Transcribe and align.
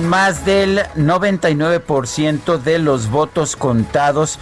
Más 0.00 0.44
del 0.44 0.80
99% 0.96 2.58
de 2.58 2.78
los 2.78 3.10
votos 3.10 3.56
contados, 3.56 4.38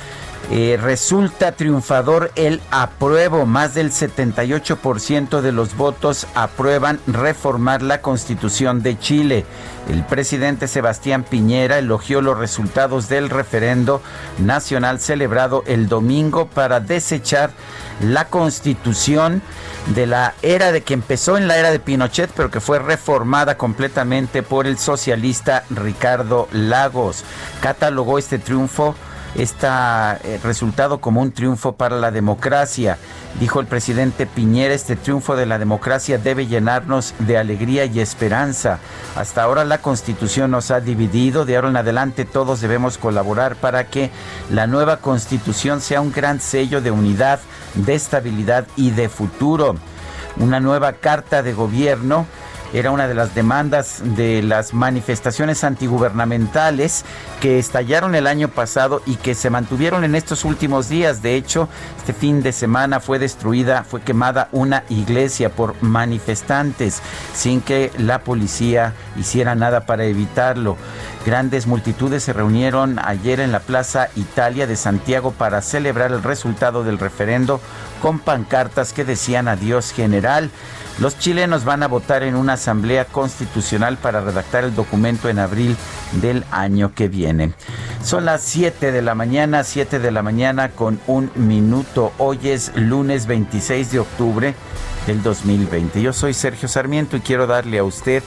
eh, 0.50 0.78
resulta 0.80 1.52
triunfador 1.52 2.30
el 2.36 2.60
apruebo. 2.70 3.46
Más 3.46 3.74
del 3.74 3.90
78% 3.90 5.40
de 5.40 5.52
los 5.52 5.76
votos 5.76 6.26
aprueban 6.34 7.00
reformar 7.08 7.82
la 7.82 8.00
constitución 8.00 8.82
de 8.82 8.98
Chile. 8.98 9.44
El 9.88 10.04
presidente 10.04 10.68
Sebastián 10.68 11.24
Piñera 11.24 11.78
elogió 11.78 12.20
los 12.20 12.38
resultados 12.38 13.08
del 13.08 13.30
referendo 13.30 14.02
nacional 14.38 15.00
celebrado 15.00 15.62
el 15.66 15.88
domingo 15.88 16.46
para 16.46 16.80
desechar 16.80 17.50
la 18.00 18.26
constitución 18.26 19.42
de 19.94 20.06
la 20.06 20.34
era 20.42 20.72
de 20.72 20.82
que 20.82 20.94
empezó 20.94 21.36
en 21.36 21.48
la 21.48 21.56
era 21.56 21.70
de 21.70 21.78
Pinochet, 21.78 22.30
pero 22.34 22.50
que 22.50 22.60
fue 22.60 22.78
reformada 22.78 23.56
completamente 23.56 24.42
por 24.42 24.66
el 24.66 24.78
socialista 24.78 25.64
Ricardo 25.70 26.48
Lagos. 26.52 27.24
Catalogó 27.60 28.18
este 28.18 28.38
triunfo 28.38 28.94
este 29.38 29.68
resultado 30.42 30.98
como 30.98 31.20
un 31.20 31.32
triunfo 31.32 31.72
para 31.72 31.96
la 31.96 32.10
democracia. 32.10 32.98
Dijo 33.38 33.60
el 33.60 33.66
presidente 33.66 34.26
Piñera, 34.26 34.72
este 34.72 34.96
triunfo 34.96 35.36
de 35.36 35.44
la 35.44 35.58
democracia 35.58 36.16
debe 36.16 36.46
llenarnos 36.46 37.14
de 37.18 37.36
alegría 37.36 37.84
y 37.84 38.00
esperanza. 38.00 38.78
Hasta 39.14 39.42
ahora 39.42 39.64
la 39.64 39.78
constitución 39.78 40.50
nos 40.50 40.70
ha 40.70 40.80
dividido, 40.80 41.44
de 41.44 41.56
ahora 41.56 41.68
en 41.68 41.76
adelante 41.76 42.24
todos 42.24 42.60
debemos 42.62 42.96
colaborar 42.96 43.56
para 43.56 43.88
que 43.88 44.10
la 44.50 44.66
nueva 44.66 44.98
constitución 44.98 45.80
sea 45.82 46.00
un 46.00 46.12
gran 46.12 46.40
sello 46.40 46.80
de 46.80 46.90
unidad, 46.90 47.40
de 47.74 47.94
estabilidad 47.94 48.66
y 48.76 48.90
de 48.90 49.08
futuro. 49.08 49.76
Una 50.38 50.60
nueva 50.60 50.94
carta 50.94 51.42
de 51.42 51.52
gobierno 51.52 52.26
era 52.72 52.90
una 52.90 53.08
de 53.08 53.14
las 53.14 53.34
demandas 53.34 54.00
de 54.02 54.42
las 54.42 54.74
manifestaciones 54.74 55.64
antigubernamentales 55.64 57.04
que 57.40 57.58
estallaron 57.58 58.14
el 58.14 58.26
año 58.26 58.48
pasado 58.48 59.02
y 59.06 59.16
que 59.16 59.34
se 59.34 59.50
mantuvieron 59.50 60.04
en 60.04 60.14
estos 60.14 60.44
últimos 60.44 60.88
días. 60.88 61.22
De 61.22 61.36
hecho, 61.36 61.68
este 61.98 62.12
fin 62.12 62.42
de 62.42 62.52
semana 62.52 63.00
fue 63.00 63.18
destruida, 63.18 63.84
fue 63.84 64.02
quemada 64.02 64.48
una 64.52 64.84
iglesia 64.88 65.50
por 65.50 65.80
manifestantes 65.82 67.02
sin 67.34 67.60
que 67.60 67.90
la 67.98 68.20
policía 68.20 68.94
hiciera 69.16 69.54
nada 69.54 69.86
para 69.86 70.04
evitarlo. 70.04 70.76
Grandes 71.24 71.66
multitudes 71.66 72.22
se 72.22 72.32
reunieron 72.32 73.00
ayer 73.00 73.40
en 73.40 73.50
la 73.50 73.60
Plaza 73.60 74.08
Italia 74.14 74.66
de 74.66 74.76
Santiago 74.76 75.32
para 75.32 75.60
celebrar 75.60 76.12
el 76.12 76.22
resultado 76.22 76.84
del 76.84 76.98
referendo 76.98 77.60
con 78.00 78.20
pancartas 78.20 78.92
que 78.92 79.04
decían 79.04 79.48
adiós 79.48 79.90
general. 79.90 80.50
Los 80.98 81.18
chilenos 81.18 81.64
van 81.64 81.82
a 81.82 81.88
votar 81.88 82.22
en 82.22 82.34
una 82.34 82.54
asamblea 82.54 83.04
constitucional 83.04 83.98
para 83.98 84.22
redactar 84.22 84.64
el 84.64 84.74
documento 84.74 85.28
en 85.28 85.38
abril 85.38 85.76
del 86.22 86.42
año 86.50 86.94
que 86.94 87.08
viene. 87.08 87.52
Son 88.02 88.24
las 88.24 88.40
7 88.42 88.92
de 88.92 89.02
la 89.02 89.14
mañana, 89.14 89.62
7 89.62 89.98
de 89.98 90.10
la 90.10 90.22
mañana 90.22 90.70
con 90.70 90.98
un 91.06 91.30
minuto. 91.34 92.12
Hoy 92.16 92.38
es 92.44 92.74
lunes 92.76 93.26
26 93.26 93.92
de 93.92 93.98
octubre 93.98 94.54
del 95.06 95.22
2020. 95.22 96.00
Yo 96.00 96.14
soy 96.14 96.32
Sergio 96.32 96.66
Sarmiento 96.66 97.18
y 97.18 97.20
quiero 97.20 97.46
darle 97.46 97.78
a 97.78 97.84
usted 97.84 98.22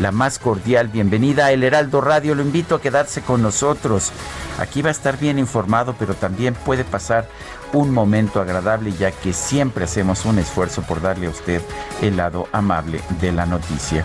la 0.00 0.10
más 0.10 0.38
cordial 0.38 0.88
bienvenida 0.88 1.46
a 1.46 1.52
El 1.52 1.62
Heraldo 1.62 2.00
Radio. 2.00 2.34
Lo 2.34 2.42
invito 2.42 2.76
a 2.76 2.80
quedarse 2.80 3.20
con 3.20 3.42
nosotros. 3.42 4.12
Aquí 4.58 4.80
va 4.80 4.88
a 4.88 4.92
estar 4.92 5.18
bien 5.18 5.38
informado, 5.38 5.94
pero 5.98 6.14
también 6.14 6.54
puede 6.54 6.84
pasar 6.84 7.28
un 7.74 7.90
momento 7.90 8.40
agradable 8.40 8.92
ya 8.92 9.10
que 9.10 9.32
siempre 9.32 9.84
hacemos 9.84 10.24
un 10.24 10.38
esfuerzo 10.38 10.82
por 10.82 11.00
darle 11.00 11.26
a 11.26 11.30
usted 11.30 11.60
el 12.00 12.16
lado 12.16 12.48
amable 12.52 13.00
de 13.20 13.32
la 13.32 13.46
noticia. 13.46 14.04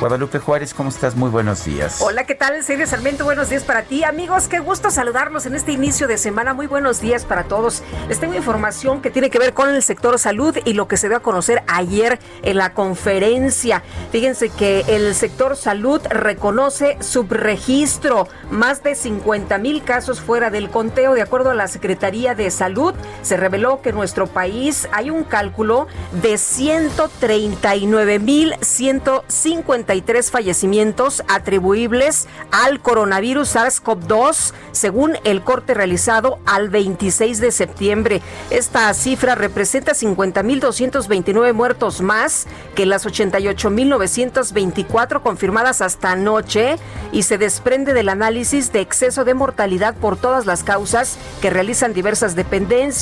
Guadalupe 0.00 0.40
Juárez, 0.40 0.74
¿cómo 0.74 0.88
estás? 0.88 1.14
Muy 1.14 1.30
buenos 1.30 1.64
días. 1.64 2.00
Hola, 2.00 2.24
¿qué 2.24 2.34
tal? 2.34 2.62
Sergio 2.64 2.86
Sarmiento, 2.86 3.24
buenos 3.24 3.48
días 3.48 3.62
para 3.62 3.84
ti. 3.84 4.02
Amigos, 4.02 4.48
qué 4.48 4.58
gusto 4.58 4.90
saludarlos 4.90 5.46
en 5.46 5.54
este 5.54 5.72
inicio 5.72 6.08
de 6.08 6.18
semana. 6.18 6.52
Muy 6.52 6.66
buenos 6.66 7.00
días 7.00 7.24
para 7.24 7.44
todos. 7.44 7.82
Les 8.08 8.18
tengo 8.18 8.34
información 8.34 9.00
que 9.00 9.10
tiene 9.10 9.30
que 9.30 9.38
ver 9.38 9.54
con 9.54 9.72
el 9.72 9.82
sector 9.82 10.18
salud 10.18 10.56
y 10.64 10.72
lo 10.72 10.88
que 10.88 10.96
se 10.96 11.08
dio 11.08 11.16
a 11.16 11.20
conocer 11.20 11.62
ayer 11.68 12.18
en 12.42 12.56
la 12.56 12.74
conferencia. 12.74 13.82
Fíjense 14.10 14.50
que 14.50 14.84
el 14.88 15.14
sector 15.14 15.56
salud 15.56 16.02
reconoce 16.10 16.98
subregistro, 17.00 18.28
más 18.50 18.82
de 18.82 18.96
50 18.96 19.56
mil 19.58 19.84
casos 19.84 20.20
fuera 20.20 20.50
del 20.50 20.70
conteo. 20.70 21.14
De 21.14 21.22
acuerdo 21.22 21.50
a 21.50 21.54
la 21.54 21.68
Secretaría 21.68 22.34
de 22.34 22.50
Salud, 22.50 22.94
se 23.22 23.36
reveló 23.36 23.82
que 23.82 23.90
en 23.90 23.96
nuestro 23.96 24.26
país 24.26 24.88
hay 24.92 25.10
un 25.10 25.24
cálculo 25.24 25.86
de 26.22 26.38
139 26.38 28.18
mil 28.18 28.54
150 28.60 29.94
fallecimientos 30.30 31.22
atribuibles 31.28 32.26
al 32.50 32.80
coronavirus 32.80 33.56
SARS-CoV-2, 33.56 34.52
según 34.72 35.18
el 35.24 35.42
corte 35.42 35.74
realizado 35.74 36.38
al 36.46 36.70
26 36.70 37.40
de 37.40 37.52
septiembre. 37.52 38.22
Esta 38.50 38.94
cifra 38.94 39.34
representa 39.34 39.92
50.229 39.92 41.52
muertos 41.52 42.00
más 42.00 42.46
que 42.74 42.86
las 42.86 43.04
88.924 43.06 45.20
confirmadas 45.22 45.80
hasta 45.80 46.12
anoche 46.12 46.76
y 47.12 47.24
se 47.24 47.38
desprende 47.38 47.94
del 47.94 48.08
análisis 48.08 48.72
de 48.72 48.80
exceso 48.80 49.24
de 49.24 49.34
mortalidad 49.34 49.94
por 49.94 50.16
todas 50.16 50.46
las 50.46 50.64
causas 50.64 51.18
que 51.40 51.50
realizan 51.50 51.92
diversas 51.92 52.34
dependencias. 52.34 52.93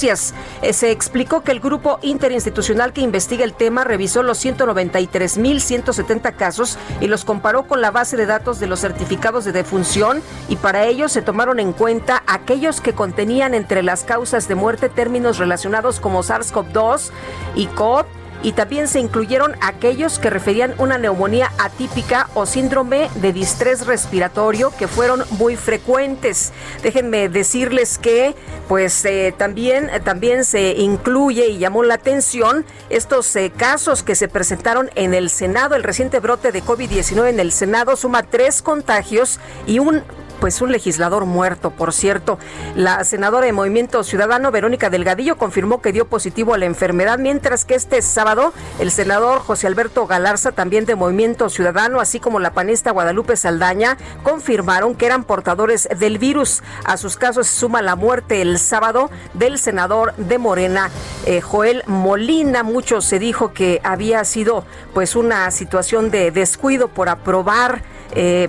Eh, 0.62 0.72
se 0.72 0.90
explicó 0.90 1.42
que 1.42 1.52
el 1.52 1.60
grupo 1.60 1.98
interinstitucional 2.02 2.94
que 2.94 3.02
investiga 3.02 3.44
el 3.44 3.52
tema 3.52 3.84
revisó 3.84 4.22
los 4.22 4.42
193.170 4.42 6.34
casos 6.34 6.78
y 7.00 7.08
los 7.08 7.26
comparó 7.26 7.64
con 7.64 7.82
la 7.82 7.90
base 7.90 8.16
de 8.16 8.24
datos 8.24 8.58
de 8.58 8.66
los 8.68 8.80
certificados 8.80 9.44
de 9.44 9.52
defunción 9.52 10.22
y 10.48 10.56
para 10.56 10.86
ello 10.86 11.10
se 11.10 11.20
tomaron 11.20 11.60
en 11.60 11.74
cuenta 11.74 12.22
aquellos 12.26 12.80
que 12.80 12.94
contenían 12.94 13.52
entre 13.54 13.82
las 13.82 14.04
causas 14.04 14.48
de 14.48 14.54
muerte 14.54 14.88
términos 14.88 15.36
relacionados 15.36 16.00
como 16.00 16.22
SARS-CoV-2 16.22 17.10
y 17.54 17.66
COV 17.66 18.06
y 18.42 18.52
también 18.52 18.88
se 18.88 19.00
incluyeron 19.00 19.56
aquellos 19.60 20.18
que 20.18 20.30
referían 20.30 20.74
una 20.78 20.98
neumonía 20.98 21.52
atípica 21.58 22.28
o 22.34 22.46
síndrome 22.46 23.08
de 23.16 23.32
distrés 23.32 23.86
respiratorio 23.86 24.72
que 24.76 24.88
fueron 24.88 25.24
muy 25.30 25.56
frecuentes. 25.56 26.52
Déjenme 26.82 27.28
decirles 27.28 27.98
que 27.98 28.34
pues 28.68 29.04
eh, 29.04 29.34
también, 29.36 29.90
también 30.04 30.44
se 30.44 30.72
incluye 30.72 31.46
y 31.48 31.58
llamó 31.58 31.82
la 31.82 31.94
atención 31.94 32.64
estos 32.90 33.34
eh, 33.36 33.52
casos 33.56 34.02
que 34.02 34.14
se 34.14 34.28
presentaron 34.28 34.90
en 34.94 35.14
el 35.14 35.30
Senado. 35.30 35.74
El 35.74 35.82
reciente 35.82 36.20
brote 36.20 36.52
de 36.52 36.62
COVID-19 36.62 37.28
en 37.28 37.40
el 37.40 37.52
Senado 37.52 37.96
suma 37.96 38.22
tres 38.22 38.62
contagios 38.62 39.40
y 39.66 39.78
un 39.78 40.02
pues 40.42 40.60
un 40.60 40.72
legislador 40.72 41.24
muerto, 41.24 41.70
por 41.70 41.92
cierto. 41.92 42.36
La 42.74 43.04
senadora 43.04 43.46
de 43.46 43.52
Movimiento 43.52 44.02
Ciudadano, 44.02 44.50
Verónica 44.50 44.90
Delgadillo, 44.90 45.38
confirmó 45.38 45.80
que 45.80 45.92
dio 45.92 46.08
positivo 46.08 46.52
a 46.52 46.58
la 46.58 46.64
enfermedad, 46.64 47.20
mientras 47.20 47.64
que 47.64 47.76
este 47.76 48.02
sábado 48.02 48.52
el 48.80 48.90
senador 48.90 49.38
José 49.38 49.68
Alberto 49.68 50.04
Galarza, 50.08 50.50
también 50.50 50.84
de 50.84 50.96
Movimiento 50.96 51.48
Ciudadano, 51.48 52.00
así 52.00 52.18
como 52.18 52.40
la 52.40 52.50
panista 52.50 52.90
Guadalupe 52.90 53.36
Saldaña, 53.36 53.96
confirmaron 54.24 54.96
que 54.96 55.06
eran 55.06 55.22
portadores 55.22 55.88
del 55.96 56.18
virus. 56.18 56.64
A 56.84 56.96
sus 56.96 57.16
casos 57.16 57.46
se 57.46 57.60
suma 57.60 57.80
la 57.80 57.94
muerte 57.94 58.42
el 58.42 58.58
sábado 58.58 59.12
del 59.34 59.60
senador 59.60 60.12
de 60.16 60.38
Morena, 60.38 60.90
eh, 61.24 61.40
Joel 61.40 61.84
Molina. 61.86 62.64
Mucho 62.64 63.00
se 63.00 63.20
dijo 63.20 63.52
que 63.52 63.80
había 63.84 64.24
sido 64.24 64.64
pues 64.92 65.14
una 65.14 65.48
situación 65.52 66.10
de 66.10 66.32
descuido 66.32 66.88
por 66.88 67.08
aprobar 67.08 67.91
eh, 68.14 68.48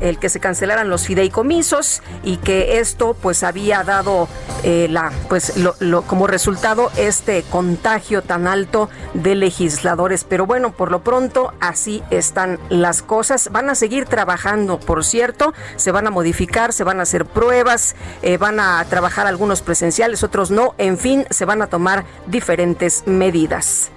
el, 0.00 0.18
que 0.18 0.28
se 0.28 0.40
cancelaran 0.40 0.88
los 0.88 1.06
fideicomisos 1.06 2.02
y 2.22 2.36
que 2.38 2.78
esto 2.78 3.14
pues 3.14 3.42
había 3.42 3.82
dado 3.84 4.28
eh, 4.64 4.86
la 4.90 5.12
pues 5.28 5.56
lo, 5.56 6.02
como 6.02 6.26
resultado 6.26 6.90
este 6.96 7.42
contagio 7.42 8.22
tan 8.22 8.46
alto 8.46 8.90
de 9.14 9.34
legisladores. 9.34 10.24
Pero 10.24 10.46
bueno 10.46 10.72
por 10.72 10.90
lo 10.90 11.02
pronto 11.02 11.52
así 11.60 12.02
están 12.10 12.58
las 12.68 13.02
cosas. 13.02 13.50
Van 13.52 13.70
a 13.70 13.74
seguir 13.74 14.06
trabajando 14.06 14.78
por 14.78 15.04
cierto. 15.04 15.54
Se 15.76 15.92
van 15.92 16.06
a 16.06 16.10
modificar 16.10 16.72
se 16.72 16.84
van 16.84 17.00
a 17.00 17.02
hacer 17.02 17.24
pruebas 17.24 17.96
eh, 18.22 18.36
van 18.36 18.60
a 18.60 18.84
trabajar 18.88 19.26
algunos 19.26 19.62
presenciales 19.62 20.22
otros 20.22 20.50
no. 20.50 20.74
En 20.78 20.98
fin 20.98 21.26
se 21.30 21.44
van 21.44 21.62
a 21.62 21.66
tomar 21.66 22.04
diferentes 22.26 23.04
medidas 23.06 23.90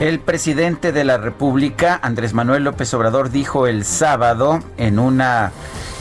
el 0.00 0.20
presidente 0.20 0.92
de 0.92 1.04
la 1.04 1.16
República, 1.16 1.98
Andrés 2.02 2.34
Manuel 2.34 2.64
López 2.64 2.92
Obrador, 2.92 3.30
dijo 3.30 3.66
el 3.66 3.84
sábado 3.84 4.60
en 4.76 4.98
una 4.98 5.52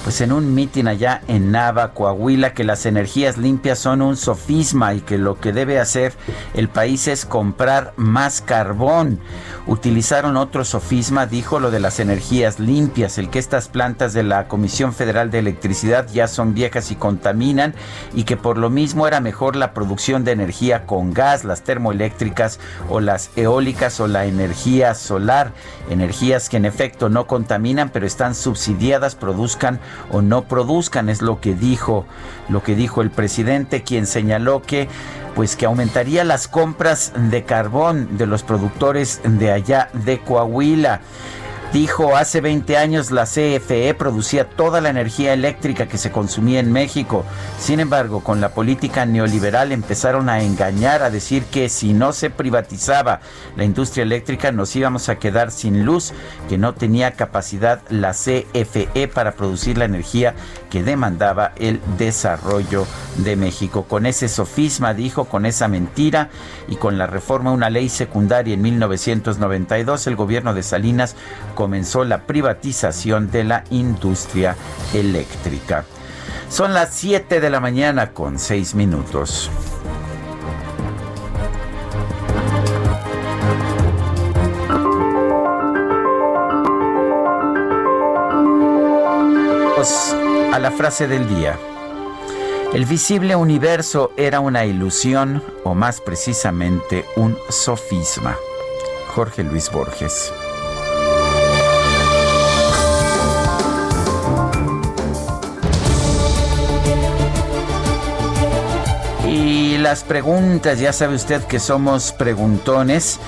pues 0.06 0.22
en 0.22 0.32
un 0.32 0.54
mitin 0.54 0.88
allá 0.88 1.24
en 1.28 1.52
Nava, 1.52 1.96
Coahuila, 1.96 2.54
que 2.54 2.64
las 2.64 2.86
energías 2.86 3.40
limpias 3.40 3.80
son 3.80 4.04
un 4.04 4.18
sofisma 4.18 4.94
y 4.94 5.02
que 5.02 5.18
lo 5.18 5.40
que 5.40 5.52
debe 5.52 5.80
hacer 5.80 6.14
el 6.54 6.70
país 6.70 7.08
es 7.08 7.26
comprar 7.26 7.92
más 7.96 8.40
carbón. 8.40 9.20
Utilizaron 9.66 10.38
otro 10.38 10.64
sofisma, 10.64 11.26
dijo 11.26 11.60
lo 11.60 11.72
de 11.72 11.80
las 11.80 12.00
energías 12.00 12.60
limpias, 12.60 13.18
el 13.18 13.32
que 13.32 13.40
estas 13.40 13.68
plantas 13.68 14.14
de 14.14 14.22
la 14.22 14.48
Comisión 14.48 14.94
Federal 14.94 15.32
de 15.32 15.40
Electricidad 15.40 16.08
ya 16.14 16.28
son 16.28 16.54
viejas 16.54 16.92
y 16.92 16.96
contaminan 16.96 17.74
y 18.14 18.26
que 18.26 18.38
por 18.38 18.60
lo 18.60 18.70
mismo 18.70 19.08
era 19.08 19.22
mejor 19.22 19.56
la 19.56 19.74
producción 19.74 20.24
de 20.24 20.34
energía 20.34 20.86
con 20.86 21.16
gas, 21.16 21.44
las 21.46 21.64
termoeléctricas 21.64 22.60
o 22.90 23.00
las 23.00 23.32
eólicas 23.36 24.00
o 24.00 24.06
la 24.06 24.28
energía 24.28 24.94
solar, 24.94 25.52
energías 25.90 26.48
que 26.48 26.58
en 26.58 26.66
efecto 26.66 27.10
no 27.10 27.26
contaminan 27.26 27.90
pero 27.90 28.06
están 28.06 28.36
subsidiadas, 28.36 29.16
produzcan 29.16 29.80
o 30.12 30.22
no 30.22 30.44
produzcan, 30.44 31.10
es 31.10 31.22
lo 31.22 31.40
que 31.40 31.54
dijo, 31.54 32.06
lo 32.50 32.64
que 32.64 32.76
dijo 32.76 33.02
el 33.02 33.12
presidente, 33.12 33.84
quien 33.84 34.06
señaló 34.06 34.62
que 34.62 34.88
pues 35.36 35.56
que 35.56 35.66
aumentaría 35.66 36.24
las 36.24 36.48
compras 36.48 37.12
de 37.16 37.44
carbón 37.44 38.18
de 38.18 38.26
los 38.26 38.44
productores 38.44 39.22
de 39.26 39.52
allá 39.52 39.90
de 39.94 40.20
Coahuila. 40.20 41.02
Dijo, 41.76 42.16
hace 42.16 42.40
20 42.40 42.78
años 42.78 43.12
la 43.12 43.26
CFE 43.26 43.94
producía 43.96 44.50
toda 44.50 44.80
la 44.80 44.92
energía 44.92 45.34
eléctrica 45.34 45.90
que 45.90 45.98
se 45.98 46.10
consumía 46.10 46.62
en 46.62 46.72
México. 46.72 47.26
Sin 47.60 47.82
embargo, 47.82 48.24
con 48.24 48.40
la 48.40 48.54
política 48.54 49.06
neoliberal 49.06 49.74
empezaron 49.74 50.30
a 50.30 50.42
engañar, 50.42 51.04
a 51.04 51.10
decir 51.10 51.44
que 51.44 51.68
si 51.68 51.92
no 51.92 52.14
se 52.14 52.30
privatizaba 52.30 53.20
la 53.58 53.66
industria 53.66 54.04
eléctrica 54.04 54.54
nos 54.54 54.74
íbamos 54.74 55.10
a 55.10 55.20
quedar 55.20 55.52
sin 55.52 55.84
luz, 55.84 56.14
que 56.48 56.58
no 56.58 56.74
tenía 56.76 57.12
capacidad 57.12 57.82
la 57.90 58.14
CFE 58.14 59.10
para 59.14 59.34
producir 59.34 59.78
la 59.78 59.84
energía 59.84 60.34
que 60.70 60.82
demandaba 60.82 61.52
el 61.58 61.82
desarrollo 61.98 62.88
de 63.18 63.36
México. 63.36 63.84
Con 63.84 64.06
ese 64.06 64.30
sofisma, 64.30 64.94
dijo, 64.94 65.26
con 65.26 65.46
esa 65.46 65.68
mentira 65.68 66.30
y 66.70 66.78
con 66.78 66.98
la 66.98 67.06
reforma 67.06 67.50
a 67.50 67.54
una 67.54 67.70
ley 67.70 67.90
secundaria 67.90 68.54
en 68.54 68.62
1992, 68.62 70.08
el 70.08 70.16
gobierno 70.16 70.54
de 70.54 70.64
Salinas 70.64 71.18
comenzó 71.66 72.04
la 72.04 72.28
privatización 72.28 73.32
de 73.32 73.44
la 73.44 73.64
industria 73.72 74.56
eléctrica. 74.94 75.84
Son 76.48 76.76
las 76.76 76.94
7 76.94 77.40
de 77.40 77.50
la 77.50 77.60
mañana 77.60 78.12
con 78.12 78.38
6 78.38 78.76
minutos. 78.76 79.50
a 90.54 90.60
la 90.60 90.70
frase 90.70 91.08
del 91.08 91.28
día. 91.28 91.58
El 92.74 92.86
visible 92.86 93.36
universo 93.36 94.12
era 94.18 94.40
una 94.40 94.66
ilusión 94.66 95.44
o 95.64 95.74
más 95.74 96.00
precisamente 96.00 97.06
un 97.16 97.36
sofisma. 97.50 98.36
Jorge 99.16 99.44
Luis 99.44 99.72
Borges. 99.72 100.32
Las 109.86 110.04
preguntas, 110.04 110.80
ya 110.80 110.92
sabe 110.92 111.14
usted 111.14 111.44
que 111.44 111.60
somos 111.60 112.12
preguntones. 112.12 113.20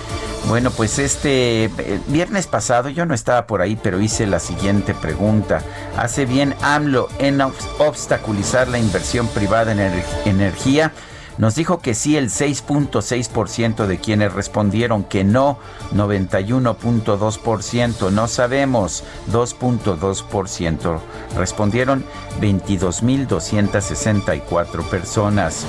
Bueno, 0.48 0.71
pues 0.71 0.98
este 0.98 1.65
eh, 1.65 2.00
viernes 2.07 2.48
pasado 2.48 2.89
yo 2.89 3.06
no 3.06 3.13
estaba 3.13 3.45
por 3.45 3.62
ahí, 3.62 3.77
pero 3.80 4.01
hice 4.01 4.25
la 4.25 4.39
siguiente 4.39 4.95
pregunta. 4.95 5.62
¿Hace 5.95 6.25
bien 6.25 6.56
AMLO 6.63 7.09
en 7.19 7.42
obstaculizar 7.42 8.69
la 8.69 8.80
inversión 8.80 9.27
privada 9.27 9.71
en 9.71 9.81
energía? 10.25 10.94
Nos 11.38 11.54
dijo 11.54 11.80
que 11.80 11.94
sí 11.94 12.18
el 12.18 12.31
6.6% 12.31 13.86
de 13.86 14.00
quienes 14.00 14.33
respondieron 14.33 15.04
que 15.04 15.24
no, 15.24 15.59
91.2%, 15.94 18.12
no 18.12 18.27
sabemos, 18.27 19.04
2.2%. 19.31 21.00
Respondieron 21.36 22.04
22.264 22.42 24.89
personas. 24.89 25.68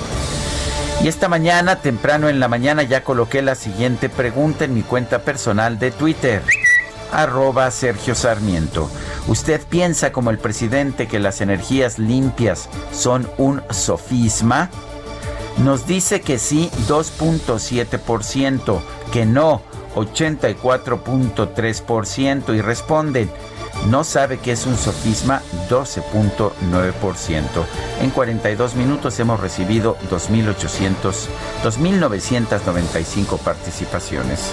Y 1.02 1.06
esta 1.06 1.28
mañana, 1.28 1.76
temprano 1.76 2.28
en 2.28 2.40
la 2.40 2.48
mañana, 2.48 2.82
ya 2.82 3.04
coloqué 3.04 3.40
la 3.40 3.54
siguiente 3.54 4.08
pregunta 4.08 4.64
en 4.64 4.74
mi 4.74 4.82
cuenta 4.82 5.20
personal 5.20 5.78
de 5.78 5.92
Twitter 5.92 6.42
arroba 7.12 7.70
Sergio 7.70 8.14
Sarmiento. 8.14 8.90
¿Usted 9.28 9.60
piensa 9.68 10.12
como 10.12 10.30
el 10.30 10.38
presidente 10.38 11.06
que 11.06 11.18
las 11.18 11.40
energías 11.40 11.98
limpias 11.98 12.68
son 12.92 13.26
un 13.38 13.62
sofisma? 13.70 14.68
Nos 15.58 15.86
dice 15.86 16.20
que 16.20 16.38
sí 16.38 16.70
2.7%, 16.88 18.80
que 19.12 19.26
no 19.26 19.62
84.3% 19.94 22.56
y 22.56 22.60
responden 22.60 23.30
no 23.86 24.04
sabe 24.04 24.38
que 24.38 24.52
es 24.52 24.66
un 24.66 24.76
sofisma 24.76 25.42
12.9%. 25.68 27.42
En 28.00 28.10
42 28.10 28.74
minutos 28.74 29.18
hemos 29.20 29.40
recibido 29.40 29.96
2.800, 30.10 31.28
2.995 31.64 33.38
participaciones. 33.38 34.52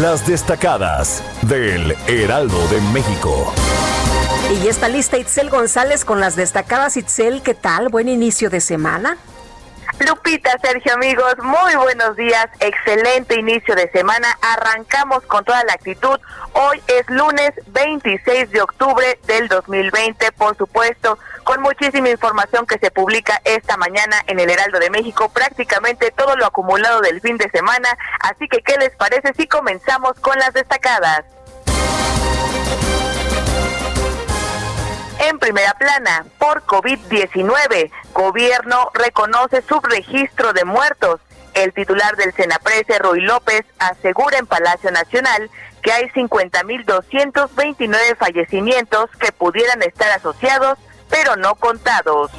Las 0.00 0.26
destacadas 0.26 1.22
del 1.42 1.96
Heraldo 2.06 2.68
de 2.68 2.80
México. 2.92 3.52
Y 4.52 4.62
ya 4.62 4.70
está 4.70 4.88
lista 4.88 5.18
Itzel 5.18 5.50
González 5.50 6.04
con 6.04 6.20
las 6.20 6.36
destacadas. 6.36 6.96
Itzel, 6.96 7.42
¿qué 7.42 7.54
tal? 7.54 7.88
Buen 7.88 8.08
inicio 8.08 8.50
de 8.50 8.60
semana. 8.60 9.16
Lupita, 10.00 10.56
Sergio, 10.62 10.94
amigos, 10.94 11.36
muy 11.42 11.74
buenos 11.76 12.16
días. 12.16 12.46
Excelente 12.60 13.38
inicio 13.38 13.74
de 13.74 13.90
semana. 13.90 14.28
Arrancamos 14.42 15.22
con 15.24 15.44
toda 15.44 15.64
la 15.64 15.72
actitud. 15.72 16.20
Hoy 16.52 16.82
es 16.86 17.08
lunes 17.08 17.52
26 17.68 18.50
de 18.50 18.60
octubre 18.60 19.18
del 19.26 19.48
2020, 19.48 20.32
por 20.32 20.56
supuesto, 20.56 21.18
con 21.44 21.62
muchísima 21.62 22.10
información 22.10 22.66
que 22.66 22.78
se 22.78 22.90
publica 22.90 23.40
esta 23.44 23.76
mañana 23.76 24.16
en 24.26 24.38
el 24.38 24.50
Heraldo 24.50 24.78
de 24.78 24.90
México, 24.90 25.30
prácticamente 25.30 26.12
todo 26.16 26.36
lo 26.36 26.46
acumulado 26.46 27.00
del 27.00 27.20
fin 27.20 27.38
de 27.38 27.48
semana. 27.50 27.88
Así 28.20 28.48
que, 28.48 28.62
¿qué 28.62 28.76
les 28.78 28.94
parece 28.96 29.32
si 29.34 29.46
comenzamos 29.46 30.18
con 30.20 30.38
las 30.38 30.52
destacadas? 30.52 31.24
En 35.18 35.38
primera 35.38 35.72
plana, 35.74 36.24
por 36.38 36.64
COVID-19, 36.64 37.90
gobierno 38.12 38.90
reconoce 38.94 39.62
subregistro 39.62 40.52
de 40.52 40.64
muertos. 40.64 41.20
El 41.54 41.72
titular 41.72 42.16
del 42.16 42.34
Senaprese, 42.34 42.98
Roy 42.98 43.20
López, 43.20 43.62
asegura 43.78 44.38
en 44.38 44.46
Palacio 44.46 44.90
Nacional 44.90 45.48
que 45.82 45.92
hay 45.92 46.08
50.229 46.10 48.16
fallecimientos 48.18 49.08
que 49.18 49.32
pudieran 49.32 49.82
estar 49.82 50.10
asociados, 50.10 50.78
pero 51.08 51.36
no 51.36 51.54
contados. 51.54 52.30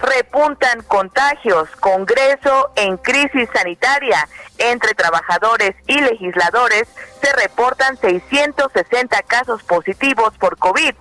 Repuntan 0.00 0.82
contagios, 0.82 1.68
Congreso 1.78 2.70
en 2.74 2.96
crisis 2.96 3.48
sanitaria. 3.52 4.28
Entre 4.58 4.94
trabajadores 4.94 5.76
y 5.86 6.00
legisladores 6.00 6.88
se 7.22 7.32
reportan 7.34 7.96
660 7.98 9.22
casos 9.22 9.62
positivos 9.62 10.36
por 10.38 10.58
COVID. 10.58 10.92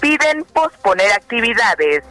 Piden 0.00 0.44
posponer 0.44 1.12
actividades. 1.12 2.04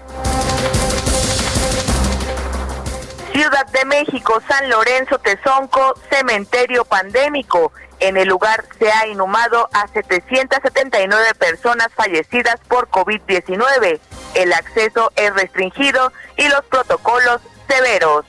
Ciudad 3.32 3.66
de 3.68 3.86
México, 3.86 4.42
San 4.50 4.70
Lorenzo, 4.70 5.18
Tezonco, 5.20 5.94
cementerio 6.10 6.84
pandémico. 6.84 7.72
En 8.02 8.18
el 8.18 8.28
lugar 8.28 8.66
se 8.78 8.92
ha 8.92 9.08
inhumado 9.08 9.70
a 9.72 9.88
779 9.88 11.34
personas 11.36 11.88
fallecidas 11.96 12.60
por 12.68 12.90
COVID-19. 12.90 14.00
El 14.34 14.54
acceso 14.54 15.12
es 15.16 15.34
restringido 15.34 16.12
y 16.38 16.48
los 16.48 16.64
protocolos 16.66 17.42
severos. 17.68 18.26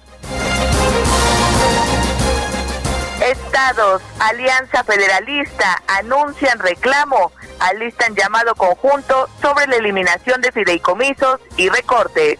Estados, 3.22 4.00
Alianza 4.18 4.82
Federalista, 4.82 5.82
anuncian 5.88 6.58
reclamo, 6.58 7.32
alistan 7.58 8.14
llamado 8.14 8.54
conjunto 8.54 9.28
sobre 9.42 9.66
la 9.66 9.76
eliminación 9.76 10.40
de 10.40 10.52
fideicomisos 10.52 11.40
y 11.56 11.68
recortes. 11.68 12.38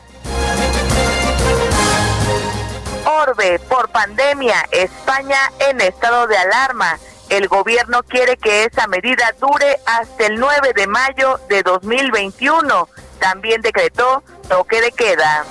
Orbe, 3.04 3.58
por 3.68 3.90
pandemia, 3.90 4.66
España 4.70 5.38
en 5.68 5.80
estado 5.80 6.26
de 6.26 6.36
alarma. 6.36 6.98
El 7.28 7.48
gobierno 7.48 8.02
quiere 8.02 8.36
que 8.36 8.64
esa 8.64 8.86
medida 8.86 9.34
dure 9.38 9.76
hasta 9.86 10.26
el 10.26 10.40
9 10.40 10.72
de 10.74 10.86
mayo 10.86 11.38
de 11.48 11.62
2021. 11.62 12.88
También 13.20 13.60
decretó 13.60 14.22
toque 14.48 14.80
de 14.80 14.92
queda. 14.92 15.44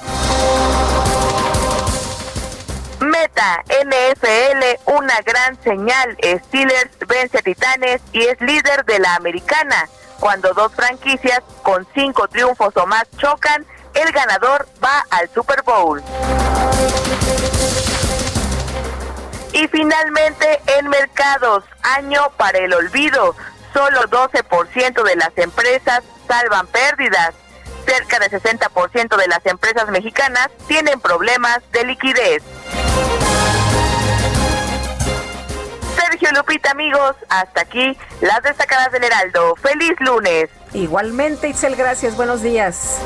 Meta, 2.99 3.63
NFL, 3.67 4.91
una 4.93 5.21
gran 5.21 5.61
señal. 5.63 6.17
Steelers 6.21 6.91
vence 7.07 7.37
a 7.37 7.41
Titanes 7.41 8.01
y 8.11 8.23
es 8.23 8.41
líder 8.41 8.83
de 8.85 8.99
la 8.99 9.15
americana. 9.15 9.87
Cuando 10.19 10.53
dos 10.53 10.73
franquicias 10.75 11.41
con 11.63 11.87
cinco 11.93 12.27
triunfos 12.27 12.75
o 12.75 12.85
más 12.85 13.03
chocan, 13.17 13.65
el 13.93 14.11
ganador 14.11 14.67
va 14.83 15.05
al 15.11 15.29
Super 15.29 15.61
Bowl. 15.63 16.03
Y 19.53 19.67
finalmente, 19.67 20.61
en 20.77 20.89
mercados, 20.89 21.63
año 21.83 22.31
para 22.37 22.59
el 22.59 22.73
olvido. 22.73 23.35
Solo 23.73 24.01
12% 24.09 25.03
de 25.03 25.15
las 25.15 25.37
empresas 25.37 26.01
salvan 26.27 26.67
pérdidas. 26.67 27.33
Cerca 27.89 28.19
del 28.19 28.29
60% 28.29 29.17
de 29.17 29.27
las 29.27 29.43
empresas 29.47 29.89
mexicanas 29.89 30.49
tienen 30.67 30.99
problemas 30.99 31.57
de 31.71 31.85
liquidez. 31.85 32.43
Sergio 35.95 36.29
Lupita, 36.35 36.69
amigos, 36.69 37.15
hasta 37.29 37.61
aquí 37.61 37.97
las 38.21 38.43
destacadas 38.43 38.91
del 38.91 39.05
Heraldo. 39.05 39.55
¡Feliz 39.55 39.95
lunes! 40.01 40.51
Igualmente, 40.75 41.49
Itzel, 41.49 41.75
gracias. 41.75 42.15
Buenos 42.15 42.43
días. 42.43 42.99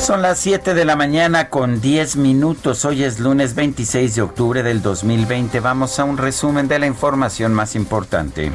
Son 0.00 0.22
las 0.22 0.38
7 0.38 0.74
de 0.74 0.84
la 0.84 0.94
mañana 0.94 1.50
con 1.50 1.80
10 1.80 2.16
minutos. 2.16 2.84
Hoy 2.84 3.02
es 3.02 3.18
lunes 3.18 3.56
26 3.56 4.14
de 4.14 4.22
octubre 4.22 4.62
del 4.62 4.80
2020. 4.80 5.58
Vamos 5.58 5.98
a 5.98 6.04
un 6.04 6.18
resumen 6.18 6.68
de 6.68 6.78
la 6.78 6.86
información 6.86 7.52
más 7.52 7.74
importante. 7.74 8.52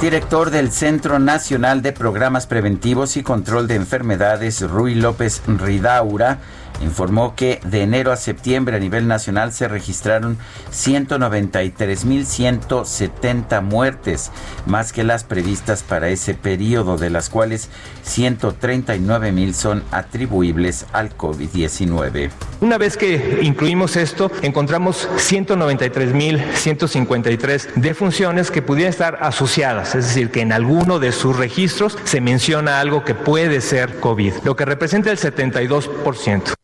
Director 0.00 0.50
del 0.50 0.70
Centro 0.70 1.18
Nacional 1.18 1.82
de 1.82 1.92
Programas 1.92 2.46
Preventivos 2.46 3.16
y 3.16 3.24
Control 3.24 3.66
de 3.66 3.74
Enfermedades, 3.74 4.62
Rui 4.62 4.94
López 4.94 5.42
Ridaura, 5.48 6.38
informó 6.80 7.34
que 7.34 7.60
de 7.64 7.82
enero 7.82 8.12
a 8.12 8.16
septiembre 8.16 8.76
a 8.76 8.80
nivel 8.80 9.08
nacional 9.08 9.52
se 9.52 9.68
registraron 9.68 10.38
193.170 10.72 13.62
muertes, 13.62 14.30
más 14.66 14.92
que 14.92 15.04
las 15.04 15.24
previstas 15.24 15.82
para 15.82 16.08
ese 16.08 16.34
periodo, 16.34 16.98
de 16.98 17.08
las 17.10 17.30
cuales 17.30 17.68
139.000 18.06 19.52
son 19.52 19.82
atribuibles 19.90 20.86
al 20.92 21.16
COVID-19. 21.16 22.30
Una 22.60 22.78
vez 22.78 22.96
que 22.96 23.40
incluimos 23.42 23.96
esto, 23.96 24.30
encontramos 24.42 25.08
193.153 25.16 27.74
defunciones 27.74 28.50
que 28.50 28.62
pudieran 28.62 28.90
estar 28.90 29.18
asociadas, 29.20 29.94
es 29.94 30.06
decir, 30.06 30.30
que 30.30 30.40
en 30.40 30.52
alguno 30.52 30.98
de 30.98 31.12
sus 31.12 31.36
registros 31.36 31.98
se 32.04 32.20
menciona 32.20 32.80
algo 32.80 33.04
que 33.04 33.14
puede 33.14 33.60
ser 33.60 34.00
COVID, 34.00 34.32
lo 34.44 34.56
que 34.56 34.64
representa 34.64 35.10
el 35.10 35.18
72%. 35.18 36.54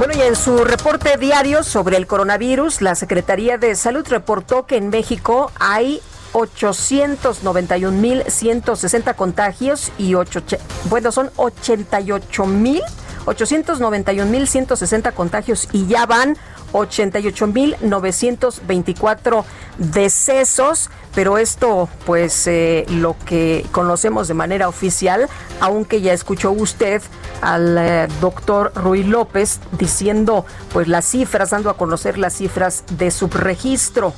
Bueno, 0.00 0.16
y 0.16 0.22
en 0.22 0.34
su 0.34 0.64
reporte 0.64 1.18
diario 1.18 1.62
sobre 1.62 1.98
el 1.98 2.06
coronavirus, 2.06 2.80
la 2.80 2.94
Secretaría 2.94 3.58
de 3.58 3.76
Salud 3.76 4.02
reportó 4.08 4.64
que 4.64 4.78
en 4.78 4.88
México 4.88 5.52
hay 5.60 6.00
891.160 6.32 9.14
contagios 9.14 9.92
y 9.98 10.14
8, 10.14 10.42
bueno, 10.88 11.12
son 11.12 11.28
88.000 11.32 12.82
891.160 13.26 15.12
contagios 15.12 15.68
y 15.72 15.86
ya 15.86 16.06
van 16.06 16.38
88.924 16.72 19.44
decesos, 19.78 20.90
pero 21.14 21.38
esto 21.38 21.88
pues 22.06 22.46
eh, 22.46 22.86
lo 22.88 23.16
que 23.24 23.66
conocemos 23.72 24.28
de 24.28 24.34
manera 24.34 24.68
oficial, 24.68 25.28
aunque 25.60 26.00
ya 26.00 26.12
escuchó 26.12 26.52
usted 26.52 27.02
al 27.40 27.76
eh, 27.78 28.06
doctor 28.20 28.70
Rui 28.74 29.02
López 29.02 29.58
diciendo 29.72 30.46
pues 30.72 30.86
las 30.88 31.06
cifras, 31.06 31.50
dando 31.50 31.70
a 31.70 31.76
conocer 31.76 32.18
las 32.18 32.34
cifras 32.34 32.84
de 32.98 33.10
subregistro. 33.10 34.14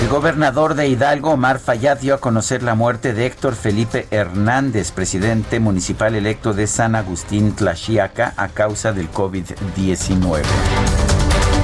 El 0.00 0.08
gobernador 0.08 0.74
de 0.74 0.88
Hidalgo, 0.88 1.32
Omar 1.32 1.58
Fayad, 1.58 1.98
dio 1.98 2.14
a 2.14 2.20
conocer 2.20 2.62
la 2.62 2.74
muerte 2.74 3.12
de 3.12 3.26
Héctor 3.26 3.54
Felipe 3.54 4.06
Hernández, 4.10 4.92
presidente 4.92 5.60
municipal 5.60 6.14
electo 6.14 6.54
de 6.54 6.66
San 6.66 6.94
Agustín 6.94 7.54
Tlaxiaca, 7.54 8.32
a 8.38 8.48
causa 8.48 8.92
del 8.92 9.10
COVID-19. 9.10 10.40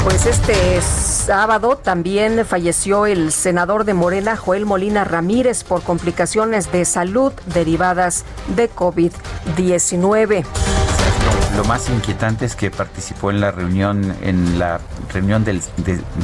Pues 0.05 0.27
este 0.27 0.81
sábado 0.83 1.79
también 1.79 2.45
falleció 2.45 3.07
el 3.07 3.33
senador 3.33 3.85
de 3.85 3.95
Morena, 3.95 4.37
Joel 4.37 4.67
Molina 4.67 5.03
Ramírez, 5.05 5.65
por 5.65 5.83
complicaciones 5.83 6.71
de 6.71 6.85
salud 6.85 7.33
derivadas 7.47 8.25
de 8.55 8.71
COVID-19. 8.71 10.45
Lo 11.57 11.65
más 11.65 11.89
inquietante 11.89 12.45
es 12.45 12.55
que 12.55 12.71
participó 12.71 13.31
en 13.31 13.41
la 13.41 13.51
reunión, 13.51 14.15
en 14.21 14.59
la 14.59 14.79
reunión 15.11 15.43
del, 15.43 15.63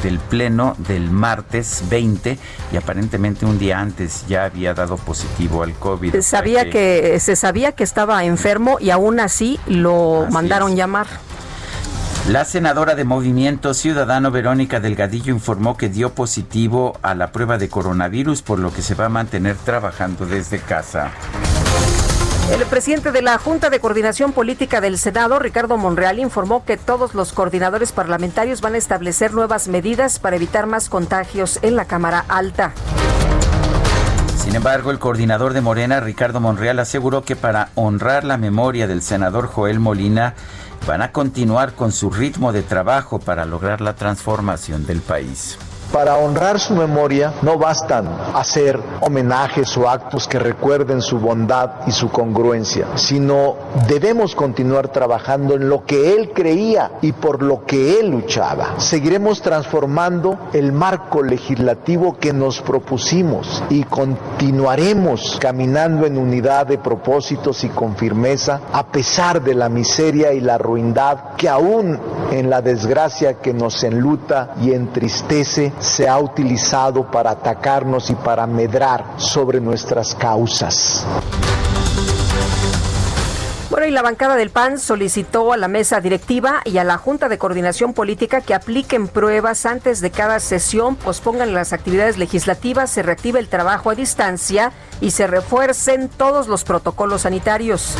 del 0.03 0.19
pleno 0.19 0.75
del 0.77 1.09
martes 1.09 1.83
20 1.89 2.37
y 2.71 2.77
aparentemente 2.77 3.43
un 3.47 3.57
día 3.57 3.79
antes 3.79 4.25
ya 4.27 4.45
había 4.45 4.75
dado 4.75 4.95
positivo 4.97 5.63
al 5.63 5.73
COVID. 5.73 6.21
Sabía 6.21 6.69
que, 6.69 7.19
se 7.19 7.35
sabía 7.35 7.71
que 7.71 7.83
estaba 7.83 8.23
enfermo 8.25 8.77
y 8.79 8.91
aún 8.91 9.19
así 9.19 9.59
lo 9.65 10.27
mandaron 10.29 10.75
llamar. 10.75 11.07
La 12.29 12.45
senadora 12.45 12.93
de 12.93 13.03
Movimiento 13.03 13.73
Ciudadano 13.73 14.29
Verónica 14.29 14.79
Delgadillo 14.79 15.33
informó 15.33 15.77
que 15.77 15.89
dio 15.89 16.13
positivo 16.13 16.95
a 17.01 17.15
la 17.15 17.31
prueba 17.31 17.57
de 17.57 17.69
coronavirus, 17.69 18.43
por 18.43 18.59
lo 18.59 18.71
que 18.71 18.83
se 18.83 18.93
va 18.93 19.07
a 19.07 19.09
mantener 19.09 19.55
trabajando 19.55 20.27
desde 20.27 20.59
casa. 20.59 21.11
El 22.51 22.65
presidente 22.65 23.11
de 23.11 23.21
la 23.21 23.37
Junta 23.37 23.69
de 23.69 23.79
Coordinación 23.79 24.33
Política 24.33 24.81
del 24.81 24.97
Senado, 24.97 25.39
Ricardo 25.39 25.77
Monreal, 25.77 26.19
informó 26.19 26.65
que 26.65 26.77
todos 26.77 27.15
los 27.15 27.31
coordinadores 27.31 27.91
parlamentarios 27.93 28.61
van 28.61 28.75
a 28.75 28.77
establecer 28.77 29.33
nuevas 29.33 29.69
medidas 29.69 30.19
para 30.19 30.35
evitar 30.35 30.67
más 30.67 30.89
contagios 30.89 31.59
en 31.61 31.75
la 31.75 31.85
Cámara 31.85 32.25
Alta. 32.27 32.73
Sin 34.37 34.55
embargo, 34.55 34.91
el 34.91 34.99
coordinador 34.99 35.53
de 35.53 35.61
Morena, 35.61 36.01
Ricardo 36.01 36.41
Monreal, 36.41 36.79
aseguró 36.79 37.23
que 37.23 37.35
para 37.37 37.69
honrar 37.75 38.25
la 38.25 38.37
memoria 38.37 38.87
del 38.87 39.01
senador 39.01 39.47
Joel 39.47 39.79
Molina, 39.79 40.35
van 40.85 41.01
a 41.01 41.11
continuar 41.11 41.73
con 41.73 41.93
su 41.93 42.09
ritmo 42.09 42.51
de 42.51 42.61
trabajo 42.61 43.19
para 43.19 43.45
lograr 43.45 43.79
la 43.79 43.95
transformación 43.95 44.85
del 44.85 45.01
país. 45.01 45.57
Para 45.93 46.17
honrar 46.17 46.59
su 46.59 46.73
memoria 46.73 47.35
no 47.43 47.59
bastan 47.59 48.09
hacer 48.33 48.79
homenajes 49.01 49.77
o 49.77 49.87
actos 49.87 50.27
que 50.27 50.39
recuerden 50.39 51.03
su 51.03 51.19
bondad 51.19 51.85
y 51.85 51.91
su 51.91 52.09
congruencia, 52.09 52.87
sino 52.95 53.57
debemos 53.87 54.33
continuar 54.33 54.87
trabajando 54.87 55.53
en 55.53 55.69
lo 55.69 55.85
que 55.85 56.15
él 56.15 56.31
creía 56.33 56.93
y 57.03 57.11
por 57.11 57.43
lo 57.43 57.63
que 57.67 57.99
él 57.99 58.09
luchaba. 58.09 58.79
Seguiremos 58.79 59.43
transformando 59.43 60.39
el 60.53 60.71
marco 60.71 61.21
legislativo 61.21 62.17
que 62.17 62.33
nos 62.33 62.59
propusimos 62.61 63.63
y 63.69 63.83
continuaremos 63.83 65.37
caminando 65.39 66.07
en 66.07 66.17
unidad 66.17 66.65
de 66.65 66.79
propósitos 66.79 67.63
y 67.65 67.69
con 67.69 67.95
firmeza 67.95 68.61
a 68.73 68.87
pesar 68.87 69.43
de 69.43 69.53
la 69.53 69.69
miseria 69.69 70.33
y 70.33 70.39
la 70.39 70.57
ruindad 70.57 71.35
que 71.37 71.49
aún 71.49 71.99
en 72.31 72.49
la 72.49 72.63
desgracia 72.63 73.35
que 73.35 73.53
nos 73.53 73.83
enluta 73.83 74.55
y 74.59 74.71
entristece 74.71 75.71
se 75.83 76.07
ha 76.07 76.17
utilizado 76.17 77.09
para 77.11 77.31
atacarnos 77.31 78.09
y 78.09 78.15
para 78.15 78.47
medrar 78.47 79.05
sobre 79.17 79.59
nuestras 79.59 80.15
causas. 80.15 81.05
Bueno, 83.69 83.87
y 83.87 83.91
la 83.91 84.03
bancada 84.03 84.35
del 84.35 84.51
PAN 84.51 84.77
solicitó 84.77 85.51
a 85.51 85.57
la 85.57 85.67
mesa 85.67 85.99
directiva 85.99 86.61
y 86.63 86.77
a 86.77 86.83
la 86.83 86.97
Junta 86.99 87.27
de 87.27 87.39
Coordinación 87.39 87.93
Política 87.93 88.41
que 88.41 88.53
apliquen 88.53 89.07
pruebas 89.07 89.65
antes 89.65 89.99
de 89.99 90.11
cada 90.11 90.39
sesión, 90.39 90.95
pospongan 90.95 91.55
las 91.55 91.73
actividades 91.73 92.19
legislativas, 92.19 92.91
se 92.91 93.01
reactive 93.01 93.39
el 93.39 93.47
trabajo 93.47 93.89
a 93.89 93.95
distancia 93.95 94.71
y 95.01 95.09
se 95.09 95.25
refuercen 95.25 96.07
todos 96.07 96.47
los 96.47 96.63
protocolos 96.63 97.23
sanitarios. 97.23 97.95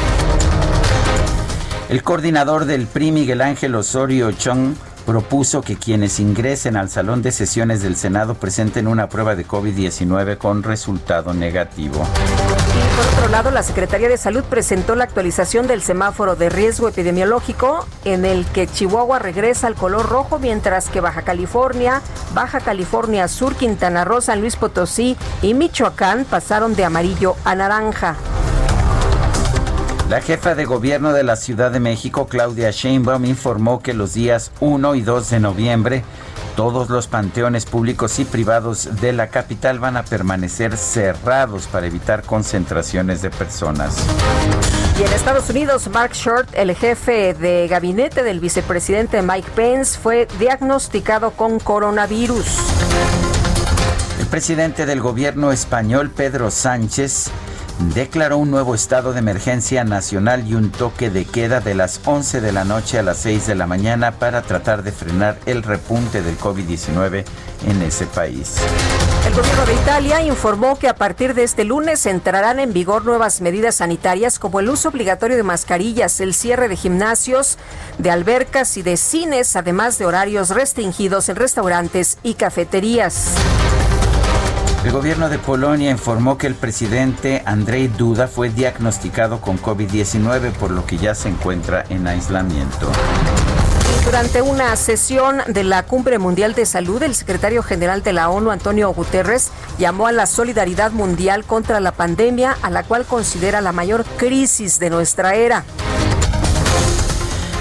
El 1.90 2.04
coordinador 2.04 2.66
del 2.66 2.86
PRI, 2.86 3.12
Miguel 3.12 3.42
Ángel 3.42 3.76
Osorio 3.76 4.32
Chong, 4.32 4.76
propuso 5.06 5.62
que 5.62 5.76
quienes 5.76 6.20
ingresen 6.20 6.78
al 6.78 6.90
salón 6.90 7.22
de 7.22 7.32
sesiones 7.32 7.82
del 7.82 7.96
Senado 7.96 8.36
presenten 8.36 8.88
una 8.88 9.10
prueba 9.10 9.36
de 9.36 9.46
COVID-19 9.46 10.38
con 10.38 10.64
resultado 10.64 11.34
negativo. 11.34 12.06
Y 12.76 12.96
por 12.96 13.06
otro 13.14 13.30
lado, 13.30 13.52
la 13.52 13.64
Secretaría 13.64 14.10
de 14.10 14.18
Salud 14.18 14.44
presentó 14.44 14.96
la 14.96 15.04
actualización 15.04 15.68
del 15.68 15.82
semáforo 15.82 16.36
de 16.36 16.50
riesgo 16.50 16.88
epidemiológico 16.88 17.86
en 18.06 18.26
el 18.26 18.46
que 18.46 18.68
Chihuahua 18.68 19.20
regresa 19.20 19.68
al 19.68 19.76
color 19.76 20.10
rojo, 20.10 20.40
mientras 20.40 20.90
que 20.90 21.02
Baja 21.02 21.22
California, 21.22 22.02
Baja 22.34 22.60
California 22.60 23.28
Sur, 23.28 23.56
Quintana 23.56 24.06
Roo, 24.06 24.22
San 24.22 24.42
Luis 24.42 24.56
Potosí 24.56 25.18
y 25.42 25.54
Michoacán 25.54 26.26
pasaron 26.26 26.76
de 26.76 26.86
amarillo 26.86 27.36
a 27.46 27.56
naranja. 27.56 28.16
La 30.14 30.22
jefa 30.22 30.54
de 30.54 30.66
gobierno 30.66 31.12
de 31.12 31.24
la 31.24 31.36
Ciudad 31.36 31.72
de 31.72 31.80
México, 31.80 32.28
Claudia 32.28 32.70
Sheinbaum, 32.70 33.26
informó 33.26 33.82
que 33.82 33.96
los 33.96 34.14
días 34.14 34.52
1 34.60 34.94
y 34.94 35.02
2 35.02 35.30
de 35.32 35.40
noviembre 35.40 36.04
todos 36.56 36.92
los 36.92 37.08
panteones 37.08 37.66
públicos 37.66 38.20
y 38.20 38.26
privados 38.26 39.02
de 39.02 39.12
la 39.12 39.30
capital 39.30 39.80
van 39.80 39.98
a 39.98 40.06
permanecer 40.06 40.78
cerrados 40.78 41.66
para 41.66 41.88
evitar 41.88 42.22
concentraciones 42.22 43.24
de 43.24 43.32
personas. 43.32 43.96
Y 45.00 45.02
en 45.02 45.12
Estados 45.14 45.50
Unidos, 45.50 45.90
Mark 45.92 46.14
Short, 46.14 46.48
el 46.54 46.76
jefe 46.76 47.34
de 47.34 47.68
gabinete 47.68 48.22
del 48.22 48.40
vicepresidente 48.40 49.24
Mike 49.24 49.50
Pence, 49.56 49.98
fue 49.98 50.28
diagnosticado 50.38 51.32
con 51.32 51.58
coronavirus. 51.58 52.46
El 54.20 54.28
presidente 54.28 54.86
del 54.86 55.02
gobierno 55.02 55.52
español, 55.52 56.12
Pedro 56.12 56.52
Sánchez, 56.52 57.32
declaró 57.80 58.38
un 58.38 58.52
nuevo 58.52 58.76
estado 58.76 59.14
de 59.14 59.20
emergencia 59.20 59.84
nacional 59.84 60.48
y 60.48 60.56
un 60.56 60.72
toque 60.72 61.10
de 61.10 61.26
queda 61.26 61.60
de 61.60 61.76
las 61.76 62.00
11 62.04 62.42
de 62.42 62.52
la 62.52 62.64
noche 62.64 63.00
a 63.00 63.04
las 63.04 63.18
6 63.18 63.48
de 63.48 63.56
la 63.56 63.68
mañana 63.68 64.14
para 64.14 64.42
tratar 64.42 64.84
de 64.84 64.92
frenar 64.92 65.38
el 65.46 65.64
repunte 65.64 66.22
del 66.22 66.38
COVID-19 66.38 67.26
en 67.68 67.82
ese 67.82 68.06
país. 68.06 68.56
El 69.26 69.34
gobierno 69.34 69.66
de 69.66 69.74
Italia 69.74 70.22
informó 70.22 70.78
que 70.78 70.90
a 70.90 70.96
partir 70.96 71.34
de 71.34 71.44
este 71.44 71.64
lunes 71.64 72.06
entrarán 72.06 72.60
en 72.60 72.74
vigor 72.74 73.06
nuevas 73.06 73.42
medidas 73.42 73.76
sanitarias 73.76 74.38
como 74.38 74.60
el 74.60 74.70
uso 74.70 74.90
obligatorio 74.90 75.38
de 75.38 75.44
mascarillas, 75.44 76.20
el 76.20 76.34
cierre 76.34 76.68
de 76.68 76.76
gimnasios, 76.76 77.58
de 77.98 78.12
albercas 78.12 78.78
y 78.78 78.82
de 78.82 78.98
cines, 78.98 79.56
además 79.56 79.98
de 79.98 80.06
horarios 80.06 80.50
restringidos 80.50 81.30
en 81.30 81.38
restaurantes 81.38 82.18
y 82.22 82.34
cafeterías. 82.34 83.36
El 84.84 84.92
gobierno 84.92 85.30
de 85.30 85.40
Polonia 85.40 85.92
informó 85.92 86.38
que 86.38 86.46
el 86.46 86.56
presidente 86.56 87.42
Andrzej 87.46 87.96
Duda 87.96 88.28
fue 88.28 88.50
diagnosticado 88.50 89.40
con 89.40 89.58
COVID-19, 89.58 90.52
por 90.52 90.72
lo 90.72 90.86
que 90.86 90.98
ya 90.98 91.16
se 91.16 91.30
encuentra 91.30 91.86
en 91.88 92.06
aislamiento. 92.06 92.92
Durante 94.04 94.42
una 94.42 94.76
sesión 94.76 95.42
de 95.48 95.64
la 95.64 95.84
Cumbre 95.84 96.20
Mundial 96.20 96.54
de 96.54 96.66
Salud, 96.66 97.02
el 97.02 97.16
secretario 97.16 97.64
general 97.64 98.04
de 98.04 98.12
la 98.12 98.30
ONU, 98.30 98.52
Antonio 98.52 98.94
Guterres, 98.94 99.52
llamó 99.78 100.08
a 100.08 100.12
la 100.12 100.26
solidaridad 100.26 100.92
mundial 100.92 101.46
contra 101.46 101.80
la 101.80 101.94
pandemia, 101.94 102.58
a 102.62 102.70
la 102.70 102.84
cual 102.84 103.06
considera 103.06 103.62
la 103.62 103.72
mayor 103.72 104.04
crisis 104.18 104.80
de 104.80 104.90
nuestra 104.90 105.36
era. 105.36 105.64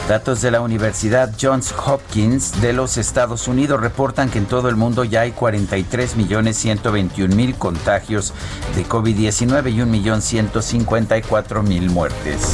Datos 0.09 0.43
de 0.43 0.51
la 0.51 0.61
Universidad 0.61 1.33
Johns 1.41 1.73
Hopkins 1.73 2.61
de 2.61 2.73
los 2.73 2.97
Estados 2.97 3.47
Unidos 3.47 3.81
reportan 3.81 4.31
que 4.31 4.39
en 4.39 4.47
todo 4.47 4.69
el 4.69 4.75
mundo 4.77 5.05
ya 5.05 5.21
hay 5.21 5.31
43 5.31 6.17
millones 6.17 6.57
121 6.57 7.35
mil 7.35 7.55
contagios 7.55 8.35
de 8.75 8.85
COVID-19 8.85 9.73
y 9.73 9.81
1 9.81 9.87
millón 9.91 10.21
154 10.21 11.63
mil 11.63 11.89
muertes. 11.89 12.53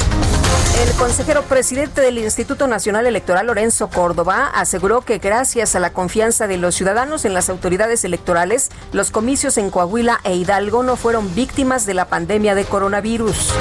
El 0.79 0.93
consejero 0.93 1.41
presidente 1.41 2.01
del 2.01 2.19
Instituto 2.19 2.67
Nacional 2.67 3.07
Electoral, 3.07 3.47
Lorenzo 3.47 3.89
Córdoba, 3.89 4.49
aseguró 4.53 5.01
que 5.01 5.17
gracias 5.17 5.75
a 5.75 5.79
la 5.79 5.91
confianza 5.91 6.47
de 6.47 6.57
los 6.57 6.75
ciudadanos 6.75 7.25
en 7.25 7.33
las 7.33 7.49
autoridades 7.49 8.05
electorales, 8.05 8.69
los 8.93 9.09
comicios 9.11 9.57
en 9.57 9.71
Coahuila 9.71 10.21
e 10.23 10.35
Hidalgo 10.35 10.83
no 10.83 10.95
fueron 10.95 11.33
víctimas 11.35 11.85
de 11.85 11.95
la 11.95 12.05
pandemia 12.05 12.55
de 12.55 12.63
coronavirus. 12.63 13.53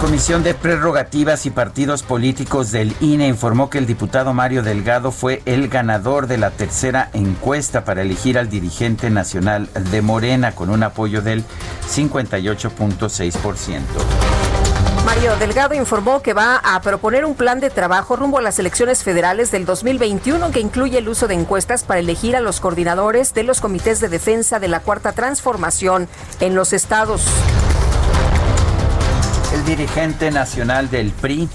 Comisión 0.00 0.42
de 0.42 0.52
Prerrogativas 0.52 1.46
y 1.46 1.50
Partidos 1.50 2.02
Políticos 2.02 2.70
del 2.70 2.94
INE 3.00 3.28
informó 3.28 3.70
que 3.70 3.78
el 3.78 3.86
diputado 3.86 4.34
Mario 4.34 4.62
Delgado 4.62 5.10
fue 5.10 5.40
el 5.46 5.68
ganador 5.68 6.26
de 6.26 6.36
la 6.36 6.50
tercera 6.50 7.08
encuesta 7.14 7.84
para 7.84 8.02
elegir 8.02 8.38
al 8.38 8.50
dirigente 8.50 9.08
nacional 9.08 9.70
de 9.90 10.02
Morena 10.02 10.52
con 10.52 10.68
un 10.68 10.82
apoyo 10.82 11.22
del 11.22 11.44
58.6%. 11.88 13.80
Mario 15.06 15.34
Delgado 15.36 15.74
informó 15.74 16.20
que 16.20 16.34
va 16.34 16.56
a 16.56 16.78
proponer 16.82 17.24
un 17.24 17.34
plan 17.34 17.58
de 17.58 17.70
trabajo 17.70 18.16
rumbo 18.16 18.36
a 18.38 18.42
las 18.42 18.58
elecciones 18.58 19.02
federales 19.02 19.50
del 19.50 19.64
2021 19.64 20.50
que 20.50 20.60
incluye 20.60 20.98
el 20.98 21.08
uso 21.08 21.26
de 21.26 21.34
encuestas 21.34 21.84
para 21.84 22.00
elegir 22.00 22.36
a 22.36 22.40
los 22.40 22.60
coordinadores 22.60 23.32
de 23.32 23.44
los 23.44 23.62
comités 23.62 24.00
de 24.00 24.10
defensa 24.10 24.60
de 24.60 24.68
la 24.68 24.80
Cuarta 24.80 25.12
Transformación 25.12 26.06
en 26.40 26.54
los 26.54 26.74
estados. 26.74 27.22
El 29.52 29.64
dirigente 29.64 30.30
nacional 30.30 30.90
del 30.90 31.10
PRI, 31.12 31.48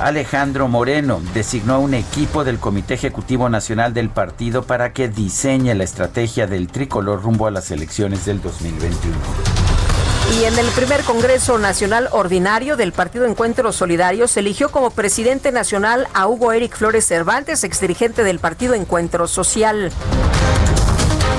Alejandro 0.00 0.68
Moreno, 0.68 1.20
designó 1.34 1.80
un 1.80 1.94
equipo 1.94 2.44
del 2.44 2.58
Comité 2.58 2.94
Ejecutivo 2.94 3.48
Nacional 3.48 3.92
del 3.94 4.08
partido 4.08 4.62
para 4.62 4.92
que 4.92 5.08
diseñe 5.08 5.74
la 5.74 5.84
estrategia 5.84 6.46
del 6.46 6.68
tricolor 6.68 7.22
rumbo 7.22 7.46
a 7.46 7.50
las 7.50 7.70
elecciones 7.70 8.24
del 8.24 8.40
2021. 8.40 9.14
Y 10.34 10.44
en 10.44 10.58
el 10.58 10.66
primer 10.68 11.02
Congreso 11.02 11.56
Nacional 11.58 12.08
Ordinario 12.10 12.76
del 12.76 12.92
Partido 12.92 13.26
Encuentro 13.26 13.72
Solidario 13.72 14.26
se 14.26 14.40
eligió 14.40 14.70
como 14.70 14.90
presidente 14.90 15.52
nacional 15.52 16.08
a 16.14 16.26
Hugo 16.26 16.52
Eric 16.52 16.76
Flores 16.76 17.06
Cervantes, 17.06 17.62
exdirigente 17.64 18.24
del 18.24 18.40
Partido 18.40 18.74
Encuentro 18.74 19.28
Social. 19.28 19.92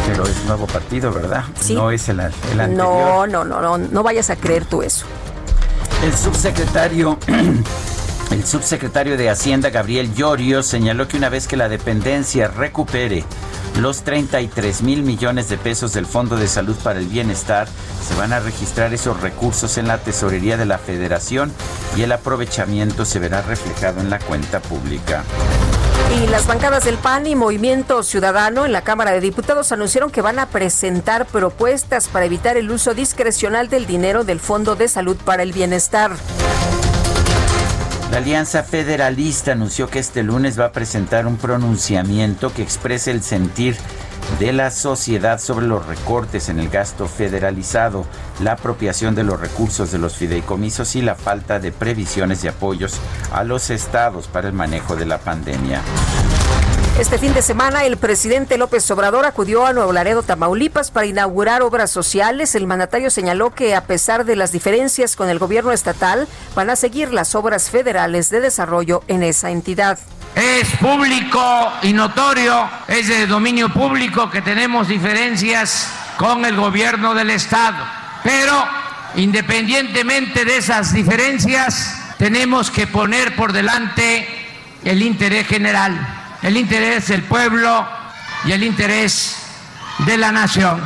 Pero 0.08 0.24
es 0.24 0.46
nuevo 0.46 0.68
partido, 0.68 1.12
¿verdad? 1.12 1.44
Sí. 1.60 1.76
No 1.76 1.92
es 1.92 2.08
el, 2.08 2.22
el 2.22 2.60
anterior. 2.62 2.78
No, 2.78 3.28
no, 3.28 3.44
no, 3.44 3.62
no, 3.62 3.78
no 3.78 4.04
vayas 4.04 4.30
a 4.30 4.38
creer 4.38 4.64
tú 4.64 4.84
eso. 4.84 5.06
El 6.04 6.16
subsecretario, 6.16 7.18
el 8.32 8.46
subsecretario 8.46 9.18
de 9.18 9.30
Hacienda, 9.30 9.72
Gabriel 9.72 10.14
Llorio, 10.14 10.62
señaló 10.62 11.08
que 11.08 11.18
una 11.18 11.30
vez 11.30 11.48
que 11.48 11.58
la 11.58 11.70
dependencia 11.70 12.48
recupere 12.48 13.24
los 13.80 14.04
33 14.04 14.84
mil 14.84 15.02
millones 15.04 15.50
de 15.50 15.58
pesos 15.58 15.94
del 15.94 16.06
Fondo 16.06 16.38
de 16.38 16.48
Salud 16.48 16.76
para 16.84 17.00
el 17.00 17.08
Bienestar, 17.08 17.68
se 18.08 18.16
van 18.16 18.32
a 18.32 18.40
registrar 18.40 18.94
esos 18.94 19.20
recursos 19.22 19.78
en 19.78 19.88
la 19.88 19.98
tesorería 19.98 20.56
de 20.56 20.66
la 20.66 20.78
Federación 20.78 21.52
y 21.96 22.04
el 22.04 22.12
aprovechamiento 22.12 23.04
se 23.04 23.20
verá 23.20 23.42
reflejado 23.42 24.00
en 24.00 24.10
la 24.12 24.20
cuenta 24.20 24.62
pública. 24.62 25.24
Y 26.16 26.28
las 26.28 26.48
bancadas 26.48 26.86
del 26.86 26.98
PAN 26.98 27.28
y 27.28 27.36
Movimiento 27.36 28.02
Ciudadano 28.02 28.66
en 28.66 28.72
la 28.72 28.82
Cámara 28.82 29.12
de 29.12 29.20
Diputados 29.20 29.72
anunciaron 29.72 30.10
que 30.10 30.22
van 30.22 30.40
a 30.40 30.48
presentar 30.48 31.26
propuestas 31.26 32.08
para 32.08 32.26
evitar 32.26 32.58
el 32.58 32.72
uso 32.72 32.94
discrecional 32.94 33.70
del 33.70 33.86
dinero 33.86 34.24
del 34.24 34.40
Fondo 34.40 34.76
de 34.76 34.88
Salud 34.88 35.18
para 35.18 35.44
el 35.44 35.54
Bienestar. 35.54 36.12
La 38.12 38.18
Alianza 38.18 38.64
Federalista 38.64 39.52
anunció 39.52 39.90
que 39.90 40.00
este 40.00 40.24
lunes 40.24 40.58
va 40.60 40.66
a 40.66 40.72
presentar 40.72 41.28
un 41.28 41.38
pronunciamiento 41.38 42.54
que 42.54 42.64
exprese 42.64 43.12
el 43.12 43.22
sentir 43.22 43.76
de 44.40 44.54
la 44.54 44.72
sociedad 44.72 45.40
sobre 45.40 45.66
los 45.66 45.86
recortes 45.86 46.50
en 46.50 46.60
el 46.60 46.70
gasto 46.70 47.08
federalizado, 47.08 48.06
la 48.42 48.54
apropiación 48.54 49.16
de 49.16 49.24
los 49.24 49.40
recursos 49.40 49.92
de 49.92 49.98
los 49.98 50.16
fideicomisos 50.16 50.96
y 50.96 51.02
la 51.02 51.16
falta 51.16 51.60
de 51.60 51.72
previsiones 51.72 52.44
y 52.44 52.48
apoyos 52.48 53.00
a 53.32 53.44
los 53.44 53.70
estados 53.70 54.28
para 54.28 54.48
el 54.48 54.54
manejo 54.54 54.96
de 54.96 55.06
la 55.06 55.18
pandemia. 55.18 55.82
Este 57.00 57.20
fin 57.20 57.32
de 57.36 57.44
semana, 57.44 57.86
el 57.86 57.98
presidente 57.98 58.58
López 58.58 58.90
Obrador 58.90 59.26
acudió 59.28 59.68
a 59.68 59.74
Nuevo 59.74 59.94
Laredo, 59.94 60.24
Tamaulipas, 60.24 60.90
para 60.90 61.06
inaugurar 61.06 61.62
obras 61.62 61.92
sociales. 61.92 62.56
El 62.56 62.66
mandatario 62.66 63.12
señaló 63.12 63.54
que, 63.54 63.76
a 63.76 63.86
pesar 63.86 64.26
de 64.26 64.36
las 64.36 64.52
diferencias 64.52 65.16
con 65.16 65.30
el 65.30 65.38
gobierno 65.38 65.72
estatal, 65.72 66.28
van 66.56 66.72
a 66.72 66.76
seguir 66.76 67.14
las 67.14 67.36
obras 67.36 67.70
federales 67.70 68.32
de 68.32 68.42
desarrollo 68.42 69.04
en 69.08 69.22
esa 69.22 69.52
entidad. 69.52 70.00
Es 70.36 70.70
público 70.78 71.74
y 71.82 71.94
notorio, 71.94 72.70
es 72.88 73.08
de 73.08 73.28
dominio 73.28 73.70
público 73.70 74.30
que 74.30 74.42
tenemos 74.42 74.88
diferencias 74.88 75.92
con 76.18 76.46
el 76.46 76.56
gobierno 76.56 77.14
del 77.14 77.32
Estado. 77.32 77.78
Pero, 78.24 78.68
independientemente 79.16 80.46
de 80.46 80.58
esas 80.58 80.94
diferencias, 80.94 82.16
tenemos 82.18 82.72
que 82.72 82.88
poner 82.88 83.36
por 83.36 83.54
delante 83.54 84.28
el 84.84 85.02
interés 85.02 85.48
general, 85.48 85.96
el 86.42 86.58
interés 86.58 87.08
del 87.08 87.24
pueblo 87.24 87.88
y 88.46 88.52
el 88.52 88.64
interés 88.64 89.38
de 90.00 90.18
la 90.18 90.32
nación. 90.32 90.82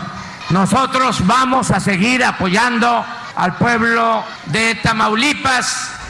Nosotros 0.49 1.25
vamos 1.25 1.71
a 1.71 1.80
seguir 1.80 2.23
apoyando 2.23 3.06
al 3.36 3.56
pueblo 3.56 4.23
de 4.47 4.75
Tamaulipas 4.75 6.01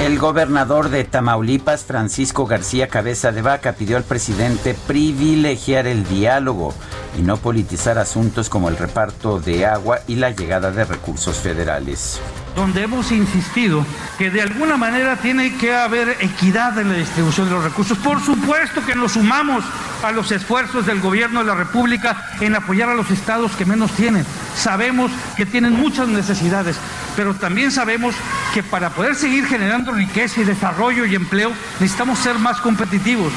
el 0.00 0.18
gobernador 0.18 0.90
de 0.90 1.04
Tamaulipas, 1.04 1.84
Francisco 1.84 2.46
García 2.46 2.88
Cabeza 2.88 3.32
de 3.32 3.40
Vaca, 3.40 3.72
pidió 3.72 3.96
al 3.96 4.04
presidente 4.04 4.74
privilegiar 4.86 5.86
el 5.86 6.06
diálogo 6.06 6.74
y 7.18 7.22
no 7.22 7.38
politizar 7.38 7.98
asuntos 7.98 8.50
como 8.50 8.68
el 8.68 8.76
reparto 8.76 9.40
de 9.40 9.64
agua 9.64 10.00
y 10.06 10.16
la 10.16 10.30
llegada 10.30 10.70
de 10.70 10.84
recursos 10.84 11.36
federales 11.36 12.20
donde 12.56 12.82
hemos 12.82 13.12
insistido 13.12 13.86
que 14.18 14.30
de 14.30 14.40
alguna 14.40 14.78
manera 14.78 15.16
tiene 15.16 15.54
que 15.56 15.74
haber 15.74 16.16
equidad 16.20 16.76
en 16.78 16.88
la 16.88 16.94
distribución 16.94 17.48
de 17.48 17.54
los 17.54 17.62
recursos. 17.62 17.98
Por 17.98 18.20
supuesto 18.24 18.84
que 18.84 18.94
nos 18.94 19.12
sumamos 19.12 19.62
a 20.02 20.10
los 20.10 20.32
esfuerzos 20.32 20.86
del 20.86 21.00
gobierno 21.00 21.40
de 21.40 21.46
la 21.46 21.54
República 21.54 22.30
en 22.40 22.56
apoyar 22.56 22.88
a 22.88 22.94
los 22.94 23.10
estados 23.10 23.52
que 23.52 23.66
menos 23.66 23.92
tienen. 23.92 24.24
Sabemos 24.56 25.12
que 25.36 25.44
tienen 25.44 25.74
muchas 25.74 26.08
necesidades, 26.08 26.78
pero 27.14 27.34
también 27.34 27.70
sabemos 27.70 28.14
que 28.54 28.62
para 28.62 28.88
poder 28.90 29.14
seguir 29.14 29.46
generando 29.46 29.92
riqueza 29.92 30.40
y 30.40 30.44
desarrollo 30.44 31.04
y 31.04 31.14
empleo 31.14 31.52
necesitamos 31.78 32.18
ser 32.18 32.38
más 32.38 32.62
competitivos. 32.62 33.32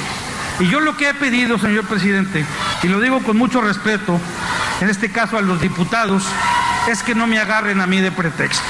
Y 0.59 0.67
yo 0.69 0.81
lo 0.81 0.97
que 0.97 1.09
he 1.09 1.13
pedido, 1.13 1.57
señor 1.57 1.85
presidente, 1.87 2.45
y 2.83 2.87
lo 2.87 2.99
digo 2.99 3.23
con 3.23 3.37
mucho 3.37 3.61
respeto, 3.61 4.19
en 4.81 4.89
este 4.89 5.11
caso 5.11 5.37
a 5.37 5.41
los 5.41 5.61
diputados, 5.61 6.23
es 6.89 7.01
que 7.01 7.15
no 7.15 7.27
me 7.27 7.39
agarren 7.39 7.79
a 7.79 7.87
mí 7.87 8.01
de 8.01 8.11
pretexto. 8.11 8.63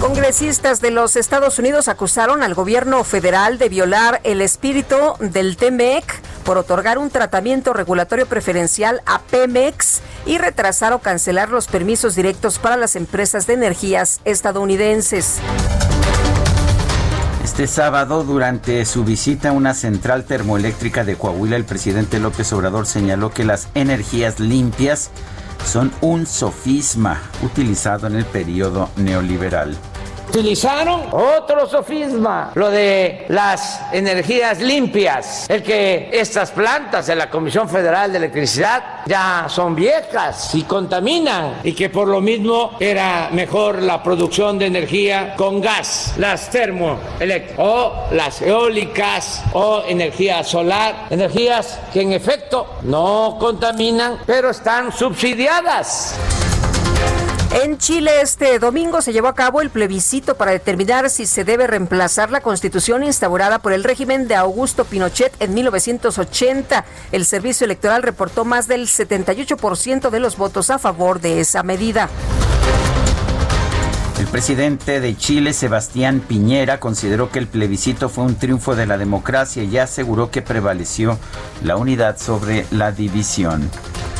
Congresistas 0.00 0.80
de 0.80 0.90
los 0.90 1.16
Estados 1.16 1.58
Unidos 1.58 1.88
acusaron 1.88 2.42
al 2.42 2.54
gobierno 2.54 3.02
federal 3.04 3.58
de 3.58 3.68
violar 3.68 4.20
el 4.22 4.42
espíritu 4.42 4.96
del 5.18 5.56
TEMEC 5.56 6.04
por 6.44 6.58
otorgar 6.58 6.98
un 6.98 7.10
tratamiento 7.10 7.72
regulatorio 7.72 8.26
preferencial 8.26 9.00
a 9.06 9.20
Pemex 9.20 10.02
y 10.26 10.38
retrasar 10.38 10.92
o 10.92 10.98
cancelar 10.98 11.48
los 11.48 11.66
permisos 11.66 12.14
directos 12.14 12.58
para 12.58 12.76
las 12.76 12.96
empresas 12.96 13.46
de 13.46 13.54
energías 13.54 14.20
estadounidenses. 14.24 15.40
Este 17.44 17.66
sábado, 17.66 18.24
durante 18.24 18.86
su 18.86 19.04
visita 19.04 19.50
a 19.50 19.52
una 19.52 19.74
central 19.74 20.24
termoeléctrica 20.24 21.04
de 21.04 21.16
Coahuila, 21.16 21.56
el 21.56 21.66
presidente 21.66 22.18
López 22.18 22.50
Obrador 22.54 22.86
señaló 22.86 23.32
que 23.32 23.44
las 23.44 23.68
energías 23.74 24.40
limpias 24.40 25.10
son 25.66 25.92
un 26.00 26.24
sofisma 26.24 27.20
utilizado 27.42 28.06
en 28.06 28.16
el 28.16 28.24
periodo 28.24 28.88
neoliberal. 28.96 29.76
Utilizaron 30.34 31.02
otro 31.12 31.64
sofisma, 31.68 32.50
lo 32.56 32.68
de 32.68 33.24
las 33.28 33.80
energías 33.92 34.58
limpias, 34.60 35.48
el 35.48 35.62
que 35.62 36.10
estas 36.12 36.50
plantas 36.50 37.06
de 37.06 37.14
la 37.14 37.30
Comisión 37.30 37.68
Federal 37.68 38.10
de 38.10 38.18
Electricidad 38.18 39.04
ya 39.06 39.46
son 39.48 39.76
viejas 39.76 40.52
y 40.56 40.64
contaminan 40.64 41.60
y 41.62 41.72
que 41.72 41.88
por 41.88 42.08
lo 42.08 42.20
mismo 42.20 42.72
era 42.80 43.28
mejor 43.30 43.80
la 43.80 44.02
producción 44.02 44.58
de 44.58 44.66
energía 44.66 45.36
con 45.36 45.60
gas, 45.60 46.14
las 46.18 46.50
termoeléctricas 46.50 47.56
o 47.58 48.08
las 48.10 48.42
eólicas 48.42 49.40
o 49.52 49.84
energía 49.86 50.42
solar, 50.42 51.06
energías 51.10 51.78
que 51.92 52.00
en 52.00 52.12
efecto 52.12 52.78
no 52.82 53.36
contaminan 53.38 54.18
pero 54.26 54.50
están 54.50 54.90
subsidiadas. 54.90 56.18
En 57.54 57.78
Chile 57.78 58.20
este 58.20 58.58
domingo 58.58 59.00
se 59.00 59.12
llevó 59.12 59.28
a 59.28 59.36
cabo 59.36 59.60
el 59.60 59.70
plebiscito 59.70 60.34
para 60.34 60.50
determinar 60.50 61.08
si 61.08 61.24
se 61.24 61.44
debe 61.44 61.68
reemplazar 61.68 62.32
la 62.32 62.40
constitución 62.40 63.04
instaurada 63.04 63.60
por 63.60 63.72
el 63.72 63.84
régimen 63.84 64.26
de 64.26 64.34
Augusto 64.34 64.84
Pinochet 64.84 65.32
en 65.40 65.54
1980. 65.54 66.84
El 67.12 67.24
servicio 67.24 67.64
electoral 67.64 68.02
reportó 68.02 68.44
más 68.44 68.66
del 68.66 68.88
78% 68.88 70.10
de 70.10 70.18
los 70.18 70.36
votos 70.36 70.68
a 70.70 70.80
favor 70.80 71.20
de 71.20 71.38
esa 71.38 71.62
medida. 71.62 72.08
El 74.24 74.30
presidente 74.30 75.00
de 75.00 75.18
Chile, 75.18 75.52
Sebastián 75.52 76.22
Piñera, 76.26 76.80
consideró 76.80 77.30
que 77.30 77.38
el 77.38 77.46
plebiscito 77.46 78.08
fue 78.08 78.24
un 78.24 78.36
triunfo 78.36 78.74
de 78.74 78.86
la 78.86 78.96
democracia 78.96 79.62
y 79.62 79.76
aseguró 79.76 80.30
que 80.30 80.40
prevaleció 80.40 81.18
la 81.62 81.76
unidad 81.76 82.16
sobre 82.18 82.64
la 82.70 82.90
división. 82.90 83.70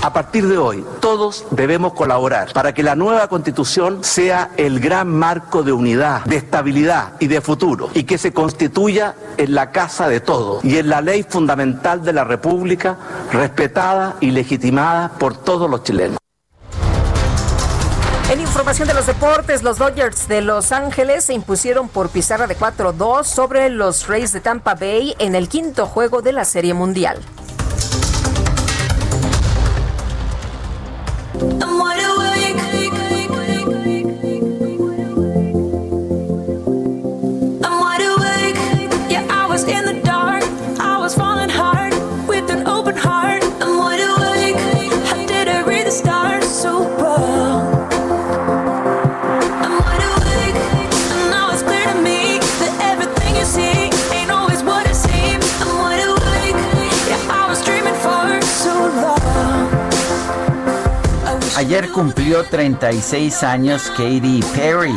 A 0.03 0.13
partir 0.13 0.47
de 0.47 0.59
hoy, 0.59 0.85
todos 1.01 1.47
debemos 1.53 1.95
colaborar 1.95 2.53
para 2.53 2.75
que 2.75 2.83
la 2.83 2.95
nueva 2.95 3.29
constitución 3.29 4.05
sea 4.05 4.51
el 4.59 4.79
gran 4.79 5.09
marco 5.09 5.63
de 5.63 5.73
unidad, 5.73 6.23
de 6.27 6.37
estabilidad 6.37 7.15
y 7.19 7.27
de 7.27 7.41
futuro, 7.41 7.89
y 7.95 8.05
que 8.05 8.19
se 8.19 8.35
constituya 8.35 9.15
en 9.39 9.55
la 9.55 9.73
casa 9.73 10.07
de 10.07 10.21
todos 10.21 10.63
y 10.63 10.77
en 10.77 10.91
la 10.91 11.01
ley 11.01 11.25
fundamental 11.27 12.05
de 12.05 12.13
la 12.13 12.25
República, 12.25 12.99
respetada 13.33 14.17
y 14.21 14.33
legitimada 14.33 15.09
por 15.19 15.35
todos 15.35 15.71
los 15.71 15.83
chilenos. 15.83 16.19
En 18.31 18.41
información 18.41 18.89
de 18.89 18.95
los 18.95 19.07
deportes, 19.07 19.63
los 19.63 19.77
Dodgers 19.77 20.29
de 20.29 20.41
Los 20.41 20.73
Ángeles 20.73 21.25
se 21.27 21.35
impusieron 21.35 21.89
por 21.89 22.09
pizarra 22.09 22.47
de 22.47 22.57
4-2 22.57 23.25
sobre 23.25 23.69
los 23.69 24.09
Rays 24.09 24.33
de 24.33 24.41
Tampa 24.41 24.75
Bay 24.75 25.15
en 25.19 25.35
el 25.35 25.47
quinto 25.47 25.85
juego 25.87 26.23
de 26.23 26.33
la 26.33 26.47
Serie 26.47 26.73
Mundial. 26.73 27.19
Ayer 61.57 61.89
cumplió 61.93 62.43
36 62.43 63.45
años 63.45 63.85
Katy 63.97 64.41
Perry. 64.57 64.95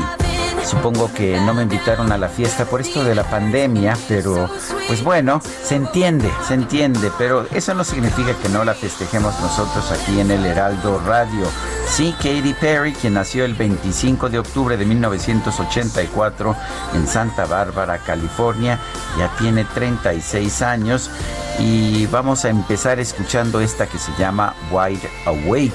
Supongo 0.66 1.14
que 1.14 1.40
no 1.42 1.54
me 1.54 1.62
invitaron 1.62 2.12
a 2.12 2.18
la 2.18 2.30
fiesta 2.30 2.66
por 2.66 2.82
esto 2.82 3.04
de 3.04 3.14
la 3.14 3.24
pandemia, 3.24 3.96
pero 4.08 4.50
pues 4.88 5.04
bueno, 5.04 5.40
se 5.64 5.76
entiende, 5.76 6.30
se 6.48 6.56
entiende, 6.56 7.12
pero 7.16 7.46
eso 7.54 7.76
no 7.76 7.84
significa 7.84 8.34
que 8.42 8.50
no 8.50 8.66
la 8.66 8.74
festejemos 8.74 9.40
nosotros 9.40 9.92
aquí 9.92 10.20
en 10.20 10.32
el 10.32 10.46
Heraldo 10.46 11.00
Radio. 11.06 11.46
Sí, 11.88 12.14
Katy 12.18 12.56
Perry, 12.60 12.94
quien 12.94 13.14
nació 13.14 13.46
el 13.46 13.54
25 13.54 14.28
de 14.30 14.40
octubre 14.40 14.78
de 14.78 14.86
1984 14.86 16.56
en 16.96 17.08
Santa 17.08 17.46
Bárbara, 17.46 18.00
California, 18.00 18.80
ya 19.18 19.30
tiene 19.38 19.64
36 19.64 20.64
años 20.64 21.12
y 21.60 22.08
vamos 22.08 22.46
a 22.46 22.50
empezar 22.50 23.00
escuchando 23.00 23.62
esta 23.62 23.86
que 23.86 24.00
se 24.00 24.12
llama 24.18 24.56
Wide 24.72 25.08
Awake. 25.28 25.72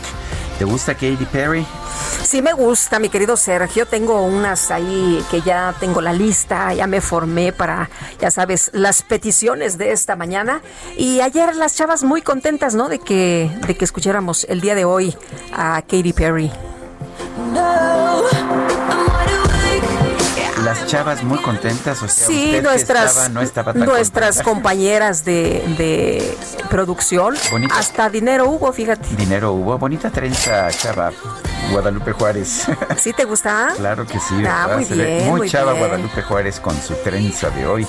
¿Te 0.59 0.65
gusta 0.65 0.95
Katy 0.95 1.27
Perry? 1.33 1.67
Sí 2.23 2.41
me 2.41 2.53
gusta, 2.53 2.99
mi 2.99 3.09
querido 3.09 3.37
Sergio. 3.37 3.87
Tengo 3.87 4.23
unas 4.23 4.71
ahí 4.71 5.25
que 5.31 5.41
ya 5.41 5.75
tengo 5.81 6.01
la 6.01 6.13
lista, 6.13 6.73
ya 6.73 6.87
me 6.87 7.01
formé 7.01 7.53
para, 7.53 7.91
ya 8.21 8.31
sabes, 8.31 8.71
las 8.73 9.03
peticiones 9.03 9.77
de 9.79 9.93
esta 9.93 10.17
mañana. 10.17 10.63
Y 10.97 11.21
ayer 11.21 11.57
las 11.57 11.77
chavas 11.77 12.05
muy 12.05 12.23
contentas, 12.23 12.75
¿no? 12.75 12.89
De 12.89 12.99
que, 12.99 13.51
de 13.67 13.77
que 13.77 13.85
escucháramos 13.85 14.45
el 14.45 14.61
día 14.61 14.75
de 14.75 14.85
hoy 14.85 15.17
a 15.53 15.83
Katy 15.83 16.13
Perry 16.13 16.51
las 20.63 20.87
chavas 20.87 21.23
muy 21.23 21.39
contentas, 21.39 22.03
o 22.03 22.09
sea, 22.09 22.27
sí, 22.27 22.59
nuestras, 22.63 23.31
nuestras 23.31 24.43
compañeras 24.45 25.25
de, 25.25 26.37
producción, 26.73 27.35
hasta 27.71 28.09
dinero 28.09 28.49
hubo, 28.49 28.73
fíjate. 28.73 29.15
Dinero 29.15 29.53
hubo, 29.53 29.77
bonita 29.77 30.09
trenza, 30.09 30.71
chava. 30.71 31.13
Guadalupe 31.71 32.13
Juárez. 32.13 32.67
¿Sí 32.97 33.13
te 33.13 33.25
gusta? 33.25 33.75
claro 33.77 34.07
que 34.07 34.19
sí. 34.19 34.43
Ah, 34.49 34.71
muy 34.75 34.85
bien, 34.87 35.29
muy, 35.29 35.51
chava 35.51 35.75
Guadalupe 35.75 36.23
Juárez 36.23 36.61
con 36.61 36.75
su 36.81 36.95
trenza 36.95 37.51
de 37.51 37.67
hoy. 37.67 37.87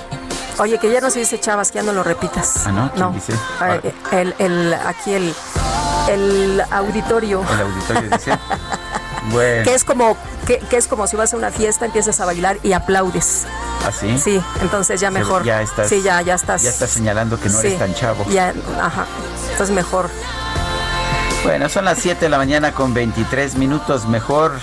Oye, 0.60 0.78
que 0.80 0.91
ya 0.91 1.00
no 1.00 1.10
se 1.10 1.19
dice 1.19 1.39
chavas, 1.39 1.72
que 1.72 1.78
ya 1.78 1.84
no 1.84 1.93
lo 1.93 2.04
repitas. 2.04 2.67
Ah, 2.67 2.72
¿no? 2.74 2.91
¿Quién 2.91 3.13
dice? 3.13 3.34
El, 4.12 4.36
el, 4.38 4.74
aquí 4.74 5.13
el, 5.13 5.34
el 6.10 6.62
auditorio. 6.69 7.41
El 7.54 7.62
auditorio 7.62 8.10
dice. 8.10 8.38
Que 9.32 9.74
es 9.74 9.86
como 9.86 10.17
que, 10.45 10.62
es 10.71 10.88
como 10.88 11.08
si 11.08 11.15
vas 11.15 11.34
a 11.34 11.38
una 11.38 11.51
fiesta, 11.51 11.86
empiezas 11.86 12.19
a 12.19 12.25
bailar 12.25 12.58
y 12.63 12.73
aplaudes. 12.73 13.45
¿Así? 13.86 14.12
¿Ah, 14.13 14.17
sí, 14.17 14.41
entonces 14.62 14.99
ya 14.99 15.12
mejor. 15.12 15.43
Ya 15.43 15.62
estás. 15.62 15.89
Sí, 15.89 16.01
ya, 16.01 16.21
ya 16.21 16.36
estás. 16.36 16.62
Ya 16.63 16.69
estás 16.69 16.89
señalando 16.89 17.39
que 17.39 17.49
no 17.49 17.60
eres 17.60 17.79
tan 17.79 17.93
chavo. 17.93 18.25
Ya, 18.29 18.53
ajá. 18.82 19.06
Entonces 19.51 19.75
mejor. 19.75 20.10
Bueno, 21.43 21.67
son 21.67 21.86
las 21.86 21.99
7 21.99 22.21
de 22.21 22.29
la 22.29 22.38
mañana 22.38 22.73
con 22.73 22.93
23 22.93 23.56
minutos. 23.56 24.08
Mejor. 24.08 24.53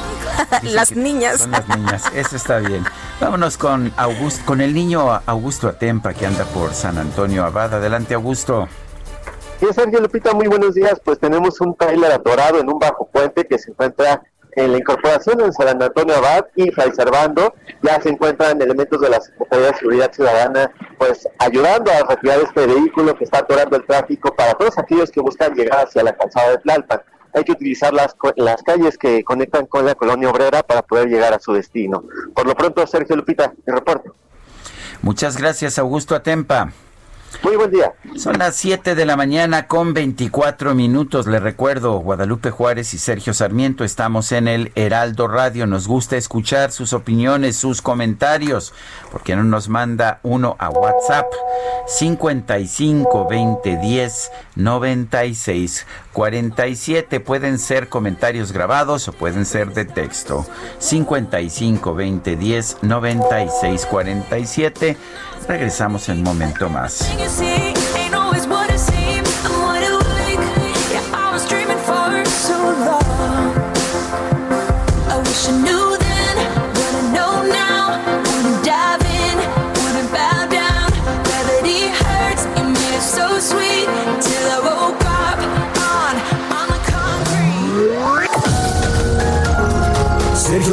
las 0.62 0.92
niñas. 0.92 1.40
Son 1.40 1.50
las 1.50 1.68
niñas. 1.68 2.04
Eso 2.14 2.36
está 2.36 2.58
bien. 2.58 2.84
Vámonos 3.20 3.56
con 3.56 3.92
Augusto, 3.96 4.42
con 4.44 4.60
el 4.60 4.74
niño 4.74 5.20
Augusto 5.26 5.68
Atempa 5.68 6.14
que 6.14 6.26
anda 6.26 6.44
por 6.44 6.74
San 6.74 6.98
Antonio 6.98 7.44
Abad. 7.44 7.74
Adelante, 7.74 8.14
Augusto. 8.14 8.68
Sí, 9.60 9.66
Sergio 9.72 10.00
Lupita, 10.00 10.32
muy 10.32 10.48
buenos 10.48 10.74
días. 10.74 11.00
Pues 11.04 11.18
tenemos 11.18 11.60
un 11.60 11.76
trailer 11.76 12.10
atorado 12.12 12.58
en 12.58 12.68
un 12.68 12.78
bajo 12.78 13.08
puente 13.12 13.46
que 13.46 13.58
se 13.58 13.70
encuentra 13.70 14.22
en 14.56 14.72
la 14.72 14.78
incorporación 14.78 15.40
en 15.40 15.52
San 15.52 15.82
Antonio 15.82 16.16
Abad 16.16 16.46
y 16.56 16.70
Fray 16.70 16.92
Servando. 16.92 17.54
Ya 17.82 18.00
se 18.00 18.10
encuentran 18.10 18.60
elementos 18.60 19.00
de 19.00 19.10
la 19.10 19.20
Secretaría 19.20 19.66
de 19.72 19.78
Seguridad 19.78 20.12
Ciudadana, 20.12 20.70
pues 20.98 21.28
ayudando 21.38 21.90
a 21.90 22.08
retirar 22.08 22.40
este 22.40 22.66
vehículo 22.66 23.14
que 23.16 23.24
está 23.24 23.38
atorando 23.38 23.76
el 23.76 23.86
tráfico 23.86 24.34
para 24.34 24.54
todos 24.54 24.78
aquellos 24.78 25.10
que 25.10 25.20
buscan 25.20 25.54
llegar 25.54 25.86
hacia 25.86 26.02
la 26.02 26.16
calzada 26.16 26.50
de 26.50 26.58
Tlalpan 26.58 27.02
hay 27.34 27.44
que 27.44 27.52
utilizar 27.52 27.92
las, 27.92 28.14
las 28.36 28.62
calles 28.62 28.98
que 28.98 29.24
conectan 29.24 29.66
con 29.66 29.86
la 29.86 29.94
colonia 29.94 30.30
obrera 30.30 30.62
para 30.62 30.82
poder 30.82 31.08
llegar 31.08 31.32
a 31.32 31.38
su 31.38 31.52
destino. 31.52 32.04
Por 32.34 32.46
lo 32.46 32.54
pronto, 32.54 32.86
Sergio 32.86 33.16
Lupita, 33.16 33.52
mi 33.64 33.72
reporte. 33.72 34.10
Muchas 35.00 35.36
gracias, 35.36 35.78
Augusto 35.78 36.14
Atempa. 36.14 36.72
Muy 37.42 37.56
buen 37.56 37.70
día. 37.70 37.92
Son 38.16 38.38
las 38.38 38.56
7 38.56 38.94
de 38.94 39.06
la 39.06 39.16
mañana 39.16 39.66
con 39.66 39.94
24 39.94 40.74
minutos. 40.74 41.26
Le 41.26 41.40
recuerdo, 41.40 41.98
Guadalupe 41.98 42.50
Juárez 42.50 42.94
y 42.94 42.98
Sergio 42.98 43.32
Sarmiento 43.34 43.84
estamos 43.84 44.32
en 44.32 44.48
el 44.48 44.70
Heraldo 44.74 45.28
Radio. 45.28 45.66
Nos 45.66 45.88
gusta 45.88 46.16
escuchar 46.16 46.72
sus 46.72 46.92
opiniones, 46.92 47.56
sus 47.56 47.82
comentarios. 47.82 48.74
porque 49.10 49.34
no 49.36 49.44
nos 49.44 49.68
manda 49.68 50.20
uno 50.22 50.56
a 50.58 50.70
WhatsApp? 50.70 51.26
55 51.86 53.28
20 53.28 53.76
10 53.76 54.30
96 54.56 55.86
47. 56.12 57.20
Pueden 57.20 57.58
ser 57.58 57.88
comentarios 57.88 58.52
grabados 58.52 59.08
o 59.08 59.12
pueden 59.12 59.46
ser 59.46 59.72
de 59.72 59.84
texto. 59.84 60.46
55 60.78 61.94
20 61.94 62.36
10 62.36 62.78
96 62.82 63.86
47. 63.86 64.96
Regresamos 65.48 66.08
en 66.08 66.18
un 66.18 66.24
momento 66.24 66.68
más. 66.68 67.10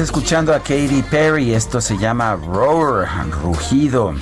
Escuchando 0.00 0.54
a 0.54 0.58
Katy 0.58 1.02
Perry. 1.10 1.54
Esto 1.54 1.80
se 1.80 1.96
llama 1.96 2.36
Roar, 2.36 3.08
rugido. 3.42 4.14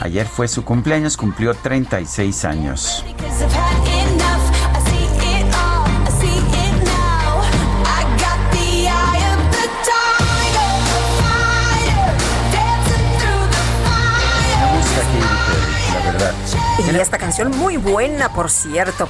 Ayer 0.00 0.26
fue 0.26 0.48
su 0.48 0.64
cumpleaños, 0.64 1.16
cumplió 1.16 1.54
36 1.54 2.44
años. 2.44 3.04
Y 16.78 16.96
esta 16.96 17.18
canción 17.18 17.50
muy 17.56 17.76
buena, 17.76 18.32
por 18.32 18.50
cierto. 18.50 19.08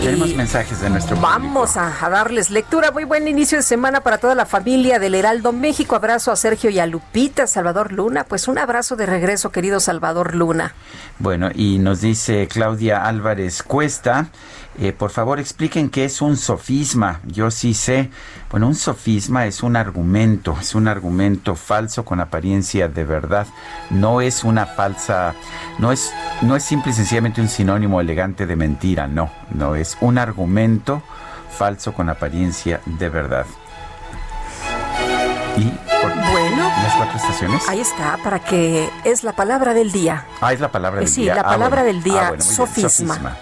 Tenemos 0.00 0.32
mensajes 0.34 0.80
de 0.80 0.90
nuestro 0.90 1.16
Vamos 1.20 1.76
a, 1.76 1.90
darles 2.08 2.50
lectura. 2.50 2.92
Muy 2.92 3.04
buen 3.04 3.26
inicio 3.26 3.58
de 3.58 3.62
semana 3.62 4.00
para 4.00 4.18
toda 4.18 4.36
la 4.36 4.46
familia 4.46 4.98
del 5.00 5.14
Heraldo 5.14 5.52
México. 5.52 5.96
Abrazo 5.96 6.30
a 6.30 6.36
Sergio 6.36 6.70
y 6.70 6.78
a 6.78 6.86
Lupita, 6.86 7.46
Salvador 7.48 7.92
Luna. 7.92 8.24
Pues 8.24 8.46
un 8.46 8.58
abrazo 8.58 8.94
de 8.94 9.06
regreso, 9.06 9.50
querido 9.50 9.80
Salvador 9.80 10.36
Luna. 10.36 10.74
Bueno, 11.18 11.50
y 11.52 11.78
nos 11.78 12.00
dice 12.00 12.46
Claudia 12.46 13.04
Álvarez 13.04 13.62
Cuesta. 13.64 14.28
Eh, 14.80 14.92
por 14.92 15.10
favor, 15.10 15.40
expliquen 15.40 15.90
qué 15.90 16.04
es 16.04 16.22
un 16.22 16.36
sofisma. 16.36 17.20
Yo 17.26 17.50
sí 17.50 17.74
sé. 17.74 18.10
Bueno, 18.48 18.68
un 18.68 18.76
sofisma 18.76 19.46
es 19.46 19.64
un 19.64 19.74
argumento, 19.74 20.56
es 20.60 20.76
un 20.76 20.86
argumento 20.86 21.56
falso 21.56 22.04
con 22.04 22.20
apariencia 22.20 22.86
de 22.86 23.04
verdad. 23.04 23.48
No 23.90 24.20
es 24.20 24.44
una 24.44 24.66
falsa, 24.66 25.34
no 25.78 25.90
es, 25.90 26.12
no 26.42 26.54
es 26.54 26.62
simple 26.62 26.92
y 26.92 26.94
sencillamente 26.94 27.40
un 27.40 27.48
sinónimo 27.48 28.00
elegante 28.00 28.46
de 28.46 28.54
mentira. 28.54 29.08
No, 29.08 29.30
no 29.50 29.74
es 29.74 29.98
un 30.00 30.16
argumento 30.16 31.02
falso 31.50 31.92
con 31.92 32.08
apariencia 32.08 32.80
de 32.86 33.08
verdad. 33.08 33.46
Y 35.56 35.72
bueno, 36.30 36.68
las 36.84 36.94
cuatro 36.94 37.16
estaciones. 37.16 37.68
Ahí 37.68 37.80
está, 37.80 38.16
para 38.22 38.38
que 38.38 38.88
es 39.02 39.24
la 39.24 39.32
palabra 39.32 39.74
del 39.74 39.90
día. 39.90 40.24
Ah, 40.40 40.52
es 40.52 40.60
la 40.60 40.70
palabra 40.70 41.00
del 41.00 41.08
día. 41.08 41.14
Sí, 41.14 41.24
la 41.24 41.40
ah, 41.40 41.42
palabra 41.42 41.82
del 41.82 42.00
día, 42.04 42.34
ah, 42.38 42.40
sofisma. 42.40 43.36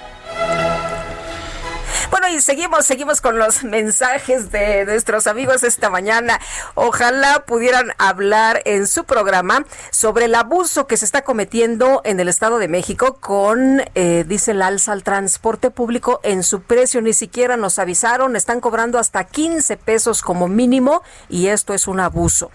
Y 2.33 2.41
seguimos, 2.41 2.87
seguimos 2.87 3.21
con 3.21 3.39
los 3.39 3.63
mensajes 3.63 4.51
de 4.51 4.85
nuestros 4.85 5.27
amigos 5.27 5.63
esta 5.63 5.91
mañana. 5.91 6.41
Ojalá 6.75 7.45
pudieran 7.47 7.93
hablar 7.99 8.63
en 8.65 8.89
su 8.89 9.05
programa 9.05 9.65
sobre 9.91 10.25
el 10.25 10.35
abuso 10.35 10.87
que 10.89 10.97
se 10.97 11.05
está 11.05 11.23
cometiendo 11.23 12.01
en 12.05 12.19
el 12.19 12.29
Estado 12.29 12.59
de 12.59 12.67
México 12.69 13.19
con, 13.21 13.83
eh, 13.95 14.25
dice 14.27 14.53
el 14.53 14.63
alza 14.63 14.93
al 14.93 15.05
transporte 15.05 15.71
público 15.71 16.21
en 16.25 16.43
su 16.43 16.63
precio. 16.63 17.01
Ni 17.01 17.13
siquiera 17.13 17.57
nos 17.57 17.79
avisaron, 17.79 18.35
están 18.35 18.61
cobrando 18.61 18.99
hasta 18.99 19.25
15 19.25 19.77
pesos 19.77 20.23
como 20.23 20.49
mínimo 20.49 21.03
y 21.29 21.49
esto 21.49 21.75
es 21.75 21.87
un 21.87 22.01
abuso. 22.01 22.51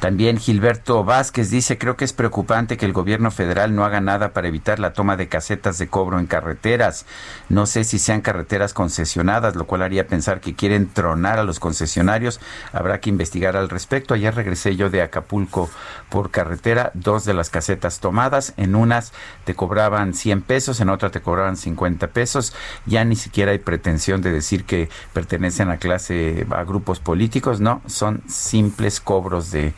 También 0.00 0.38
Gilberto 0.38 1.04
Vázquez 1.04 1.50
dice, 1.50 1.78
creo 1.78 1.96
que 1.96 2.04
es 2.04 2.12
preocupante 2.12 2.76
que 2.76 2.86
el 2.86 2.92
gobierno 2.92 3.30
federal 3.30 3.74
no 3.74 3.84
haga 3.84 4.00
nada 4.00 4.32
para 4.32 4.48
evitar 4.48 4.78
la 4.78 4.92
toma 4.92 5.16
de 5.16 5.28
casetas 5.28 5.78
de 5.78 5.88
cobro 5.88 6.18
en 6.18 6.26
carreteras. 6.26 7.06
No 7.48 7.66
sé 7.66 7.84
si 7.84 7.98
sean 7.98 8.20
carreteras 8.20 8.74
concesionadas, 8.74 9.56
lo 9.56 9.66
cual 9.66 9.82
haría 9.82 10.06
pensar 10.06 10.40
que 10.40 10.54
quieren 10.54 10.88
tronar 10.88 11.38
a 11.38 11.44
los 11.44 11.60
concesionarios. 11.60 12.40
Habrá 12.72 13.00
que 13.00 13.10
investigar 13.10 13.56
al 13.56 13.68
respecto. 13.68 14.14
Ayer 14.14 14.34
regresé 14.34 14.76
yo 14.76 14.90
de 14.90 15.02
Acapulco 15.02 15.70
por 16.10 16.30
carretera, 16.30 16.90
dos 16.94 17.24
de 17.24 17.34
las 17.34 17.50
casetas 17.50 18.00
tomadas. 18.00 18.52
En 18.56 18.74
unas 18.74 19.12
te 19.44 19.54
cobraban 19.54 20.14
100 20.14 20.42
pesos, 20.42 20.80
en 20.80 20.90
otra 20.90 21.10
te 21.10 21.20
cobraban 21.20 21.56
50 21.56 22.08
pesos. 22.08 22.54
Ya 22.84 23.04
ni 23.04 23.16
siquiera 23.16 23.52
hay 23.52 23.58
pretensión 23.58 24.20
de 24.20 24.32
decir 24.32 24.64
que 24.64 24.88
pertenecen 25.12 25.70
a 25.70 25.78
clase, 25.78 26.46
a 26.50 26.64
grupos 26.64 27.00
políticos. 27.00 27.60
No, 27.60 27.82
son 27.86 28.22
simples 28.28 29.00
cobros 29.00 29.45
de 29.50 29.74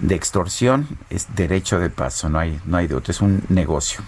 de, 0.00 0.14
extorsión 0.14 0.86
es 1.10 1.34
derecho 1.34 1.78
de 1.78 1.90
paso, 1.90 2.28
no 2.28 2.38
hay, 2.38 2.60
no 2.64 2.76
hay 2.76 2.86
de 2.86 2.94
otro, 2.94 3.12
es 3.12 3.20
un 3.20 3.42
negocio. 3.48 4.00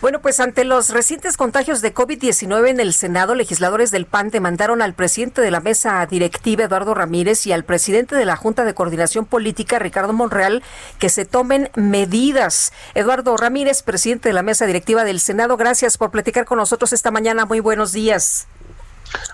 Bueno, 0.00 0.20
pues 0.20 0.38
ante 0.38 0.64
los 0.64 0.90
recientes 0.90 1.38
contagios 1.38 1.80
de 1.80 1.94
COVID-19 1.94 2.68
en 2.68 2.78
el 2.78 2.92
Senado, 2.92 3.34
legisladores 3.34 3.90
del 3.90 4.04
PAN 4.04 4.28
demandaron 4.28 4.82
al 4.82 4.92
presidente 4.92 5.40
de 5.40 5.50
la 5.50 5.60
mesa 5.60 6.04
directiva, 6.04 6.64
Eduardo 6.64 6.92
Ramírez, 6.92 7.46
y 7.46 7.52
al 7.52 7.64
presidente 7.64 8.14
de 8.14 8.26
la 8.26 8.36
Junta 8.36 8.64
de 8.64 8.74
Coordinación 8.74 9.24
Política, 9.24 9.78
Ricardo 9.78 10.12
Monreal, 10.12 10.62
que 10.98 11.08
se 11.08 11.24
tomen 11.24 11.70
medidas. 11.74 12.74
Eduardo 12.92 13.34
Ramírez, 13.38 13.82
presidente 13.82 14.28
de 14.28 14.34
la 14.34 14.42
mesa 14.42 14.66
directiva 14.66 15.04
del 15.04 15.20
Senado, 15.20 15.56
gracias 15.56 15.96
por 15.96 16.10
platicar 16.10 16.44
con 16.44 16.58
nosotros 16.58 16.92
esta 16.92 17.10
mañana. 17.10 17.46
Muy 17.46 17.60
buenos 17.60 17.92
días. 17.92 18.46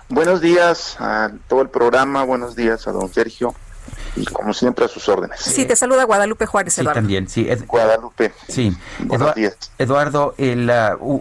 Buenos 0.07 0.39
días 0.39 0.95
a 0.99 1.31
todo 1.49 1.63
el 1.63 1.69
programa, 1.69 2.23
buenos 2.23 2.55
días 2.55 2.87
a 2.87 2.91
don 2.91 3.11
Sergio 3.11 3.53
y 4.15 4.25
como 4.25 4.53
siempre 4.53 4.85
a 4.85 4.87
sus 4.87 5.07
órdenes. 5.07 5.39
Sí, 5.39 5.65
te 5.65 5.75
saluda 5.75 6.03
Guadalupe 6.03 6.45
Juárez, 6.45 6.77
Eduardo. 6.77 6.99
Sí, 6.99 7.01
también, 7.01 7.29
sí. 7.29 7.47
Guadalupe. 7.67 8.33
Sí, 8.47 8.75
Eduardo, 9.77 10.35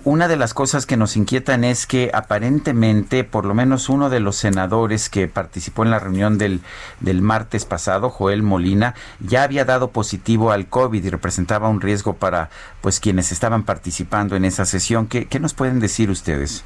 una 0.04 0.28
de 0.28 0.36
las 0.36 0.54
cosas 0.54 0.86
que 0.86 0.96
nos 0.96 1.16
inquietan 1.16 1.64
es 1.64 1.86
que 1.86 2.10
aparentemente, 2.12 3.24
por 3.24 3.44
lo 3.44 3.54
menos 3.54 3.88
uno 3.88 4.10
de 4.10 4.20
los 4.20 4.36
senadores 4.36 5.08
que 5.08 5.28
participó 5.28 5.84
en 5.84 5.90
la 5.90 5.98
reunión 5.98 6.38
del, 6.38 6.60
del 7.00 7.22
martes 7.22 7.64
pasado, 7.64 8.10
Joel 8.10 8.42
Molina, 8.42 8.94
ya 9.20 9.44
había 9.44 9.64
dado 9.64 9.90
positivo 9.90 10.50
al 10.50 10.66
COVID 10.68 11.04
y 11.04 11.10
representaba 11.10 11.68
un 11.68 11.80
riesgo 11.80 12.14
para 12.14 12.50
pues 12.80 12.98
quienes 12.98 13.30
estaban 13.32 13.64
participando 13.64 14.36
en 14.36 14.44
esa 14.44 14.64
sesión. 14.64 15.06
¿Qué, 15.06 15.26
qué 15.26 15.38
nos 15.38 15.54
pueden 15.54 15.80
decir 15.80 16.10
ustedes? 16.10 16.64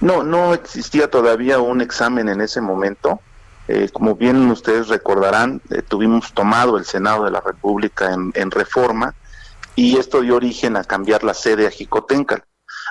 No, 0.00 0.22
no 0.22 0.54
existía 0.54 1.10
todavía 1.10 1.60
un 1.60 1.80
examen 1.80 2.28
en 2.28 2.40
ese 2.40 2.60
momento 2.60 3.20
eh, 3.70 3.88
como 3.92 4.16
bien 4.16 4.50
ustedes 4.50 4.88
recordarán, 4.88 5.62
eh, 5.70 5.82
tuvimos 5.82 6.34
tomado 6.34 6.76
el 6.76 6.84
Senado 6.84 7.24
de 7.24 7.30
la 7.30 7.40
República 7.40 8.12
en, 8.12 8.50
reforma 8.50 9.14
y 9.76 9.96
esto 9.96 10.22
dio 10.22 10.34
origen 10.34 10.76
a 10.76 10.82
cambiar 10.82 11.22
la 11.22 11.34
sede 11.34 11.68
a 11.68 11.70
Jicotencal. 11.70 12.42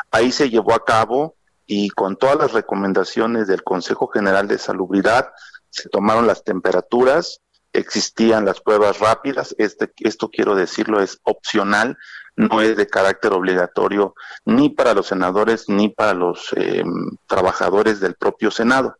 Ahí 0.09 0.31
se 0.31 0.49
llevó 0.49 0.73
a 0.73 0.85
cabo 0.85 1.35
y 1.65 1.89
con 1.89 2.15
todas 2.15 2.37
las 2.37 2.53
recomendaciones 2.53 3.47
del 3.47 3.61
Consejo 3.61 4.07
General 4.07 4.47
de 4.47 4.57
Salubridad 4.57 5.31
se 5.69 5.89
tomaron 5.89 6.27
las 6.27 6.45
temperaturas, 6.45 7.41
existían 7.73 8.45
las 8.45 8.61
pruebas 8.61 8.99
rápidas, 8.99 9.53
este, 9.57 9.91
esto 9.97 10.29
quiero 10.29 10.55
decirlo 10.55 11.01
es 11.01 11.19
opcional, 11.23 11.97
no 12.37 12.61
es 12.61 12.77
de 12.77 12.87
carácter 12.87 13.33
obligatorio 13.33 14.15
ni 14.45 14.69
para 14.69 14.93
los 14.93 15.07
senadores 15.07 15.67
ni 15.67 15.89
para 15.89 16.13
los 16.13 16.53
eh, 16.55 16.83
trabajadores 17.27 17.99
del 17.99 18.15
propio 18.15 18.49
Senado. 18.49 18.95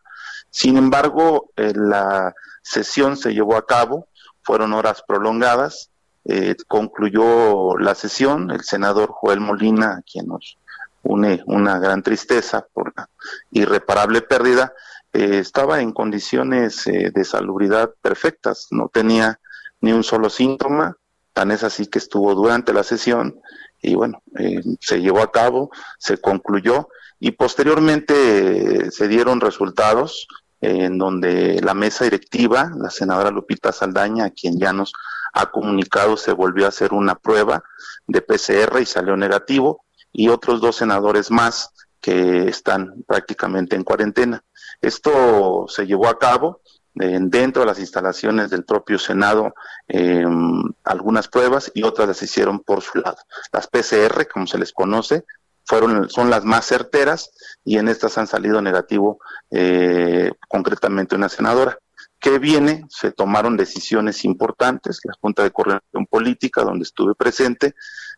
Sin 0.49 0.77
embargo, 0.77 1.51
eh, 1.55 1.73
la 1.75 2.33
sesión 2.61 3.17
se 3.17 3.33
llevó 3.33 3.55
a 3.55 3.65
cabo, 3.65 4.07
fueron 4.41 4.73
horas 4.73 5.03
prolongadas, 5.07 5.91
eh, 6.25 6.55
concluyó 6.67 7.77
la 7.77 7.95
sesión, 7.95 8.51
el 8.51 8.61
senador 8.61 9.11
Joel 9.11 9.39
Molina, 9.39 10.01
quien 10.11 10.27
nos 10.27 10.57
une 11.01 11.41
una 11.45 11.79
gran 11.79 12.03
tristeza 12.03 12.67
por 12.73 12.93
la 12.95 13.09
irreparable 13.51 14.21
pérdida, 14.21 14.73
eh, 15.13 15.39
estaba 15.39 15.81
en 15.81 15.91
condiciones 15.91 16.83
de 16.85 17.23
salubridad 17.23 17.93
perfectas, 18.01 18.67
no 18.71 18.89
tenía 18.89 19.39
ni 19.81 19.93
un 19.93 20.03
solo 20.03 20.29
síntoma, 20.29 20.97
tan 21.33 21.51
es 21.51 21.63
así 21.63 21.87
que 21.87 21.99
estuvo 21.99 22.35
durante 22.35 22.73
la 22.73 22.83
sesión 22.83 23.39
y 23.81 23.95
bueno, 23.95 24.21
se 24.81 24.99
llevó 24.99 25.21
a 25.21 25.31
cabo, 25.31 25.71
se 25.97 26.17
concluyó 26.17 26.89
y 27.19 27.31
posteriormente 27.31 28.91
se 28.91 29.07
dieron 29.07 29.41
resultados 29.41 30.27
en 30.61 30.97
donde 30.97 31.61
la 31.61 31.73
mesa 31.73 32.03
directiva, 32.03 32.71
la 32.77 32.89
senadora 32.89 33.31
Lupita 33.31 33.71
Saldaña, 33.71 34.25
a 34.25 34.29
quien 34.31 34.59
ya 34.59 34.73
nos 34.73 34.93
ha 35.33 35.51
comunicado, 35.51 36.17
se 36.17 36.33
volvió 36.33 36.65
a 36.65 36.69
hacer 36.69 36.93
una 36.93 37.15
prueba 37.15 37.63
de 38.07 38.21
PCR 38.21 38.79
y 38.81 38.85
salió 38.85 39.15
negativo, 39.15 39.85
y 40.11 40.29
otros 40.29 40.59
dos 40.59 40.77
senadores 40.77 41.31
más 41.31 41.71
que 42.01 42.47
están 42.47 43.03
prácticamente 43.07 43.75
en 43.75 43.83
cuarentena. 43.83 44.43
Esto 44.81 45.65
se 45.67 45.85
llevó 45.85 46.07
a 46.07 46.17
cabo 46.17 46.61
dentro 46.93 47.61
de 47.61 47.67
las 47.67 47.79
instalaciones 47.79 48.49
del 48.49 48.65
propio 48.65 48.97
Senado 48.99 49.53
em, 49.87 50.63
algunas 50.83 51.27
pruebas 51.27 51.71
y 51.73 51.83
otras 51.83 52.07
las 52.07 52.21
hicieron 52.21 52.59
por 52.59 52.81
su 52.81 52.97
lado. 52.97 53.17
Las 53.53 53.67
PCR, 53.67 54.27
como 54.27 54.47
se 54.47 54.57
les 54.57 54.73
conoce, 54.73 55.25
fueron, 55.69 56.09
son 56.09 56.31
las 56.31 56.43
más 56.43 56.65
certeras 56.65 57.29
y 57.63 57.77
en 57.77 57.87
estas 57.87 58.17
han 58.17 58.25
salido 58.25 58.59
negativo 58.59 59.19
eh, 59.51 60.31
concretamente 60.47 61.15
una 61.15 61.29
senadora. 61.29 61.77
que 62.19 62.39
viene? 62.39 62.85
Se 62.89 63.11
tomaron 63.11 63.55
decisiones 63.55 64.25
importantes, 64.25 64.99
la 65.03 65.13
Junta 65.21 65.43
de 65.43 65.51
Coordinación 65.51 66.05
Política, 66.07 66.63
donde 66.63 66.83
estuve 66.83 67.13
presente, 67.15 67.75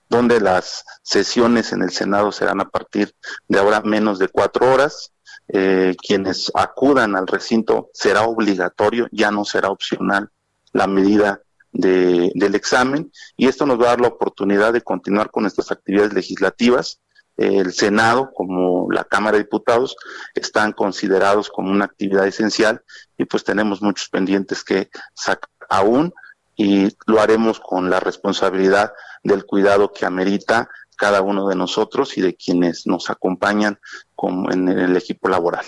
donde 0.10 0.40
las 0.40 0.86
sesiones 1.04 1.72
en 1.74 1.84
el 1.84 1.92
Senado 1.92 2.32
serán 2.32 2.62
a 2.62 2.70
partir 2.70 3.14
de 3.48 3.60
ahora 3.60 3.82
menos 3.82 4.18
de 4.18 4.30
cuatro 4.30 4.72
horas. 4.72 5.12
Eh, 5.50 5.96
quienes 6.02 6.52
acudan 6.56 7.18
al 7.18 7.28
recinto 7.28 7.90
será 7.94 8.22
obligatorio, 8.22 9.08
ya 9.12 9.30
no 9.30 9.44
será 9.44 9.70
opcional 9.70 10.30
la 10.72 10.88
medida 10.88 11.42
del 11.74 12.56
examen 12.56 13.12
y 13.38 13.48
esto 13.48 13.66
nos 13.66 13.80
va 13.80 13.86
a 13.86 13.90
dar 13.90 14.02
la 14.02 14.08
oportunidad 14.10 14.74
de 14.74 14.82
continuar 14.82 15.32
con 15.32 15.44
nuestras 15.44 15.72
actividades 15.72 16.14
legislativas 16.14 17.00
el 17.42 17.74
Senado 17.74 18.32
como 18.34 18.92
la 18.92 19.04
Cámara 19.04 19.38
de 19.38 19.44
Diputados 19.44 19.96
están 20.36 20.74
considerados 20.74 21.50
como 21.50 21.72
una 21.72 21.86
actividad 21.86 22.28
esencial 22.28 22.82
y 23.18 23.26
pues 23.26 23.44
tenemos 23.44 23.82
muchos 23.82 24.10
pendientes 24.10 24.64
que 24.64 24.90
sacar 25.14 25.50
aún 25.70 26.14
y 26.56 26.96
lo 27.08 27.22
haremos 27.22 27.60
con 27.60 27.90
la 27.90 28.00
responsabilidad 28.00 28.94
del 29.24 29.46
cuidado 29.46 29.92
que 29.94 30.06
amerita 30.06 30.70
cada 30.96 31.22
uno 31.22 31.48
de 31.48 31.56
nosotros 31.56 32.18
y 32.18 32.22
de 32.22 32.36
quienes 32.36 32.86
nos 32.86 33.10
acompañan 33.10 33.80
como 34.16 34.52
en 34.52 34.70
el 34.70 34.96
equipo 34.96 35.30
laboral. 35.30 35.66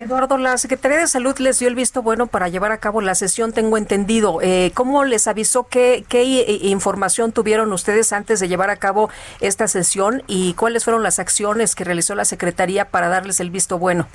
Eduardo, 0.00 0.38
la 0.38 0.58
Secretaría 0.58 0.98
de 0.98 1.06
Salud 1.06 1.38
les 1.38 1.60
dio 1.60 1.68
el 1.68 1.76
visto 1.76 2.02
bueno 2.02 2.26
para 2.26 2.48
llevar 2.48 2.72
a 2.72 2.78
cabo 2.78 3.00
la 3.00 3.14
sesión, 3.14 3.52
tengo 3.52 3.78
entendido. 3.78 4.40
Eh, 4.42 4.72
¿Cómo 4.74 5.04
les 5.04 5.28
avisó? 5.28 5.68
¿Qué, 5.68 6.04
¿Qué 6.08 6.58
información 6.62 7.30
tuvieron 7.30 7.72
ustedes 7.72 8.12
antes 8.12 8.40
de 8.40 8.48
llevar 8.48 8.70
a 8.70 8.76
cabo 8.76 9.08
esta 9.40 9.68
sesión 9.68 10.24
y 10.26 10.54
cuáles 10.54 10.84
fueron 10.84 11.04
las 11.04 11.20
acciones 11.20 11.76
que 11.76 11.84
realizó 11.84 12.16
la 12.16 12.24
Secretaría 12.24 12.90
para 12.90 13.08
darles 13.08 13.38
el 13.38 13.50
visto 13.50 13.78
bueno? 13.78 14.08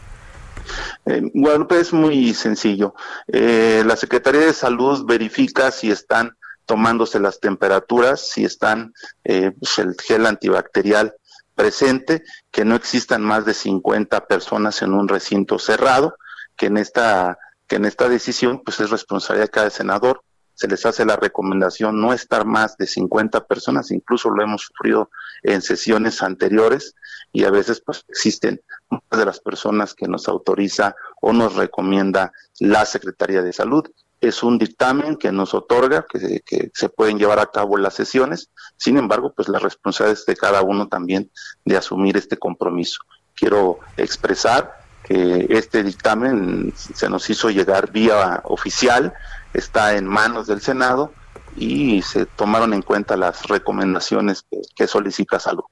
Eh, 1.06 1.22
bueno, 1.34 1.66
pues 1.66 1.82
es 1.82 1.94
muy 1.94 2.34
sencillo. 2.34 2.94
Eh, 3.28 3.82
la 3.86 3.96
Secretaría 3.96 4.42
de 4.42 4.54
Salud 4.54 5.06
verifica 5.06 5.72
si 5.72 5.92
están 5.92 6.36
tomándose 6.66 7.20
las 7.20 7.40
temperaturas, 7.40 8.30
si 8.30 8.46
están 8.46 8.94
eh, 9.24 9.52
pues 9.58 9.80
el 9.80 9.96
gel 10.00 10.26
antibacterial 10.26 11.16
presente, 11.60 12.24
que 12.52 12.64
no 12.64 12.76
existan 12.76 13.22
más 13.22 13.44
de 13.44 13.54
50 13.54 14.28
personas 14.28 14.82
en 14.82 14.94
un 14.94 15.10
recinto 15.10 15.60
cerrado, 15.60 16.16
que 16.56 16.68
en 16.68 16.78
esta 16.78 17.38
que 17.68 17.76
en 17.76 17.84
esta 17.84 18.08
decisión 18.08 18.62
pues 18.64 18.80
es 18.80 18.90
responsabilidad 18.90 19.48
de 19.48 19.52
cada 19.52 19.70
senador, 19.70 20.24
se 20.54 20.70
les 20.70 20.86
hace 20.86 21.04
la 21.04 21.18
recomendación 21.18 22.00
no 22.00 22.14
estar 22.14 22.46
más 22.46 22.78
de 22.78 22.88
50 22.88 23.46
personas, 23.46 23.92
incluso 23.92 24.30
lo 24.30 24.42
hemos 24.42 24.62
sufrido 24.62 25.12
en 25.44 25.62
sesiones 25.62 26.24
anteriores 26.24 26.96
y 27.34 27.44
a 27.44 27.52
veces 27.52 27.82
pues 27.86 28.06
existen 28.08 28.62
muchas 28.90 29.20
de 29.20 29.26
las 29.26 29.42
personas 29.42 29.94
que 29.94 30.08
nos 30.08 30.30
autoriza 30.30 30.96
o 31.22 31.34
nos 31.34 31.56
recomienda 31.56 32.32
la 32.60 32.86
Secretaría 32.86 33.42
de 33.42 33.52
Salud 33.52 33.84
es 34.22 34.44
un 34.44 34.58
dictamen 34.58 35.16
que 35.16 35.32
nos 35.32 35.54
otorga 35.54 36.06
que, 36.08 36.42
se 36.74 36.90
pueden 36.90 37.18
llevar 37.18 37.40
a 37.40 37.48
cabo 37.48 37.78
las 37.78 37.94
sesiones, 37.94 38.50
sin 38.78 38.98
embargo, 38.98 39.34
pues 39.36 39.48
la 39.50 39.60
responsabilidad 39.60 40.20
es 40.20 40.26
de 40.26 40.36
cada 40.36 40.62
uno 40.62 40.88
también 40.88 41.32
de 41.66 41.78
asumir 41.78 42.18
este 42.18 42.38
compromiso. 42.38 43.00
Quiero 43.36 43.80
expresar 43.98 44.80
que 45.04 45.48
este 45.50 45.84
dictamen 45.84 46.74
se 46.76 47.10
nos 47.10 47.30
hizo 47.30 47.50
llegar 47.50 47.92
vía 47.92 48.42
oficial, 48.44 49.14
está 49.54 49.96
en 49.96 50.06
manos 50.06 50.48
del 50.48 50.62
Senado 50.62 51.14
y 51.56 52.02
se 52.02 52.26
tomaron 52.26 52.74
en 52.74 52.82
cuenta 52.82 53.18
las 53.18 53.48
recomendaciones 53.48 54.46
que 54.76 54.88
solicita 54.88 55.40
salud. 55.40 55.64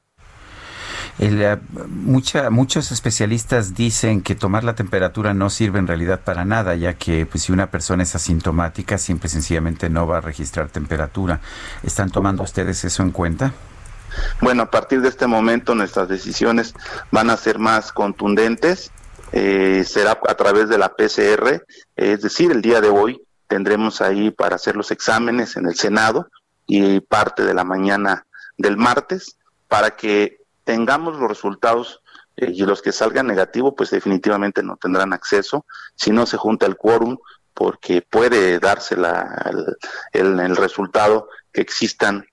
Eh, 1.19 1.57
mucha, 1.89 2.49
muchos 2.51 2.91
especialistas 2.91 3.73
dicen 3.73 4.21
que 4.21 4.35
tomar 4.35 4.63
la 4.63 4.75
temperatura 4.75 5.33
no 5.33 5.49
sirve 5.49 5.79
en 5.79 5.87
realidad 5.87 6.21
para 6.23 6.45
nada, 6.45 6.75
ya 6.75 6.93
que 6.93 7.25
pues, 7.25 7.43
si 7.43 7.51
una 7.51 7.71
persona 7.71 8.03
es 8.03 8.13
asintomática, 8.15 8.97
siempre 8.97 9.27
sencillamente 9.27 9.89
no 9.89 10.05
va 10.05 10.19
a 10.19 10.21
registrar 10.21 10.69
temperatura. 10.69 11.39
¿Están 11.83 12.11
tomando 12.11 12.43
ustedes 12.43 12.83
eso 12.83 13.01
en 13.01 13.11
cuenta? 13.11 13.53
Bueno, 14.41 14.63
a 14.63 14.71
partir 14.71 15.01
de 15.01 15.09
este 15.09 15.27
momento 15.27 15.75
nuestras 15.75 16.07
decisiones 16.07 16.73
van 17.11 17.29
a 17.29 17.37
ser 17.37 17.59
más 17.59 17.91
contundentes. 17.91 18.91
Eh, 19.31 19.83
será 19.85 20.19
a 20.27 20.35
través 20.35 20.69
de 20.69 20.77
la 20.77 20.93
PCR, 20.95 21.65
es 21.97 22.21
decir, 22.21 22.49
el 22.49 22.61
día 22.61 22.79
de 22.79 22.87
hoy 22.87 23.21
tendremos 23.47 24.01
ahí 24.01 24.31
para 24.31 24.55
hacer 24.55 24.77
los 24.77 24.91
exámenes 24.91 25.57
en 25.57 25.65
el 25.65 25.75
Senado 25.75 26.29
y 26.65 27.01
parte 27.01 27.43
de 27.43 27.53
la 27.53 27.65
mañana 27.65 28.25
del 28.57 28.77
martes 28.77 29.37
para 29.67 29.91
que 29.97 30.37
tengamos 30.67 31.17
los 31.17 31.29
resultados 31.29 32.01
eh, 32.35 32.51
y 32.53 32.63
los 32.63 32.81
que 32.81 32.91
salgan 32.91 33.25
negativos, 33.25 33.73
pues 33.75 33.89
definitivamente 33.89 34.61
no 34.61 34.75
tendrán 34.75 35.13
acceso. 35.13 35.65
Si 35.95 36.11
no 36.11 36.25
se 36.25 36.35
junta 36.35 36.65
el 36.65 36.75
quórum, 36.75 37.17
porque 37.53 38.01
puede 38.01 38.59
darse 38.59 38.97
la, 38.97 39.49
el, 40.11 40.37
el, 40.39 40.55
resultado 40.57 41.29
que 41.53 41.61
existan 41.61 42.25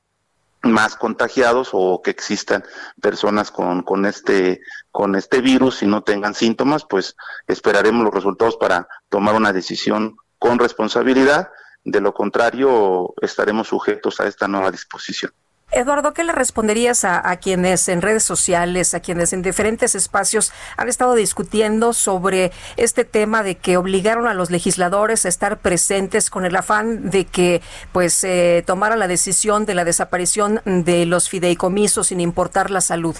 más 0.63 0.97
contagiados 0.97 1.71
o 1.73 2.03
que 2.03 2.11
existan 2.11 2.65
personas 3.01 3.53
con, 3.53 3.83
con 3.83 4.05
este 4.05 4.61
con 4.91 5.15
este 5.15 5.41
virus 5.41 5.83
y 5.83 5.87
no 5.87 6.03
tengan 6.03 6.35
síntomas, 6.35 6.85
pues 6.85 7.17
esperaremos 7.47 8.05
los 8.05 8.13
resultados 8.13 8.57
para 8.57 8.89
tomar 9.09 9.37
una 9.37 9.53
decisión 9.53 10.17
con 10.39 10.59
responsabilidad. 10.59 11.51
De 11.85 12.01
lo 12.01 12.13
contrario, 12.13 13.15
estaremos 13.23 13.69
sujetos 13.69 14.21
a 14.21 14.27
esta 14.27 14.49
nueva 14.49 14.71
disposición. 14.71 15.33
Eduardo, 15.73 16.13
¿qué 16.13 16.23
le 16.23 16.33
responderías 16.33 17.05
a, 17.05 17.37
quienes 17.37 17.89
en 17.89 18.01
redes 18.01 18.23
sociales, 18.23 18.95
a 18.95 19.01
quienes 19.01 19.33
en 19.33 19.43
diferentes 19.43 19.97
espacios 19.97 20.53
han 20.77 20.89
estado 20.89 21.15
discutiendo 21.15 21.93
sobre 21.93 22.53
este 22.77 23.05
tema 23.05 23.43
de 23.43 23.57
que 23.57 23.77
obligaron 23.77 24.29
a 24.29 24.35
los 24.35 24.51
legisladores 24.51 25.25
a 25.25 25.29
estar 25.29 25.59
presentes 25.59 26.31
con 26.31 26.45
el 26.45 26.55
afán 26.55 27.11
de 27.11 27.25
que 27.25 27.61
pues 27.93 28.23
eh, 28.23 28.63
tomara 28.65 28.95
la 28.97 29.09
decisión 29.09 29.67
de 29.67 29.75
la 29.75 29.85
desaparición 29.85 30.61
de 30.65 31.07
los 31.07 31.29
fideicomisos 31.29 32.09
sin 32.09 32.21
importar 32.21 32.71
la 32.71 32.81
salud? 32.81 33.17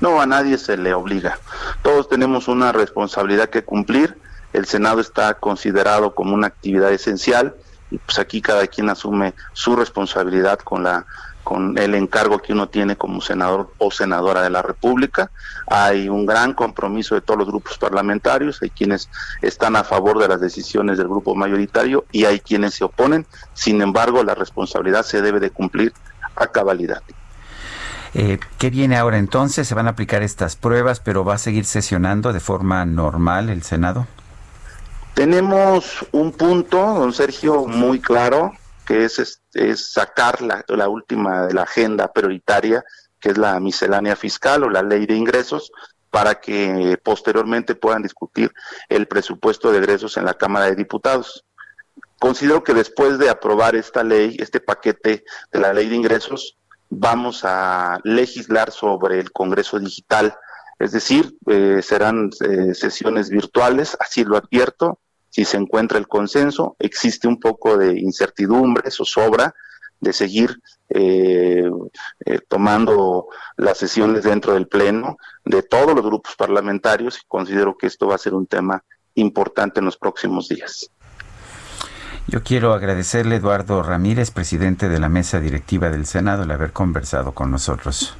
No, 0.00 0.20
a 0.20 0.26
nadie 0.26 0.56
se 0.56 0.78
le 0.78 0.94
obliga. 0.94 1.38
Todos 1.82 2.08
tenemos 2.08 2.48
una 2.48 2.72
responsabilidad 2.72 3.50
que 3.50 3.64
cumplir. 3.64 4.16
El 4.54 4.64
Senado 4.64 5.00
está 5.00 5.34
considerado 5.34 6.14
como 6.14 6.34
una 6.34 6.46
actividad 6.46 6.92
esencial 6.92 7.56
y 7.90 7.98
pues 7.98 8.18
aquí 8.18 8.40
cada 8.42 8.66
quien 8.66 8.90
asume 8.90 9.34
su 9.52 9.76
responsabilidad 9.76 10.58
con 10.58 10.82
la 10.82 11.06
con 11.46 11.78
el 11.78 11.94
encargo 11.94 12.40
que 12.40 12.52
uno 12.52 12.68
tiene 12.68 12.96
como 12.96 13.20
senador 13.20 13.72
o 13.78 13.92
senadora 13.92 14.42
de 14.42 14.50
la 14.50 14.62
República. 14.62 15.30
Hay 15.68 16.08
un 16.08 16.26
gran 16.26 16.54
compromiso 16.54 17.14
de 17.14 17.20
todos 17.20 17.38
los 17.38 17.46
grupos 17.46 17.78
parlamentarios, 17.78 18.60
hay 18.62 18.70
quienes 18.70 19.08
están 19.42 19.76
a 19.76 19.84
favor 19.84 20.18
de 20.18 20.26
las 20.26 20.40
decisiones 20.40 20.98
del 20.98 21.06
grupo 21.06 21.36
mayoritario 21.36 22.04
y 22.10 22.24
hay 22.24 22.40
quienes 22.40 22.74
se 22.74 22.82
oponen. 22.82 23.26
Sin 23.54 23.80
embargo, 23.80 24.24
la 24.24 24.34
responsabilidad 24.34 25.04
se 25.04 25.22
debe 25.22 25.38
de 25.38 25.50
cumplir 25.50 25.92
a 26.34 26.48
cabalidad. 26.48 27.00
Eh, 28.14 28.40
¿Qué 28.58 28.70
viene 28.70 28.96
ahora 28.96 29.18
entonces? 29.18 29.68
Se 29.68 29.74
van 29.76 29.86
a 29.86 29.90
aplicar 29.90 30.24
estas 30.24 30.56
pruebas, 30.56 30.98
pero 30.98 31.24
va 31.24 31.34
a 31.34 31.38
seguir 31.38 31.64
sesionando 31.64 32.32
de 32.32 32.40
forma 32.40 32.84
normal 32.86 33.50
el 33.50 33.62
Senado. 33.62 34.08
Tenemos 35.16 36.04
un 36.12 36.30
punto, 36.30 36.76
don 36.76 37.14
Sergio, 37.14 37.64
muy 37.64 38.02
claro, 38.02 38.52
que 38.86 39.06
es, 39.06 39.40
es 39.54 39.92
sacar 39.92 40.42
la, 40.42 40.62
la 40.68 40.90
última 40.90 41.46
de 41.46 41.54
la 41.54 41.62
agenda 41.62 42.12
prioritaria, 42.12 42.84
que 43.18 43.30
es 43.30 43.38
la 43.38 43.58
miscelánea 43.58 44.14
fiscal 44.14 44.64
o 44.64 44.68
la 44.68 44.82
ley 44.82 45.06
de 45.06 45.14
ingresos, 45.14 45.72
para 46.10 46.34
que 46.34 46.98
posteriormente 47.02 47.74
puedan 47.74 48.02
discutir 48.02 48.52
el 48.90 49.08
presupuesto 49.08 49.72
de 49.72 49.78
egresos 49.78 50.18
en 50.18 50.26
la 50.26 50.34
Cámara 50.34 50.66
de 50.66 50.74
Diputados. 50.74 51.46
Considero 52.20 52.62
que 52.62 52.74
después 52.74 53.18
de 53.18 53.30
aprobar 53.30 53.74
esta 53.74 54.04
ley, 54.04 54.36
este 54.38 54.60
paquete 54.60 55.24
de 55.50 55.58
la 55.58 55.72
ley 55.72 55.88
de 55.88 55.96
ingresos, 55.96 56.58
vamos 56.90 57.40
a 57.42 58.00
legislar 58.04 58.70
sobre 58.70 59.18
el 59.18 59.32
Congreso 59.32 59.78
Digital, 59.78 60.36
es 60.78 60.92
decir, 60.92 61.34
eh, 61.46 61.80
serán 61.82 62.28
eh, 62.46 62.74
sesiones 62.74 63.30
virtuales, 63.30 63.96
así 63.98 64.22
lo 64.22 64.36
advierto, 64.36 65.00
si 65.36 65.44
se 65.44 65.58
encuentra 65.58 65.98
el 65.98 66.08
consenso, 66.08 66.76
existe 66.78 67.28
un 67.28 67.38
poco 67.38 67.76
de 67.76 68.00
incertidumbre 68.00 68.88
o 68.88 69.04
sobra 69.04 69.54
de 70.00 70.14
seguir 70.14 70.62
eh, 70.88 71.70
eh, 72.24 72.38
tomando 72.48 73.26
las 73.58 73.76
sesiones 73.76 74.24
dentro 74.24 74.54
del 74.54 74.66
Pleno 74.66 75.18
de 75.44 75.62
todos 75.62 75.94
los 75.94 76.02
grupos 76.06 76.36
parlamentarios 76.36 77.18
y 77.18 77.26
considero 77.28 77.76
que 77.76 77.86
esto 77.86 78.06
va 78.06 78.14
a 78.14 78.18
ser 78.18 78.32
un 78.32 78.46
tema 78.46 78.82
importante 79.14 79.80
en 79.80 79.84
los 79.84 79.98
próximos 79.98 80.48
días. 80.48 80.90
Yo 82.26 82.42
quiero 82.42 82.72
agradecerle 82.72 83.34
a 83.34 83.38
Eduardo 83.38 83.82
Ramírez, 83.82 84.30
presidente 84.30 84.88
de 84.88 84.98
la 84.98 85.10
mesa 85.10 85.38
directiva 85.38 85.90
del 85.90 86.06
Senado, 86.06 86.44
el 86.44 86.50
haber 86.50 86.72
conversado 86.72 87.32
con 87.32 87.50
nosotros. 87.50 88.16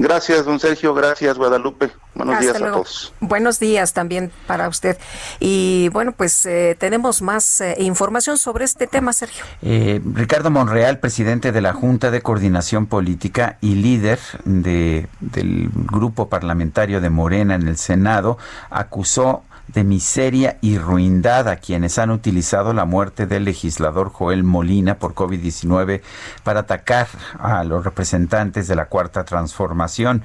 Gracias, 0.00 0.46
don 0.46 0.58
Sergio. 0.58 0.94
Gracias, 0.94 1.36
Guadalupe. 1.36 1.90
Buenos 2.14 2.40
días 2.40 2.56
a 2.56 2.58
todos. 2.58 3.12
Buenos 3.20 3.60
días 3.60 3.92
también 3.92 4.32
para 4.46 4.66
usted. 4.68 4.96
Y 5.40 5.90
bueno, 5.90 6.12
pues 6.12 6.46
eh, 6.46 6.74
tenemos 6.78 7.20
más 7.20 7.60
eh, 7.60 7.76
información 7.78 8.38
sobre 8.38 8.64
este 8.64 8.86
tema, 8.86 9.12
Sergio. 9.12 9.44
Eh, 9.60 10.00
Ricardo 10.14 10.50
Monreal, 10.50 11.00
presidente 11.00 11.52
de 11.52 11.60
la 11.60 11.74
Junta 11.74 12.10
de 12.10 12.22
Coordinación 12.22 12.86
Política 12.86 13.58
y 13.60 13.74
líder 13.74 14.18
de, 14.44 15.06
del 15.20 15.68
grupo 15.74 16.30
parlamentario 16.30 17.02
de 17.02 17.10
Morena 17.10 17.54
en 17.54 17.68
el 17.68 17.76
Senado, 17.76 18.38
acusó 18.70 19.44
de 19.72 19.84
miseria 19.84 20.58
y 20.60 20.78
ruindad 20.78 21.48
a 21.48 21.56
quienes 21.56 21.98
han 21.98 22.10
utilizado 22.10 22.72
la 22.72 22.84
muerte 22.84 23.26
del 23.26 23.44
legislador 23.44 24.10
Joel 24.10 24.42
Molina 24.42 24.98
por 24.98 25.14
COVID-19 25.14 26.02
para 26.42 26.60
atacar 26.60 27.08
a 27.38 27.62
los 27.64 27.84
representantes 27.84 28.68
de 28.68 28.76
la 28.76 28.86
Cuarta 28.86 29.24
Transformación. 29.24 30.22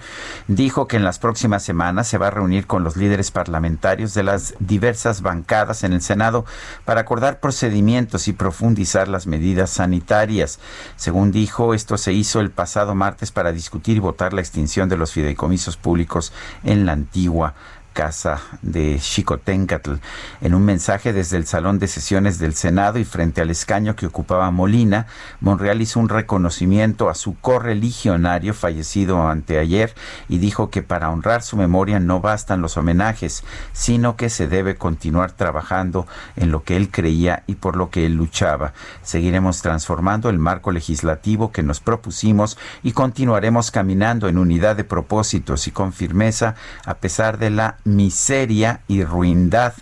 Dijo 0.48 0.88
que 0.88 0.98
en 0.98 1.04
las 1.04 1.20
próximas 1.20 1.64
semanas 1.64 2.08
se 2.08 2.18
va 2.18 2.28
a 2.28 2.32
reunir 2.32 2.68
con 2.68 2.84
los 2.84 2.98
líderes 2.98 3.32
parlamentarios 3.32 4.14
de 4.14 4.24
las 4.24 4.56
diversas 4.60 5.22
bancadas 5.22 5.84
en 5.84 5.94
el 5.94 6.02
Senado 6.02 6.46
para 6.84 7.02
acordar 7.02 7.40
procedimientos 7.40 8.28
y 8.28 8.34
profundizar 8.34 9.08
las 9.08 9.28
medidas 9.28 9.70
sanitarias. 9.70 10.60
Según 10.96 11.32
dijo, 11.32 11.74
esto 11.74 11.98
se 11.98 12.14
hizo 12.14 12.42
el 12.42 12.52
pasado 12.52 12.96
martes 12.96 13.32
para 13.32 13.52
discutir 13.52 13.98
y 13.98 14.00
votar 14.00 14.34
la 14.34 14.42
extinción 14.42 14.90
de 14.90 14.98
los 14.98 15.12
fideicomisos 15.12 15.78
públicos 15.78 16.34
en 16.64 16.86
la 16.86 16.94
antigua 16.94 17.54
casa 17.96 18.42
de 18.62 19.00
Xicoténcatl. 19.00 19.94
En 20.42 20.54
un 20.54 20.66
mensaje 20.66 21.14
desde 21.14 21.38
el 21.38 21.48
salón 21.48 21.80
de 21.80 21.88
sesiones 21.88 22.40
del 22.40 22.54
Senado 22.54 23.00
y 23.00 23.06
frente 23.06 23.42
al 23.42 23.50
escaño 23.50 23.96
que 23.96 24.06
ocupaba 24.06 24.52
Molina, 24.52 25.08
Monreal 25.40 25.82
hizo 25.82 26.02
un 26.02 26.10
reconocimiento 26.10 27.10
a 27.10 27.16
su 27.16 27.40
correligionario 27.40 28.54
fallecido 28.54 29.26
anteayer 29.28 29.96
y 30.28 30.40
dijo 30.40 30.70
que 30.70 30.84
para 30.84 31.10
honrar 31.10 31.42
su 31.42 31.56
memoria 31.56 32.02
no 32.02 32.20
bastan 32.20 32.62
los 32.62 32.76
homenajes, 32.76 33.46
sino 33.72 34.18
que 34.18 34.30
se 34.30 34.50
debe 34.50 34.76
continuar 34.76 35.32
trabajando 35.32 36.06
en 36.36 36.52
lo 36.52 36.64
que 36.64 36.76
él 36.76 36.92
creía 36.92 37.44
y 37.48 37.56
por 37.56 37.78
lo 37.78 37.90
que 37.92 38.06
él 38.06 38.16
luchaba. 38.16 38.74
Seguiremos 39.04 39.62
transformando 39.62 40.30
el 40.30 40.38
marco 40.38 40.74
legislativo 40.74 41.54
que 41.54 41.64
nos 41.64 41.80
propusimos 41.80 42.58
y 42.84 42.92
continuaremos 42.92 43.72
caminando 43.72 44.28
en 44.28 44.38
unidad 44.38 44.76
de 44.76 44.84
propósitos 44.84 45.68
y 45.68 45.72
con 45.72 45.94
firmeza 45.94 46.56
a 46.86 46.96
pesar 46.96 47.38
de 47.38 47.52
la 47.52 47.78
miseria 47.86 48.82
y 48.88 49.04
ruindad 49.04 49.74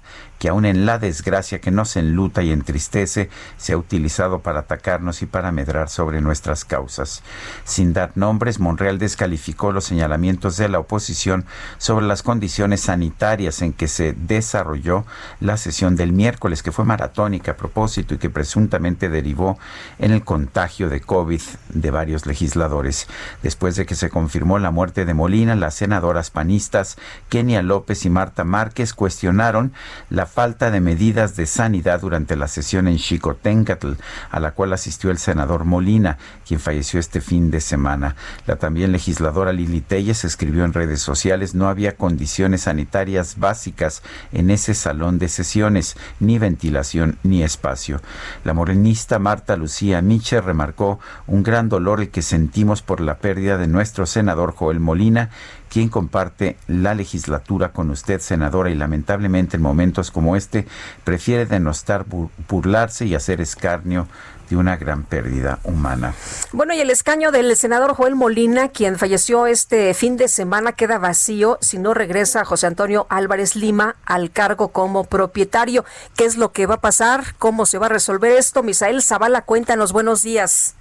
que 0.43 0.49
aún 0.49 0.65
en 0.65 0.85
la 0.85 0.99
desgracia 0.99 1.61
que 1.61 1.71
nos 1.71 1.95
enluta 1.95 2.43
y 2.43 2.51
entristece, 2.51 3.29
se 3.55 3.71
ha 3.71 3.77
utilizado 3.77 4.39
para 4.39 4.59
atacarnos 4.59 5.21
y 5.21 5.25
para 5.25 5.53
medrar 5.53 5.87
sobre 5.87 6.19
nuestras 6.19 6.65
causas. 6.65 7.23
Sin 7.63 7.93
dar 7.93 8.11
nombres, 8.15 8.59
Monreal 8.59 8.99
descalificó 8.99 9.71
los 9.71 9.85
señalamientos 9.85 10.57
de 10.57 10.67
la 10.67 10.79
oposición 10.79 11.45
sobre 11.77 12.07
las 12.07 12.23
condiciones 12.23 12.81
sanitarias 12.81 13.61
en 13.61 13.71
que 13.71 13.87
se 13.87 14.11
desarrolló 14.11 15.05
la 15.39 15.55
sesión 15.55 15.95
del 15.95 16.11
miércoles, 16.11 16.61
que 16.61 16.73
fue 16.73 16.83
maratónica 16.83 17.51
a 17.51 17.55
propósito 17.55 18.13
y 18.13 18.17
que 18.17 18.29
presuntamente 18.29 19.07
derivó 19.07 19.57
en 19.97 20.11
el 20.11 20.25
contagio 20.25 20.89
de 20.89 20.99
COVID 20.99 21.41
de 21.69 21.91
varios 21.91 22.25
legisladores. 22.25 23.07
Después 23.43 23.77
de 23.77 23.85
que 23.85 23.95
se 23.95 24.09
confirmó 24.09 24.59
la 24.59 24.71
muerte 24.71 25.05
de 25.05 25.13
Molina, 25.13 25.55
las 25.55 25.75
senadoras 25.75 26.31
panistas 26.31 26.97
Kenia 27.29 27.61
López 27.61 28.05
y 28.05 28.09
Marta 28.09 28.43
Márquez 28.43 28.93
cuestionaron 28.93 29.71
la 30.09 30.32
falta 30.33 30.71
de 30.71 30.81
medidas 30.81 31.35
de 31.35 31.45
sanidad 31.45 32.01
durante 32.01 32.35
la 32.35 32.47
sesión 32.47 32.87
en 32.87 32.97
Xicoténcatl, 32.97 33.91
a 34.31 34.39
la 34.39 34.51
cual 34.51 34.73
asistió 34.73 35.11
el 35.11 35.19
senador 35.19 35.63
Molina, 35.63 36.17
quien 36.47 36.59
falleció 36.59 36.99
este 36.99 37.21
fin 37.21 37.51
de 37.51 37.61
semana. 37.61 38.15
La 38.47 38.55
también 38.55 38.91
legisladora 38.91 39.53
Lili 39.53 39.81
Telles 39.81 40.25
escribió 40.25 40.65
en 40.65 40.73
redes 40.73 41.01
sociales 41.01 41.53
no 41.53 41.69
había 41.69 41.97
condiciones 41.97 42.61
sanitarias 42.61 43.37
básicas 43.37 44.01
en 44.31 44.49
ese 44.49 44.73
salón 44.73 45.19
de 45.19 45.29
sesiones, 45.29 45.97
ni 46.19 46.39
ventilación 46.39 47.19
ni 47.21 47.43
espacio. 47.43 48.01
La 48.43 48.53
morenista 48.53 49.19
Marta 49.19 49.55
Lucía 49.55 50.01
Miche 50.01 50.41
remarcó 50.41 50.99
un 51.27 51.43
gran 51.43 51.69
dolor 51.69 52.01
el 52.01 52.09
que 52.09 52.23
sentimos 52.23 52.81
por 52.81 53.01
la 53.01 53.19
pérdida 53.19 53.59
de 53.59 53.67
nuestro 53.67 54.07
senador 54.07 54.55
Joel 54.55 54.79
Molina, 54.79 55.29
quien 55.73 55.89
comparte 55.89 56.55
la 56.67 56.93
legislatura 56.93 57.73
con 57.73 57.89
usted, 57.89 58.21
senadora, 58.21 58.69
y 58.69 58.75
lamentablemente 58.75 59.57
en 59.57 59.63
momentos 59.63 60.11
como 60.11 60.35
este 60.35 60.67
prefiere 61.03 61.47
denostar, 61.47 62.05
burlarse 62.47 63.07
y 63.07 63.15
hacer 63.15 63.41
escarnio 63.41 64.07
de 64.51 64.55
una 64.55 64.77
gran 64.77 65.01
pérdida 65.01 65.57
humana. 65.63 66.13
Bueno, 66.51 66.75
y 66.75 66.79
el 66.79 66.91
escaño 66.91 67.31
del 67.31 67.55
senador 67.55 67.95
Joel 67.95 68.13
Molina, 68.13 68.67
quien 68.67 68.99
falleció 68.99 69.47
este 69.47 69.95
fin 69.95 70.15
de 70.15 70.27
semana, 70.27 70.73
queda 70.73 70.99
vacío 70.99 71.57
si 71.59 71.79
no 71.79 71.95
regresa 71.95 72.45
José 72.45 72.67
Antonio 72.67 73.07
Álvarez 73.09 73.55
Lima 73.55 73.95
al 74.05 74.29
cargo 74.29 74.67
como 74.67 75.05
propietario. 75.05 75.85
¿Qué 76.15 76.25
es 76.25 76.37
lo 76.37 76.51
que 76.51 76.67
va 76.67 76.75
a 76.75 76.81
pasar? 76.81 77.33
¿Cómo 77.39 77.65
se 77.65 77.79
va 77.79 77.87
a 77.87 77.89
resolver 77.89 78.31
esto? 78.31 78.61
Misael 78.61 79.01
Zavala, 79.01 79.41
cuéntanos, 79.41 79.91
buenos 79.91 80.21
días. 80.21 80.75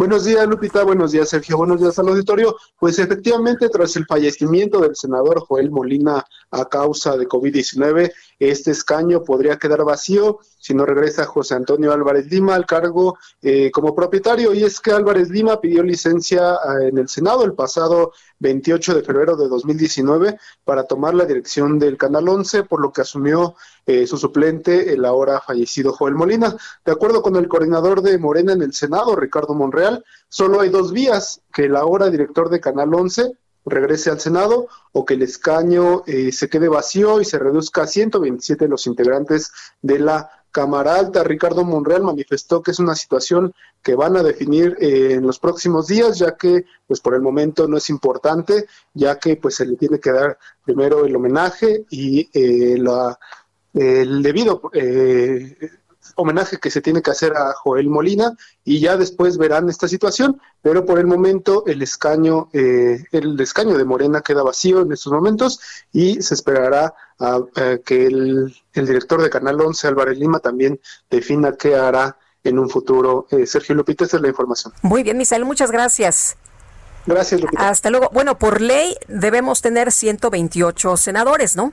Buenos 0.00 0.24
días, 0.24 0.48
Lupita. 0.48 0.82
Buenos 0.82 1.12
días, 1.12 1.28
Sergio. 1.28 1.58
Buenos 1.58 1.78
días 1.78 1.98
al 1.98 2.08
auditorio. 2.08 2.56
Pues 2.78 2.98
efectivamente, 2.98 3.68
tras 3.68 3.94
el 3.96 4.06
fallecimiento 4.06 4.80
del 4.80 4.96
senador 4.96 5.40
Joel 5.46 5.70
Molina 5.70 6.24
a 6.50 6.64
causa 6.70 7.18
de 7.18 7.28
COVID-19, 7.28 8.10
este 8.40 8.70
escaño 8.70 9.22
podría 9.22 9.58
quedar 9.58 9.84
vacío 9.84 10.38
si 10.58 10.72
no 10.74 10.86
regresa 10.86 11.26
José 11.26 11.54
Antonio 11.54 11.92
Álvarez 11.92 12.26
Lima 12.30 12.54
al 12.54 12.64
cargo 12.64 13.18
eh, 13.42 13.70
como 13.70 13.94
propietario. 13.94 14.54
Y 14.54 14.64
es 14.64 14.80
que 14.80 14.92
Álvarez 14.92 15.28
Lima 15.28 15.60
pidió 15.60 15.82
licencia 15.82 16.54
eh, 16.54 16.88
en 16.88 16.98
el 16.98 17.08
Senado 17.08 17.44
el 17.44 17.52
pasado 17.52 18.12
28 18.38 18.94
de 18.94 19.02
febrero 19.02 19.36
de 19.36 19.46
2019 19.46 20.38
para 20.64 20.84
tomar 20.84 21.14
la 21.14 21.26
dirección 21.26 21.78
del 21.78 21.98
Canal 21.98 22.28
11, 22.28 22.64
por 22.64 22.80
lo 22.80 22.92
que 22.92 23.02
asumió 23.02 23.56
eh, 23.84 24.06
su 24.06 24.16
suplente, 24.16 24.94
el 24.94 25.04
ahora 25.04 25.40
fallecido 25.40 25.92
Joel 25.92 26.14
Molina. 26.14 26.56
De 26.84 26.92
acuerdo 26.92 27.20
con 27.20 27.36
el 27.36 27.46
coordinador 27.46 28.00
de 28.00 28.16
Morena 28.16 28.54
en 28.54 28.62
el 28.62 28.72
Senado, 28.72 29.16
Ricardo 29.16 29.52
Monreal, 29.54 30.02
solo 30.30 30.60
hay 30.60 30.70
dos 30.70 30.92
vías, 30.92 31.42
que 31.52 31.64
el 31.64 31.76
ahora 31.76 32.08
director 32.08 32.48
de 32.48 32.60
Canal 32.60 32.94
11 32.94 33.32
regrese 33.64 34.10
al 34.10 34.20
Senado 34.20 34.68
o 34.92 35.04
que 35.04 35.14
el 35.14 35.22
escaño 35.22 36.02
eh, 36.06 36.32
se 36.32 36.48
quede 36.48 36.68
vacío 36.68 37.20
y 37.20 37.24
se 37.24 37.38
reduzca 37.38 37.82
a 37.82 37.86
127 37.86 38.68
los 38.68 38.86
integrantes 38.86 39.52
de 39.82 39.98
la 39.98 40.30
Cámara 40.50 40.96
Alta. 40.96 41.22
Ricardo 41.22 41.64
Monreal 41.64 42.02
manifestó 42.02 42.62
que 42.62 42.72
es 42.72 42.78
una 42.78 42.94
situación 42.94 43.52
que 43.82 43.94
van 43.94 44.16
a 44.16 44.22
definir 44.22 44.76
eh, 44.80 45.14
en 45.14 45.26
los 45.26 45.38
próximos 45.38 45.86
días, 45.86 46.18
ya 46.18 46.36
que 46.36 46.64
pues 46.86 47.00
por 47.00 47.14
el 47.14 47.22
momento 47.22 47.68
no 47.68 47.76
es 47.76 47.88
importante, 47.90 48.66
ya 48.94 49.18
que 49.18 49.36
pues 49.36 49.54
se 49.56 49.66
le 49.66 49.76
tiene 49.76 49.98
que 50.00 50.12
dar 50.12 50.38
primero 50.64 51.04
el 51.04 51.14
homenaje 51.14 51.84
y 51.90 52.28
eh, 52.32 52.76
la, 52.78 53.18
el 53.74 54.22
debido 54.22 54.62
eh, 54.72 55.56
homenaje 56.20 56.58
que 56.58 56.70
se 56.70 56.80
tiene 56.80 57.02
que 57.02 57.10
hacer 57.10 57.36
a 57.36 57.52
Joel 57.52 57.88
Molina 57.88 58.36
y 58.64 58.80
ya 58.80 58.96
después 58.96 59.38
verán 59.38 59.68
esta 59.68 59.88
situación, 59.88 60.40
pero 60.62 60.84
por 60.84 60.98
el 60.98 61.06
momento 61.06 61.64
el 61.66 61.82
escaño, 61.82 62.48
eh, 62.52 63.04
el 63.12 63.40
escaño 63.40 63.76
de 63.76 63.84
Morena 63.84 64.20
queda 64.20 64.42
vacío 64.42 64.82
en 64.82 64.92
estos 64.92 65.12
momentos 65.12 65.60
y 65.92 66.22
se 66.22 66.34
esperará 66.34 66.94
a, 67.18 67.40
que 67.84 68.06
el, 68.06 68.54
director 68.74 69.22
de 69.22 69.30
Canal 69.30 69.60
11, 69.60 69.88
Álvarez 69.88 70.18
Lima, 70.18 70.38
también 70.38 70.80
defina 71.10 71.52
qué 71.52 71.74
hará 71.74 72.16
en 72.42 72.58
un 72.58 72.70
futuro. 72.70 73.26
Eh, 73.30 73.46
Sergio 73.46 73.74
Lupita, 73.74 74.04
esta 74.04 74.16
es 74.16 74.22
la 74.22 74.28
información. 74.28 74.72
Muy 74.82 75.02
bien, 75.02 75.18
Misael, 75.18 75.44
muchas 75.44 75.70
gracias. 75.70 76.36
Gracias, 77.10 77.40
Hasta 77.56 77.90
luego. 77.90 78.08
Bueno, 78.12 78.38
por 78.38 78.60
ley 78.60 78.96
debemos 79.08 79.60
tener 79.62 79.90
128 79.90 80.96
senadores, 80.96 81.56
¿no? 81.56 81.72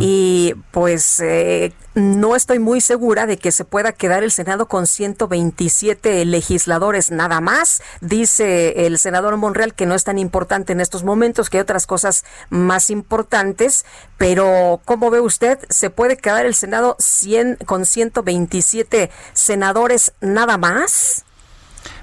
Y 0.00 0.54
pues 0.72 1.20
eh, 1.20 1.72
no 1.94 2.34
estoy 2.34 2.58
muy 2.58 2.80
segura 2.80 3.26
de 3.26 3.36
que 3.36 3.52
se 3.52 3.64
pueda 3.64 3.92
quedar 3.92 4.24
el 4.24 4.32
Senado 4.32 4.66
con 4.66 4.86
127 4.86 6.24
legisladores 6.24 7.10
nada 7.10 7.40
más. 7.40 7.82
Dice 8.00 8.86
el 8.86 8.98
senador 8.98 9.36
Monreal 9.36 9.74
que 9.74 9.86
no 9.86 9.94
es 9.94 10.04
tan 10.04 10.18
importante 10.18 10.72
en 10.72 10.80
estos 10.80 11.04
momentos, 11.04 11.48
que 11.48 11.58
hay 11.58 11.62
otras 11.62 11.86
cosas 11.86 12.24
más 12.50 12.90
importantes, 12.90 13.84
pero 14.18 14.80
¿cómo 14.84 15.10
ve 15.10 15.20
usted? 15.20 15.58
¿Se 15.68 15.90
puede 15.90 16.16
quedar 16.16 16.44
el 16.44 16.54
Senado 16.54 16.96
100, 16.98 17.58
con 17.66 17.86
127 17.86 19.10
senadores 19.32 20.12
nada 20.20 20.58
más? 20.58 21.24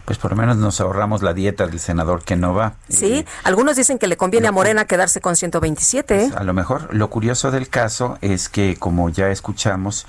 Pues 0.10 0.18
por 0.18 0.32
lo 0.32 0.38
menos 0.38 0.58
nos 0.58 0.82
ahorramos 0.82 1.22
la 1.22 1.36
dieta 1.36 1.68
del 1.68 1.80
senador 1.80 2.24
que 2.24 2.36
no 2.36 2.56
va. 2.56 2.74
Sí, 2.90 3.28
algunos 3.44 3.76
dicen 3.76 4.00
que 4.00 4.08
le 4.08 4.18
conviene 4.18 4.48
a 4.48 4.52
Morena 4.52 4.86
quedarse 4.86 5.22
con 5.22 5.36
127. 5.36 6.30
Pues, 6.30 6.36
a 6.36 6.44
lo 6.44 6.52
mejor 6.52 6.92
lo 6.96 7.12
curioso 7.12 7.52
del 7.52 7.70
caso 7.70 8.18
es 8.22 8.50
que, 8.50 8.76
como 8.76 9.10
ya 9.10 9.30
escuchamos, 9.30 10.08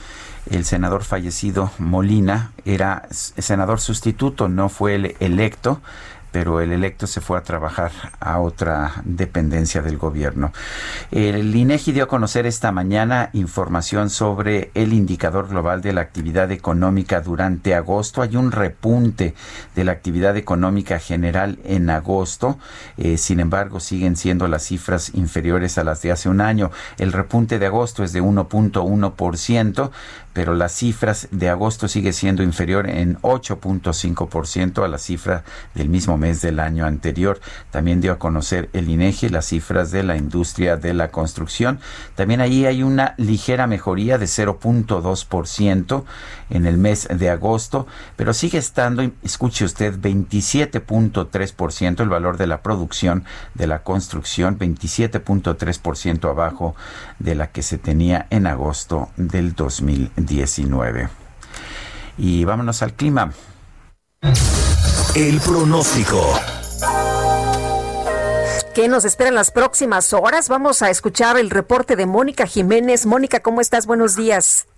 el 0.50 0.64
senador 0.64 1.04
fallecido 1.04 1.70
Molina 1.76 2.52
era 2.64 3.08
senador 3.10 3.78
sustituto, 3.78 4.48
no 4.48 4.70
fue 4.70 4.94
el 4.94 5.16
electo 5.20 5.82
pero 6.32 6.60
el 6.60 6.72
electo 6.72 7.06
se 7.06 7.20
fue 7.20 7.38
a 7.38 7.42
trabajar 7.42 7.90
a 8.20 8.40
otra 8.40 9.02
dependencia 9.04 9.82
del 9.82 9.98
gobierno. 9.98 10.52
El 11.10 11.54
INEGI 11.54 11.92
dio 11.92 12.04
a 12.04 12.08
conocer 12.08 12.46
esta 12.46 12.72
mañana 12.72 13.30
información 13.32 14.10
sobre 14.10 14.70
el 14.74 14.92
indicador 14.92 15.48
global 15.48 15.82
de 15.82 15.92
la 15.92 16.00
actividad 16.00 16.50
económica 16.52 17.20
durante 17.20 17.74
agosto. 17.74 18.22
Hay 18.22 18.36
un 18.36 18.52
repunte 18.52 19.34
de 19.74 19.84
la 19.84 19.92
actividad 19.92 20.36
económica 20.36 20.98
general 20.98 21.58
en 21.64 21.90
agosto. 21.90 22.58
Eh, 22.96 23.16
sin 23.16 23.40
embargo, 23.40 23.80
siguen 23.80 24.16
siendo 24.16 24.48
las 24.48 24.64
cifras 24.64 25.12
inferiores 25.14 25.78
a 25.78 25.84
las 25.84 26.02
de 26.02 26.12
hace 26.12 26.28
un 26.28 26.40
año. 26.40 26.70
El 26.98 27.12
repunte 27.12 27.58
de 27.58 27.66
agosto 27.66 28.04
es 28.04 28.12
de 28.12 28.22
1.1%, 28.22 29.90
pero 30.32 30.54
las 30.54 30.72
cifras 30.72 31.28
de 31.30 31.48
agosto 31.48 31.88
sigue 31.88 32.12
siendo 32.12 32.42
inferior 32.42 32.88
en 32.88 33.16
8.5% 33.22 34.84
a 34.84 34.88
la 34.88 34.98
cifra 34.98 35.44
del 35.74 35.88
mismo 35.88 36.16
mes 36.16 36.40
del 36.40 36.60
año 36.60 36.86
anterior. 36.86 37.40
También 37.70 38.00
dio 38.00 38.12
a 38.12 38.18
conocer 38.18 38.68
el 38.72 38.88
INEGI 38.88 39.28
las 39.28 39.46
cifras 39.46 39.90
de 39.90 40.02
la 40.02 40.16
industria 40.16 40.76
de 40.76 40.94
la 40.94 41.10
construcción. 41.10 41.80
También 42.14 42.40
ahí 42.40 42.66
hay 42.66 42.82
una 42.82 43.14
ligera 43.16 43.66
mejoría 43.66 44.18
de 44.18 44.26
0.2% 44.26 46.04
en 46.50 46.66
el 46.66 46.76
mes 46.76 47.08
de 47.10 47.30
agosto, 47.30 47.86
pero 48.16 48.34
sigue 48.34 48.58
estando, 48.58 49.02
escuche 49.22 49.64
usted, 49.64 49.98
27.3% 49.98 52.00
el 52.00 52.08
valor 52.08 52.36
de 52.36 52.46
la 52.46 52.62
producción 52.62 53.24
de 53.54 53.66
la 53.66 53.82
construcción, 53.82 54.58
27.3% 54.58 56.28
abajo 56.28 56.74
de 57.18 57.34
la 57.34 57.48
que 57.48 57.62
se 57.62 57.78
tenía 57.78 58.26
en 58.30 58.46
agosto 58.46 59.10
del 59.16 59.54
2019. 59.54 61.08
Y 62.18 62.44
vámonos 62.44 62.82
al 62.82 62.92
clima. 62.92 63.32
El 65.14 65.40
pronóstico. 65.40 66.38
¿Qué 68.74 68.86
nos 68.86 69.04
espera 69.04 69.28
en 69.28 69.34
las 69.34 69.50
próximas 69.50 70.12
horas? 70.12 70.48
Vamos 70.48 70.82
a 70.82 70.90
escuchar 70.90 71.36
el 71.36 71.50
reporte 71.50 71.96
de 71.96 72.06
Mónica 72.06 72.46
Jiménez. 72.46 73.04
Mónica, 73.04 73.40
¿cómo 73.40 73.60
estás? 73.60 73.86
Buenos 73.86 74.14
días. 74.14 74.68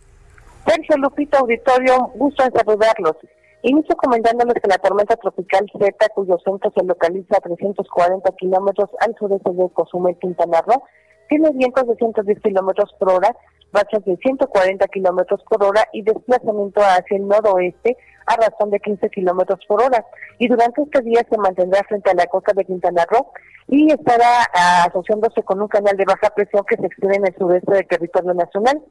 Sergio 0.66 0.96
Lupita 0.96 1.38
Auditorio, 1.40 2.12
gusto 2.14 2.44
en 2.44 2.52
saludarlos. 2.52 3.16
Inicio 3.62 3.96
comentándoles 3.96 4.54
que 4.54 4.68
la 4.68 4.78
tormenta 4.78 5.16
tropical 5.16 5.66
Z, 5.72 6.08
cuyo 6.14 6.38
centro 6.44 6.72
se 6.76 6.84
localiza 6.84 7.36
a 7.36 7.40
340 7.40 8.30
kilómetros 8.32 8.90
al 9.00 9.14
sureste 9.16 9.50
de 9.50 9.70
Cozumel, 9.72 10.16
Quintana 10.18 10.62
Roo, 10.62 10.82
tiene 11.28 11.50
vientos 11.52 11.86
de 11.86 11.96
110 11.96 12.40
kilómetros 12.40 12.92
por 12.98 13.10
hora, 13.10 13.36
rachas 13.72 14.04
de 14.04 14.16
140 14.16 14.86
kilómetros 14.88 15.42
por 15.48 15.64
hora 15.64 15.88
y 15.92 16.02
desplazamiento 16.02 16.80
hacia 16.80 17.16
el 17.16 17.26
noroeste 17.26 17.96
a 18.26 18.36
razón 18.36 18.70
de 18.70 18.80
15 18.80 19.08
kilómetros 19.10 19.60
por 19.66 19.82
hora. 19.82 20.04
Y 20.38 20.48
durante 20.48 20.82
este 20.82 21.00
día 21.02 21.26
se 21.28 21.38
mantendrá 21.38 21.82
frente 21.88 22.10
a 22.10 22.14
la 22.14 22.26
costa 22.26 22.52
de 22.54 22.64
Quintana 22.64 23.04
Roo 23.10 23.32
y 23.68 23.92
estará 23.92 24.44
asociándose 24.84 25.42
con 25.42 25.60
un 25.60 25.68
canal 25.68 25.96
de 25.96 26.04
baja 26.04 26.30
presión 26.34 26.64
que 26.68 26.76
se 26.76 26.86
extiende 26.86 27.16
en 27.16 27.26
el 27.26 27.36
sureste 27.36 27.72
del 27.72 27.88
territorio 27.88 28.34
nacional 28.34 28.82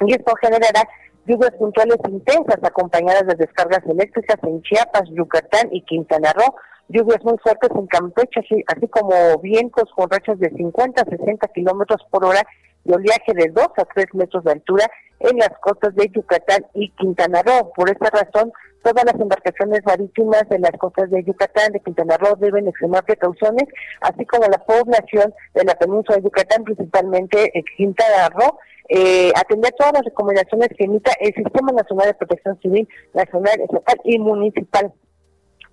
y 0.00 0.12
esto 0.12 0.34
generará 0.40 0.88
lluvias 1.26 1.52
puntuales 1.52 1.98
intensas 2.08 2.58
acompañadas 2.62 3.26
de 3.26 3.34
descargas 3.34 3.84
eléctricas 3.86 4.36
en 4.42 4.62
Chiapas, 4.62 5.08
Yucatán 5.10 5.68
y 5.72 5.82
Quintana 5.82 6.32
Roo, 6.32 6.54
lluvias 6.88 7.24
muy 7.24 7.36
fuertes 7.38 7.70
en 7.74 7.86
Campeche, 7.86 8.40
así, 8.40 8.88
como 8.88 9.38
vientos 9.40 9.90
con 9.94 10.08
rachas 10.08 10.38
de 10.38 10.50
50 10.50 11.02
a 11.02 11.04
60 11.04 11.48
kilómetros 11.48 12.00
por 12.10 12.24
hora 12.24 12.42
y 12.84 12.92
oleaje 12.92 13.32
de 13.34 13.48
2 13.48 13.66
a 13.76 13.84
3 13.84 14.06
metros 14.14 14.44
de 14.44 14.52
altura 14.52 14.86
en 15.18 15.38
las 15.38 15.50
costas 15.60 15.94
de 15.96 16.08
Yucatán 16.14 16.64
y 16.74 16.90
Quintana 16.90 17.42
Roo. 17.42 17.72
Por 17.74 17.90
esta 17.90 18.10
razón, 18.10 18.52
todas 18.86 19.04
las 19.04 19.20
embarcaciones 19.20 19.80
marítimas 19.84 20.48
de 20.48 20.60
las 20.60 20.70
costas 20.78 21.10
de 21.10 21.24
Yucatán, 21.24 21.72
de 21.72 21.80
Quintana 21.80 22.16
Roo, 22.18 22.36
deben 22.36 22.68
extremar 22.68 23.04
precauciones, 23.04 23.64
así 24.00 24.24
como 24.26 24.44
la 24.44 24.64
población 24.64 25.34
de 25.54 25.64
la 25.64 25.74
península 25.74 26.18
de 26.18 26.22
Yucatán, 26.22 26.62
principalmente 26.62 27.50
en 27.58 27.64
Quintana 27.76 28.28
Roo, 28.28 28.58
eh, 28.88 29.32
atender 29.34 29.72
todas 29.76 29.94
las 29.94 30.04
recomendaciones 30.04 30.68
que 30.78 30.84
emita 30.84 31.10
el 31.18 31.34
Sistema 31.34 31.72
Nacional 31.72 32.06
de 32.06 32.14
Protección 32.14 32.60
Civil, 32.60 32.88
Nacional, 33.12 33.60
Estatal 33.60 34.00
y 34.04 34.20
Municipal. 34.20 34.92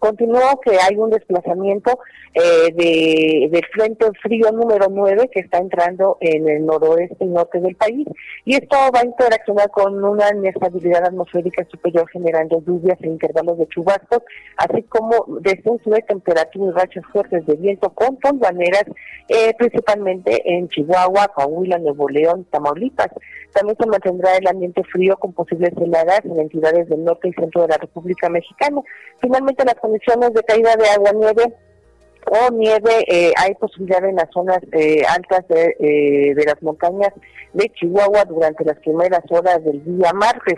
Continúa 0.03 0.59
que 0.61 0.71
hay 0.71 0.97
un 0.97 1.11
desplazamiento 1.11 1.97
eh, 2.33 2.73
de, 2.73 3.47
del 3.49 3.65
frente 3.71 4.05
frío 4.21 4.51
número 4.51 4.87
9 4.89 5.29
que 5.31 5.39
está 5.39 5.59
entrando 5.59 6.17
en 6.19 6.49
el 6.49 6.65
noroeste 6.65 7.23
y 7.23 7.27
norte 7.27 7.61
del 7.61 7.77
país 7.77 8.05
y 8.43 8.55
esto 8.55 8.75
va 8.93 8.99
a 8.99 9.05
interaccionar 9.05 9.71
con 9.71 10.03
una 10.03 10.29
inestabilidad 10.35 11.05
atmosférica 11.05 11.65
superior 11.71 12.05
generando 12.11 12.61
lluvias 12.67 12.97
e 13.01 13.07
intervalos 13.07 13.57
de 13.57 13.67
chubascos, 13.67 14.23
así 14.57 14.83
como 14.83 15.25
descenso 15.39 15.89
de 15.89 16.01
temperatura 16.01 16.65
y 16.65 16.71
rachas 16.71 17.05
fuertes 17.13 17.45
de 17.45 17.55
viento 17.55 17.89
con 17.91 18.17
tondaneras, 18.19 18.83
eh, 19.29 19.53
principalmente 19.57 20.41
en 20.45 20.67
Chihuahua, 20.67 21.29
Coahuila, 21.29 21.77
Nuevo 21.77 22.09
León, 22.09 22.45
Tamaulipas. 22.51 23.07
También 23.53 23.77
se 23.79 23.87
mantendrá 23.87 24.35
el 24.35 24.47
ambiente 24.47 24.83
frío 24.83 25.15
con 25.17 25.31
posibles 25.31 25.71
heladas 25.77 26.25
en 26.25 26.39
entidades 26.39 26.89
del 26.89 27.03
norte 27.05 27.29
y 27.29 27.33
centro 27.33 27.61
de 27.61 27.67
la 27.69 27.77
República 27.77 28.27
Mexicana. 28.27 28.81
Finalmente, 29.21 29.63
las 29.63 29.75
condiciones 29.93 30.33
de 30.33 30.43
caída 30.43 30.75
de 30.75 30.89
agua 30.89 31.11
nieve 31.13 31.53
o 32.29 32.51
nieve. 32.51 33.05
Eh, 33.07 33.31
hay 33.37 33.53
posibilidad 33.55 34.03
en 34.05 34.15
las 34.15 34.29
zonas 34.33 34.59
eh, 34.71 35.03
altas 35.07 35.47
de, 35.47 35.75
eh, 35.79 36.35
de 36.35 36.45
las 36.45 36.61
montañas 36.61 37.13
de 37.53 37.69
Chihuahua 37.69 38.25
durante 38.25 38.65
las 38.65 38.77
primeras 38.79 39.23
horas 39.29 39.63
del 39.63 39.83
día 39.85 40.11
martes. 40.13 40.55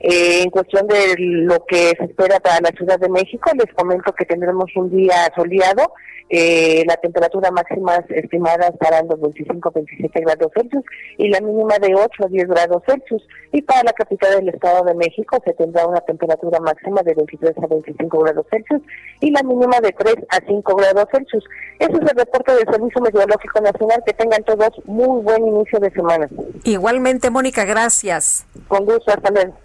en 0.00 0.50
cuestión 0.50 0.86
de 0.86 1.14
lo 1.18 1.64
que 1.66 1.92
se 1.98 2.04
espera 2.04 2.40
para 2.40 2.60
la 2.60 2.70
Ciudad 2.70 2.98
de 2.98 3.08
México, 3.08 3.50
les 3.54 3.72
comento 3.74 4.12
que 4.12 4.24
tendremos 4.24 4.70
un 4.76 4.90
día 4.90 5.30
soleado 5.36 5.92
eh, 6.30 6.84
la 6.86 6.96
temperatura 6.96 7.50
máxima 7.50 8.04
estimada 8.10 8.68
estará 8.68 8.98
en 8.98 9.08
los 9.08 9.18
25-27 9.18 10.10
grados 10.20 10.52
Celsius 10.54 10.84
y 11.16 11.28
la 11.28 11.40
mínima 11.40 11.78
de 11.78 11.94
8 11.94 12.24
a 12.24 12.28
10 12.28 12.48
grados 12.48 12.82
Celsius. 12.86 13.26
Y 13.52 13.62
para 13.62 13.84
la 13.84 13.92
capital 13.92 14.36
del 14.36 14.50
Estado 14.50 14.84
de 14.84 14.94
México 14.94 15.38
se 15.44 15.54
tendrá 15.54 15.86
una 15.86 16.00
temperatura 16.00 16.60
máxima 16.60 17.02
de 17.02 17.14
23 17.14 17.56
a 17.56 17.66
25 17.66 18.18
grados 18.18 18.46
Celsius 18.50 18.82
y 19.20 19.30
la 19.30 19.42
mínima 19.42 19.80
de 19.80 19.92
3 19.92 20.16
a 20.28 20.46
5 20.46 20.76
grados 20.76 21.07
Celsius. 21.10 21.44
Ese 21.78 21.92
es 21.92 22.00
el 22.00 22.16
reporte 22.16 22.52
del 22.52 22.64
Servicio 22.70 23.00
Meteorológico 23.00 23.60
Nacional. 23.60 24.02
Que 24.06 24.12
tengan 24.12 24.42
todos 24.44 24.70
muy 24.84 25.22
buen 25.22 25.46
inicio 25.46 25.78
de 25.80 25.90
semana. 25.90 26.28
Igualmente, 26.64 27.30
Mónica, 27.30 27.64
gracias. 27.64 28.44
Con 28.68 28.84
gusto, 28.84 29.10
hasta 29.12 29.30
luego. 29.30 29.56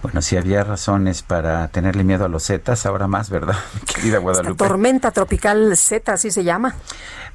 Bueno, 0.00 0.22
si 0.22 0.36
había 0.36 0.62
razones 0.62 1.22
para 1.22 1.66
tenerle 1.68 2.04
miedo 2.04 2.24
a 2.24 2.28
los 2.28 2.46
Zetas, 2.46 2.86
ahora 2.86 3.08
más, 3.08 3.30
¿verdad, 3.30 3.56
querida 3.94 4.18
Guadalupe? 4.18 4.56
tormenta 4.56 5.10
tropical 5.10 5.76
Z, 5.76 6.12
así 6.12 6.30
se 6.30 6.44
llama. 6.44 6.76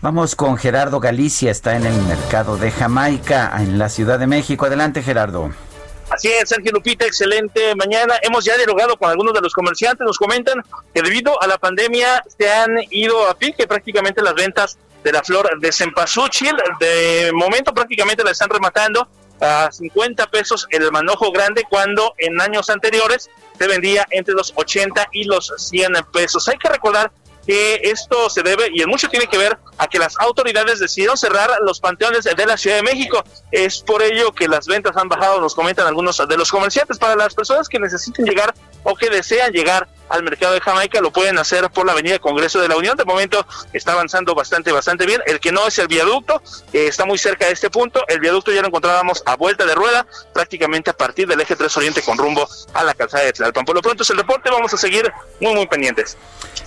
Vamos 0.02 0.36
con 0.38 0.56
Gerardo 0.58 1.02
Galicia, 1.02 1.52
está 1.52 1.76
en 1.76 1.86
el 1.86 2.02
mercado 2.04 2.56
de 2.56 2.72
Jamaica, 2.72 3.52
en 3.60 3.78
la 3.78 3.90
Ciudad 3.90 4.18
de 4.18 4.28
México. 4.28 4.66
Adelante, 4.66 5.02
Gerardo. 5.02 5.50
Así 6.14 6.28
es, 6.28 6.48
Sergio 6.48 6.72
Lupita, 6.72 7.08
excelente 7.08 7.74
mañana. 7.74 8.14
Hemos 8.22 8.46
ya 8.46 8.56
dialogado 8.56 8.98
con 8.98 9.10
algunos 9.10 9.34
de 9.34 9.42
los 9.42 9.52
comerciantes, 9.52 10.06
nos 10.06 10.20
comentan 10.20 10.62
que 10.94 11.02
debido 11.02 11.42
a 11.42 11.48
la 11.48 11.58
pandemia 11.58 12.24
se 12.38 12.52
han 12.52 12.70
ido 12.92 13.28
a 13.28 13.34
pique 13.34 13.66
prácticamente 13.66 14.22
las 14.22 14.36
ventas 14.36 14.78
de 15.04 15.12
la 15.12 15.24
flor 15.24 15.60
de 15.60 15.72
cempasúchil. 15.72 16.56
De 16.80 17.32
momento 17.34 17.74
prácticamente 17.74 18.24
la 18.24 18.30
están 18.30 18.52
rematando 18.52 19.08
a 19.42 19.72
50 19.72 20.28
pesos 20.28 20.68
el 20.70 20.92
manojo 20.92 21.32
grande 21.32 21.64
cuando 21.68 22.14
en 22.20 22.40
años 22.40 22.70
anteriores 22.70 23.32
se 23.58 23.68
vendía 23.68 24.06
entre 24.12 24.36
los 24.36 24.54
80 24.56 25.08
y 25.14 25.24
los 25.24 25.52
100 25.58 25.94
pesos. 26.14 26.48
Hay 26.48 26.60
que 26.60 26.70
recordar 26.70 27.12
que 27.46 27.82
esto 27.84 28.30
se 28.30 28.42
debe, 28.42 28.70
y 28.74 28.82
en 28.82 28.90
mucho 28.90 29.10
tiene 29.10 29.28
que 29.28 29.38
ver, 29.38 29.58
a 29.78 29.88
que 29.88 30.00
las 30.00 30.18
autoridades 30.20 30.80
decidieron 30.80 31.18
cerrar 31.18 31.50
los 31.62 31.80
panteones 31.80 32.24
de 32.24 32.46
la 32.46 32.58
Ciudad 32.58 32.78
de 32.78 32.84
México. 32.84 33.24
Es 33.52 33.82
por 33.82 34.02
ello 34.02 34.32
que 34.32 34.48
las 34.48 34.66
ventas 34.66 34.96
han 34.96 35.10
bajado, 35.10 35.42
nos 35.42 35.56
comentan 35.56 35.88
algunos 35.88 36.18
de 36.18 36.38
los 36.38 36.52
comerciantes. 36.52 36.98
Para 36.98 37.16
las 37.16 37.34
personas 37.34 37.68
que 37.68 37.80
necesiten 37.80 38.26
llegar 38.26 38.54
o 38.84 38.96
que 38.96 39.10
desean 39.10 39.52
llegar 39.52 39.88
al 40.10 40.24
mercado 40.24 40.54
de 40.54 40.62
Jamaica, 40.62 41.02
lo 41.02 41.12
pueden 41.12 41.38
hacer 41.40 41.70
por 41.72 41.86
la 41.86 41.94
Avenida 41.94 42.20
Congreso 42.20 42.62
de 42.62 42.68
la 42.68 42.78
Unión. 42.78 42.96
De 42.96 43.06
momento 43.06 43.46
está 43.72 43.94
avanzando 43.94 44.36
bastante, 44.36 44.72
bastante 44.72 45.06
bien. 45.06 45.22
El 45.26 45.40
que 45.40 45.52
no 45.52 45.66
es 45.66 45.80
el 45.80 45.88
viaducto, 45.88 46.42
eh, 46.72 46.86
está 46.88 47.06
muy 47.06 47.18
cerca 47.18 47.48
de 47.48 47.54
este 47.54 47.70
punto. 47.70 48.04
El 48.08 48.20
viaducto 48.20 48.52
ya 48.52 48.62
lo 48.62 48.68
encontrábamos 48.68 49.24
a 49.26 49.36
vuelta 49.36 49.66
de 49.66 49.74
rueda, 49.74 50.06
prácticamente 50.34 50.92
a 50.92 50.94
partir 50.94 51.28
del 51.28 51.42
eje 51.42 51.56
3 51.56 51.76
Oriente 51.78 52.02
con 52.04 52.18
rumbo 52.18 52.48
a 52.74 52.84
la 52.84 52.94
calzada 52.94 53.24
de 53.24 53.34
Tlalpan. 53.34 53.66
Por 53.66 53.76
lo 53.76 53.82
pronto 53.82 54.04
es 54.04 54.10
el 54.12 54.18
reporte, 54.18 54.50
vamos 54.52 54.74
a 54.74 54.78
seguir 54.78 55.12
muy, 55.40 55.56
muy 55.56 55.68
pendientes. 55.68 56.18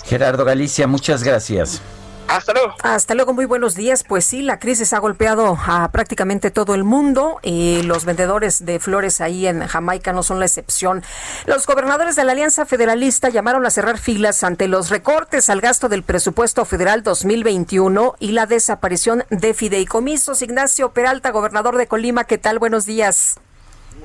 Gerardo 0.05 0.45
Galicia, 0.45 0.87
muchas 0.87 1.23
gracias. 1.23 1.81
Hasta 2.29 2.53
luego. 2.53 2.75
Hasta 2.83 3.15
luego, 3.15 3.33
muy 3.33 3.45
buenos 3.45 3.75
días. 3.75 4.05
Pues 4.07 4.25
sí, 4.25 4.43
la 4.43 4.59
crisis 4.59 4.93
ha 4.93 4.99
golpeado 4.99 5.57
a 5.67 5.91
prácticamente 5.93 6.51
todo 6.51 6.75
el 6.75 6.85
mundo 6.85 7.39
y 7.43 7.83
los 7.83 8.05
vendedores 8.05 8.65
de 8.65 8.81
flores 8.81 9.21
ahí 9.21 9.47
en 9.47 9.67
Jamaica 9.67 10.13
no 10.13 10.23
son 10.23 10.41
la 10.41 10.47
excepción. 10.47 11.03
Los 11.47 11.67
gobernadores 11.67 12.17
de 12.17 12.25
la 12.25 12.33
Alianza 12.33 12.67
Federalista 12.67 13.29
llamaron 13.29 13.65
a 13.67 13.71
cerrar 13.71 13.99
filas 13.99 14.43
ante 14.45 14.69
los 14.69 14.91
recortes 14.91 15.49
al 15.51 15.61
gasto 15.61 15.89
del 15.89 16.03
presupuesto 16.03 16.65
federal 16.65 17.03
2021 17.03 18.17
y 18.19 18.33
la 18.33 18.47
desaparición 18.47 19.25
de 19.31 19.55
fideicomisos. 19.55 20.43
Ignacio 20.43 20.91
Peralta, 20.91 21.31
gobernador 21.31 21.77
de 21.77 21.87
Colima, 21.87 22.25
¿qué 22.25 22.39
tal? 22.39 22.59
Buenos 22.59 22.87
días. 22.87 23.39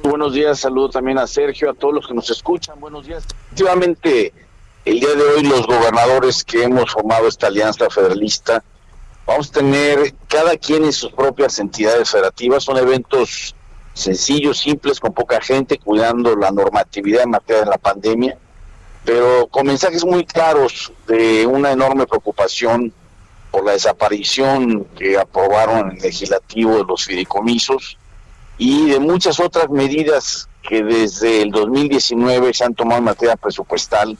Buenos 0.04 0.34
días, 0.34 0.60
saludo 0.60 0.90
también 0.90 1.18
a 1.18 1.28
Sergio, 1.28 1.70
a 1.70 1.74
todos 1.74 1.94
los 1.94 2.08
que 2.08 2.14
nos 2.14 2.30
escuchan. 2.30 2.80
Buenos 2.80 3.06
días. 3.06 3.24
Efectivamente, 3.48 4.34
el 4.84 5.00
día 5.00 5.14
de 5.14 5.24
hoy 5.24 5.44
los 5.44 5.68
gobernadores 5.68 6.44
que 6.44 6.64
hemos 6.64 6.92
formado 6.92 7.28
esta 7.28 7.48
alianza 7.48 7.90
federalista, 7.90 8.64
vamos 9.26 9.50
a 9.50 9.54
tener 9.54 10.14
cada 10.28 10.58
quien 10.58 10.86
en 10.86 10.94
sus 10.94 11.12
propias 11.12 11.60
entidades 11.60 12.10
federativas, 12.10 12.64
son 12.64 12.78
eventos 12.78 13.56
sencillos, 13.94 14.60
simples, 14.60 15.00
con 15.00 15.14
poca 15.14 15.40
gente, 15.42 15.78
cuidando 15.78 16.36
la 16.36 16.52
normatividad 16.52 17.24
en 17.24 17.32
materia 17.32 17.64
de 17.64 17.70
la 17.70 17.78
pandemia, 17.78 18.38
pero 19.06 19.48
con 19.48 19.68
mensajes 19.68 20.04
muy 20.04 20.26
claros 20.26 20.92
de 21.08 21.46
una 21.46 21.72
enorme 21.72 22.08
preocupación 22.08 22.92
por 23.52 23.66
la 23.66 23.74
desaparición 23.74 24.86
que 24.98 25.18
aprobaron 25.18 25.80
en 25.80 25.98
el 25.98 26.02
legislativo 26.02 26.78
de 26.78 26.86
los 26.86 27.04
fideicomisos 27.06 27.98
y 28.58 28.90
de 28.90 29.00
muchas 29.00 29.40
otras 29.40 29.70
medidas 29.70 30.48
que 30.64 30.84
desde 30.84 31.42
el 31.42 31.52
2019 31.52 32.54
se 32.54 32.64
han 32.64 32.74
tomado 32.74 33.00
en 33.00 33.06
materia 33.06 33.36
presupuestal 33.36 34.18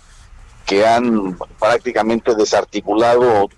que 0.72 0.88
han 0.88 1.38
prácticamente 1.60 2.34
desarticulado 2.34 3.50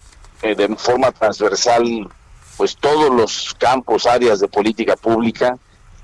eh, 0.42 0.56
de 0.56 0.76
forma 0.76 1.12
transversal 1.12 2.10
pues 2.58 2.76
todos 2.76 3.14
los 3.14 3.56
campos, 3.60 4.08
áreas 4.08 4.40
de 4.40 4.48
política 4.48 4.96
pública 4.96 5.60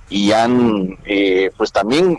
y 0.07 0.32
han 0.34 0.99
eh, 1.05 1.49
pues 1.57 1.72
también 1.72 2.16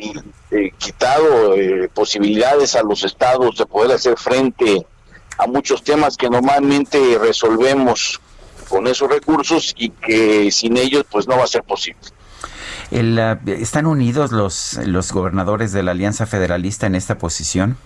eh, 0.50 0.72
quitado 0.76 1.54
posibilidades 1.94 2.74
a 2.74 2.82
los 2.82 3.04
estados 3.04 3.58
de 3.58 3.66
poder 3.66 3.92
hacer 3.92 4.18
frente 4.18 4.84
a 5.38 5.46
muchos 5.46 5.84
temas 5.84 6.16
que 6.16 6.28
normalmente 6.28 7.16
resolvemos 7.16 8.20
con 8.68 8.88
esos 8.88 9.08
recursos 9.08 9.72
y 9.76 9.90
que 9.90 10.50
sin 10.50 10.76
ellos 10.76 11.04
pues 11.08 11.28
no 11.28 11.36
va 11.36 11.44
a 11.44 11.46
ser 11.46 11.62
posible. 11.62 12.00
¿Están 13.46 13.86
unidos 13.86 14.32
los, 14.32 14.80
los 14.84 15.12
gobernadores 15.12 15.70
de 15.70 15.84
la 15.84 15.92
Alianza 15.92 16.26
Federalista 16.26 16.88
en 16.88 16.96
esta 16.96 17.18
posición? 17.18 17.78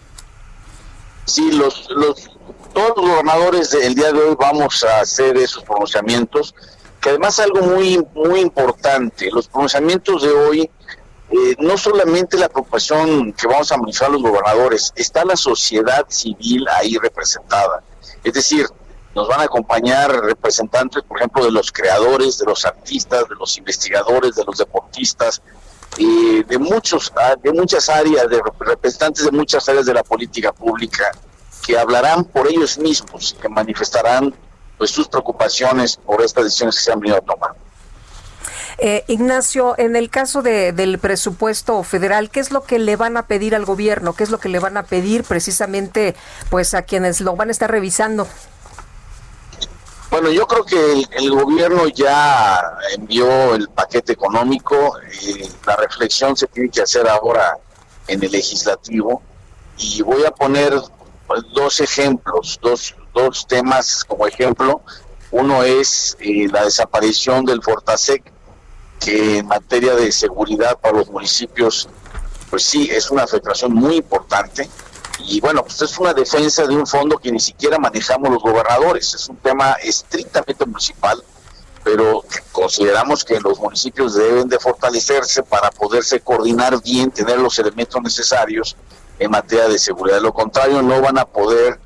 Sí, 1.27 1.53
los, 1.53 1.89
los, 1.91 2.31
todos 2.73 2.97
los 2.97 3.11
gobernadores 3.11 3.71
del 3.71 3.95
día 3.95 4.13
de 4.13 4.21
hoy 4.21 4.37
vamos 4.39 4.85
a 4.85 5.01
hacer 5.01 5.37
esos 5.37 5.63
pronunciamientos, 5.65 6.55
que 7.01 7.11
además 7.11 7.39
es 7.39 7.47
algo 7.47 7.63
muy, 7.63 8.05
muy 8.15 8.41
importante. 8.41 9.31
Los 9.31 9.49
pronunciamientos 9.49 10.23
de 10.23 10.31
hoy, 10.31 10.71
eh, 11.31 11.57
no 11.59 11.79
solamente 11.79 12.37
la 12.37 12.49
preocupación 12.49 13.33
que 13.33 13.47
vamos 13.47 13.73
a 13.73 13.77
manifestar 13.79 14.11
los 14.11 14.23
gobernadores, 14.23 14.93
está 14.97 15.25
la 15.25 15.37
sociedad 15.37 16.05
civil 16.09 16.67
ahí 16.69 16.97
representada. 16.99 17.83
Es 18.23 18.35
decir, 18.35 18.67
nos 19.15 19.29
van 19.29 19.41
a 19.41 19.45
acompañar 19.45 20.11
representantes, 20.25 21.03
por 21.05 21.19
ejemplo, 21.19 21.45
de 21.45 21.53
los 21.53 21.71
creadores, 21.71 22.39
de 22.39 22.47
los 22.47 22.65
artistas, 22.65 23.29
de 23.29 23.35
los 23.37 23.57
investigadores, 23.57 24.35
de 24.35 24.45
los 24.45 24.59
deportistas, 24.59 25.41
de 25.97 26.59
muchos 26.59 27.13
ah, 27.17 27.35
de 27.43 27.53
muchas 27.53 27.89
áreas, 27.89 28.29
de 28.29 28.41
representantes 28.59 29.25
de 29.25 29.31
muchas 29.31 29.69
áreas 29.69 29.87
de 29.87 29.95
la 29.95 30.03
política 30.03 30.53
pública 30.53 31.11
que 31.65 31.79
hablarán 31.79 32.25
por 32.25 32.47
ellos 32.47 32.79
mismos, 32.79 33.37
que 33.41 33.49
manifestarán 33.49 34.35
pues 34.77 34.91
sus 34.91 35.09
preocupaciones 35.09 35.97
por 35.97 36.23
estas 36.23 36.45
decisiones 36.45 36.77
que 36.77 36.83
se 36.83 36.93
han 36.93 37.01
venido 37.01 37.19
a 37.19 37.21
tomar. 37.21 37.55
Eh, 38.79 39.05
Ignacio, 39.07 39.75
en 39.79 39.95
el 39.95 40.11
caso 40.11 40.43
de, 40.43 40.73
del 40.73 40.99
presupuesto 40.99 41.83
federal, 41.85 42.29
¿qué 42.31 42.41
es 42.41 42.51
lo 42.51 42.65
que 42.65 42.79
le 42.79 42.97
van 42.97 43.17
a 43.17 43.27
pedir 43.27 43.55
al 43.55 43.65
gobierno? 43.65 44.15
¿Qué 44.15 44.25
es 44.25 44.31
lo 44.31 44.39
que 44.39 44.49
le 44.49 44.59
van 44.59 44.77
a 44.77 44.83
pedir 44.83 45.23
precisamente 45.23 46.17
pues 46.51 46.75
a 46.75 46.83
quienes 46.83 47.21
lo 47.21 47.37
van 47.37 47.49
a 47.49 47.53
estar 47.53 47.71
revisando? 47.71 48.27
Bueno, 50.25 50.39
yo 50.39 50.47
creo 50.47 50.65
que 50.65 51.07
el, 51.19 51.31
gobierno 51.33 51.87
ya 51.89 52.59
envió 52.95 53.55
el 53.55 53.69
paquete 53.69 54.15
económico, 54.15 54.97
y 55.21 55.43
la 55.67 55.77
reflexión 55.77 56.35
se 56.35 56.47
tiene 56.47 56.71
que 56.71 56.81
hacer 56.81 57.07
ahora 57.07 57.59
en 58.09 58.25
el 58.25 58.33
legislativo 58.33 59.21
y 59.77 60.01
voy 60.01 60.25
a 60.25 60.31
poner 60.31 60.73
dos 61.55 61.79
ejemplos, 61.81 62.59
dos, 62.63 62.95
dos 63.13 63.47
temas 63.47 64.03
como 64.03 64.27
ejemplo. 64.27 64.81
Uno 65.31 65.63
es 65.63 66.17
eh, 66.21 66.49
la 66.51 66.65
desaparición 66.65 67.45
del 67.45 67.61
Fortasec, 67.61 68.23
que 69.01 69.41
en 69.41 69.47
materia 69.47 69.95
de 69.95 70.11
seguridad 70.11 70.79
para 70.81 70.97
los 70.97 71.11
municipios, 71.11 71.87
pues 72.49 72.63
sí, 72.63 72.89
es 72.91 73.11
una 73.11 73.25
afectación 73.25 73.75
muy 73.75 73.97
importante 73.97 74.71
y 75.21 75.41
bueno, 75.41 75.63
pues 75.63 75.81
es 75.83 75.99
una 75.99 76.13
defensa 76.13 76.67
de 76.67 76.75
un 76.75 76.87
fondo 76.87 77.19
que 77.19 77.31
ni 77.31 77.41
siquiera 77.41 77.79
manejamos 77.79 78.31
los 78.31 78.43
gobernadores, 78.43 79.15
es 79.15 79.29
un 79.29 79.37
tema 79.37 79.73
estrictamente 79.83 80.67
municipal, 80.67 81.23
pero 81.83 82.25
consideramos 82.51 83.25
que 83.25 83.39
los 83.41 83.59
municipios 83.59 84.15
deben 84.15 84.49
de 84.49 84.59
fortalecerse 84.59 85.43
para 85.43 85.71
poderse 85.71 86.21
coordinar 86.21 86.83
bien, 86.83 87.11
tener 87.11 87.39
los 87.39 87.59
elementos 87.59 88.03
necesarios 88.03 88.77
en 89.19 89.31
materia 89.31 89.69
de 89.69 89.79
seguridad. 89.79 90.17
De 90.17 90.23
lo 90.23 90.33
contrario, 90.33 90.83
no 90.83 91.01
van 91.01 91.19
a 91.19 91.25
poder 91.25 91.79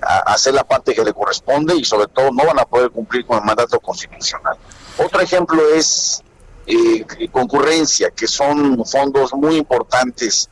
hacer 0.00 0.54
la 0.54 0.64
parte 0.64 0.94
que 0.94 1.04
le 1.04 1.12
corresponde 1.12 1.76
y 1.76 1.84
sobre 1.84 2.08
todo 2.08 2.30
no 2.32 2.44
van 2.44 2.58
a 2.58 2.64
poder 2.64 2.90
cumplir 2.90 3.24
con 3.24 3.38
el 3.38 3.44
mandato 3.44 3.78
constitucional. 3.78 4.56
Otro 4.98 5.20
ejemplo 5.20 5.62
es 5.74 6.22
eh, 6.66 7.04
concurrencia, 7.30 8.10
que 8.10 8.26
son 8.26 8.84
fondos 8.84 9.32
muy 9.34 9.56
importantes 9.56 10.48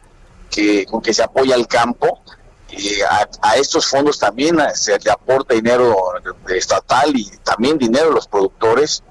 que, 0.50 0.84
con 0.86 1.00
que 1.00 1.14
se 1.14 1.22
apoya 1.22 1.54
el 1.54 1.66
campo 1.66 2.20
a, 3.42 3.56
estos 3.56 3.86
fondos 3.86 4.18
también 4.18 4.58
se 4.74 4.98
le 4.98 5.10
aporta 5.10 5.54
dinero 5.54 5.96
estatal 6.48 7.10
y 7.14 7.28
también 7.42 7.78
dinero 7.78 8.10
a 8.10 8.14
los 8.14 8.28
productores 8.28 9.02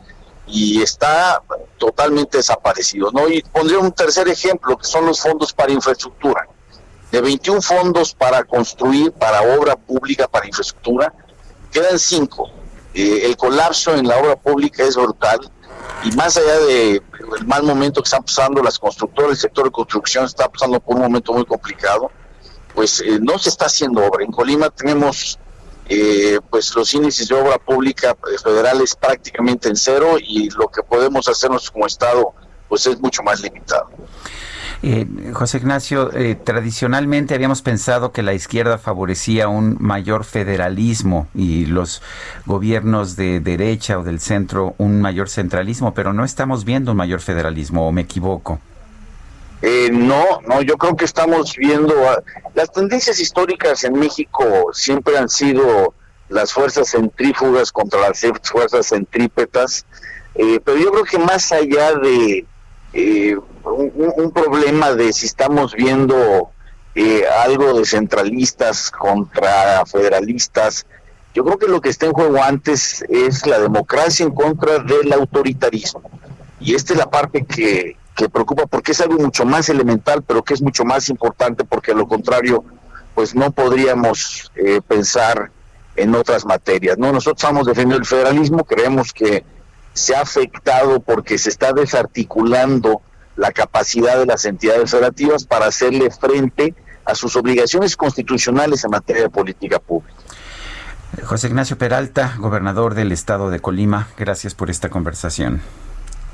y 0.47 0.81
está 0.81 1.41
totalmente 1.77 2.37
desaparecido. 2.37 3.11
¿no? 3.11 3.27
Y 3.27 3.41
pondría 3.41 3.79
un 3.79 3.91
tercer 3.91 4.27
ejemplo, 4.27 4.77
que 4.77 4.85
son 4.85 5.05
los 5.05 5.19
fondos 5.19 5.53
para 5.53 5.71
infraestructura. 5.71 6.47
De 7.11 7.21
21 7.21 7.61
fondos 7.61 8.13
para 8.13 8.43
construir, 8.43 9.11
para 9.11 9.41
obra 9.41 9.75
pública, 9.75 10.27
para 10.27 10.47
infraestructura, 10.47 11.13
quedan 11.71 11.97
5. 11.97 12.49
Eh, 12.93 13.21
el 13.25 13.35
colapso 13.35 13.95
en 13.95 14.07
la 14.07 14.17
obra 14.17 14.35
pública 14.35 14.83
es 14.83 14.95
brutal 14.95 15.39
y 16.03 16.11
más 16.13 16.37
allá 16.37 16.59
de 16.59 17.01
el 17.37 17.45
mal 17.45 17.63
momento 17.63 18.01
que 18.01 18.07
están 18.07 18.23
pasando 18.23 18.61
las 18.61 18.79
constructoras, 18.79 19.31
el 19.31 19.37
sector 19.37 19.65
de 19.65 19.71
construcción 19.71 20.25
está 20.25 20.47
pasando 20.49 20.79
por 20.79 20.95
un 20.95 21.01
momento 21.01 21.33
muy 21.33 21.45
complicado, 21.45 22.11
pues 22.73 23.01
eh, 23.01 23.19
no 23.21 23.37
se 23.37 23.49
está 23.49 23.65
haciendo 23.65 24.05
obra. 24.05 24.23
En 24.23 24.31
Colima 24.31 24.69
tenemos 24.69 25.37
eh, 25.87 26.39
pues 26.49 26.75
los 26.75 26.93
índices 26.93 27.27
de 27.27 27.35
obra 27.35 27.57
pública 27.57 28.15
federales 28.43 28.95
prácticamente 28.95 29.69
en 29.69 29.75
cero 29.75 30.17
y 30.19 30.49
lo 30.51 30.67
que 30.67 30.83
podemos 30.83 31.27
hacernos 31.27 31.71
como 31.71 31.87
Estado 31.87 32.33
pues 32.67 32.85
es 32.85 32.99
mucho 32.99 33.23
más 33.23 33.41
limitado. 33.41 33.89
Eh, 34.81 35.05
José 35.33 35.57
Ignacio, 35.57 36.09
eh, 36.13 36.35
tradicionalmente 36.35 37.35
habíamos 37.35 37.61
pensado 37.61 38.13
que 38.13 38.23
la 38.23 38.33
izquierda 38.33 38.77
favorecía 38.77 39.49
un 39.49 39.75
mayor 39.79 40.23
federalismo 40.23 41.27
y 41.35 41.65
los 41.65 42.01
gobiernos 42.45 43.17
de 43.17 43.41
derecha 43.41 43.99
o 43.99 44.03
del 44.03 44.21
centro 44.21 44.75
un 44.77 45.01
mayor 45.01 45.29
centralismo, 45.29 45.93
pero 45.93 46.13
no 46.13 46.23
estamos 46.23 46.63
viendo 46.63 46.91
un 46.91 46.97
mayor 46.97 47.19
federalismo, 47.19 47.87
¿o 47.87 47.91
me 47.91 48.01
equivoco? 48.01 48.59
Eh, 49.61 49.89
no, 49.91 50.39
no, 50.47 50.61
yo 50.61 50.77
creo 50.77 50.95
que 50.95 51.03
estamos 51.03 51.57
viendo 51.57 51.93
las 52.55 52.71
tendencias 52.71 53.19
históricas 53.19 53.83
en 53.83 53.99
México 53.99 54.69
siempre 54.71 55.17
han 55.17 55.27
sido 55.27 55.93
las 56.29 56.53
fuerzas 56.53 56.91
centrífugas 56.91 57.73
contra 57.73 57.99
las 57.99 58.21
fuerzas 58.43 58.87
centrípetas, 58.87 59.85
pero 60.33 60.77
yo 60.77 60.91
creo 60.91 61.03
que 61.03 61.19
más 61.19 61.51
allá 61.51 61.95
de 61.95 62.45
eh, 62.93 63.37
un, 63.63 64.31
problema 64.31 64.93
de 64.93 65.13
si 65.13 65.25
estamos 65.25 65.73
viendo 65.73 66.49
eh, 66.95 67.23
algo 67.43 67.79
de 67.79 67.85
centralistas 67.85 68.91
contra 68.91 69.85
federalistas. 69.85 70.85
Yo 71.33 71.45
creo 71.45 71.57
que 71.57 71.67
lo 71.67 71.81
que 71.81 71.89
está 71.89 72.07
en 72.07 72.13
juego 72.13 72.41
antes 72.41 73.05
es 73.07 73.45
la 73.45 73.59
democracia 73.59 74.25
en 74.25 74.33
contra 74.33 74.79
del 74.79 75.13
autoritarismo. 75.13 76.01
Y 76.59 76.75
esta 76.75 76.93
es 76.93 76.99
la 76.99 77.09
parte 77.09 77.45
que, 77.45 77.95
que 78.15 78.29
preocupa 78.29 78.65
porque 78.65 78.91
es 78.91 79.01
algo 79.01 79.17
mucho 79.17 79.45
más 79.45 79.69
elemental, 79.69 80.23
pero 80.23 80.43
que 80.43 80.53
es 80.53 80.61
mucho 80.61 80.83
más 80.83 81.09
importante 81.09 81.63
porque 81.63 81.91
a 81.91 81.95
lo 81.95 82.07
contrario, 82.07 82.65
pues 83.15 83.35
no 83.35 83.51
podríamos 83.51 84.51
eh, 84.55 84.81
pensar 84.85 85.51
en 85.95 86.15
otras 86.15 86.45
materias. 86.45 86.97
No, 86.97 87.11
nosotros 87.11 87.41
estamos 87.41 87.67
defendiendo 87.67 87.97
el 87.97 88.05
federalismo, 88.05 88.63
creemos 88.63 89.13
que 89.13 89.43
se 89.93 90.15
ha 90.15 90.21
afectado 90.21 90.99
porque 90.99 91.37
se 91.37 91.49
está 91.49 91.73
desarticulando 91.73 93.01
la 93.35 93.51
capacidad 93.51 94.17
de 94.17 94.25
las 94.25 94.45
entidades 94.45 94.91
federativas 94.91 95.45
para 95.45 95.67
hacerle 95.67 96.11
frente 96.11 96.75
a 97.05 97.15
sus 97.15 97.35
obligaciones 97.35 97.95
constitucionales 97.95 98.83
en 98.83 98.91
materia 98.91 99.23
de 99.23 99.29
política 99.29 99.79
pública. 99.79 100.13
José 101.23 101.47
Ignacio 101.47 101.77
Peralta, 101.77 102.35
gobernador 102.37 102.93
del 102.93 103.11
estado 103.11 103.49
de 103.49 103.59
Colima, 103.59 104.09
gracias 104.17 104.53
por 104.55 104.69
esta 104.69 104.89
conversación. 104.89 105.61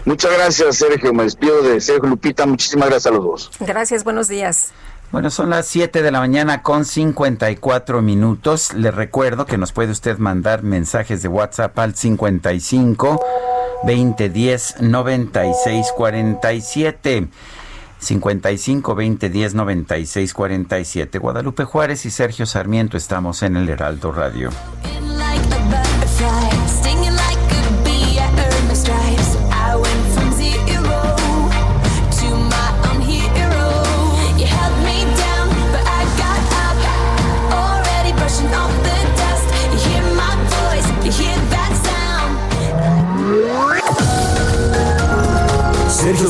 Muchas 0.03 0.31
gracias, 0.33 0.77
Sergio. 0.77 1.13
Me 1.13 1.23
despido 1.23 1.63
de 1.63 1.81
Sergio 1.81 2.09
Lupita. 2.09 2.45
Muchísimas 2.45 2.89
gracias 2.89 3.11
a 3.11 3.15
los 3.15 3.25
dos. 3.25 3.51
Gracias, 3.59 4.03
buenos 4.03 4.27
días. 4.27 4.71
Bueno, 5.11 5.29
son 5.29 5.49
las 5.49 5.67
7 5.67 6.01
de 6.01 6.11
la 6.11 6.19
mañana 6.19 6.61
con 6.61 6.83
54 6.83 8.01
minutos. 8.01 8.73
Le 8.73 8.91
recuerdo 8.91 9.45
que 9.45 9.57
nos 9.57 9.71
puede 9.71 9.91
usted 9.91 10.17
mandar 10.17 10.63
mensajes 10.63 11.21
de 11.21 11.29
WhatsApp 11.29 11.77
al 11.79 11.95
55 11.95 13.23
2010 13.83 14.81
96 14.81 15.87
47. 15.95 17.27
55 17.99 18.95
2010 18.95 19.55
96 19.55 20.33
47. 20.33 21.17
Guadalupe 21.19 21.63
Juárez 21.63 22.05
y 22.05 22.11
Sergio 22.11 22.45
Sarmiento 22.45 22.97
estamos 22.97 23.41
en 23.43 23.55
el 23.55 23.69
Heraldo 23.69 24.11
Radio. 24.11 24.49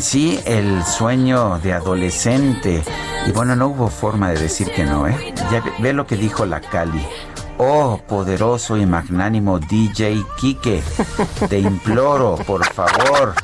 Sí, 0.00 0.40
el 0.46 0.84
sueño 0.84 1.58
de 1.58 1.72
adolescente. 1.72 2.82
Y 3.26 3.32
bueno, 3.32 3.54
no 3.54 3.68
hubo 3.68 3.88
forma 3.88 4.30
de 4.30 4.40
decir 4.40 4.70
que 4.72 4.84
no, 4.84 5.06
¿eh? 5.06 5.34
Ya 5.50 5.62
ve, 5.78 5.92
lo 5.92 6.06
que 6.06 6.16
dijo 6.16 6.46
la 6.46 6.60
Cali. 6.60 7.06
Oh, 7.58 8.00
poderoso 8.08 8.76
y 8.76 8.86
magnánimo 8.86 9.58
DJ 9.60 10.24
Kike, 10.38 10.82
te 11.48 11.58
imploro, 11.60 12.36
por 12.46 12.64
favor, 12.64 13.34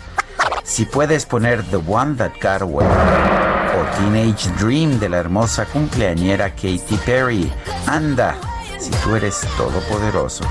si 0.64 0.84
puedes 0.84 1.26
poner 1.26 1.62
The 1.64 1.76
One 1.76 2.16
That 2.16 2.32
Got 2.42 2.62
Away 2.62 2.86
o 2.86 3.96
Teenage 3.96 4.50
Dream 4.58 4.98
de 4.98 5.08
la 5.08 5.18
hermosa 5.18 5.66
cumpleañera 5.66 6.50
Katy 6.50 6.98
Perry. 7.04 7.52
Anda, 7.86 8.34
si 8.78 8.90
tú 8.90 9.14
eres 9.14 9.40
todopoderoso. 9.56 10.44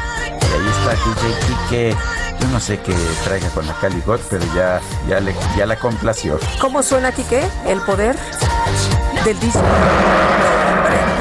Ahí 0.60 0.68
está 0.68 0.92
DJ 0.92 1.40
Kike 1.48 2.30
yo 2.40 2.48
no 2.48 2.60
sé 2.60 2.80
qué 2.80 2.96
traiga 3.26 3.50
con 3.50 3.68
la 3.68 3.74
Caligot, 3.74 4.22
pero 4.30 4.46
ya, 4.56 4.80
ya, 5.08 5.20
le, 5.20 5.36
ya 5.58 5.66
la 5.66 5.78
complació. 5.78 6.40
¿Cómo 6.62 6.82
suena 6.82 7.12
qué? 7.12 7.46
El 7.68 7.82
poder 7.82 8.16
del 9.26 9.40
disco. 9.40 9.62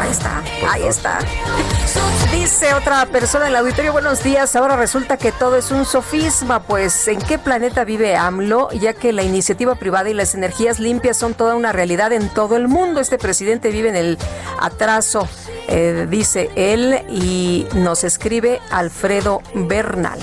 ahí 0.01 0.11
está, 0.11 0.43
ahí 0.67 0.87
está. 0.87 1.19
Dice 2.33 2.75
otra 2.75 3.07
persona 3.07 3.47
en 3.47 3.51
el 3.51 3.57
auditorio, 3.57 3.93
buenos 3.93 4.23
días, 4.23 4.55
ahora 4.57 4.77
resulta 4.77 5.17
que 5.17 5.33
todo 5.33 5.57
es 5.57 5.71
un 5.71 5.85
sofisma, 5.85 6.63
pues 6.63 7.09
¿en 7.09 7.19
qué 7.21 7.39
planeta 7.39 7.85
vive 7.85 8.17
AMLO? 8.17 8.71
Ya 8.73 8.93
que 8.93 9.13
la 9.13 9.23
iniciativa 9.23 9.75
privada 9.75 10.11
y 10.11 10.15
las 10.15 10.35
energías 10.35 10.79
limpias 10.79 11.17
son 11.17 11.35
toda 11.35 11.55
una 11.55 11.73
realidad 11.73 12.13
en 12.13 12.29
todo 12.29 12.57
el 12.57 12.69
mundo. 12.69 13.01
Este 13.01 13.19
presidente 13.19 13.71
vive 13.71 13.89
en 13.89 13.97
el 13.97 14.19
atraso, 14.61 15.29
eh, 15.69 16.07
dice 16.09 16.51
él, 16.55 17.03
y 17.09 17.67
nos 17.75 18.05
escribe 18.05 18.61
Alfredo 18.71 19.43
Bernal. 19.55 20.19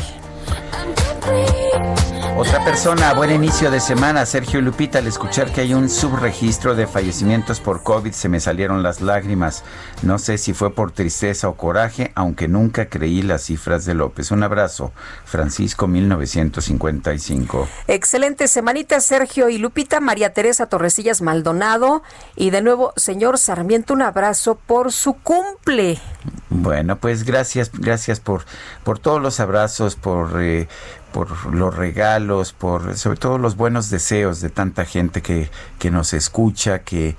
Otra 2.37 2.65
persona, 2.65 3.13
buen 3.13 3.31
inicio 3.31 3.71
de 3.71 3.79
semana, 3.79 4.25
Sergio 4.25 4.59
Lupita, 4.59 4.99
al 4.99 5.07
escuchar 5.07 5.53
que 5.53 5.61
hay 5.61 5.73
un 5.73 5.89
subregistro 5.89 6.75
de 6.75 6.85
fallecimientos 6.85 7.61
por 7.61 7.81
COVID 7.81 8.11
se 8.11 8.27
me 8.27 8.41
salieron 8.41 8.83
las 8.83 8.99
lágrimas. 8.99 9.63
No 10.01 10.19
sé 10.19 10.37
si 10.37 10.53
fue 10.53 10.75
por 10.75 10.91
tristeza 10.91 11.47
o 11.47 11.55
coraje, 11.55 12.11
aunque 12.13 12.49
nunca 12.49 12.87
creí 12.87 13.21
las 13.21 13.43
cifras 13.43 13.85
de 13.85 13.93
López. 13.93 14.31
Un 14.31 14.43
abrazo, 14.43 14.91
Francisco 15.23 15.87
1955. 15.87 17.69
Excelente 17.87 18.49
semanita, 18.49 18.99
Sergio 18.99 19.47
y 19.47 19.57
Lupita, 19.57 20.01
María 20.01 20.33
Teresa 20.33 20.65
Torresillas 20.65 21.21
Maldonado 21.21 22.03
y 22.35 22.49
de 22.49 22.61
nuevo, 22.61 22.91
señor 22.97 23.37
Sarmiento, 23.37 23.93
un 23.93 24.01
abrazo 24.01 24.55
por 24.55 24.91
su 24.91 25.13
cumple. 25.13 25.99
Bueno, 26.49 26.97
pues 26.97 27.23
gracias, 27.23 27.71
gracias 27.71 28.19
por, 28.19 28.43
por 28.83 28.99
todos 28.99 29.21
los 29.21 29.39
abrazos, 29.39 29.95
por, 29.95 30.41
eh, 30.41 30.67
por 31.15 31.55
los 31.55 31.73
regalos, 31.73 32.51
por 32.51 32.97
sobre 32.97 33.17
todo 33.17 33.37
los 33.37 33.55
buenos 33.55 33.89
deseos 33.89 34.41
de 34.41 34.49
tanta 34.49 34.83
gente 34.83 35.21
que, 35.21 35.49
que 35.79 35.89
nos 35.89 36.11
escucha, 36.11 36.79
que 36.79 37.15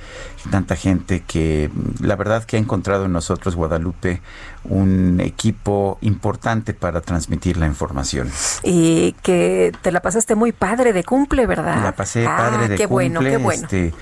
tanta 0.50 0.76
gente 0.76 1.22
que 1.26 1.70
la 2.02 2.14
verdad 2.14 2.44
que 2.44 2.58
ha 2.58 2.60
encontrado 2.60 3.06
en 3.06 3.12
nosotros 3.12 3.56
Guadalupe 3.56 4.20
un 4.68 5.20
equipo 5.20 5.98
importante 6.00 6.74
para 6.74 7.00
transmitir 7.00 7.56
la 7.56 7.66
información. 7.66 8.30
Y 8.62 9.12
que 9.22 9.72
te 9.82 9.92
la 9.92 10.00
pasaste 10.00 10.34
muy 10.34 10.52
padre 10.52 10.92
de 10.92 11.04
cumple, 11.04 11.46
¿verdad? 11.46 11.82
La 11.82 11.92
pasé 11.92 12.26
ah, 12.26 12.36
padre 12.36 12.68
de 12.68 12.76
qué 12.76 12.86
cumple. 12.86 13.08
Bueno, 13.08 13.20
qué 13.20 13.36
bueno. 13.36 13.62
Este, 13.64 13.94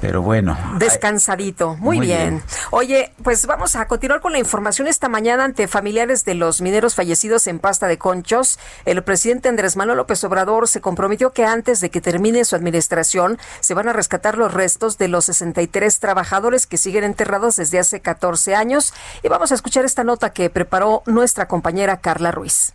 pero 0.00 0.22
bueno. 0.22 0.56
Descansadito. 0.78 1.76
Muy, 1.76 1.98
Muy 1.98 2.06
bien. 2.06 2.30
bien. 2.30 2.42
Oye, 2.70 3.12
pues 3.22 3.46
vamos 3.46 3.76
a 3.76 3.86
continuar 3.86 4.20
con 4.20 4.32
la 4.32 4.38
información 4.38 4.86
esta 4.86 5.08
mañana 5.08 5.44
ante 5.44 5.68
familiares 5.68 6.24
de 6.24 6.34
los 6.34 6.60
mineros 6.60 6.94
fallecidos 6.94 7.46
en 7.46 7.58
pasta 7.58 7.88
de 7.88 7.98
conchos. 7.98 8.58
El 8.84 9.02
presidente 9.02 9.48
Andrés 9.48 9.76
Manuel 9.76 9.98
López 9.98 10.22
Obrador 10.24 10.68
se 10.68 10.80
comprometió 10.80 11.32
que 11.32 11.44
antes 11.44 11.80
de 11.80 11.90
que 11.90 12.00
termine 12.00 12.44
su 12.44 12.56
administración 12.56 13.38
se 13.60 13.74
van 13.74 13.88
a 13.88 13.92
rescatar 13.92 14.38
los 14.38 14.52
restos 14.52 14.98
de 14.98 15.08
los 15.08 15.26
63 15.26 15.98
trabajadores 15.98 16.66
que 16.66 16.78
siguen 16.78 17.04
enterrados 17.04 17.56
desde 17.56 17.78
hace 17.78 18.00
14 18.00 18.54
años. 18.54 18.94
Y 19.22 19.28
vamos 19.28 19.52
a 19.52 19.54
escuchar 19.54 19.84
esta 19.84 20.04
nota 20.10 20.30
que 20.30 20.50
preparó 20.50 21.04
nuestra 21.06 21.46
compañera 21.46 22.00
Carla 22.00 22.32
Ruiz. 22.32 22.72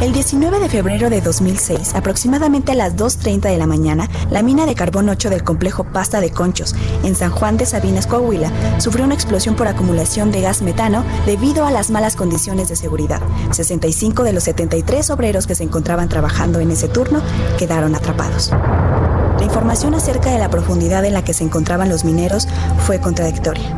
El 0.00 0.12
19 0.12 0.60
de 0.60 0.68
febrero 0.68 1.10
de 1.10 1.20
2006, 1.20 1.96
aproximadamente 1.96 2.70
a 2.70 2.74
las 2.76 2.94
2.30 2.94 3.50
de 3.50 3.56
la 3.56 3.66
mañana, 3.66 4.08
la 4.30 4.44
mina 4.44 4.66
de 4.66 4.76
carbón 4.76 5.08
8 5.08 5.28
del 5.30 5.42
complejo 5.42 5.82
Pasta 5.82 6.20
de 6.20 6.30
Conchos, 6.30 6.76
en 7.02 7.16
San 7.16 7.32
Juan 7.32 7.56
de 7.56 7.66
Sabinas, 7.66 8.06
Coahuila, 8.06 8.52
sufrió 8.78 9.04
una 9.04 9.14
explosión 9.14 9.56
por 9.56 9.66
acumulación 9.66 10.30
de 10.30 10.42
gas 10.42 10.62
metano 10.62 11.04
debido 11.24 11.66
a 11.66 11.72
las 11.72 11.90
malas 11.90 12.14
condiciones 12.14 12.68
de 12.68 12.76
seguridad. 12.76 13.20
65 13.50 14.22
de 14.22 14.32
los 14.32 14.44
73 14.44 15.10
obreros 15.10 15.48
que 15.48 15.56
se 15.56 15.64
encontraban 15.64 16.08
trabajando 16.08 16.60
en 16.60 16.70
ese 16.70 16.86
turno 16.86 17.20
quedaron 17.58 17.96
atrapados. 17.96 18.52
La 18.52 19.44
información 19.44 19.94
acerca 19.94 20.30
de 20.30 20.38
la 20.38 20.50
profundidad 20.50 21.04
en 21.04 21.14
la 21.14 21.24
que 21.24 21.34
se 21.34 21.42
encontraban 21.42 21.88
los 21.88 22.04
mineros 22.04 22.46
fue 22.86 23.00
contradictoria. 23.00 23.74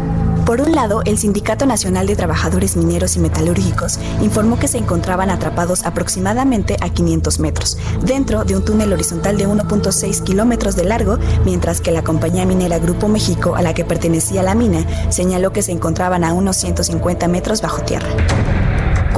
Por 0.49 0.63
un 0.63 0.75
lado, 0.75 1.03
el 1.05 1.19
Sindicato 1.19 1.67
Nacional 1.67 2.07
de 2.07 2.17
Trabajadores 2.17 2.75
Mineros 2.75 3.17
y 3.17 3.21
Metalúrgicos 3.21 4.01
informó 4.23 4.59
que 4.59 4.67
se 4.67 4.79
encontraban 4.79 5.29
atrapados 5.29 5.85
aproximadamente 5.85 6.79
a 6.81 6.89
500 6.89 7.39
metros, 7.39 7.77
dentro 8.01 8.45
de 8.45 8.57
un 8.57 8.65
túnel 8.65 8.95
horizontal 8.95 9.37
de 9.37 9.47
1.6 9.47 10.23
kilómetros 10.23 10.75
de 10.75 10.85
largo, 10.85 11.19
mientras 11.45 11.83
que 11.83 11.91
la 11.91 12.03
compañía 12.03 12.47
minera 12.47 12.79
Grupo 12.79 13.09
México, 13.09 13.57
a 13.57 13.61
la 13.61 13.75
que 13.75 13.85
pertenecía 13.85 14.43
la 14.43 14.55
mina, 14.55 14.87
señaló 15.11 15.53
que 15.53 15.61
se 15.61 15.73
encontraban 15.73 16.25
a 16.25 16.33
unos 16.33 16.57
150 16.57 17.29
metros 17.29 17.61
bajo 17.61 17.83
tierra. 17.83 18.09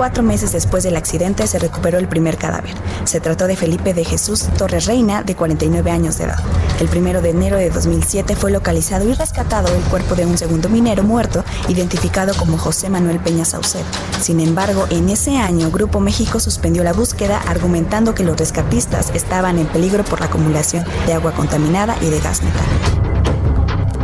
Cuatro 0.01 0.23
meses 0.23 0.53
después 0.53 0.83
del 0.83 0.97
accidente 0.97 1.47
se 1.47 1.59
recuperó 1.59 1.99
el 1.99 2.09
primer 2.09 2.39
cadáver. 2.39 2.73
Se 3.05 3.21
trató 3.21 3.47
de 3.47 3.55
Felipe 3.55 3.93
de 3.93 4.03
Jesús 4.03 4.49
Torres 4.57 4.87
Reina, 4.87 5.23
de 5.23 5.37
49 5.37 5.91
años 5.91 6.17
de 6.17 6.25
edad. 6.25 6.39
El 6.81 6.89
primero 6.89 7.21
de 7.21 7.29
enero 7.29 7.59
de 7.59 7.69
2007 7.69 8.35
fue 8.35 8.51
localizado 8.51 9.07
y 9.07 9.13
rescatado 9.13 9.69
el 9.69 9.83
cuerpo 9.83 10.15
de 10.15 10.25
un 10.25 10.39
segundo 10.39 10.71
minero 10.71 11.03
muerto, 11.03 11.45
identificado 11.69 12.33
como 12.35 12.57
José 12.57 12.89
Manuel 12.89 13.21
Peña 13.21 13.45
Saucedo. 13.45 13.85
Sin 14.23 14.41
embargo, 14.41 14.87
en 14.89 15.11
ese 15.11 15.37
año, 15.37 15.71
Grupo 15.71 16.01
México 16.01 16.41
suspendió 16.41 16.83
la 16.83 16.95
búsqueda, 16.95 17.39
argumentando 17.47 18.15
que 18.15 18.25
los 18.25 18.39
rescatistas 18.39 19.11
estaban 19.13 19.59
en 19.59 19.67
peligro 19.67 20.03
por 20.03 20.21
la 20.21 20.27
acumulación 20.29 20.83
de 21.07 21.13
agua 21.13 21.33
contaminada 21.33 21.95
y 22.01 22.09
de 22.09 22.21
gas 22.21 22.43
metano. 22.43 23.30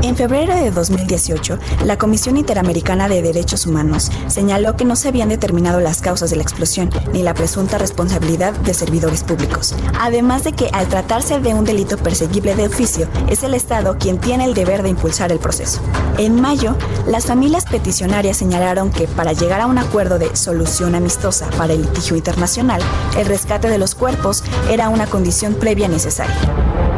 En 0.02 0.14
febrero 0.14 0.54
de 0.54 0.70
2018, 0.70 1.58
la 1.84 1.96
Comisión 1.96 2.36
Interamericana 2.36 3.08
de 3.08 3.22
Derechos 3.22 3.66
Humanos 3.66 4.12
señaló 4.28 4.76
que 4.76 4.84
no 4.84 4.94
se 4.94 5.08
habían 5.08 5.30
determinado 5.30 5.80
las 5.80 6.00
causas 6.00 6.30
de 6.30 6.36
la 6.36 6.42
explosión 6.42 6.90
ni 7.12 7.22
la 7.22 7.34
presunta 7.34 7.78
responsabilidad 7.78 8.52
de 8.52 8.74
servidores 8.74 9.24
públicos. 9.24 9.74
Además 9.98 10.44
de 10.44 10.52
que 10.52 10.68
al 10.72 10.88
tratarse 10.88 11.40
de 11.40 11.54
un 11.54 11.64
delito 11.64 11.96
perseguible 11.96 12.54
de 12.54 12.66
oficio, 12.66 13.08
es 13.28 13.42
el 13.42 13.54
Estado 13.54 13.96
quien 13.98 14.18
tiene 14.18 14.44
el 14.44 14.54
deber 14.54 14.82
de 14.82 14.90
impulsar 14.90 15.32
el 15.32 15.38
proceso. 15.38 15.80
En 16.18 16.40
mayo, 16.40 16.76
las 17.06 17.26
familias 17.26 17.64
peticionarias 17.64 18.36
señalaron 18.36 18.90
que 18.90 19.08
para 19.08 19.32
llegar 19.32 19.60
a 19.62 19.66
un 19.66 19.78
acuerdo 19.78 20.18
de 20.18 20.36
solución 20.36 20.94
amistosa 20.94 21.48
para 21.56 21.72
el 21.72 21.82
litigio 21.82 22.16
internacional, 22.16 22.82
el 23.18 23.26
rescate 23.26 23.68
de 23.68 23.78
los 23.78 23.94
cuerpos 23.94 24.44
era 24.70 24.88
una 24.88 25.06
condición 25.06 25.54
previa 25.54 25.88
necesaria. 25.88 26.36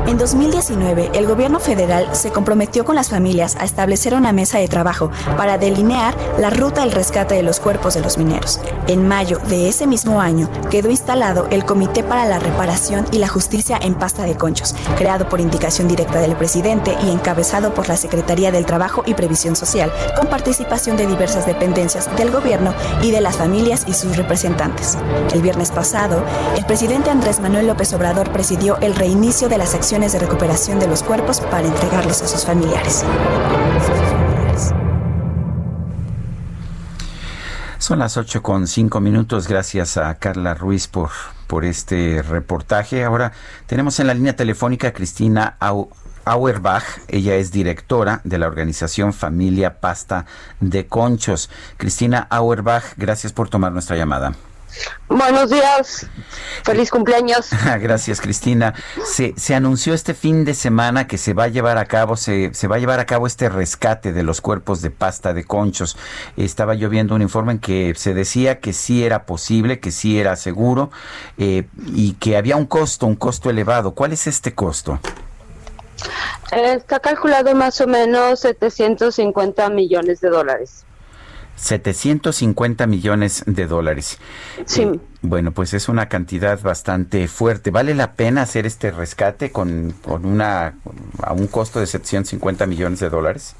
En 0.09 0.17
2019, 0.17 1.11
el 1.13 1.27
gobierno 1.27 1.61
federal 1.61 2.09
se 2.17 2.31
comprometió 2.31 2.83
con 2.87 2.95
las 2.99 3.11
familias 3.11 3.55
a 3.55 3.65
establecer 3.65 4.13
una 4.13 4.33
mesa 4.33 4.59
de 4.59 4.67
trabajo 4.67 5.13
para 5.37 5.57
delinear 5.57 6.17
la 6.37 6.51
ruta 6.51 6.81
del 6.81 6.91
rescate 6.91 7.37
de 7.37 7.45
los 7.45 7.61
cuerpos 7.61 7.95
de 7.95 8.01
los 8.01 8.19
mineros. 8.19 8.61
En 8.89 9.07
mayo 9.07 9.39
de 9.49 9.69
ese 9.69 9.87
mismo 9.87 10.21
año 10.21 10.51
quedó 10.69 10.91
instalado 10.91 11.47
el 11.51 11.65
Comité 11.65 12.03
para 12.03 12.25
la 12.25 12.41
Reparación 12.41 13.07
y 13.13 13.19
la 13.19 13.29
Justicia 13.29 13.79
en 13.81 13.95
Pasta 13.95 14.25
de 14.25 14.37
Conchos, 14.37 14.75
creado 14.97 15.29
por 15.29 15.39
indicación 15.39 15.87
directa 15.87 16.19
del 16.19 16.35
presidente 16.35 16.97
y 17.05 17.11
encabezado 17.11 17.73
por 17.73 17.89
la 17.89 17.97
Secretaría 17.97 18.51
del 18.51 18.67
Trabajo 18.67 19.05
y 19.07 19.15
Previsión 19.15 19.55
Social, 19.55 19.93
con 20.17 20.27
participación 20.27 20.97
de 20.97 21.07
diversas 21.07 21.47
dependencias 21.47 22.15
del 22.17 22.33
gobierno 22.33 22.75
y 23.01 23.13
de 23.13 23.21
las 23.21 23.37
familias 23.37 23.85
y 23.87 23.93
sus 23.93 24.17
representantes. 24.17 24.99
El 25.33 25.41
viernes 25.41 25.71
pasado, 25.71 26.25
el 26.57 26.65
presidente 26.67 27.11
Andrés 27.11 27.39
Manuel 27.39 27.69
López 27.69 27.93
Obrador 27.93 28.33
presidió 28.33 28.77
el 28.81 28.97
reinicio 28.97 29.49
de 29.49 29.59
las 29.59 29.77
acciones 29.77 30.13
de 30.13 30.19
recuperación 30.19 30.81
de 30.81 30.89
los 30.89 31.05
cuerpos 31.05 31.41
para 31.43 31.69
entregarlos 31.69 32.23
a 32.23 32.27
sus 32.27 32.45
Son 37.79 37.99
las 38.01 38.17
8 38.17 38.43
con 38.43 38.67
cinco 38.67 39.01
minutos. 39.01 39.47
Gracias 39.49 39.97
a 39.97 40.15
Carla 40.17 40.55
Ruiz 40.55 40.89
por, 40.89 41.11
por 41.47 41.65
este 41.65 42.23
reportaje. 42.23 43.05
Ahora 43.05 43.33
tenemos 43.67 43.99
en 44.01 44.09
la 44.09 44.15
línea 44.15 44.37
telefónica 44.37 44.89
a 44.89 44.93
Cristina 44.93 45.57
Au- 45.61 45.89
Auerbach. 46.25 46.85
Ella 47.07 47.37
es 47.37 47.53
directora 47.53 48.21
de 48.25 48.39
la 48.39 48.49
organización 48.49 49.13
Familia 49.13 49.81
Pasta 49.81 50.27
de 50.61 50.87
Conchos. 50.87 51.51
Cristina 51.77 52.27
Auerbach, 52.31 52.85
gracias 52.97 53.33
por 53.33 53.49
tomar 53.49 53.73
nuestra 53.73 53.97
llamada. 53.97 54.35
Buenos 55.09 55.51
días, 55.51 56.07
feliz 56.65 56.91
cumpleaños. 56.91 57.49
Gracias, 57.81 58.21
Cristina. 58.21 58.75
Se, 59.05 59.35
se 59.37 59.55
anunció 59.55 59.95
este 59.95 60.15
fin 60.15 60.45
de 60.45 60.55
semana 60.55 61.07
que 61.07 61.19
se 61.19 61.33
va 61.35 61.45
a 61.45 61.49
llevar 61.49 61.79
a 61.79 61.87
cabo, 61.87 62.17
se, 62.17 62.53
se 62.53 62.69
va 62.69 62.77
a 62.77 62.79
llevar 62.79 63.01
a 63.01 63.07
cabo 63.07 63.27
este 63.27 63.49
rescate 63.49 64.13
de 64.13 64.23
los 64.23 64.41
cuerpos 64.41 64.83
de 64.83 64.91
pasta 64.91 65.33
de 65.33 65.45
conchos. 65.45 65.97
Estaba 66.37 66.75
yo 66.75 66.89
viendo 66.89 67.15
un 67.15 67.23
informe 67.23 67.53
en 67.53 67.59
que 67.59 67.95
se 67.97 68.15
decía 68.15 68.61
que 68.61 68.73
sí 68.73 69.05
era 69.05 69.25
posible, 69.25 69.81
que 69.81 69.91
sí 69.91 70.19
era 70.21 70.37
seguro 70.37 70.91
eh, 71.39 71.67
y 71.87 72.13
que 72.15 72.37
había 72.37 72.57
un 72.57 72.67
costo, 72.67 73.07
un 73.07 73.17
costo 73.17 73.51
elevado. 73.51 73.93
¿Cuál 73.93 74.13
es 74.13 74.27
este 74.27 74.55
costo? 74.55 75.01
Está 76.53 77.01
calculado 77.01 77.55
más 77.55 77.81
o 77.81 77.87
menos 77.87 78.41
750 78.41 79.69
millones 79.71 80.21
de 80.21 80.29
dólares. 80.29 80.85
750 81.59 82.87
millones 82.87 83.43
de 83.47 83.67
dólares. 83.67 84.19
Sí. 84.65 84.83
Eh, 84.83 85.01
bueno, 85.23 85.53
pues 85.53 85.75
es 85.75 85.89
una 85.89 86.09
cantidad 86.09 86.61
bastante 86.61 87.27
fuerte. 87.29 87.71
¿Vale 87.71 87.95
la 87.95 88.13
pena 88.13 88.43
hacer 88.43 88.67
este 88.67 88.91
rescate 88.91 89.51
con, 89.51 89.93
con 90.05 90.25
una 90.25 90.77
a 91.23 91.33
un 91.33 91.49
costo 91.49 91.81
de 91.81 91.87
750 91.87 92.67
millones 92.67 93.01
de 93.01 93.11
dólares? 93.11 93.55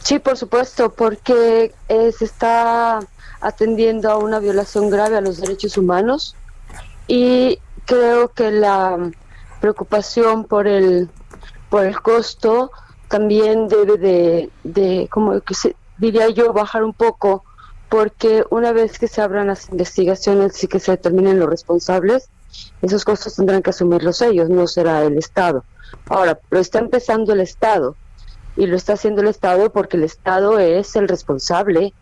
Sí, 0.00 0.18
por 0.18 0.36
supuesto, 0.36 0.92
porque 0.92 1.72
eh, 1.88 2.12
se 2.12 2.26
está 2.26 3.00
atendiendo 3.40 4.10
a 4.10 4.16
una 4.16 4.38
violación 4.38 4.90
grave 4.90 5.16
a 5.16 5.20
los 5.20 5.40
derechos 5.40 5.78
humanos 5.78 6.36
y 7.06 7.58
creo 7.86 8.28
que 8.28 8.50
la 8.50 9.10
preocupación 9.60 10.44
por 10.44 10.66
el 10.66 11.08
por 11.70 11.84
el 11.84 12.00
costo 12.00 12.70
también 13.08 13.68
debe 13.68 13.98
de, 13.98 14.50
de 14.62 15.08
como 15.10 15.40
que 15.40 15.54
se, 15.54 15.74
diría 15.98 16.28
yo 16.30 16.52
bajar 16.52 16.84
un 16.84 16.92
poco 16.92 17.44
porque 17.88 18.44
una 18.50 18.72
vez 18.72 18.98
que 18.98 19.08
se 19.08 19.20
abran 19.20 19.48
las 19.48 19.68
investigaciones 19.70 20.62
y 20.64 20.68
que 20.68 20.80
se 20.80 20.92
determinen 20.92 21.38
los 21.38 21.48
responsables 21.48 22.28
esos 22.82 23.04
costos 23.04 23.36
tendrán 23.36 23.62
que 23.62 23.70
asumirlos 23.70 24.22
ellos 24.22 24.48
no 24.48 24.66
será 24.66 25.02
el 25.02 25.18
estado 25.18 25.64
ahora 26.08 26.38
lo 26.50 26.58
está 26.58 26.78
empezando 26.78 27.32
el 27.32 27.40
estado 27.40 27.96
y 28.56 28.66
lo 28.66 28.76
está 28.76 28.94
haciendo 28.94 29.22
el 29.22 29.28
estado 29.28 29.72
porque 29.72 29.96
el 29.96 30.04
estado 30.04 30.58
es 30.58 30.96
el 30.96 31.08
responsable 31.08 31.92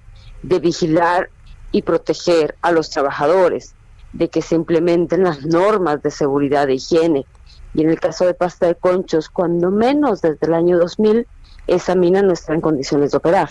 de 0.42 0.58
vigilar 0.58 1.30
y 1.70 1.82
proteger 1.82 2.54
a 2.62 2.72
los 2.72 2.90
trabajadores 2.90 3.74
de 4.12 4.28
que 4.28 4.42
se 4.42 4.54
implementen 4.54 5.24
las 5.24 5.44
normas 5.44 6.02
de 6.02 6.10
seguridad 6.10 6.66
de 6.66 6.74
higiene. 6.74 7.26
Y 7.74 7.82
en 7.82 7.90
el 7.90 7.98
caso 7.98 8.26
de 8.26 8.34
pasta 8.34 8.66
de 8.66 8.74
conchos, 8.74 9.30
cuando 9.30 9.70
menos 9.70 10.20
desde 10.20 10.46
el 10.46 10.54
año 10.54 10.78
2000, 10.78 11.26
esa 11.66 11.94
mina 11.94 12.20
no 12.20 12.34
está 12.34 12.52
en 12.52 12.60
condiciones 12.60 13.12
de 13.12 13.16
operar. 13.16 13.50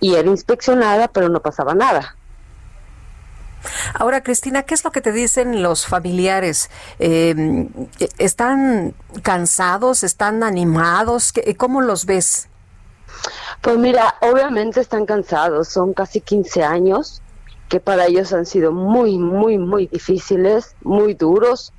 Y 0.00 0.14
era 0.14 0.28
inspeccionada, 0.28 1.08
pero 1.08 1.28
no 1.28 1.40
pasaba 1.40 1.74
nada. 1.74 2.16
Ahora, 3.94 4.22
Cristina, 4.22 4.62
¿qué 4.62 4.74
es 4.74 4.84
lo 4.84 4.92
que 4.92 5.00
te 5.00 5.12
dicen 5.12 5.62
los 5.62 5.86
familiares? 5.86 6.70
Em, 6.98 7.68
¿Están 8.18 8.94
cansados? 9.22 10.02
¿Están 10.02 10.42
animados? 10.42 11.32
¿Cómo 11.56 11.80
los 11.80 12.06
ves? 12.06 12.48
Pues 13.62 13.78
mira, 13.78 14.14
obviamente 14.20 14.80
están 14.80 15.06
cansados, 15.06 15.68
son 15.68 15.94
casi 15.94 16.20
15 16.20 16.62
años 16.62 17.22
que 17.68 17.80
para 17.80 18.06
ellos 18.06 18.32
han 18.32 18.46
sido 18.46 18.72
muy, 18.72 19.18
muy, 19.18 19.58
muy 19.58 19.86
difíciles, 19.86 20.76
muy 20.82 21.14
duros 21.14 21.72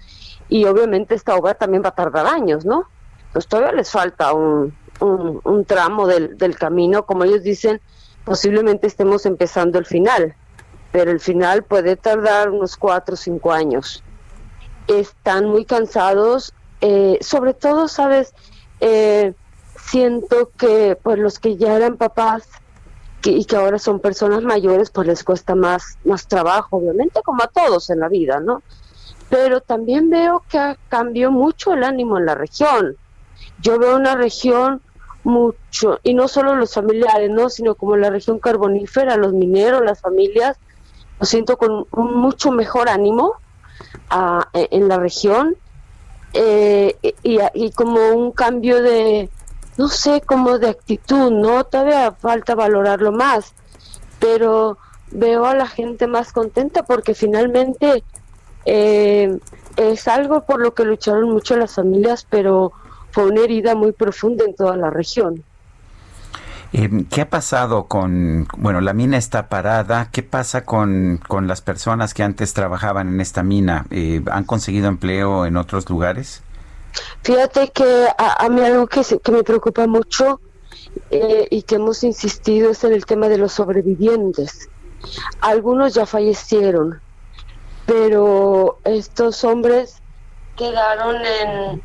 y 0.50 0.66
obviamente 0.66 1.16
esta 1.16 1.36
obra 1.36 1.54
también 1.54 1.84
va 1.84 1.90
a 1.90 1.96
tardar 1.96 2.26
años, 2.26 2.66
¿no? 2.66 2.84
Pues 3.32 3.48
todavía 3.48 3.72
les 3.74 3.92
falta 3.92 4.34
un, 4.34 4.76
un, 5.00 5.66
tramo 5.66 6.08
del, 6.08 6.38
del 6.38 6.58
camino, 6.58 7.06
como 7.06 7.24
ellos 7.24 7.44
dicen, 7.44 7.82
posiblemente 8.26 8.88
estemos 8.88 9.26
empezando 9.26 9.80
el 9.80 9.86
final 9.86 10.36
pero 10.92 11.12
el 11.12 11.20
final 11.20 11.64
puede 11.64 11.96
tardar 11.96 12.50
unos 12.50 12.78
cuatro 12.78 13.14
o 13.14 13.18
cinco 13.18 13.52
años. 13.52 14.04
Están 14.88 15.46
muy 15.46 15.66
cansados, 15.66 16.54
eh, 16.82 17.18
sobre 17.22 17.54
todo, 17.54 17.88
sabes, 17.88 18.34
eh, 18.80 19.34
siento 19.80 20.52
que 20.58 20.98
pues 21.02 21.20
los 21.20 21.40
que 21.40 21.58
ya 21.58 21.76
eran 21.76 21.98
papás 21.98 22.48
y 23.24 23.46
que 23.46 23.56
ahora 23.58 23.78
son 23.78 24.00
personas 24.00 24.44
mayores, 24.44 24.90
pues 24.90 25.06
les 25.08 25.24
cuesta 25.24 25.54
más, 25.54 25.98
más 26.06 26.28
trabajo, 26.28 26.78
obviamente, 26.78 27.22
como 27.24 27.44
a 27.44 27.48
todos 27.48 27.90
en 27.90 28.00
la 28.00 28.08
vida, 28.08 28.40
¿no? 28.40 28.64
Pero 29.30 29.60
también 29.60 30.10
veo 30.10 30.44
que 30.50 30.78
cambió 30.88 31.32
mucho 31.32 31.74
el 31.74 31.84
ánimo 31.84 32.18
en 32.18 32.26
la 32.26 32.36
región. 32.36 32.96
Yo 33.60 33.78
veo 33.78 33.98
una 33.98 34.16
región 34.16 34.82
mucho, 35.28 36.00
y 36.04 36.14
no 36.14 36.28
solo 36.28 36.56
los 36.56 36.74
familiares, 36.74 37.30
¿no? 37.30 37.50
Sino 37.50 37.76
como 37.76 37.98
la 37.98 38.10
región 38.10 38.40
carbonífera, 38.40 39.18
los 39.18 39.34
mineros, 39.34 39.84
las 39.84 40.00
familias, 40.00 40.58
lo 41.20 41.26
siento 41.26 41.58
con 41.58 41.86
mucho 41.92 42.52
mejor 42.52 42.90
ánimo 42.90 43.34
e, 44.54 44.68
en 44.72 44.88
la 44.88 44.98
región 44.98 45.56
eh, 46.34 46.96
y, 47.24 47.72
como 47.72 48.10
un 48.10 48.32
cambio 48.32 48.82
de, 48.82 49.30
no 49.78 49.88
sé, 49.88 50.22
como 50.22 50.60
de 50.60 50.70
actitud, 50.70 51.32
¿no? 51.32 51.66
Todavía 51.66 52.12
falta 52.14 52.56
valorarlo 52.56 53.12
más, 53.12 53.54
pero 54.20 54.78
veo 55.12 55.46
a 55.46 55.56
la 55.56 55.68
gente 55.68 56.08
más 56.08 56.32
contenta 56.32 56.84
porque 56.84 57.14
finalmente 57.14 58.04
eh, 58.66 59.38
es 59.78 60.08
algo 60.08 60.46
por 60.46 60.62
lo 60.62 60.74
que 60.74 60.86
lucharon 60.86 61.32
mucho 61.32 61.58
las 61.58 61.76
familias, 61.76 62.26
pero 62.30 62.72
fue 63.18 63.26
una 63.26 63.42
herida 63.42 63.74
muy 63.74 63.94
profunda 63.94 64.46
en 64.46 64.54
toda 64.54 64.78
la 64.78 64.92
región. 64.92 65.44
Eh, 66.72 66.88
¿Qué 67.10 67.22
ha 67.22 67.30
pasado 67.32 67.86
con, 67.86 68.48
bueno, 68.60 68.80
la 68.80 68.94
mina 68.94 69.18
está 69.18 69.50
parada, 69.50 70.10
¿qué 70.12 70.22
pasa 70.22 70.66
con, 70.66 71.20
con 71.28 71.48
las 71.48 71.62
personas 71.62 72.14
que 72.14 72.22
antes 72.22 72.54
trabajaban 72.54 73.08
en 73.08 73.20
esta 73.20 73.42
mina? 73.42 73.88
Eh, 73.90 74.22
¿Han 74.32 74.44
conseguido 74.44 74.88
empleo 74.88 75.48
en 75.48 75.58
otros 75.58 75.90
lugares? 75.90 76.44
Fíjate 77.24 77.72
que 77.72 78.08
a, 78.20 78.48
mí 78.50 78.62
algo 78.62 78.86
que, 78.86 79.02
que 79.02 79.32
me 79.32 79.42
preocupa 79.42 79.88
mucho 79.88 80.40
eh, 81.10 81.48
y 81.50 81.64
que 81.64 81.78
hemos 81.78 82.04
insistido 82.04 82.70
es 82.70 82.84
en 82.84 82.94
el 82.94 83.08
tema 83.08 83.30
de 83.30 83.40
los 83.40 83.52
sobrevivientes. 83.52 84.70
Algunos 85.42 85.96
ya 85.96 86.06
fallecieron, 86.06 87.02
pero 87.88 88.78
estos 88.84 89.44
hombres 89.44 90.04
quedaron 90.56 91.16
en, 91.26 91.82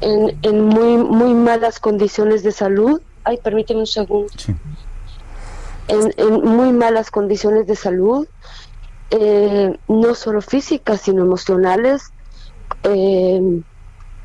en, 0.00 0.38
en 0.42 0.64
muy, 0.64 0.96
muy 0.96 1.34
malas 1.34 1.80
condiciones 1.80 2.42
de 2.42 2.52
salud 2.52 3.00
ay, 3.24 3.38
permíteme 3.38 3.80
un 3.80 3.86
segundo, 3.86 4.32
en, 5.88 6.44
muy 6.44 6.72
malas 6.72 7.10
condiciones 7.10 7.66
de 7.66 7.74
salud, 7.74 8.28
eh, 9.10 9.76
no 9.88 10.14
solo 10.14 10.40
físicas, 10.40 11.00
sino 11.02 11.22
emocionales, 11.22 12.12
eh, 12.84 13.62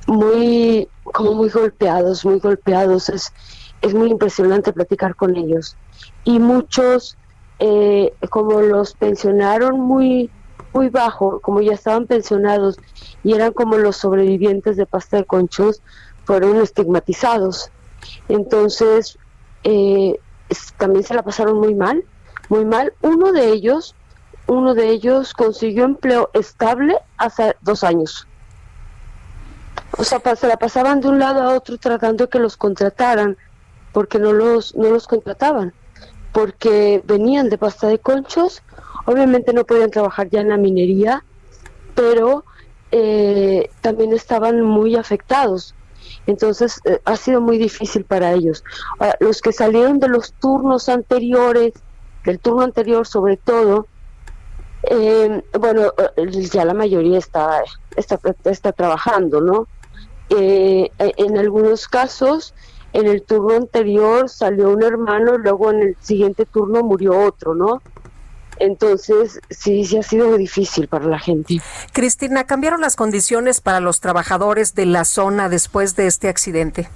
muy, 0.07 0.87
como 1.03 1.33
muy 1.33 1.49
golpeados, 1.49 2.25
muy 2.25 2.39
golpeados. 2.39 3.09
Es, 3.09 3.33
es 3.81 3.93
muy 3.93 4.09
impresionante 4.09 4.73
platicar 4.73 5.15
con 5.15 5.35
ellos. 5.35 5.75
Y 6.23 6.39
muchos, 6.39 7.17
eh, 7.59 8.13
como 8.29 8.61
los 8.61 8.93
pensionaron 8.93 9.79
muy, 9.79 10.29
muy 10.73 10.89
bajo, 10.89 11.39
como 11.39 11.61
ya 11.61 11.73
estaban 11.73 12.07
pensionados 12.07 12.77
y 13.23 13.33
eran 13.33 13.53
como 13.53 13.77
los 13.77 13.97
sobrevivientes 13.97 14.77
de 14.77 14.85
pasta 14.85 15.17
de 15.17 15.25
conchos, 15.25 15.81
fueron 16.25 16.57
estigmatizados. 16.61 17.71
Entonces, 18.27 19.17
eh, 19.63 20.19
también 20.77 21.03
se 21.03 21.13
la 21.13 21.23
pasaron 21.23 21.59
muy 21.59 21.75
mal, 21.75 22.03
muy 22.49 22.65
mal. 22.65 22.93
Uno 23.01 23.31
de 23.31 23.49
ellos, 23.49 23.95
uno 24.47 24.73
de 24.73 24.89
ellos 24.89 25.33
consiguió 25.33 25.85
empleo 25.85 26.29
estable 26.33 26.97
hace 27.17 27.55
dos 27.61 27.83
años. 27.83 28.27
O 29.97 30.03
sea, 30.03 30.21
se 30.35 30.47
la 30.47 30.57
pasaban 30.57 31.01
de 31.01 31.09
un 31.09 31.19
lado 31.19 31.41
a 31.41 31.55
otro 31.55 31.77
tratando 31.77 32.25
de 32.25 32.29
que 32.29 32.39
los 32.39 32.57
contrataran, 32.57 33.37
porque 33.91 34.19
no 34.19 34.33
los, 34.33 34.75
no 34.75 34.89
los 34.89 35.07
contrataban, 35.07 35.73
porque 36.31 37.01
venían 37.05 37.49
de 37.49 37.57
pasta 37.57 37.87
de 37.87 37.99
conchos, 37.99 38.61
obviamente 39.05 39.51
no 39.51 39.65
podían 39.65 39.89
trabajar 39.89 40.29
ya 40.29 40.41
en 40.41 40.49
la 40.49 40.57
minería, 40.57 41.23
pero 41.95 42.45
eh, 42.91 43.69
también 43.81 44.13
estaban 44.13 44.61
muy 44.61 44.95
afectados 44.95 45.75
entonces 46.27 46.79
eh, 46.85 46.99
ha 47.05 47.15
sido 47.15 47.41
muy 47.41 47.57
difícil 47.57 48.03
para 48.05 48.33
ellos. 48.33 48.63
los 49.19 49.41
que 49.41 49.51
salieron 49.51 49.99
de 49.99 50.09
los 50.09 50.33
turnos 50.33 50.89
anteriores, 50.89 51.73
del 52.23 52.39
turno 52.39 52.61
anterior 52.61 53.07
sobre 53.07 53.37
todo, 53.37 53.87
em, 54.83 55.41
bueno, 55.59 55.93
eh, 56.17 56.29
ya 56.51 56.65
la 56.65 56.73
mayoría 56.73 57.17
está, 57.17 57.63
está, 57.95 58.19
está 58.45 58.71
trabajando, 58.71 59.41
¿no? 59.41 59.67
Eh, 60.29 60.91
en 60.99 61.37
algunos 61.37 61.87
casos, 61.87 62.53
en 62.93 63.07
el 63.07 63.23
turno 63.23 63.55
anterior 63.55 64.29
salió 64.29 64.69
un 64.69 64.83
hermano, 64.83 65.37
luego 65.37 65.71
en 65.71 65.81
el 65.81 65.97
siguiente 65.99 66.45
turno 66.45 66.83
murió 66.83 67.17
otro, 67.25 67.55
¿no? 67.55 67.81
Entonces, 68.59 69.39
sí, 69.49 69.85
sí 69.85 69.97
ha 69.97 70.03
sido 70.03 70.37
difícil 70.37 70.87
para 70.87 71.05
la 71.05 71.19
gente. 71.19 71.61
Cristina, 71.93 72.45
¿cambiaron 72.45 72.81
las 72.81 72.95
condiciones 72.95 73.61
para 73.61 73.79
los 73.79 73.99
trabajadores 74.01 74.75
de 74.75 74.85
la 74.85 75.05
zona 75.05 75.49
después 75.49 75.95
de 75.95 76.07
este 76.07 76.27
accidente? 76.27 76.89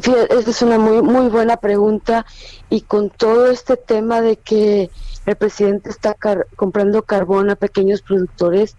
Fíjate, 0.00 0.38
esa 0.38 0.50
es 0.50 0.62
una 0.62 0.78
muy, 0.78 1.02
muy 1.02 1.28
buena 1.28 1.56
pregunta 1.56 2.24
y 2.70 2.82
con 2.82 3.10
todo 3.10 3.50
este 3.50 3.76
tema 3.76 4.20
de 4.20 4.36
que 4.36 4.90
el 5.26 5.36
presidente 5.36 5.90
está 5.90 6.16
comprando 6.56 7.02
carbón 7.02 7.50
a 7.50 7.56
pequeños 7.56 8.02
productores, 8.02 8.76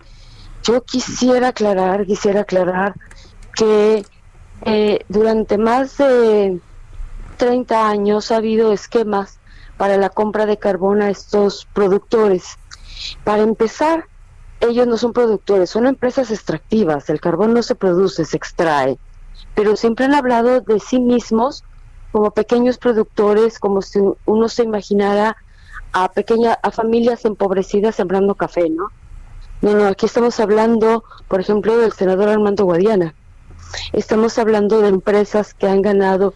yo 0.63 0.81
quisiera 0.83 1.49
aclarar, 1.49 2.05
quisiera 2.05 2.41
aclarar 2.41 2.95
que 3.55 4.05
eh, 4.63 4.99
durante 5.07 5.57
más 5.57 5.97
de 5.97 6.59
30 7.37 7.89
años 7.89 8.31
ha 8.31 8.37
habido 8.37 8.71
esquemas 8.71 9.39
para 9.82 9.97
la 9.97 10.09
compra 10.11 10.45
de 10.45 10.57
carbón 10.57 11.01
a 11.01 11.09
estos 11.09 11.67
productores. 11.73 12.59
Para 13.23 13.41
empezar, 13.41 14.05
ellos 14.59 14.86
no 14.86 14.95
son 14.95 15.11
productores, 15.11 15.71
son 15.71 15.88
empresas 15.88 16.29
extractivas. 16.29 17.09
El 17.09 17.19
carbón 17.19 17.55
no 17.55 17.63
se 17.63 17.73
produce, 17.73 18.23
se 18.25 18.38
extrae. 18.38 18.99
Pero 19.55 19.75
siempre 19.75 20.05
han 20.05 20.13
hablado 20.13 20.61
de 20.61 20.79
sí 20.79 20.99
mismos 20.99 21.63
como 22.11 22.29
pequeños 22.29 22.77
productores, 22.77 23.57
como 23.57 23.82
si 23.82 23.99
uno 24.27 24.49
se 24.49 24.61
imaginara 24.61 25.36
a 25.93 26.11
pequeña, 26.11 26.59
a 26.61 26.69
familias 26.69 27.25
empobrecidas 27.25 27.95
sembrando 27.95 28.36
café, 28.36 28.69
¿no? 28.69 28.89
No, 29.63 29.73
no, 29.73 29.88
aquí 29.88 30.05
estamos 30.05 30.39
hablando, 30.39 31.03
por 31.27 31.41
ejemplo, 31.41 31.75
del 31.79 31.93
senador 31.93 32.29
Armando 32.29 32.65
Guadiana. 32.65 33.15
Estamos 33.93 34.38
hablando 34.38 34.79
de 34.79 34.89
empresas 34.89 35.55
que 35.55 35.67
han 35.67 35.82
ganado 35.82 36.36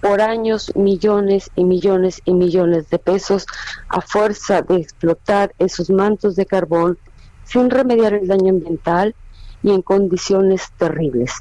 por 0.00 0.20
años 0.20 0.72
millones 0.76 1.50
y 1.56 1.64
millones 1.64 2.20
y 2.24 2.34
millones 2.34 2.90
de 2.90 2.98
pesos 2.98 3.46
a 3.88 4.00
fuerza 4.00 4.62
de 4.62 4.76
explotar 4.76 5.54
esos 5.58 5.90
mantos 5.90 6.36
de 6.36 6.46
carbón 6.46 6.98
sin 7.44 7.70
remediar 7.70 8.14
el 8.14 8.28
daño 8.28 8.50
ambiental 8.50 9.14
y 9.62 9.70
en 9.70 9.82
condiciones 9.82 10.70
terribles. 10.78 11.32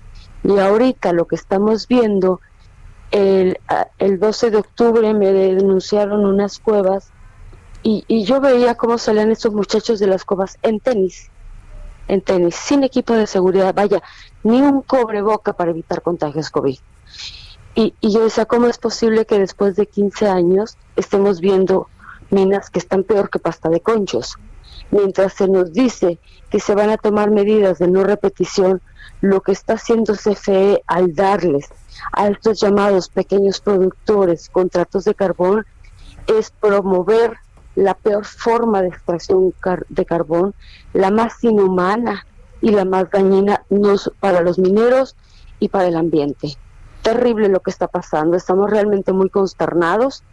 Y 0.43 0.57
ahorita 0.59 1.13
lo 1.13 1.25
que 1.25 1.35
estamos 1.35 1.87
viendo, 1.87 2.39
el, 3.11 3.59
el 3.97 4.19
12 4.19 4.51
de 4.51 4.57
octubre 4.57 5.13
me 5.13 5.31
denunciaron 5.31 6.25
unas 6.25 6.59
cuevas 6.59 7.11
y, 7.83 8.03
y 8.07 8.23
yo 8.23 8.41
veía 8.41 8.75
cómo 8.75 8.97
salían 8.97 9.31
estos 9.31 9.53
muchachos 9.53 9.99
de 9.99 10.07
las 10.07 10.23
cuevas 10.23 10.57
en 10.63 10.79
tenis, 10.79 11.29
en 12.07 12.21
tenis, 12.21 12.55
sin 12.55 12.83
equipo 12.83 13.13
de 13.13 13.27
seguridad, 13.27 13.73
vaya, 13.73 14.01
ni 14.43 14.61
un 14.61 14.81
cobre 14.81 15.21
boca 15.21 15.53
para 15.53 15.71
evitar 15.71 16.01
contagios 16.01 16.49
COVID. 16.49 16.77
Y, 17.75 17.93
yo 18.01 18.23
decía, 18.23 18.45
¿cómo 18.45 18.67
es 18.67 18.77
posible 18.77 19.25
que 19.25 19.37
después 19.37 19.75
de 19.75 19.85
15 19.85 20.27
años 20.27 20.77
estemos 20.95 21.41
viendo 21.41 21.89
minas 22.31 22.69
que 22.69 22.79
están 22.79 23.03
peor 23.03 23.29
que 23.29 23.39
pasta 23.39 23.69
de 23.69 23.81
conchos? 23.81 24.37
mientras 24.91 25.33
se 25.33 25.47
nos 25.47 25.73
dice 25.73 26.19
que 26.49 26.59
se 26.59 26.75
van 26.75 26.89
a 26.89 26.97
tomar 26.97 27.31
medidas 27.31 27.79
de 27.79 27.87
no 27.87 28.03
repetición, 28.03 28.81
lo 29.21 29.41
que 29.41 29.51
está 29.51 29.73
haciendo 29.73 30.13
CFE 30.13 30.83
al 30.87 31.15
darles 31.15 31.69
a 32.11 32.27
estos 32.27 32.59
llamados 32.59 33.09
pequeños 33.09 33.61
productores 33.61 34.49
contratos 34.49 35.05
de 35.05 35.15
carbón 35.15 35.65
es 36.27 36.51
promover 36.51 37.37
la 37.75 37.93
peor 37.93 38.25
forma 38.25 38.81
de 38.81 38.89
extracción 38.89 39.53
de 39.89 40.05
carbón, 40.05 40.53
la 40.93 41.11
más 41.11 41.43
inhumana 41.43 42.25
y 42.61 42.71
la 42.71 42.85
más 42.85 43.09
dañina 43.11 43.63
para 44.19 44.41
los 44.41 44.57
mineros 44.57 45.15
y 45.59 45.69
para 45.69 45.87
el 45.87 45.95
ambiente. 45.95 46.57
Terrible 47.05 47.49
lo 47.49 47.59
que 47.59 47.69
está 47.69 47.87
pasando, 47.87 48.35
estamos 48.35 48.67
realmente 48.67 49.13
muy 49.13 49.29
consternados 49.29 50.23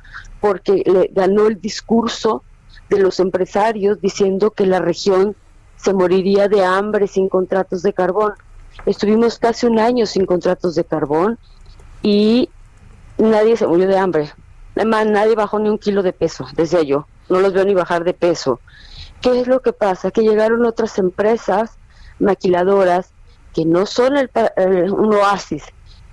porque 0.41 0.83
le 0.87 1.11
ganó 1.13 1.47
el 1.47 1.61
discurso 1.61 2.43
de 2.89 2.99
los 2.99 3.21
empresarios 3.21 4.01
diciendo 4.01 4.53
que 4.53 4.65
la 4.65 4.79
región 4.79 5.37
se 5.77 5.93
moriría 5.93 6.49
de 6.49 6.65
hambre 6.65 7.09
sin 7.09 7.29
contratos 7.29 7.83
de 7.83 7.93
carbón. 7.93 8.33
Estuvimos 8.87 9.39
casi 9.39 9.67
un 9.67 9.79
año 9.79 10.07
sin 10.07 10.25
contratos 10.25 10.75
de 10.75 10.85
carbón 10.85 11.39
y 12.03 12.49
nadie 13.19 13.59
se 13.59 13.67
murió 13.67 13.87
de 13.87 13.99
hambre. 13.99 14.33
Además, 14.75 15.05
nadie 15.09 15.35
bajó 15.35 15.59
ni 15.59 15.69
un 15.69 15.79
kilo 15.79 16.03
de 16.03 16.15
peso, 16.15 16.47
decía 16.57 16.81
yo. 16.83 17.07
No 17.29 17.41
los 17.41 17.53
veo 17.53 17.67
ni 17.67 17.75
bajar 17.75 18.03
de 18.03 18.15
peso. 18.15 18.61
¿Qué 19.21 19.43
es 19.43 19.47
lo 19.47 19.61
que 19.61 19.75
pasa? 19.75 20.11
Que 20.11 20.23
llegaron 20.23 20.65
otras 20.65 20.99
empresas 20.99 21.73
maquiladoras 22.19 23.11
que 23.55 23.67
no 23.67 23.85
son 23.85 24.17
el, 24.17 24.31
un 24.91 25.15
oasis, 25.15 25.65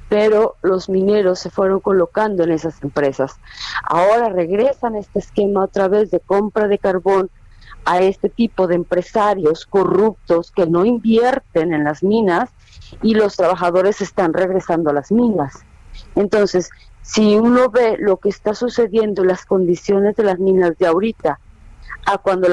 pero 0.10 0.55
los 0.64 0.89
mineros 0.89 1.39
se 1.39 1.51
fueron 1.51 1.80
colocando 1.80 2.43
en 2.43 2.51
esas 2.51 2.82
empresas. 2.84 3.39
Ahora 3.84 4.30
regresan 4.30 4.95
este 4.95 5.20
esquema 5.20 5.64
otra 5.64 5.88
vez 5.88 6.10
de 6.12 6.20
compra 6.20 6.68
de 6.68 6.80
carbón 6.80 7.30
a 7.86 7.99
este 8.01 8.30
tipo 8.30 8.68
de 8.68 8.76
empresarios 8.76 9.66
corruptos 9.66 10.51
que 10.51 10.66
no 10.66 10.84
invierten 10.84 11.74
en 11.74 11.84
las 11.84 12.03
minas 12.03 12.49
y 13.01 13.14
los 13.14 13.38
trabajadores 13.38 14.01
están 14.01 14.34
regresando 14.34 14.89
a 14.89 14.93
las 14.93 15.12
minas. 15.12 15.64
Entonces, 16.16 16.70
si 17.01 17.36
uno 17.36 17.70
ve 17.70 17.97
lo 17.99 18.18
que 18.18 18.30
está 18.30 18.53
sucediendo, 18.53 19.24
las 19.24 19.45
condiciones 19.45 20.16
de 20.16 20.24
las 20.24 20.39
minas 20.39 20.78
de 20.78 20.88
ahorita, 20.88 21.39
a 22.05 22.18
cuando 22.18 22.47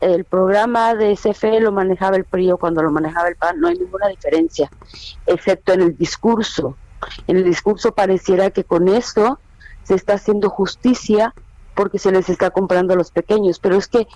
el 0.00 0.24
programa 0.24 0.94
de 0.94 1.16
CFE 1.16 1.60
lo 1.60 1.72
manejaba 1.72 2.16
el 2.16 2.24
PRI 2.24 2.52
o 2.52 2.58
cuando 2.58 2.82
lo 2.82 2.90
manejaba 2.90 3.28
el 3.28 3.36
PAN, 3.36 3.60
no 3.60 3.68
hay 3.68 3.78
ninguna 3.78 4.08
diferencia, 4.08 4.70
excepto 5.26 5.72
en 5.72 5.82
el 5.82 5.96
discurso. 5.96 6.76
En 7.26 7.36
el 7.36 7.44
discurso 7.44 7.92
pareciera 7.92 8.50
que 8.50 8.64
con 8.64 8.88
esto 8.88 9.38
se 9.82 9.94
está 9.94 10.14
haciendo 10.14 10.50
justicia 10.50 11.34
porque 11.74 11.98
se 11.98 12.12
les 12.12 12.28
está 12.28 12.50
comprando 12.50 12.94
a 12.94 12.96
los 12.96 13.10
pequeños, 13.10 13.58
pero 13.58 13.76
es 13.76 13.88
que 13.88 14.06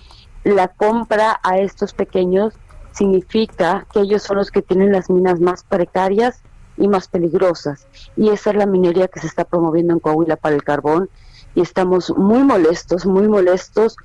la 0.43 0.67
compra 0.67 1.39
a 1.43 1.57
estos 1.57 1.93
pequeños 1.93 2.53
significa 2.91 3.85
que 3.91 4.01
ellos 4.01 4.23
son 4.23 4.37
los 4.37 4.51
que 4.51 4.61
tienen 4.61 4.91
las 4.91 5.09
minas 5.09 5.39
más 5.39 5.63
precarias 5.63 6.41
y 6.77 6.87
más 6.87 7.07
peligrosas. 7.07 7.87
Y 8.15 8.29
esa 8.29 8.51
es 8.51 8.55
la 8.55 8.65
minería 8.65 9.07
que 9.07 9.19
se 9.19 9.27
está 9.27 9.45
promoviendo 9.45 9.93
en 9.93 9.99
Coahuila 9.99 10.35
para 10.35 10.55
el 10.55 10.63
carbón. 10.63 11.09
Y 11.55 11.61
estamos 11.61 12.13
muy 12.15 12.43
molestos, 12.43 13.05
muy 13.05 13.27
molestos, 13.27 13.97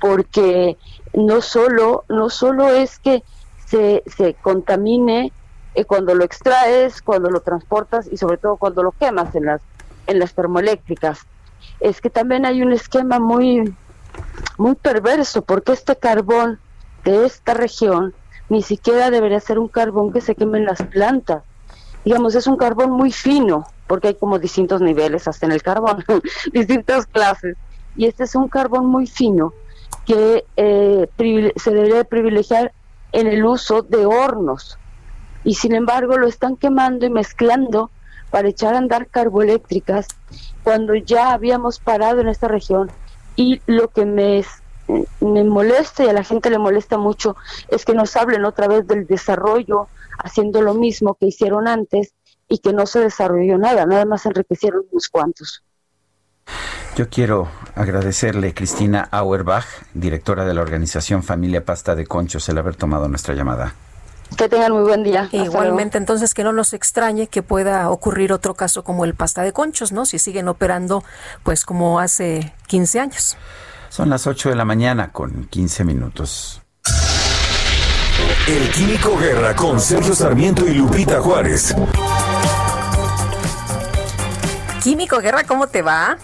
porque 0.00 0.76
no 1.14 1.40
solo, 1.40 2.04
no 2.08 2.30
solo 2.30 2.68
es 2.68 2.98
que 2.98 3.22
se, 3.66 4.02
se 4.06 4.34
contamine 4.34 5.32
eh, 5.74 5.84
cuando 5.84 6.14
lo 6.14 6.24
extraes, 6.24 7.02
cuando 7.02 7.30
lo 7.30 7.40
transportas 7.40 8.08
y 8.10 8.16
sobre 8.16 8.36
todo 8.36 8.56
cuando 8.56 8.82
lo 8.82 8.92
quemas 8.92 9.34
en 9.34 9.46
las, 9.46 9.60
en 10.06 10.18
las 10.18 10.34
termoeléctricas. 10.34 11.20
Es 11.80 12.00
que 12.00 12.10
también 12.10 12.46
hay 12.46 12.62
un 12.62 12.72
esquema 12.72 13.18
muy, 13.18 13.74
muy 14.58 14.74
perverso, 14.74 15.42
porque 15.42 15.72
este 15.72 15.96
carbón 15.96 16.58
de 17.04 17.26
esta 17.26 17.54
región 17.54 18.14
ni 18.48 18.62
siquiera 18.62 19.10
debería 19.10 19.40
ser 19.40 19.58
un 19.58 19.68
carbón 19.68 20.12
que 20.12 20.20
se 20.20 20.34
queme 20.34 20.58
en 20.58 20.66
las 20.66 20.82
plantas 20.82 21.42
digamos, 22.04 22.34
es 22.34 22.46
un 22.46 22.56
carbón 22.56 22.90
muy 22.90 23.12
fino, 23.12 23.66
porque 23.86 24.08
hay 24.08 24.14
como 24.14 24.38
distintos 24.38 24.80
niveles 24.80 25.28
hasta 25.28 25.46
en 25.46 25.52
el 25.52 25.62
carbón, 25.62 26.04
distintas 26.52 27.06
clases. 27.06 27.56
Y 27.96 28.06
este 28.06 28.24
es 28.24 28.34
un 28.34 28.48
carbón 28.48 28.86
muy 28.86 29.06
fino 29.06 29.52
que 30.06 30.44
eh, 30.56 31.52
se 31.56 31.70
debería 31.70 32.04
privilegiar 32.04 32.72
en 33.12 33.26
el 33.26 33.44
uso 33.44 33.82
de 33.82 34.06
hornos. 34.06 34.78
Y 35.44 35.54
sin 35.54 35.74
embargo 35.74 36.18
lo 36.18 36.26
están 36.26 36.56
quemando 36.56 37.06
y 37.06 37.10
mezclando 37.10 37.90
para 38.30 38.48
echar 38.48 38.74
a 38.74 38.78
andar 38.78 39.08
carboeléctricas 39.08 40.06
cuando 40.62 40.94
ya 40.94 41.32
habíamos 41.32 41.78
parado 41.78 42.20
en 42.20 42.28
esta 42.28 42.48
región. 42.48 42.90
Y 43.36 43.60
lo 43.66 43.88
que 43.88 44.06
me, 44.06 44.44
me 45.20 45.44
molesta 45.44 46.04
y 46.04 46.08
a 46.08 46.12
la 46.12 46.24
gente 46.24 46.50
le 46.50 46.58
molesta 46.58 46.98
mucho 46.98 47.36
es 47.68 47.84
que 47.84 47.94
nos 47.94 48.16
hablen 48.16 48.44
otra 48.44 48.68
vez 48.68 48.86
del 48.86 49.06
desarrollo 49.06 49.88
haciendo 50.18 50.62
lo 50.62 50.74
mismo 50.74 51.14
que 51.14 51.26
hicieron 51.26 51.68
antes 51.68 52.14
y 52.48 52.58
que 52.58 52.72
no 52.72 52.86
se 52.86 53.00
desarrolló 53.00 53.58
nada, 53.58 53.86
nada 53.86 54.04
más 54.04 54.26
enriquecieron 54.26 54.84
unos 54.90 55.08
cuantos. 55.08 55.62
Yo 56.96 57.08
quiero 57.08 57.48
agradecerle, 57.74 58.52
Cristina 58.52 59.08
Auerbach, 59.10 59.64
directora 59.94 60.44
de 60.44 60.52
la 60.52 60.60
organización 60.60 61.22
Familia 61.22 61.64
Pasta 61.64 61.94
de 61.94 62.06
Conchos, 62.06 62.48
el 62.50 62.58
haber 62.58 62.76
tomado 62.76 63.08
nuestra 63.08 63.34
llamada. 63.34 63.74
Que 64.36 64.48
tengan 64.48 64.72
muy 64.72 64.82
buen 64.82 65.02
día. 65.02 65.28
Igualmente, 65.32 65.98
entonces, 65.98 66.34
que 66.34 66.44
no 66.44 66.52
nos 66.52 66.72
extrañe 66.72 67.26
que 67.26 67.42
pueda 67.42 67.90
ocurrir 67.90 68.32
otro 68.32 68.54
caso 68.54 68.82
como 68.82 69.04
el 69.04 69.14
Pasta 69.14 69.42
de 69.42 69.52
Conchos, 69.52 69.92
¿no? 69.92 70.06
Si 70.06 70.18
siguen 70.18 70.48
operando, 70.48 71.04
pues 71.42 71.64
como 71.64 72.00
hace 72.00 72.54
15 72.66 73.00
años. 73.00 73.36
Son 73.88 74.08
las 74.08 74.26
8 74.26 74.50
de 74.50 74.56
la 74.56 74.64
mañana 74.64 75.12
con 75.12 75.44
15 75.46 75.84
minutos. 75.84 76.62
El 78.48 78.70
Químico 78.70 79.16
Guerra 79.18 79.54
con 79.54 79.78
Sergio 79.78 80.14
Sarmiento 80.14 80.66
y 80.66 80.74
Lupita 80.74 81.20
Juárez. 81.20 81.74
Químico 84.82 85.20
Guerra, 85.20 85.44
¿cómo 85.44 85.68
te 85.68 85.82
va? 85.82 86.16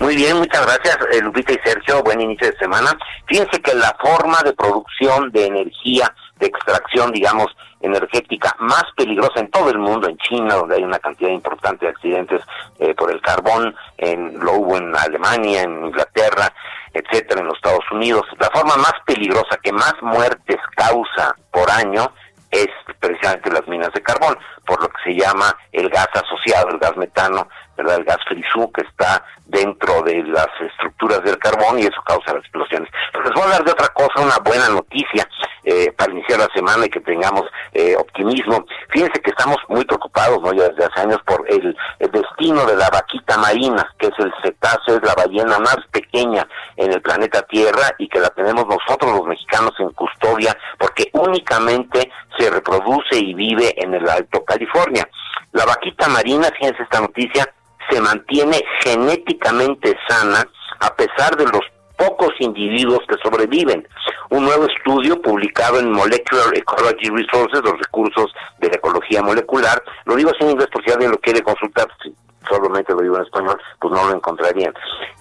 Muy 0.00 0.16
bien, 0.16 0.36
muchas 0.36 0.64
gracias 0.64 0.98
eh, 1.12 1.20
Lupita 1.20 1.52
y 1.52 1.58
Sergio, 1.64 2.02
buen 2.02 2.20
inicio 2.20 2.50
de 2.50 2.56
semana. 2.56 2.96
Fíjense 3.26 3.60
que 3.60 3.74
la 3.74 3.96
forma 4.00 4.38
de 4.44 4.52
producción 4.52 5.30
de 5.32 5.46
energía, 5.46 6.14
extracción, 6.46 7.12
digamos, 7.12 7.46
energética 7.80 8.54
más 8.58 8.84
peligrosa 8.96 9.40
en 9.40 9.50
todo 9.50 9.70
el 9.70 9.78
mundo, 9.78 10.08
en 10.08 10.16
China, 10.18 10.54
donde 10.54 10.76
hay 10.76 10.82
una 10.82 10.98
cantidad 10.98 11.30
importante 11.30 11.86
de 11.86 11.92
accidentes 11.92 12.40
eh, 12.78 12.94
por 12.94 13.10
el 13.10 13.20
carbón, 13.20 13.74
en, 13.98 14.38
lo 14.40 14.54
hubo 14.54 14.76
en 14.78 14.96
Alemania, 14.96 15.62
en 15.62 15.86
Inglaterra, 15.86 16.52
etcétera, 16.92 17.40
en 17.40 17.46
los 17.46 17.56
Estados 17.56 17.84
Unidos. 17.90 18.22
La 18.38 18.50
forma 18.50 18.76
más 18.76 18.94
peligrosa 19.04 19.58
que 19.62 19.72
más 19.72 19.94
muertes 20.00 20.58
causa 20.76 21.36
por 21.50 21.70
año 21.70 22.10
es 22.50 22.68
precisamente 23.00 23.50
las 23.50 23.66
minas 23.66 23.92
de 23.92 24.02
carbón, 24.02 24.38
por 24.64 24.80
lo 24.80 24.88
que 24.88 25.02
se 25.04 25.14
llama 25.16 25.56
el 25.72 25.88
gas 25.90 26.08
asociado, 26.14 26.68
el 26.68 26.78
gas 26.78 26.96
metano, 26.96 27.48
¿verdad? 27.76 27.96
El 27.96 28.04
gas 28.04 28.18
frisú 28.26 28.70
que 28.72 28.82
está 28.82 29.24
dentro 29.46 30.02
de 30.02 30.22
las 30.24 30.48
estructuras 30.60 31.22
del 31.22 31.38
carbón 31.38 31.78
y 31.78 31.82
eso 31.82 32.00
causa 32.06 32.34
las 32.34 32.42
explosiones. 32.42 32.90
Pero 33.12 33.24
les 33.24 33.34
voy 33.34 33.42
a 33.42 33.44
hablar 33.46 33.64
de 33.64 33.72
otra 33.72 33.88
cosa, 33.88 34.20
una 34.20 34.38
buena 34.38 34.68
noticia 34.68 35.28
eh, 35.64 35.92
para 35.96 36.12
iniciar 36.12 36.38
la 36.40 36.48
semana 36.54 36.86
y 36.86 36.90
que 36.90 37.00
tengamos 37.00 37.44
eh, 37.72 37.96
optimismo. 37.96 38.64
Fíjense 38.90 39.20
que 39.20 39.30
estamos 39.30 39.56
muy 39.68 39.84
preocupados, 39.84 40.40
¿no? 40.42 40.52
Ya 40.52 40.68
desde 40.68 40.84
hace 40.84 41.00
años 41.00 41.20
por 41.24 41.44
el, 41.48 41.76
destino 41.98 42.66
de 42.66 42.76
la 42.76 42.90
vaquita 42.90 43.38
marina, 43.38 43.90
que 43.98 44.06
es 44.06 44.12
el 44.18 44.32
cetáceo, 44.42 44.96
es 44.96 45.02
la 45.02 45.14
ballena 45.14 45.58
más 45.58 45.78
pequeña 45.90 46.46
en 46.76 46.92
el 46.92 47.00
planeta 47.00 47.42
Tierra 47.42 47.94
y 47.98 48.08
que 48.08 48.20
la 48.20 48.30
tenemos 48.30 48.66
nosotros 48.66 49.12
los 49.12 49.26
mexicanos 49.26 49.72
en 49.78 49.90
custodia 49.90 50.56
porque 50.78 51.08
únicamente 51.12 52.10
se 52.38 52.50
reproduce 52.50 53.16
y 53.16 53.34
vive 53.34 53.74
en 53.82 53.94
el 53.94 54.08
Alto 54.08 54.44
California. 54.44 55.08
La 55.52 55.64
vaquita 55.64 56.08
marina, 56.08 56.50
fíjense 56.58 56.82
esta 56.82 57.00
noticia, 57.00 57.48
se 57.90 58.00
mantiene 58.00 58.62
genéticamente 58.84 59.96
sana 60.08 60.46
a 60.80 60.94
pesar 60.94 61.36
de 61.36 61.44
los 61.44 61.62
pocos 61.96 62.30
individuos 62.40 63.00
que 63.08 63.16
sobreviven. 63.22 63.86
Un 64.30 64.44
nuevo 64.44 64.66
estudio 64.66 65.20
publicado 65.22 65.78
en 65.78 65.92
Molecular 65.92 66.56
Ecology 66.56 67.08
Resources, 67.08 67.62
los 67.62 67.78
recursos 67.78 68.32
de 68.58 68.68
la 68.68 68.76
ecología 68.76 69.22
molecular, 69.22 69.82
lo 70.04 70.16
digo 70.16 70.30
en 70.40 70.50
inglés 70.50 70.68
por 70.72 70.84
si 70.84 70.90
alguien 70.90 71.12
lo 71.12 71.18
quiere 71.18 71.42
consultar, 71.42 71.86
si 72.02 72.14
solamente 72.48 72.92
lo 72.92 73.00
digo 73.00 73.16
en 73.16 73.22
español, 73.22 73.60
pues 73.80 73.94
no 73.94 74.08
lo 74.08 74.16
encontrarían. 74.16 74.74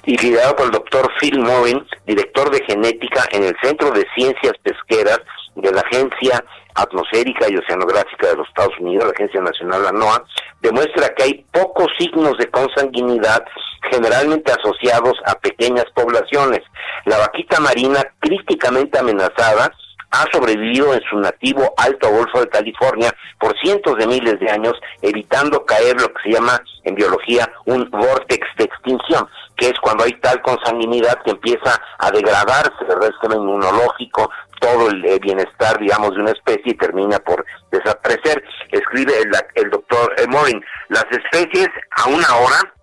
Y 0.04 0.18
liderado 0.18 0.56
por 0.56 0.66
el 0.66 0.72
doctor 0.72 1.12
Phil 1.20 1.40
Moen, 1.40 1.86
director 2.06 2.50
de 2.50 2.64
genética 2.66 3.26
en 3.32 3.44
el 3.44 3.56
Centro 3.62 3.92
de 3.92 4.06
Ciencias 4.16 4.54
Pesqueras 4.64 5.20
de 5.56 5.72
la 5.72 5.82
Agencia 5.82 6.44
Atmosférica 6.76 7.48
y 7.50 7.58
Oceanográfica 7.58 8.28
de 8.28 8.38
los 8.38 8.48
Estados 8.48 8.78
Unidos, 8.80 9.06
la 9.06 9.12
Agencia 9.12 9.42
Nacional, 9.42 9.84
la 9.84 9.92
NOAA, 9.92 10.24
demuestra 10.62 11.14
que 11.16 11.24
hay 11.24 11.46
pocos 11.52 11.88
signos 11.98 12.38
de 12.38 12.50
consanguinidad 12.50 13.46
generalmente 13.92 14.52
asociados 14.52 15.14
a 15.26 15.36
pequeñas 15.36 15.86
poblaciones. 15.94 16.62
La 17.06 17.18
vaquita 17.18 17.60
marina, 17.60 18.02
críticamente 18.20 18.98
amenazada, 18.98 19.72
ha 20.14 20.26
sobrevivido 20.32 20.94
en 20.94 21.02
su 21.10 21.18
nativo 21.18 21.74
Alto 21.78 22.08
Golfo 22.10 22.40
de 22.40 22.50
California 22.50 23.12
por 23.40 23.58
cientos 23.60 23.98
de 23.98 24.06
miles 24.06 24.40
de 24.40 24.50
años, 24.50 24.74
evitando 25.02 25.66
caer 25.66 26.00
lo 26.00 26.14
que 26.14 26.22
se 26.24 26.32
llama 26.36 26.62
en 26.84 26.94
biología 26.94 27.52
un 27.66 27.90
vortex 27.90 28.48
de 28.58 28.66
extinción, 28.66 29.28
que 29.58 29.70
es 29.70 29.80
cuando 29.82 30.04
hay 30.04 30.14
tal 30.22 30.40
consanguinidad 30.44 31.20
que 31.24 31.32
empieza 31.32 31.82
a 31.98 32.12
degradarse 32.12 32.74
el 32.88 33.12
sistema 33.12 33.36
inmunológico, 33.36 34.30
todo 34.64 34.90
el, 34.90 35.20
bienestar, 35.20 35.78
digamos, 35.78 36.16
de 36.16 36.22
una 36.22 36.32
especie 36.32 36.72
y 36.72 36.78
termina 36.78 37.20
por 37.20 37.46
desaparecer. 37.70 38.42
Escribe 38.72 39.14
el, 39.20 39.32
el 39.56 39.70
doctor 39.70 40.16
Morin, 40.30 40.64
las 40.88 41.06
especies 41.12 41.68
a 41.98 42.08
una 42.08 42.36
hora 42.38 42.74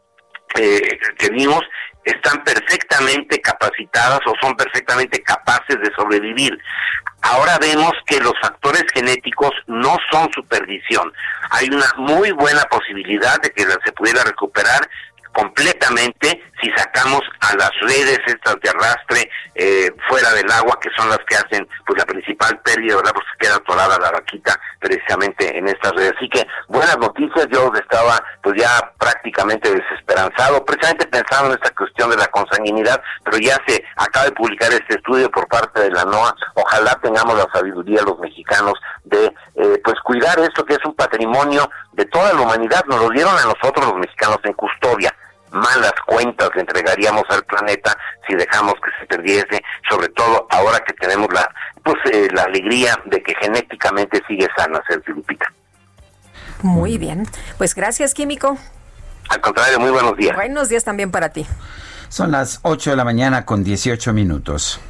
eh, 0.56 0.98
que 1.16 1.30
vimos 1.30 1.62
están 2.04 2.42
perfectamente 2.44 3.40
capacitadas 3.40 4.20
o 4.26 4.34
son 4.42 4.54
perfectamente 4.56 5.22
capaces 5.22 5.76
de 5.80 5.90
sobrevivir. 5.96 6.58
Ahora 7.22 7.58
vemos 7.58 7.92
que 8.06 8.20
los 8.20 8.34
factores 8.42 8.84
genéticos 8.92 9.52
no 9.66 9.96
son 10.10 10.30
supervisión. 10.32 11.12
Hay 11.50 11.68
una 11.68 11.86
muy 11.96 12.32
buena 12.32 12.62
posibilidad 12.64 13.40
de 13.40 13.50
que 13.50 13.62
se 13.62 13.92
pudiera 13.92 14.22
recuperar 14.24 14.80
completamente 15.32 16.42
si 16.60 16.70
sacamos 16.76 17.20
a 17.40 17.56
las 17.56 17.70
redes 17.80 18.18
estas 18.26 18.56
de 18.60 18.70
arrastre 18.70 19.30
eh, 19.54 19.90
fuera 20.08 20.30
del 20.34 20.50
agua 20.50 20.78
que 20.80 20.90
son 20.96 21.08
las 21.08 21.18
que 21.28 21.36
hacen 21.36 21.66
pues 21.86 21.98
la 21.98 22.04
principal 22.04 22.58
pérdida 22.60 22.96
verdad 22.96 23.12
porque 23.14 23.28
queda 23.38 23.56
atorada 23.56 23.98
la 23.98 24.10
vaquita 24.10 24.58
precisamente 24.78 25.56
en 25.56 25.68
estas 25.68 25.92
redes. 25.92 26.12
Así 26.16 26.28
que 26.28 26.46
buenas 26.68 26.98
noticias 26.98 27.46
yo 27.50 27.70
estaba 27.74 28.22
pues 28.42 28.60
ya 28.60 28.92
prácticamente 28.98 29.72
desesperanzado 29.72 30.64
precisamente 30.64 31.06
pensando 31.06 31.48
en 31.48 31.60
esta 31.62 31.74
cuestión 31.74 32.10
de 32.10 32.16
la 32.16 32.26
consanguinidad 32.26 33.00
pero 33.24 33.38
ya 33.38 33.56
se 33.66 33.82
acaba 33.96 34.26
de 34.26 34.32
publicar 34.32 34.70
este 34.72 34.96
estudio 34.96 35.30
por 35.30 35.48
parte 35.48 35.80
de 35.80 35.90
la 35.90 36.04
NOA 36.04 36.34
ojalá 36.54 36.98
tengamos 37.02 37.36
la 37.36 37.46
sabiduría 37.52 38.02
los 38.02 38.18
mexicanos 38.18 38.74
de 39.04 39.26
eh, 39.26 39.80
pues 39.82 39.96
cuidar 40.04 40.38
esto 40.40 40.64
que 40.64 40.74
es 40.74 40.84
un 40.84 40.94
patrimonio 40.94 41.68
de 41.92 42.04
toda 42.06 42.32
la 42.32 42.40
humanidad. 42.40 42.84
Nos 42.86 43.00
lo 43.00 43.08
dieron 43.10 43.36
a 43.36 43.44
nosotros 43.44 43.86
los 43.86 43.96
mexicanos 43.96 44.38
en 44.44 44.52
custodia 44.54 45.14
malas 45.50 45.92
cuentas 46.06 46.50
le 46.54 46.62
entregaríamos 46.62 47.24
al 47.28 47.44
planeta 47.44 47.96
si 48.26 48.34
dejamos 48.34 48.74
que 48.74 48.90
se 49.00 49.06
perdiese, 49.06 49.62
sobre 49.88 50.08
todo 50.08 50.46
ahora 50.50 50.80
que 50.80 50.92
tenemos 50.94 51.28
la 51.32 51.48
pues 51.82 51.96
eh, 52.12 52.28
la 52.32 52.42
alegría 52.42 53.00
de 53.06 53.22
que 53.22 53.34
genéticamente 53.40 54.22
sigue 54.28 54.46
sana 54.56 54.82
Sergio 54.88 55.14
Lupita. 55.14 55.50
Muy 56.62 56.98
bien, 56.98 57.26
pues 57.58 57.74
gracias 57.74 58.12
Químico. 58.14 58.58
Al 59.30 59.40
contrario, 59.40 59.80
muy 59.80 59.90
buenos 59.90 60.16
días. 60.16 60.34
Buenos 60.34 60.68
días 60.68 60.84
también 60.84 61.10
para 61.10 61.30
ti. 61.30 61.46
Son 62.08 62.32
las 62.32 62.58
8 62.62 62.90
de 62.90 62.96
la 62.96 63.04
mañana 63.04 63.44
con 63.44 63.62
18 63.62 64.12
minutos. 64.12 64.80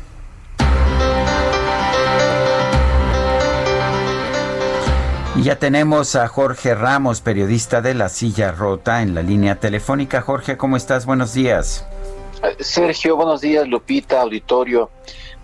Y 5.36 5.44
ya 5.44 5.58
tenemos 5.58 6.16
a 6.16 6.26
Jorge 6.26 6.74
Ramos, 6.74 7.20
periodista 7.20 7.80
de 7.80 7.94
La 7.94 8.08
Silla 8.08 8.50
Rota, 8.50 9.00
en 9.00 9.14
la 9.14 9.22
línea 9.22 9.60
telefónica. 9.60 10.20
Jorge, 10.22 10.56
¿cómo 10.56 10.76
estás? 10.76 11.06
Buenos 11.06 11.34
días. 11.34 11.86
Sergio, 12.58 13.16
buenos 13.16 13.40
días, 13.40 13.68
Lupita, 13.68 14.20
auditorio. 14.20 14.90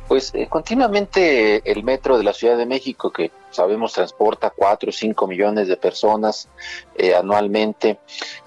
Pues 0.08 0.32
eh, 0.34 0.48
continuamente 0.48 1.62
el 1.70 1.84
metro 1.84 2.18
de 2.18 2.24
la 2.24 2.32
Ciudad 2.32 2.56
de 2.56 2.66
México, 2.66 3.12
que 3.12 3.30
sabemos 3.50 3.92
transporta 3.92 4.50
4 4.50 4.90
o 4.90 4.92
5 4.92 5.26
millones 5.26 5.68
de 5.68 5.76
personas 5.76 6.48
eh, 6.96 7.14
anualmente. 7.14 7.98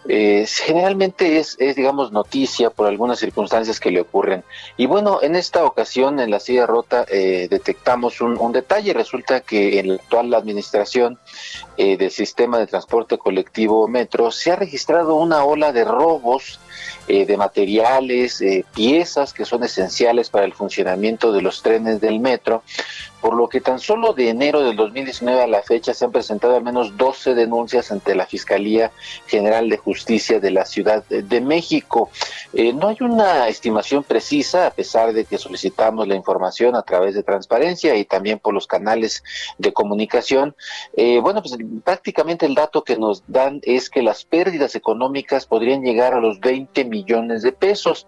Eh, 0.08 0.46
generalmente 0.48 1.40
es, 1.40 1.56
es, 1.60 1.76
digamos, 1.76 2.12
noticia 2.12 2.70
por 2.70 2.88
algunas 2.88 3.20
circunstancias 3.20 3.80
que 3.80 3.92
le 3.92 4.02
ocurren. 4.02 4.44
Y 4.78 4.86
bueno, 4.86 5.20
en 5.22 5.36
esta 5.36 5.66
ocasión, 5.66 6.20
en 6.20 6.32
la 6.32 6.40
silla 6.40 6.66
rota, 6.66 7.06
eh, 7.10 7.48
detectamos 7.50 8.22
un, 8.22 8.38
un, 8.40 8.52
detalle. 8.52 8.94
Resulta 8.94 9.42
que 9.42 9.80
en 9.80 9.90
la 9.90 9.94
actual 9.96 10.34
administración 10.34 11.20
del 11.78 12.12
sistema 12.12 12.60
de 12.60 12.68
transporte 12.68 13.18
colectivo 13.18 13.88
Metro 13.88 14.32
se 14.32 14.52
ha 14.52 14.58
registrado 14.58 15.16
una 15.16 15.46
ola 15.46 15.72
de 15.72 15.86
robos 15.86 16.60
de 17.08 17.38
materiales, 17.38 18.44
piezas 18.76 19.34
que 19.34 19.46
son 19.46 19.64
esenciales 19.64 20.30
para 20.30 20.46
el 20.46 20.54
funcionamiento 20.54 21.32
de 21.32 21.42
los 21.42 21.62
trenes 21.62 22.02
del 22.02 22.20
metro, 22.20 22.64
por 23.22 23.36
lo 23.36 23.50
que 23.50 23.62
tan 23.62 23.80
solo 23.80 24.14
de 24.14 24.30
enero 24.30 24.62
del 24.62 24.76
2019 24.76 25.42
a 25.42 25.48
la 25.48 25.62
fecha 25.62 25.94
se 25.94 26.06
han 26.06 26.12
presentado 26.12 26.56
al 26.56 26.64
menos 26.64 26.98
12 26.98 27.36
denuncias 27.36 27.92
ante 27.92 28.16
la 28.16 28.26
Fiscalía 28.26 28.92
General 29.28 29.70
de 29.70 29.78
Justicia 29.78 30.40
de 30.40 30.52
la 30.52 30.66
Ciudad 30.66 31.04
de 31.06 31.42
México. 31.42 32.10
Eh, 32.54 32.74
no 32.74 32.88
hay 32.88 32.98
una 33.02 33.48
estimación 33.48 34.04
precisa, 34.04 34.68
a 34.68 34.72
pesar 34.72 35.14
de 35.14 35.26
que 35.26 35.38
solicitamos 35.38 36.08
la 36.08 36.16
información 36.16 36.76
a 36.76 36.82
través 36.82 37.16
de 37.16 37.24
transparencia 37.24 37.96
y 37.96 38.06
también 38.06 38.40
por 38.40 38.54
los 38.54 38.68
canales 38.68 39.24
de 39.58 39.74
comunicación. 39.74 40.56
Eh, 40.96 41.20
bueno, 41.22 41.42
pues 41.42 41.58
prácticamente 41.84 42.46
el 42.46 42.56
dato 42.56 42.84
que 42.84 42.98
nos 42.98 43.24
dan 43.28 43.60
es 43.64 43.90
que 43.90 44.02
las 44.02 44.26
pérdidas 44.26 44.76
económicas 44.76 45.46
podrían 45.46 45.84
llegar 45.84 46.14
a 46.14 46.20
los 46.20 46.40
20 46.40 46.86
millones 46.86 47.42
de 47.42 47.52
pesos. 47.52 48.08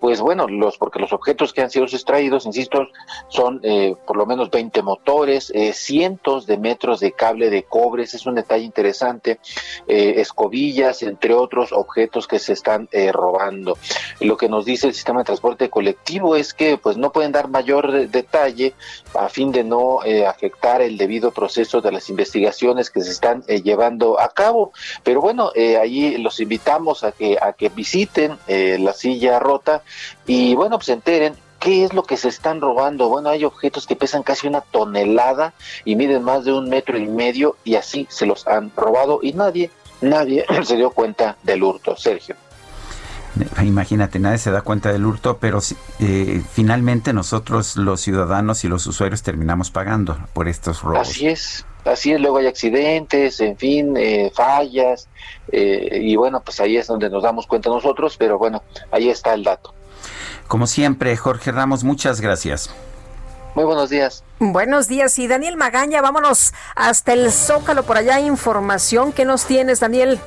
Pues 0.00 0.20
bueno, 0.20 0.48
los 0.48 0.78
porque 0.78 0.98
los 0.98 1.12
objetos 1.12 1.52
que 1.52 1.62
han 1.62 1.70
sido 1.70 1.84
extraídos, 1.84 2.46
insisto, 2.46 2.88
son 3.28 3.60
eh, 3.62 3.94
por 4.06 4.16
lo 4.16 4.26
menos 4.26 4.45
20 4.50 4.82
motores, 4.82 5.50
eh, 5.54 5.72
cientos 5.72 6.46
de 6.46 6.58
metros 6.58 7.00
de 7.00 7.12
cable 7.12 7.50
de 7.50 7.64
cobre, 7.64 8.04
es 8.04 8.26
un 8.26 8.34
detalle 8.34 8.64
interesante, 8.64 9.38
eh, 9.86 10.14
escobillas, 10.18 11.02
entre 11.02 11.34
otros 11.34 11.72
objetos 11.72 12.26
que 12.26 12.38
se 12.38 12.52
están 12.52 12.88
eh, 12.92 13.12
robando. 13.12 13.78
Lo 14.20 14.36
que 14.36 14.48
nos 14.48 14.64
dice 14.64 14.88
el 14.88 14.94
sistema 14.94 15.20
de 15.20 15.26
transporte 15.26 15.70
colectivo 15.70 16.36
es 16.36 16.54
que 16.54 16.78
pues 16.78 16.96
no 16.96 17.12
pueden 17.12 17.32
dar 17.32 17.48
mayor 17.48 18.08
detalle 18.08 18.74
a 19.14 19.28
fin 19.28 19.52
de 19.52 19.64
no 19.64 20.00
afectar 20.26 20.82
el 20.82 20.96
debido 20.96 21.30
proceso 21.30 21.80
de 21.80 21.92
las 21.92 22.08
investigaciones 22.08 22.90
que 22.90 23.02
se 23.02 23.10
están 23.10 23.42
llevando 23.42 24.20
a 24.20 24.28
cabo. 24.28 24.72
Pero 25.02 25.20
bueno, 25.20 25.52
ahí 25.80 26.16
los 26.18 26.40
invitamos 26.40 27.04
a 27.04 27.12
que 27.12 27.38
a 27.40 27.52
que 27.52 27.68
visiten 27.68 28.38
la 28.46 28.92
silla 28.92 29.38
rota 29.38 29.82
y 30.26 30.54
bueno, 30.54 30.78
pues 30.78 30.88
enteren 30.88 31.34
¿Qué 31.66 31.82
es 31.82 31.92
lo 31.92 32.04
que 32.04 32.16
se 32.16 32.28
están 32.28 32.60
robando? 32.60 33.08
Bueno, 33.08 33.28
hay 33.28 33.44
objetos 33.44 33.88
que 33.88 33.96
pesan 33.96 34.22
casi 34.22 34.46
una 34.46 34.60
tonelada 34.60 35.52
y 35.84 35.96
miden 35.96 36.22
más 36.22 36.44
de 36.44 36.52
un 36.52 36.68
metro 36.68 36.96
y 36.96 37.08
medio 37.08 37.56
y 37.64 37.74
así 37.74 38.06
se 38.08 38.24
los 38.24 38.46
han 38.46 38.70
robado 38.76 39.18
y 39.20 39.32
nadie, 39.32 39.72
nadie 40.00 40.46
se 40.62 40.76
dio 40.76 40.90
cuenta 40.90 41.36
del 41.42 41.64
hurto, 41.64 41.96
Sergio. 41.96 42.36
Imagínate, 43.60 44.20
nadie 44.20 44.38
se 44.38 44.52
da 44.52 44.60
cuenta 44.60 44.92
del 44.92 45.04
hurto, 45.04 45.38
pero 45.38 45.58
eh, 45.98 46.40
finalmente 46.52 47.12
nosotros 47.12 47.76
los 47.76 48.00
ciudadanos 48.00 48.62
y 48.62 48.68
los 48.68 48.86
usuarios 48.86 49.24
terminamos 49.24 49.72
pagando 49.72 50.16
por 50.34 50.46
estos 50.46 50.82
robos. 50.82 51.08
Así 51.08 51.26
es, 51.26 51.66
así 51.84 52.12
es, 52.12 52.20
luego 52.20 52.36
hay 52.36 52.46
accidentes, 52.46 53.40
en 53.40 53.56
fin, 53.56 53.96
eh, 53.96 54.30
fallas, 54.32 55.08
eh, 55.50 55.98
y 56.00 56.14
bueno, 56.14 56.42
pues 56.44 56.60
ahí 56.60 56.76
es 56.76 56.86
donde 56.86 57.10
nos 57.10 57.24
damos 57.24 57.48
cuenta 57.48 57.70
nosotros, 57.70 58.16
pero 58.16 58.38
bueno, 58.38 58.62
ahí 58.92 59.08
está 59.08 59.34
el 59.34 59.42
dato. 59.42 59.74
Como 60.48 60.66
siempre, 60.66 61.16
Jorge 61.16 61.52
Ramos, 61.52 61.84
muchas 61.84 62.20
gracias. 62.20 62.70
Muy 63.54 63.64
buenos 63.64 63.88
días. 63.88 64.22
Buenos 64.38 64.86
días. 64.86 65.18
Y 65.18 65.28
Daniel 65.28 65.56
Magaña, 65.56 66.02
vámonos 66.02 66.52
hasta 66.74 67.14
el 67.14 67.32
Zócalo. 67.32 67.84
Por 67.84 67.96
allá 67.96 68.20
información. 68.20 69.12
¿Qué 69.12 69.24
nos 69.24 69.46
tienes, 69.46 69.80
Daniel? 69.80 70.20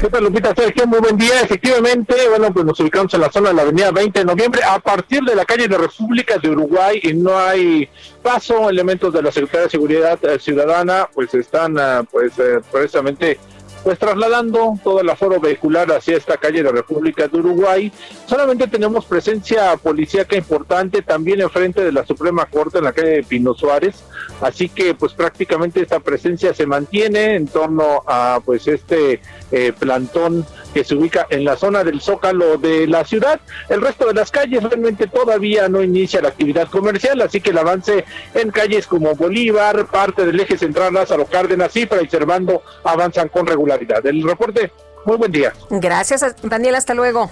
¿Qué 0.00 0.08
tal, 0.08 0.24
Lupita? 0.24 0.54
Sergio, 0.54 0.86
muy 0.86 1.00
buen 1.00 1.18
día. 1.18 1.42
Efectivamente, 1.42 2.14
bueno, 2.30 2.50
pues 2.54 2.64
nos 2.64 2.80
ubicamos 2.80 3.12
en 3.12 3.20
la 3.20 3.30
zona 3.30 3.50
de 3.50 3.56
la 3.56 3.62
avenida 3.62 3.90
20 3.90 4.20
de 4.20 4.24
noviembre. 4.24 4.62
A 4.62 4.78
partir 4.78 5.22
de 5.24 5.34
la 5.34 5.44
calle 5.44 5.68
de 5.68 5.76
República 5.76 6.38
de 6.38 6.48
Uruguay 6.48 7.00
y 7.02 7.12
no 7.12 7.36
hay 7.36 7.86
paso, 8.22 8.70
elementos 8.70 9.12
de 9.12 9.22
la 9.22 9.30
Secretaría 9.30 9.64
de 9.64 9.70
Seguridad 9.70 10.18
eh, 10.24 10.38
Ciudadana 10.38 11.06
pues 11.12 11.34
están 11.34 11.78
ah, 11.78 12.02
pues 12.10 12.32
eh, 12.38 12.60
precisamente 12.72 13.38
pues 13.82 13.98
trasladando 13.98 14.78
todo 14.82 15.00
el 15.00 15.08
aforo 15.08 15.40
vehicular 15.40 15.90
hacia 15.92 16.16
esta 16.16 16.36
calle 16.36 16.62
de 16.62 16.70
República 16.70 17.28
de 17.28 17.38
Uruguay. 17.38 17.92
Solamente 18.26 18.66
tenemos 18.66 19.04
presencia 19.04 19.76
policíaca 19.76 20.36
importante 20.36 21.02
también 21.02 21.40
enfrente 21.40 21.82
de 21.82 21.92
la 21.92 22.04
Suprema 22.04 22.46
Corte 22.46 22.78
en 22.78 22.84
la 22.84 22.92
calle 22.92 23.10
de 23.10 23.22
Pino 23.22 23.54
Suárez, 23.54 24.02
así 24.40 24.68
que 24.68 24.94
pues 24.94 25.12
prácticamente 25.14 25.80
esta 25.80 26.00
presencia 26.00 26.54
se 26.54 26.66
mantiene 26.66 27.36
en 27.36 27.46
torno 27.46 28.02
a 28.06 28.40
pues 28.44 28.66
este 28.68 29.20
eh, 29.50 29.72
plantón 29.78 30.46
que 30.72 30.84
se 30.84 30.94
ubica 30.94 31.26
en 31.30 31.44
la 31.44 31.56
zona 31.56 31.84
del 31.84 32.00
Zócalo 32.00 32.58
de 32.58 32.86
la 32.86 33.04
ciudad. 33.04 33.40
El 33.68 33.80
resto 33.80 34.06
de 34.06 34.14
las 34.14 34.30
calles 34.30 34.62
realmente 34.62 35.06
todavía 35.06 35.68
no 35.68 35.82
inicia 35.82 36.20
la 36.20 36.28
actividad 36.28 36.68
comercial, 36.68 37.20
así 37.20 37.40
que 37.40 37.50
el 37.50 37.58
avance 37.58 38.04
en 38.34 38.50
calles 38.50 38.86
como 38.86 39.14
Bolívar, 39.14 39.86
parte 39.86 40.24
del 40.24 40.38
eje 40.40 40.56
central 40.56 40.94
Lázaro 40.94 41.26
Cárdenas 41.26 41.74
y 41.76 41.86
Fray 41.86 42.08
Servando 42.08 42.62
avanzan 42.84 43.28
con 43.28 43.46
regularidad. 43.46 44.04
El 44.06 44.22
reporte, 44.22 44.72
muy 45.04 45.16
buen 45.16 45.32
día. 45.32 45.52
Gracias, 45.70 46.24
Daniel, 46.42 46.74
hasta 46.74 46.94
luego. 46.94 47.30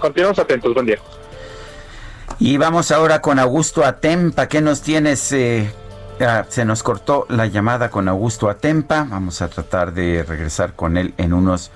Continuamos 0.00 0.38
atentos, 0.38 0.74
buen 0.74 0.86
día. 0.86 0.98
Y 2.38 2.56
vamos 2.56 2.90
ahora 2.90 3.20
con 3.20 3.38
Augusto 3.38 3.84
Atempa. 3.84 4.48
¿Qué 4.48 4.60
nos 4.60 4.82
tienes? 4.82 5.32
Eh, 5.32 5.70
ah, 6.20 6.44
se 6.48 6.64
nos 6.64 6.82
cortó 6.82 7.26
la 7.28 7.46
llamada 7.46 7.90
con 7.90 8.08
Augusto 8.08 8.48
Atempa. 8.48 9.06
Vamos 9.08 9.40
a 9.40 9.48
tratar 9.48 9.92
de 9.92 10.24
regresar 10.24 10.74
con 10.74 10.96
él 10.96 11.14
en 11.16 11.32
unos 11.32 11.70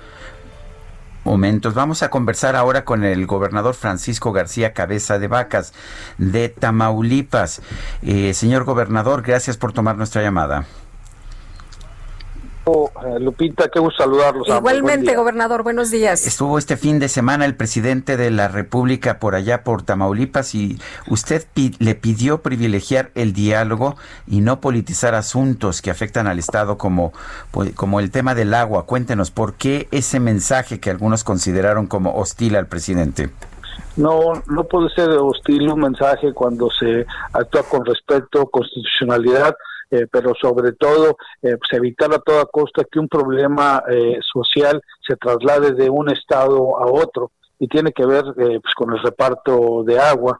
momentos. 1.29 1.75
Vamos 1.75 2.01
a 2.01 2.09
conversar 2.09 2.55
ahora 2.55 2.83
con 2.83 3.03
el 3.03 3.27
gobernador 3.27 3.75
Francisco 3.75 4.31
García 4.31 4.73
Cabeza 4.73 5.19
de 5.19 5.27
Vacas 5.27 5.73
de 6.17 6.49
Tamaulipas. 6.49 7.61
Eh, 8.01 8.33
señor 8.33 8.63
gobernador, 8.63 9.21
gracias 9.21 9.55
por 9.55 9.71
tomar 9.71 9.95
nuestra 9.95 10.23
llamada. 10.23 10.65
Eh, 13.05 13.19
Lupita, 13.19 13.69
qué 13.69 13.79
gusto 13.79 14.03
saludarlos. 14.03 14.47
Igualmente, 14.47 15.15
gobernador, 15.15 15.63
buenos 15.63 15.91
días. 15.91 16.25
Estuvo 16.25 16.57
este 16.57 16.77
fin 16.77 16.99
de 16.99 17.07
semana 17.07 17.45
el 17.45 17.55
presidente 17.55 18.17
de 18.17 18.31
la 18.31 18.47
República 18.47 19.19
por 19.19 19.35
allá, 19.35 19.63
por 19.63 19.83
Tamaulipas, 19.83 20.55
y 20.55 20.79
usted 21.07 21.45
le 21.79 21.95
pidió 21.95 22.41
privilegiar 22.41 23.11
el 23.15 23.33
diálogo 23.33 23.95
y 24.27 24.41
no 24.41 24.59
politizar 24.61 25.15
asuntos 25.15 25.81
que 25.81 25.91
afectan 25.91 26.27
al 26.27 26.39
Estado 26.39 26.77
como, 26.77 27.13
pues, 27.51 27.73
como 27.73 27.99
el 27.99 28.11
tema 28.11 28.35
del 28.35 28.53
agua. 28.53 28.85
Cuéntenos, 28.85 29.31
¿por 29.31 29.53
qué 29.53 29.87
ese 29.91 30.19
mensaje 30.19 30.79
que 30.79 30.89
algunos 30.89 31.23
consideraron 31.23 31.87
como 31.87 32.15
hostil 32.15 32.55
al 32.55 32.67
presidente? 32.67 33.29
No, 33.95 34.43
no 34.47 34.63
puede 34.65 34.89
ser 34.89 35.09
hostil 35.09 35.69
un 35.69 35.81
mensaje 35.81 36.33
cuando 36.33 36.69
se 36.69 37.05
actúa 37.33 37.63
con 37.63 37.85
respeto, 37.85 38.45
constitucionalidad 38.47 39.55
eh, 39.91 40.05
pero 40.11 40.33
sobre 40.39 40.73
todo 40.73 41.17
eh, 41.41 41.57
pues 41.57 41.71
evitar 41.71 42.13
a 42.13 42.19
toda 42.19 42.45
costa 42.45 42.83
que 42.89 42.99
un 42.99 43.07
problema 43.07 43.83
eh, 43.89 44.19
social 44.21 44.81
se 45.05 45.15
traslade 45.15 45.73
de 45.73 45.89
un 45.89 46.11
estado 46.11 46.77
a 46.77 46.85
otro 46.85 47.31
y 47.57 47.67
tiene 47.67 47.91
que 47.91 48.05
ver 48.05 48.23
pues 48.35 48.73
con 48.75 48.93
el 48.93 49.01
reparto 49.01 49.83
de 49.83 49.99
agua. 49.99 50.39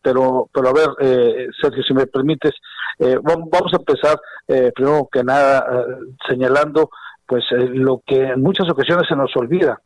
pero, 0.00 0.48
pero 0.54 0.68
a 0.68 0.72
ver, 0.72 1.50
Sergio, 1.60 1.82
si 1.82 1.92
me 1.92 2.06
permites, 2.06 2.52
vamos 3.00 3.72
a 3.72 3.76
empezar 3.76 4.20
primero 4.46 5.08
que 5.10 5.24
nada 5.24 5.66
señalando 6.28 6.90
pues 7.26 7.42
lo 7.50 8.00
que 8.06 8.28
en 8.28 8.42
muchas 8.42 8.70
ocasiones 8.70 9.08
se 9.08 9.16
nos 9.16 9.36
olvida, 9.36 9.80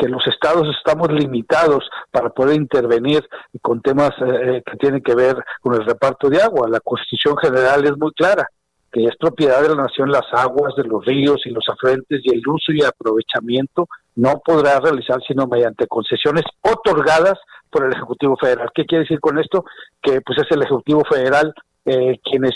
que 0.00 0.08
los 0.08 0.26
estados 0.26 0.66
estamos 0.74 1.12
limitados 1.12 1.88
para 2.10 2.30
poder 2.30 2.56
intervenir 2.56 3.22
con 3.60 3.82
temas 3.82 4.10
eh, 4.20 4.56
eh, 4.56 4.62
que 4.64 4.76
tienen 4.78 5.02
que 5.02 5.14
ver 5.14 5.36
con 5.60 5.74
el 5.74 5.84
reparto 5.84 6.30
de 6.30 6.40
agua. 6.40 6.68
La 6.70 6.80
Constitución 6.80 7.36
General 7.36 7.84
es 7.84 7.98
muy 7.98 8.10
clara, 8.12 8.48
que 8.90 9.04
es 9.04 9.14
propiedad 9.18 9.60
de 9.60 9.68
la 9.68 9.82
nación 9.82 10.10
las 10.10 10.24
aguas 10.32 10.74
de 10.76 10.84
los 10.84 11.04
ríos 11.04 11.42
y 11.44 11.50
los 11.50 11.64
afluentes 11.68 12.22
y 12.24 12.34
el 12.34 12.40
uso 12.48 12.72
y 12.72 12.82
aprovechamiento 12.82 13.88
no 14.16 14.40
podrá 14.42 14.80
realizar 14.80 15.20
sino 15.28 15.46
mediante 15.46 15.86
concesiones 15.86 16.44
otorgadas 16.62 17.38
por 17.70 17.84
el 17.84 17.92
Ejecutivo 17.92 18.36
Federal. 18.40 18.70
¿Qué 18.74 18.86
quiere 18.86 19.04
decir 19.04 19.20
con 19.20 19.38
esto? 19.38 19.64
Que 20.02 20.22
pues 20.22 20.38
es 20.38 20.50
el 20.50 20.62
Ejecutivo 20.62 21.02
Federal 21.08 21.52
eh, 21.84 22.18
quienes 22.22 22.52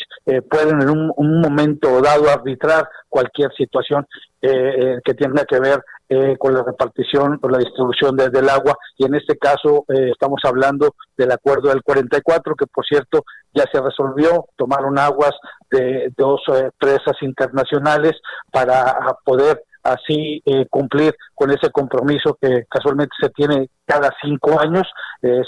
pueden 0.51 0.81
en 0.83 0.91
un, 0.91 1.41
momento 1.41 2.01
dado 2.01 2.31
arbitrar 2.31 2.89
cualquier 3.09 3.53
situación 3.55 4.07
que 4.41 5.15
tenga 5.15 5.45
que 5.47 5.59
ver 5.59 5.81
eh, 6.07 6.37
con 6.39 6.53
la 6.53 6.63
repartición, 6.63 7.39
con 7.39 7.51
la 7.51 7.57
distribución 7.57 8.15
del 8.15 8.49
agua 8.51 8.77
y 8.99 9.07
en 9.07 9.15
este 9.15 9.39
caso 9.39 9.87
eh, 9.89 10.11
estamos 10.13 10.39
hablando 10.45 10.97
del 11.17 11.33
acuerdo 11.33 11.71
del 11.71 11.83
44 11.83 12.55
que 12.57 12.67
por 12.67 12.85
cierto 12.85 13.25
ya 13.55 13.65
se 13.73 13.81
resolvió, 13.81 14.45
tomaron 14.55 14.99
aguas 14.99 15.33
de 15.71 16.13
dos 16.15 16.43
eh, 16.53 16.71
presas 16.79 17.17
internacionales 17.23 18.13
para 18.53 18.95
poder 19.25 19.63
así 19.83 20.43
cumplir 20.71 21.15
con 21.35 21.51
ese 21.51 21.71
compromiso 21.71 22.39
que 22.41 22.65
casualmente 22.71 23.15
se 23.21 23.29
tiene 23.31 23.69
cada 23.85 24.11
cinco 24.23 24.59
años. 24.59 24.87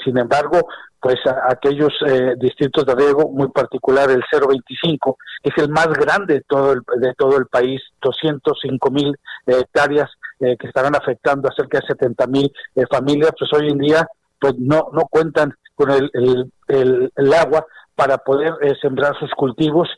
sin 0.05 0.19
embargo, 0.19 0.69
pues 1.01 1.17
aquellos 1.49 1.93
distritos 2.39 2.85
de 2.85 2.95
riego, 2.95 3.29
muy 3.31 3.49
particular 3.49 4.11
el 4.11 4.23
025, 4.33 5.17
que 5.43 5.51
es 5.51 5.63
el 5.63 5.71
más 5.71 5.89
grande 5.89 6.35
de 6.35 6.41
todo 6.49 6.73
el, 6.73 6.81
de 7.01 7.15
todo 7.15 7.37
el 7.37 7.47
país, 7.47 7.81
205 8.01 8.91
mil 8.91 9.15
hectáreas, 9.47 10.11
eh, 10.39 10.55
que 10.59 10.67
estarán 10.67 10.95
afectando 10.95 11.49
a 11.49 11.55
cerca 11.55 11.81
de 11.81 11.87
70 11.87 12.27
mil 12.27 12.53
eh, 12.75 12.85
familias, 12.91 13.31
pues 13.39 13.51
hoy 13.55 13.71
en 13.71 13.79
día 13.79 14.07
pues 14.39 14.53
no, 14.59 14.91
no 14.93 15.07
cuentan 15.09 15.55
con 15.75 15.91
el, 15.91 16.11
el, 16.13 17.11
el, 17.17 17.33
agua 17.33 17.65
para 17.95 18.19
poder 18.19 18.53
eh, 18.61 18.75
sembrar 18.83 19.19
sus 19.19 19.31
cultivos, 19.31 19.89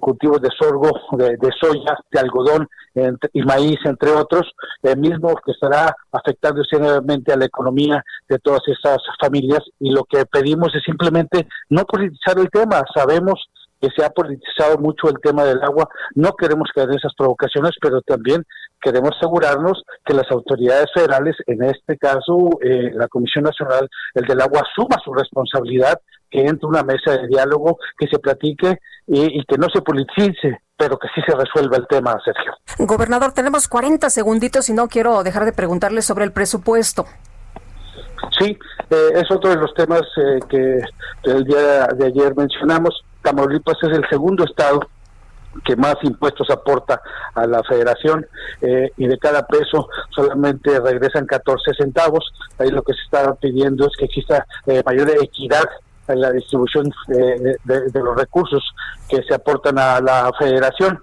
cultivos 0.00 0.40
de 0.40 0.48
sorgo, 0.58 0.90
de, 1.12 1.50
soya, 1.60 1.96
de 2.10 2.20
algodón 2.20 2.68
y 3.32 3.42
maíz, 3.42 3.78
entre 3.84 4.10
otros, 4.12 4.50
mismo 4.96 5.34
que 5.44 5.52
estará 5.52 5.94
afectando 6.10 6.64
seriamente 6.64 7.32
a 7.32 7.36
la 7.36 7.44
economía 7.44 8.02
de 8.28 8.38
todas 8.38 8.62
estas 8.66 8.98
familias. 9.20 9.60
Y 9.78 9.90
lo 9.90 10.04
que 10.04 10.24
pedimos 10.26 10.74
es 10.74 10.82
simplemente 10.84 11.46
no 11.68 11.84
politizar 11.84 12.38
el 12.38 12.48
tema. 12.50 12.82
Sabemos 12.94 13.48
que 13.80 13.88
se 13.96 14.04
ha 14.04 14.10
politizado 14.10 14.78
mucho 14.78 15.08
el 15.08 15.20
tema 15.22 15.44
del 15.44 15.62
agua. 15.62 15.88
No 16.14 16.32
queremos 16.32 16.70
caer 16.74 16.90
en 16.90 16.98
esas 16.98 17.14
provocaciones, 17.14 17.72
pero 17.80 18.00
también 18.02 18.44
queremos 18.80 19.10
asegurarnos 19.16 19.82
que 20.04 20.14
las 20.14 20.30
autoridades 20.30 20.86
federales, 20.94 21.36
en 21.46 21.62
este 21.64 21.96
caso 21.96 22.50
eh, 22.62 22.90
la 22.94 23.08
Comisión 23.08 23.44
Nacional 23.44 23.88
el 24.14 24.24
del 24.24 24.40
Agua, 24.40 24.62
asuma 24.62 24.96
su 25.04 25.12
responsabilidad, 25.12 26.00
que 26.30 26.40
entre 26.40 26.66
una 26.66 26.82
mesa 26.82 27.12
de 27.12 27.26
diálogo, 27.26 27.78
que 27.98 28.06
se 28.06 28.18
platique 28.18 28.78
y, 29.06 29.40
y 29.40 29.44
que 29.44 29.58
no 29.58 29.68
se 29.72 29.82
politice, 29.82 30.60
pero 30.76 30.98
que 30.98 31.08
sí 31.14 31.20
se 31.26 31.36
resuelva 31.36 31.76
el 31.76 31.86
tema, 31.88 32.16
Sergio. 32.24 32.54
Gobernador, 32.78 33.32
tenemos 33.32 33.68
40 33.68 34.10
segunditos 34.10 34.68
y 34.68 34.72
no 34.72 34.88
quiero 34.88 35.22
dejar 35.22 35.44
de 35.44 35.52
preguntarle 35.52 36.02
sobre 36.02 36.24
el 36.24 36.32
presupuesto. 36.32 37.06
Sí, 38.38 38.56
eh, 38.90 39.08
es 39.14 39.30
otro 39.30 39.50
de 39.50 39.56
los 39.56 39.72
temas 39.74 40.02
eh, 40.16 40.38
que 40.48 40.80
el 41.24 41.44
día 41.44 41.86
de 41.88 42.06
ayer 42.06 42.34
mencionamos. 42.36 43.04
Tamaulipas 43.22 43.76
es 43.82 43.96
el 43.96 44.08
segundo 44.08 44.44
estado 44.44 44.80
que 45.64 45.76
más 45.76 45.96
impuestos 46.02 46.48
aporta 46.50 47.00
a 47.34 47.46
la 47.46 47.62
federación 47.64 48.26
eh, 48.60 48.90
y 48.96 49.06
de 49.06 49.18
cada 49.18 49.46
peso 49.46 49.88
solamente 50.10 50.78
regresan 50.80 51.26
14 51.26 51.74
centavos. 51.74 52.24
Ahí 52.58 52.70
lo 52.70 52.82
que 52.82 52.94
se 52.94 53.02
está 53.02 53.34
pidiendo 53.34 53.86
es 53.86 53.96
que 53.98 54.06
exista 54.06 54.46
eh, 54.66 54.82
mayor 54.84 55.10
equidad 55.22 55.64
en 56.12 56.20
la 56.20 56.32
distribución 56.32 56.92
eh, 57.08 57.56
de, 57.64 58.00
los 58.00 58.16
recursos 58.16 58.62
que 59.08 59.22
se 59.22 59.34
aportan 59.34 59.78
a 59.78 60.00
la 60.00 60.30
federación. 60.38 61.00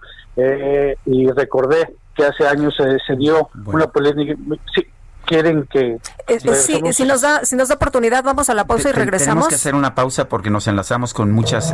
y 1.05 1.31
recordé 1.31 1.95
que 2.15 2.25
hace 2.25 2.47
años 2.47 2.75
se 2.75 3.15
dio 3.15 3.49
una 3.65 3.87
polémica. 3.87 4.35
Sí, 4.73 4.85
quieren 5.25 5.67
que 5.69 5.97
sí, 6.39 6.81
si 6.93 7.05
nos 7.05 7.21
da 7.21 7.43
si 7.43 7.55
nos 7.55 7.69
da 7.69 7.75
oportunidad 7.75 8.23
vamos 8.23 8.49
a 8.49 8.53
la 8.53 8.65
pausa 8.65 8.89
y 8.89 8.91
regresamos 8.91 9.25
tenemos 9.25 9.47
que 9.49 9.55
hacer 9.55 9.75
una 9.75 9.95
pausa 9.95 10.29
porque 10.29 10.49
nos 10.49 10.67
enlazamos 10.67 11.13
con 11.13 11.31
muchas 11.31 11.73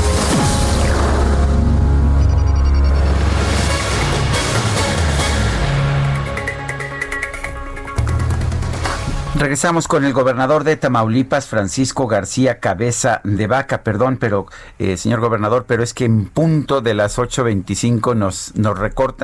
Regresamos 9.41 9.87
con 9.87 10.05
el 10.05 10.13
gobernador 10.13 10.63
de 10.63 10.77
Tamaulipas, 10.77 11.47
Francisco 11.47 12.05
García 12.05 12.59
Cabeza 12.59 13.21
de 13.23 13.47
Vaca, 13.47 13.81
perdón, 13.81 14.17
pero 14.17 14.45
eh, 14.77 14.97
señor 14.97 15.19
gobernador, 15.19 15.65
pero 15.67 15.81
es 15.81 15.95
que 15.95 16.05
en 16.05 16.25
punto 16.27 16.81
de 16.81 16.93
las 16.93 17.17
8.25 17.17 18.15
nos 18.15 18.53
nos 18.53 18.77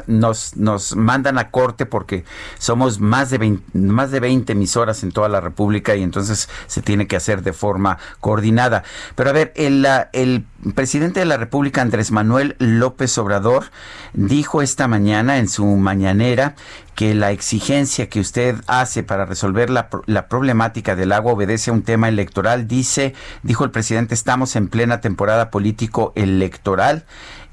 nos 0.08 0.58
nos 0.58 0.96
mandan 0.96 1.38
a 1.38 1.52
corte 1.52 1.86
porque 1.86 2.26
somos 2.58 3.00
más 3.00 3.30
de 3.30 3.38
20, 3.38 3.78
más 3.78 4.10
de 4.10 4.20
20 4.20 4.54
emisoras 4.54 5.04
en 5.04 5.12
toda 5.12 5.30
la 5.30 5.40
República 5.40 5.96
y 5.96 6.02
entonces 6.02 6.50
se 6.66 6.82
tiene 6.82 7.06
que 7.06 7.16
hacer 7.16 7.44
de 7.44 7.54
forma 7.54 8.00
coordinada. 8.20 8.84
Pero 9.14 9.30
a 9.30 9.34
ver, 9.34 9.54
el, 9.56 9.88
el 10.14 10.44
presidente 10.74 11.20
de 11.20 11.28
la 11.28 11.38
República, 11.38 11.84
Andrés 11.84 12.10
Manuel 12.10 12.56
López 12.58 13.16
Obrador, 13.20 13.66
dijo 14.14 14.64
esta 14.64 14.88
mañana 14.88 15.38
en 15.38 15.48
su 15.48 15.64
mañanera 15.64 16.56
que 16.98 17.14
la 17.14 17.30
exigencia 17.30 18.10
que 18.10 18.20
usted 18.20 18.56
hace 18.66 19.04
para 19.04 19.28
resolver 19.28 19.70
la, 19.70 19.88
la, 20.08 20.28
problemática 20.28 20.96
del 20.96 21.12
agua 21.12 21.34
obedece 21.34 21.70
a 21.70 21.74
un 21.76 21.84
tema 21.84 22.10
electoral. 22.10 22.68
Dice, 22.68 23.14
dijo 23.44 23.64
el 23.64 23.70
presidente, 23.70 24.16
estamos 24.16 24.56
en 24.56 24.68
plena 24.68 25.00
temporada 25.00 25.52
político 25.52 26.12
electoral 26.16 27.04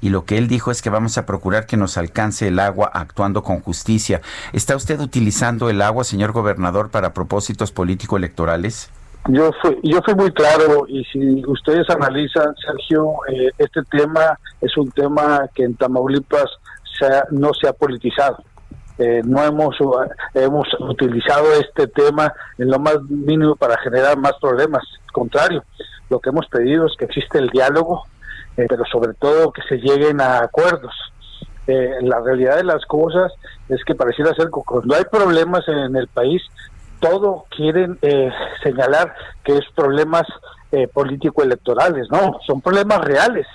y 0.01 0.09
lo 0.09 0.25
que 0.25 0.39
él 0.39 0.47
dijo 0.47 0.71
es 0.71 0.81
que 0.81 0.89
vamos 0.89 1.19
a 1.19 1.27
procurar 1.27 1.67
que 1.67 1.77
nos 1.77 1.95
alcance 1.99 2.47
el 2.47 2.57
agua 2.57 2.89
actuando 2.91 3.43
con 3.43 3.59
justicia. 3.61 4.19
¿Está 4.51 4.75
usted 4.75 4.99
utilizando 4.99 5.69
el 5.69 5.83
agua, 5.83 6.03
señor 6.03 6.31
gobernador, 6.31 6.89
para 6.89 7.13
propósitos 7.13 7.71
político 7.71 8.17
electorales? 8.17 8.89
Yo 9.27 9.51
fui, 9.61 9.77
yo 9.83 10.01
fui 10.03 10.15
muy 10.15 10.31
claro 10.31 10.87
y 10.87 11.03
si 11.03 11.45
ustedes 11.45 11.87
analizan, 11.91 12.55
Sergio, 12.65 13.13
eh, 13.29 13.51
este 13.59 13.83
tema 13.91 14.39
es 14.59 14.75
un 14.75 14.89
tema 14.89 15.47
que 15.53 15.65
en 15.65 15.75
Tamaulipas 15.75 16.49
no 17.29 17.53
se 17.53 17.67
ha 17.67 17.73
politizado 17.73 18.43
eh, 18.97 19.21
no 19.25 19.43
hemos, 19.43 19.75
hemos 20.33 20.67
utilizado 20.79 21.51
este 21.53 21.87
tema 21.87 22.33
en 22.57 22.69
lo 22.69 22.79
más 22.79 23.01
mínimo 23.03 23.55
para 23.55 23.77
generar 23.79 24.17
más 24.17 24.33
problemas. 24.41 24.83
Al 25.05 25.11
contrario, 25.11 25.63
lo 26.09 26.19
que 26.19 26.29
hemos 26.29 26.47
pedido 26.47 26.85
es 26.85 26.93
que 26.97 27.05
existe 27.05 27.37
el 27.39 27.49
diálogo, 27.49 28.03
eh, 28.57 28.65
pero 28.69 28.83
sobre 28.85 29.13
todo 29.13 29.51
que 29.51 29.61
se 29.63 29.77
lleguen 29.77 30.21
a 30.21 30.39
acuerdos. 30.39 30.93
eh, 31.67 31.97
la 32.01 32.19
realidad 32.21 32.57
de 32.57 32.63
las 32.63 32.85
cosas 32.85 33.31
es 33.69 33.83
que 33.85 33.95
pareciera 33.95 34.35
ser 34.35 34.45
que 34.45 34.61
cuando 34.63 34.95
hay 34.95 35.03
problemas 35.05 35.67
en 35.67 35.95
el 35.95 36.07
país, 36.07 36.43
todo 36.99 37.45
quieren 37.49 37.97
eh, 38.01 38.29
señalar 38.63 39.15
que 39.43 39.53
es 39.57 39.65
problemas 39.75 40.23
eh, 40.71 40.87
político-electorales, 40.87 42.07
no, 42.11 42.39
son 42.45 42.61
problemas 42.61 42.99
reales 42.99 43.47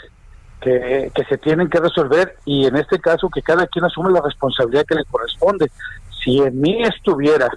que, 0.61 1.11
que 1.15 1.25
se 1.25 1.39
tienen 1.39 1.69
que 1.69 1.81
resolver 1.81 2.37
y 2.45 2.67
en 2.67 2.77
este 2.77 2.99
caso 2.99 3.29
que 3.29 3.43
cada 3.43 3.67
quien 3.67 3.85
asume 3.85 4.13
la 4.13 4.21
responsabilidad 4.21 4.85
que 4.87 4.95
le 4.95 5.05
corresponde. 5.05 5.71
Si 6.23 6.39
en 6.39 6.61
mí 6.61 6.83
estuviera 6.83 7.49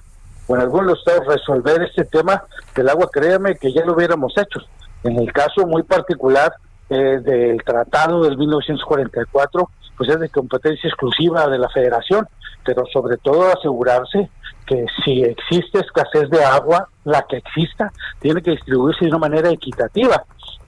o 0.47 0.55
en 0.55 0.61
algún 0.61 0.87
de 0.87 0.93
estados 0.93 1.27
resolver 1.27 1.81
este 1.83 2.05
tema 2.05 2.43
del 2.75 2.89
agua, 2.89 3.09
créame 3.11 3.55
que 3.55 3.71
ya 3.71 3.85
lo 3.85 3.93
hubiéramos 3.93 4.33
hecho. 4.37 4.59
En 5.03 5.17
el 5.17 5.31
caso 5.31 5.65
muy 5.65 5.83
particular 5.83 6.53
eh, 6.89 7.19
del 7.23 7.63
tratado 7.63 8.23
del 8.23 8.37
1944, 8.37 9.69
pues 9.97 10.09
es 10.09 10.19
de 10.19 10.29
competencia 10.29 10.87
exclusiva 10.87 11.47
de 11.47 11.57
la 11.57 11.69
federación, 11.69 12.27
pero 12.65 12.83
sobre 12.91 13.17
todo 13.17 13.51
asegurarse 13.51 14.29
que 14.65 14.85
si 15.03 15.23
existe 15.23 15.79
escasez 15.79 16.29
de 16.29 16.43
agua, 16.43 16.87
la 17.03 17.25
que 17.27 17.37
exista, 17.37 17.91
tiene 18.19 18.41
que 18.41 18.51
distribuirse 18.51 19.05
de 19.05 19.11
una 19.11 19.19
manera 19.19 19.49
equitativa. 19.49 20.23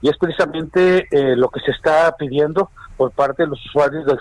Y 0.06 0.10
es 0.10 0.20
precisamente 0.20 1.08
eh, 1.10 1.36
lo 1.36 1.50
que 1.50 1.60
se 1.62 1.72
está 1.72 2.16
pidiendo 2.16 2.70
por 2.96 3.10
parte 3.10 3.42
de 3.42 3.50
los 3.50 3.66
usuarios 3.66 4.06
del 4.06 4.20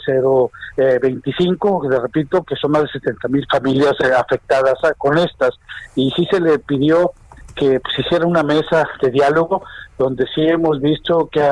025, 0.78 1.92
eh, 1.92 2.00
repito, 2.00 2.42
que 2.42 2.56
son 2.56 2.70
más 2.70 2.84
de 2.84 2.88
70 2.88 3.28
mil 3.28 3.46
familias 3.52 3.92
eh, 4.02 4.10
afectadas 4.16 4.78
con 4.96 5.18
estas. 5.18 5.50
Y 5.94 6.10
sí 6.12 6.26
se 6.30 6.40
le 6.40 6.58
pidió 6.58 7.12
que 7.54 7.82
se 7.94 8.00
hiciera 8.00 8.24
una 8.24 8.42
mesa 8.42 8.88
de 9.02 9.10
diálogo 9.10 9.62
donde 9.98 10.24
sí 10.34 10.40
hemos 10.46 10.80
visto 10.80 11.28
que, 11.30 11.46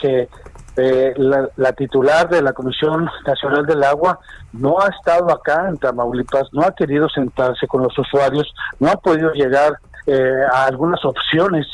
que 0.00 0.28
eh, 0.76 1.12
la, 1.18 1.72
titular 1.72 2.28
de 2.28 2.40
la 2.40 2.52
Comisión 2.52 3.10
Nacional 3.26 3.66
del 3.66 3.82
Agua 3.82 4.20
no 4.52 4.80
ha 4.80 4.90
estado 4.90 5.32
acá 5.32 5.68
en 5.68 5.76
Tamaulipas, 5.76 6.48
no 6.52 6.62
ha 6.62 6.72
querido 6.72 7.08
sentarse 7.08 7.66
con 7.66 7.82
los 7.82 7.98
usuarios, 7.98 8.54
no 8.78 8.90
ha 8.92 8.96
podido 8.96 9.32
llegar 9.32 9.72
a 10.06 10.66
algunas 10.66 11.04
opciones 11.04 11.66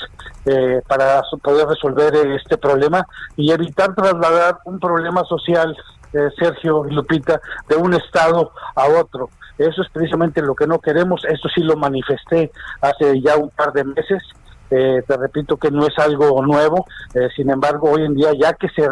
eh, 0.45 0.81
para 0.87 1.23
poder 1.43 1.67
resolver 1.67 2.15
este 2.29 2.57
problema 2.57 3.07
y 3.37 3.51
evitar 3.51 3.95
trasladar 3.95 4.59
un 4.65 4.79
problema 4.79 5.23
social, 5.25 5.77
Sergio 6.39 6.87
y 6.89 6.95
Lupita, 6.95 7.39
de 7.69 7.77
un 7.77 7.93
estado 7.93 8.53
a 8.75 8.87
otro. 8.87 9.29
Eso 9.59 9.83
es 9.83 9.89
precisamente 9.91 10.41
lo 10.41 10.55
que 10.55 10.67
no 10.67 10.79
queremos, 10.79 11.23
eso 11.27 11.49
sí 11.55 11.63
lo 11.63 11.77
manifesté 11.77 12.51
hace 12.81 13.21
ya 13.21 13.37
un 13.37 13.51
par 13.51 13.73
de 13.73 13.85
meses. 13.85 14.23
Eh, 14.71 15.03
te 15.07 15.17
repito 15.17 15.57
que 15.57 15.71
no 15.71 15.87
es 15.87 15.99
algo 15.99 16.43
nuevo, 16.43 16.87
eh, 17.15 17.29
sin 17.35 17.51
embargo, 17.51 17.91
hoy 17.91 18.05
en 18.05 18.15
día, 18.15 18.31
ya 18.39 18.53
que 18.53 18.69
se, 18.69 18.87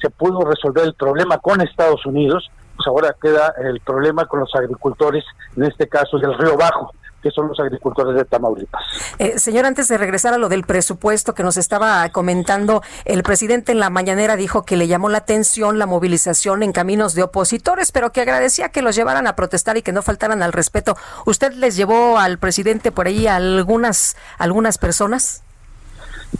se 0.00 0.10
pudo 0.10 0.44
resolver 0.44 0.84
el 0.84 0.94
problema 0.94 1.38
con 1.38 1.60
Estados 1.60 2.06
Unidos, 2.06 2.50
pues 2.76 2.86
ahora 2.86 3.14
queda 3.20 3.54
el 3.58 3.80
problema 3.80 4.26
con 4.26 4.40
los 4.40 4.54
agricultores, 4.54 5.24
en 5.56 5.64
este 5.64 5.88
caso 5.88 6.18
del 6.18 6.36
Río 6.38 6.56
Bajo 6.56 6.92
que 7.22 7.30
son 7.30 7.48
los 7.48 7.58
agricultores 7.60 8.14
de 8.16 8.24
Tamaulipas. 8.24 8.82
Eh, 9.18 9.38
señor, 9.38 9.64
antes 9.64 9.88
de 9.88 9.96
regresar 9.96 10.34
a 10.34 10.38
lo 10.38 10.48
del 10.48 10.64
presupuesto 10.64 11.34
que 11.34 11.42
nos 11.42 11.56
estaba 11.56 12.08
comentando, 12.10 12.82
el 13.04 13.22
presidente 13.22 13.72
en 13.72 13.80
la 13.80 13.90
mañanera 13.90 14.36
dijo 14.36 14.64
que 14.64 14.76
le 14.76 14.88
llamó 14.88 15.08
la 15.08 15.18
atención 15.18 15.78
la 15.78 15.86
movilización 15.86 16.62
en 16.62 16.72
caminos 16.72 17.14
de 17.14 17.22
opositores, 17.22 17.92
pero 17.92 18.12
que 18.12 18.20
agradecía 18.20 18.70
que 18.70 18.82
los 18.82 18.96
llevaran 18.96 19.26
a 19.26 19.36
protestar 19.36 19.76
y 19.76 19.82
que 19.82 19.92
no 19.92 20.02
faltaran 20.02 20.42
al 20.42 20.52
respeto. 20.52 20.96
¿Usted 21.24 21.52
les 21.54 21.76
llevó 21.76 22.18
al 22.18 22.38
presidente 22.38 22.92
por 22.92 23.06
ahí 23.06 23.26
a 23.26 23.36
algunas, 23.36 24.16
algunas 24.38 24.78
personas? 24.78 25.42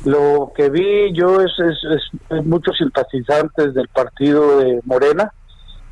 Lo 0.04 0.52
que 0.56 0.70
vi 0.70 1.12
yo 1.12 1.40
es, 1.42 1.52
es 1.60 2.44
muchos 2.44 2.78
simpatizantes 2.78 3.74
del 3.74 3.88
partido 3.88 4.58
de 4.58 4.80
Morena 4.84 5.32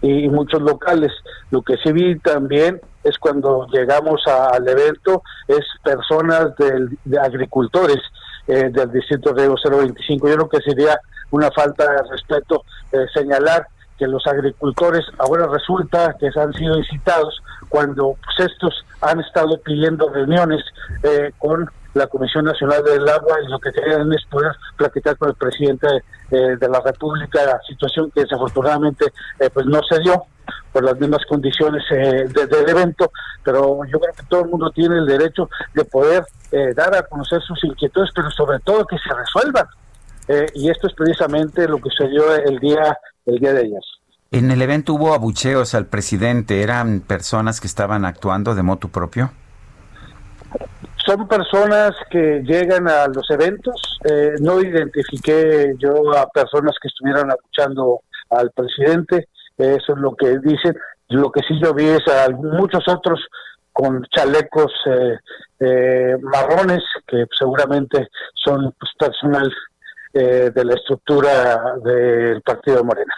y 0.02 0.28
muchos 0.28 0.62
locales. 0.62 1.12
Lo 1.50 1.62
que 1.62 1.76
sí 1.78 1.92
vi 1.92 2.18
también 2.18 2.80
es 3.04 3.18
cuando 3.18 3.66
llegamos 3.72 4.22
al 4.26 4.66
evento, 4.68 5.22
es 5.48 5.64
personas 5.82 6.54
de 6.56 7.18
agricultores 7.18 7.98
eh, 8.46 8.70
del 8.70 8.90
distrito 8.90 9.32
de 9.32 9.48
025. 9.48 10.28
Yo 10.28 10.34
creo 10.34 10.48
que 10.48 10.60
sería 10.60 10.98
una 11.30 11.50
falta 11.50 11.84
de 11.90 12.02
respeto 12.10 12.64
eh, 12.92 13.06
señalar 13.14 13.66
que 13.98 14.06
los 14.06 14.26
agricultores 14.26 15.04
ahora 15.18 15.46
resulta 15.46 16.16
que 16.18 16.30
han 16.34 16.52
sido 16.54 16.78
incitados 16.78 17.42
cuando 17.68 18.16
pues, 18.24 18.50
estos 18.50 18.84
han 19.02 19.20
estado 19.20 19.60
pidiendo 19.62 20.08
reuniones 20.08 20.64
eh, 21.02 21.32
con 21.38 21.70
la 21.94 22.06
Comisión 22.06 22.44
Nacional 22.44 22.82
del 22.84 23.08
Agua 23.08 23.36
y 23.44 23.50
lo 23.50 23.58
que 23.58 23.72
querían 23.72 24.12
es 24.12 24.24
poder 24.26 24.52
platicar 24.76 25.16
con 25.16 25.30
el 25.30 25.34
presidente 25.34 25.86
de 26.30 26.68
la 26.68 26.80
República, 26.80 27.60
situación 27.66 28.10
que 28.12 28.20
desafortunadamente 28.20 29.06
pues 29.52 29.66
no 29.66 29.80
se 29.82 29.98
dio 29.98 30.26
por 30.72 30.84
las 30.84 30.98
mismas 30.98 31.24
condiciones 31.28 31.82
eh, 31.90 32.26
del 32.28 32.68
evento, 32.68 33.10
pero 33.42 33.80
yo 33.86 33.98
creo 33.98 34.14
que 34.14 34.22
todo 34.28 34.42
el 34.42 34.50
mundo 34.50 34.70
tiene 34.70 34.98
el 34.98 35.06
derecho 35.06 35.48
de 35.74 35.84
poder 35.84 36.24
eh, 36.52 36.72
dar 36.74 36.94
a 36.94 37.02
conocer 37.02 37.40
sus 37.42 37.62
inquietudes, 37.64 38.10
pero 38.14 38.30
sobre 38.30 38.58
todo 38.60 38.86
que 38.86 38.96
se 38.98 39.14
resuelvan. 39.14 39.66
Eh, 40.28 40.46
y 40.54 40.70
esto 40.70 40.86
es 40.86 40.94
precisamente 40.94 41.66
lo 41.66 41.78
que 41.78 41.90
sucedió 41.90 42.34
el 42.34 42.58
día, 42.58 42.96
el 43.26 43.38
día 43.38 43.52
de 43.52 43.60
ayer. 43.60 43.80
En 44.30 44.50
el 44.52 44.62
evento 44.62 44.94
hubo 44.94 45.12
abucheos 45.12 45.74
al 45.74 45.86
presidente, 45.86 46.62
¿eran 46.62 47.00
personas 47.00 47.60
que 47.60 47.66
estaban 47.66 48.04
actuando 48.04 48.54
de 48.54 48.62
moto 48.62 48.88
propio? 48.88 49.32
Son 51.10 51.26
personas 51.26 51.90
que 52.08 52.40
llegan 52.44 52.86
a 52.86 53.08
los 53.08 53.28
eventos, 53.30 53.98
no 54.40 54.60
identifiqué 54.60 55.74
yo 55.76 56.16
a 56.16 56.28
personas 56.28 56.76
que 56.80 56.86
estuvieran 56.86 57.28
abuchando 57.28 58.02
al 58.30 58.52
presidente, 58.52 59.26
eso 59.58 59.92
es 59.92 59.98
lo 59.98 60.14
que 60.14 60.38
dicen. 60.38 60.76
Lo 61.08 61.32
que 61.32 61.40
sí 61.40 61.58
yo 61.60 61.74
vi 61.74 61.86
es 61.88 62.06
a 62.06 62.30
muchos 62.30 62.86
otros 62.86 63.26
con 63.72 64.04
chalecos 64.14 64.72
eh, 64.86 65.18
eh, 65.58 66.16
marrones, 66.22 66.84
que 67.08 67.24
seguramente 67.36 68.06
son 68.34 68.72
pues, 68.78 68.92
personal 68.96 69.52
eh, 70.12 70.50
de 70.54 70.64
la 70.64 70.74
estructura 70.74 71.76
del 71.84 72.42
partido 72.42 72.78
de 72.78 72.82
Morena. 72.82 73.14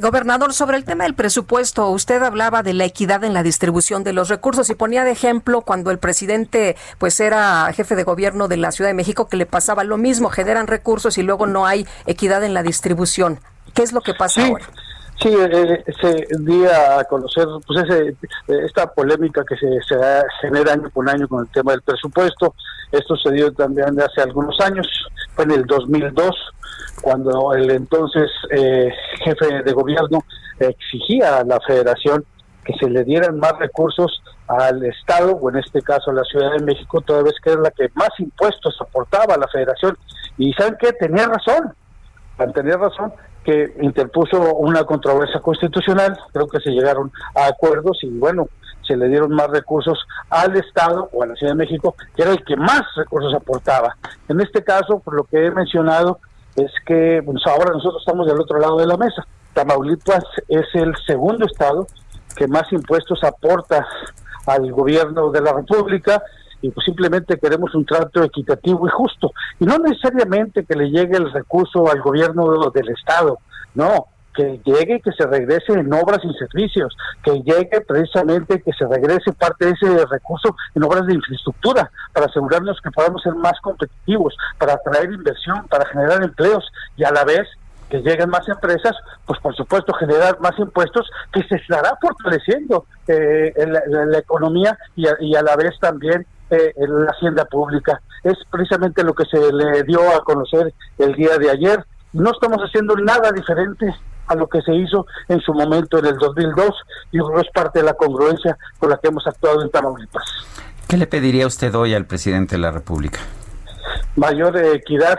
gobernador, 0.00 0.52
sobre 0.54 0.76
el 0.76 0.84
tema 0.84 1.04
del 1.04 1.14
presupuesto, 1.14 1.88
usted 1.90 2.22
hablaba 2.22 2.62
de 2.62 2.72
la 2.72 2.84
equidad 2.84 3.22
en 3.24 3.34
la 3.34 3.42
distribución 3.42 4.02
de 4.02 4.12
los 4.12 4.28
recursos 4.28 4.70
y 4.70 4.74
ponía 4.74 5.04
de 5.04 5.10
ejemplo 5.10 5.60
cuando 5.60 5.90
el 5.90 5.98
presidente 5.98 6.76
pues 6.98 7.20
era 7.20 7.70
jefe 7.74 7.96
de 7.96 8.04
gobierno 8.04 8.48
de 8.48 8.56
la 8.56 8.72
Ciudad 8.72 8.90
de 8.90 8.94
México 8.94 9.28
que 9.28 9.36
le 9.36 9.46
pasaba 9.46 9.84
lo 9.84 9.98
mismo, 9.98 10.30
generan 10.30 10.66
recursos 10.66 11.18
y 11.18 11.22
luego 11.22 11.46
no 11.46 11.66
hay 11.66 11.86
equidad 12.06 12.42
en 12.44 12.54
la 12.54 12.62
distribución. 12.62 13.38
¿Qué 13.74 13.82
es 13.82 13.92
lo 13.92 14.00
que 14.00 14.14
pasa 14.14 14.46
ahora? 14.46 14.66
Sí, 15.22 15.28
eh, 15.28 15.84
ese 15.86 16.26
día 16.40 16.98
a 16.98 17.04
conocer 17.04 17.46
pues 17.64 17.84
ese, 17.84 18.16
esta 18.64 18.92
polémica 18.92 19.44
que 19.44 19.56
se, 19.56 19.68
genera 20.40 20.72
año 20.72 20.90
con 20.92 21.08
año 21.08 21.28
con 21.28 21.44
el 21.44 21.52
tema 21.52 21.70
del 21.72 21.82
presupuesto. 21.82 22.56
Esto 22.90 23.16
se 23.16 23.30
dio 23.30 23.52
también 23.52 24.00
hace 24.00 24.20
algunos 24.20 24.58
años, 24.60 24.86
fue 25.36 25.44
en 25.44 25.52
el 25.52 25.64
2002, 25.64 26.34
cuando 27.02 27.54
el 27.54 27.70
entonces 27.70 28.30
eh, 28.50 28.92
jefe 29.24 29.62
de 29.62 29.72
gobierno 29.72 30.24
exigía 30.58 31.38
a 31.38 31.44
la 31.44 31.60
federación 31.60 32.24
que 32.64 32.74
se 32.74 32.90
le 32.90 33.04
dieran 33.04 33.38
más 33.38 33.56
recursos 33.60 34.22
al 34.48 34.84
Estado, 34.84 35.36
o 35.36 35.50
en 35.50 35.58
este 35.58 35.82
caso 35.82 36.10
a 36.10 36.14
la 36.14 36.24
Ciudad 36.24 36.52
de 36.52 36.64
México, 36.64 37.00
toda 37.00 37.22
vez 37.22 37.34
que 37.42 37.50
era 37.50 37.62
la 37.62 37.70
que 37.70 37.88
más 37.94 38.10
impuestos 38.18 38.74
soportaba 38.76 39.36
la 39.36 39.46
federación. 39.46 39.96
Y 40.36 40.52
¿saben 40.54 40.76
qué? 40.80 40.92
Tenía 40.92 41.26
razón, 41.26 41.72
tenía 42.54 42.76
razón, 42.76 43.12
que 43.44 43.74
interpuso 43.80 44.54
una 44.54 44.84
controversia 44.84 45.40
constitucional, 45.40 46.16
creo 46.32 46.46
que 46.46 46.60
se 46.60 46.70
llegaron 46.70 47.10
a 47.34 47.46
acuerdos 47.46 47.98
y 48.02 48.08
bueno, 48.18 48.48
se 48.86 48.96
le 48.96 49.08
dieron 49.08 49.32
más 49.32 49.48
recursos 49.48 49.98
al 50.30 50.56
Estado 50.56 51.08
o 51.12 51.22
a 51.22 51.26
la 51.26 51.34
Ciudad 51.34 51.52
de 51.52 51.58
México, 51.58 51.94
que 52.14 52.22
era 52.22 52.32
el 52.32 52.44
que 52.44 52.56
más 52.56 52.82
recursos 52.96 53.34
aportaba. 53.34 53.96
En 54.28 54.40
este 54.40 54.62
caso, 54.62 55.00
por 55.00 55.14
lo 55.14 55.24
que 55.24 55.46
he 55.46 55.50
mencionado, 55.50 56.18
es 56.56 56.70
que 56.86 57.22
pues 57.24 57.42
ahora 57.46 57.72
nosotros 57.72 58.02
estamos 58.02 58.26
del 58.26 58.40
otro 58.40 58.58
lado 58.58 58.76
de 58.76 58.86
la 58.86 58.96
mesa. 58.96 59.26
Tamaulipas 59.54 60.24
es 60.48 60.66
el 60.74 60.94
segundo 61.06 61.46
estado 61.46 61.86
que 62.36 62.46
más 62.46 62.70
impuestos 62.72 63.22
aporta 63.24 63.86
al 64.46 64.72
gobierno 64.72 65.30
de 65.30 65.40
la 65.40 65.52
República 65.52 66.22
y 66.62 66.70
pues 66.70 66.84
simplemente 66.84 67.38
queremos 67.38 67.74
un 67.74 67.84
trato 67.84 68.22
equitativo 68.22 68.86
y 68.86 68.90
justo. 68.90 69.32
Y 69.58 69.66
no 69.66 69.78
necesariamente 69.78 70.64
que 70.64 70.76
le 70.76 70.90
llegue 70.90 71.16
el 71.16 71.30
recurso 71.30 71.90
al 71.90 72.00
gobierno 72.00 72.70
del 72.70 72.88
Estado, 72.90 73.38
no, 73.74 74.06
que 74.34 74.60
llegue 74.64 74.96
y 74.96 75.00
que 75.00 75.12
se 75.12 75.26
regrese 75.26 75.72
en 75.72 75.92
obras 75.92 76.20
y 76.22 76.32
servicios, 76.34 76.96
que 77.22 77.42
llegue 77.42 77.80
precisamente 77.86 78.62
que 78.62 78.72
se 78.72 78.86
regrese 78.86 79.32
parte 79.32 79.66
de 79.66 79.72
ese 79.72 80.06
recurso 80.06 80.54
en 80.74 80.84
obras 80.84 81.06
de 81.06 81.14
infraestructura, 81.14 81.90
para 82.12 82.26
asegurarnos 82.26 82.80
que 82.80 82.90
podamos 82.90 83.22
ser 83.22 83.34
más 83.34 83.60
competitivos, 83.60 84.36
para 84.58 84.74
atraer 84.74 85.12
inversión, 85.12 85.66
para 85.68 85.86
generar 85.86 86.22
empleos 86.22 86.64
y 86.96 87.04
a 87.04 87.10
la 87.10 87.24
vez 87.24 87.46
que 87.90 87.98
lleguen 87.98 88.30
más 88.30 88.48
empresas, 88.48 88.96
pues 89.26 89.38
por 89.40 89.54
supuesto 89.54 89.92
generar 89.92 90.40
más 90.40 90.58
impuestos 90.58 91.10
que 91.30 91.42
se 91.42 91.56
estará 91.56 91.98
fortaleciendo 92.00 92.86
eh, 93.06 93.52
la, 93.66 94.06
la, 94.06 94.18
economía 94.18 94.78
y 94.96 95.04
y 95.20 95.34
a 95.34 95.42
la 95.42 95.56
vez 95.56 95.78
también 95.78 96.26
en 96.52 97.04
la 97.04 97.10
hacienda 97.10 97.44
pública. 97.44 98.00
Es 98.22 98.36
precisamente 98.50 99.02
lo 99.02 99.14
que 99.14 99.24
se 99.24 99.52
le 99.52 99.82
dio 99.84 100.00
a 100.14 100.22
conocer 100.24 100.72
el 100.98 101.14
día 101.14 101.38
de 101.38 101.50
ayer. 101.50 101.84
No 102.12 102.30
estamos 102.30 102.58
haciendo 102.58 102.94
nada 102.96 103.32
diferente 103.32 103.94
a 104.26 104.34
lo 104.34 104.48
que 104.48 104.60
se 104.62 104.74
hizo 104.74 105.06
en 105.28 105.40
su 105.40 105.52
momento 105.52 105.98
en 105.98 106.06
el 106.06 106.16
2002 106.16 106.70
y 107.10 107.18
es 107.18 107.50
parte 107.52 107.80
de 107.80 107.86
la 107.86 107.94
congruencia 107.94 108.56
con 108.78 108.90
la 108.90 108.98
que 108.98 109.08
hemos 109.08 109.26
actuado 109.26 109.62
en 109.62 109.70
Tamaulipas. 109.70 110.24
¿Qué 110.88 110.96
le 110.96 111.06
pediría 111.06 111.46
usted 111.46 111.74
hoy 111.74 111.94
al 111.94 112.06
presidente 112.06 112.56
de 112.56 112.62
la 112.62 112.70
República? 112.70 113.18
Mayor 114.16 114.56
equidad, 114.58 115.18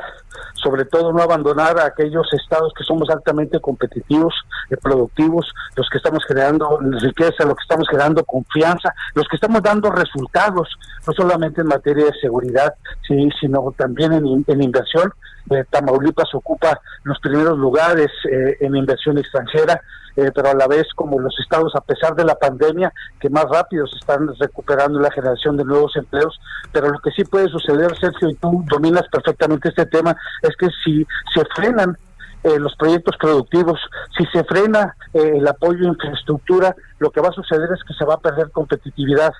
sobre 0.55 0.85
todo 0.85 1.11
no 1.11 1.21
abandonar 1.21 1.79
a 1.79 1.85
aquellos 1.85 2.27
estados 2.33 2.71
que 2.77 2.83
somos 2.83 3.09
altamente 3.09 3.59
competitivos, 3.59 4.33
y 4.69 4.75
productivos, 4.75 5.51
los 5.75 5.89
que 5.89 5.97
estamos 5.97 6.23
generando 6.27 6.79
riqueza, 7.01 7.45
los 7.45 7.55
que 7.55 7.63
estamos 7.63 7.87
generando 7.89 8.23
confianza, 8.23 8.93
los 9.15 9.27
que 9.27 9.35
estamos 9.35 9.61
dando 9.61 9.91
resultados, 9.91 10.69
no 11.05 11.13
solamente 11.13 11.61
en 11.61 11.67
materia 11.67 12.05
de 12.05 12.19
seguridad, 12.19 12.73
sí, 13.07 13.29
sino 13.39 13.73
también 13.77 14.13
en, 14.13 14.61
inversión. 14.61 15.11
Eh, 15.49 15.65
Tamaulipas 15.69 16.33
ocupa 16.33 16.79
los 17.03 17.19
primeros 17.19 17.57
lugares 17.57 18.09
eh, 18.31 18.57
en 18.61 18.75
inversión 18.75 19.17
extranjera, 19.17 19.81
eh, 20.15 20.31
pero 20.33 20.49
a 20.49 20.53
la 20.53 20.67
vez 20.67 20.85
como 20.95 21.19
los 21.19 21.37
estados, 21.39 21.75
a 21.75 21.81
pesar 21.81 22.15
de 22.15 22.23
la 22.23 22.35
pandemia, 22.35 22.91
que 23.19 23.29
más 23.29 23.45
rápido 23.45 23.87
se 23.87 23.97
están 23.97 24.27
recuperando 24.39 24.99
la 24.99 25.11
generación 25.11 25.57
de 25.57 25.65
nuevos 25.65 25.95
empleos, 25.95 26.39
pero 26.71 26.89
lo 26.89 26.99
que 26.99 27.11
sí 27.11 27.23
puede 27.23 27.47
suceder, 27.49 27.95
Sergio, 27.99 28.29
y 28.29 28.35
tú 28.35 28.63
dominas 28.69 29.03
perfectamente 29.11 29.69
este 29.69 29.85
tema, 29.85 30.15
es 30.41 30.55
que 30.57 30.69
si 30.83 31.05
se 31.33 31.43
frenan 31.55 31.97
eh, 32.43 32.59
los 32.59 32.75
proyectos 32.75 33.15
productivos, 33.17 33.79
si 34.17 34.25
se 34.25 34.43
frena 34.43 34.95
eh, 35.13 35.37
el 35.37 35.47
apoyo 35.47 35.85
a 35.85 35.93
infraestructura, 35.93 36.75
lo 36.99 37.09
que 37.09 37.21
va 37.21 37.29
a 37.29 37.33
suceder 37.33 37.69
es 37.73 37.83
que 37.87 37.93
se 37.93 38.05
va 38.05 38.15
a 38.15 38.19
perder 38.19 38.51
competitividad 38.51 39.31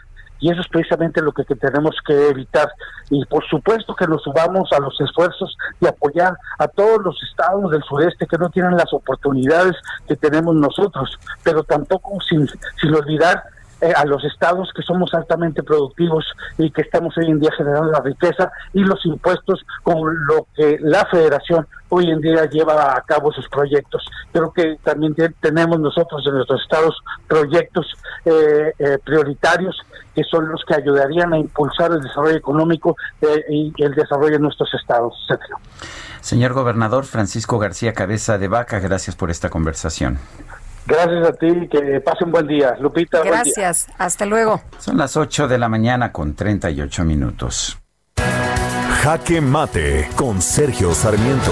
y 0.44 0.52
eso 0.52 0.60
es 0.60 0.68
precisamente 0.68 1.22
lo 1.22 1.32
que, 1.32 1.46
tenemos 1.46 1.96
que 2.06 2.28
evitar. 2.28 2.70
Y 3.10 3.24
por 3.24 3.46
supuesto 3.46 3.96
que 3.96 4.06
nos 4.06 4.22
subamos 4.24 4.70
a 4.74 4.80
los 4.82 5.00
esfuerzos 5.00 5.56
de 5.80 5.88
apoyar 5.88 6.34
a 6.60 6.68
todos 6.68 7.02
los 7.02 7.18
estados 7.24 7.72
del 7.72 7.82
sureste 7.84 8.28
que 8.28 8.38
no 8.38 8.50
tienen 8.50 8.76
las 8.76 8.92
oportunidades 8.92 9.74
que 10.06 10.18
tenemos 10.18 10.54
nosotros, 10.56 11.18
pero 11.44 11.64
tampoco 11.64 12.20
sin, 12.28 12.46
sin 12.82 12.94
olvidar 12.94 13.42
a 13.96 14.06
los 14.06 14.24
estados 14.24 14.72
que 14.76 14.82
somos 14.82 15.14
altamente 15.14 15.64
productivos 15.64 16.26
y 16.58 16.72
que 16.72 16.82
estamos 16.82 17.18
hoy 17.18 17.26
en 17.26 17.40
día 17.40 17.52
generando 17.58 17.92
la 17.92 18.00
riqueza 18.00 18.52
y 18.74 18.84
los 18.84 19.06
impuestos 19.06 19.66
con 19.84 20.26
lo 20.26 20.48
que 20.56 20.78
la 20.80 21.06
federación 21.06 21.68
hoy 21.90 22.10
en 22.10 22.22
día 22.22 22.46
lleva 22.46 22.96
a 22.96 23.02
cabo 23.02 23.32
sus 23.32 23.48
proyectos. 23.50 24.04
Creo 24.32 24.52
que 24.52 24.78
también 24.84 25.16
tenemos 25.40 25.80
nosotros 25.80 26.24
en 26.26 26.34
nuestros 26.34 26.62
estados 26.62 27.00
proyectos 27.28 27.86
eh, 28.26 28.74
eh, 28.80 28.98
prioritarios 29.04 29.80
que 30.16 30.24
son 30.24 30.50
los 30.50 30.64
que 30.66 30.76
ayudarían 30.76 31.34
a 31.34 31.40
impulsar 31.40 31.92
el 31.92 32.02
desarrollo 32.02 32.38
económico 32.38 32.96
eh, 33.22 33.44
y 33.50 33.74
el 33.78 33.94
desarrollo 33.96 34.34
de 34.34 34.40
nuestros 34.40 34.72
estados. 34.74 35.14
Señor 36.22 36.54
gobernador 36.54 37.04
Francisco 37.06 37.60
García 37.60 37.94
Cabeza 37.94 38.38
de 38.38 38.48
Vaca, 38.48 38.80
gracias 38.80 39.16
por 39.16 39.30
esta 39.32 39.50
conversación. 39.50 40.20
Gracias 40.86 41.28
a 41.28 41.34
ti, 41.34 41.68
que 41.70 42.02
pase 42.02 42.26
un 42.26 42.32
buen 42.32 42.48
día. 42.48 42.76
Lupita, 42.80 43.22
Gracias, 43.24 43.88
hasta 43.98 44.26
luego. 44.26 44.62
Son 44.80 44.98
las 44.98 45.16
8 45.16 45.48
de 45.48 45.58
la 45.58 45.70
mañana 45.70 46.12
con 46.12 46.36
38 46.36 47.06
minutos. 47.06 47.78
Jaque 49.02 49.42
Mate 49.42 50.10
con 50.16 50.42
Sergio 50.42 50.94
Sarmiento. 50.94 51.52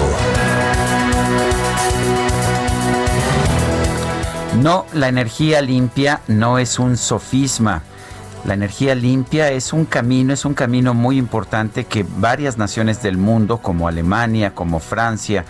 No, 4.62 4.86
la 4.92 5.08
energía 5.08 5.60
limpia 5.60 6.20
no 6.28 6.58
es 6.58 6.78
un 6.78 6.96
sofisma. 6.96 7.82
La 8.44 8.54
energía 8.54 8.96
limpia 8.96 9.52
es 9.52 9.72
un 9.72 9.84
camino, 9.84 10.32
es 10.32 10.44
un 10.44 10.54
camino 10.54 10.94
muy 10.94 11.16
importante 11.16 11.84
que 11.84 12.04
varias 12.16 12.58
naciones 12.58 13.00
del 13.00 13.16
mundo, 13.16 13.58
como 13.58 13.86
Alemania, 13.86 14.52
como 14.52 14.80
Francia, 14.80 15.44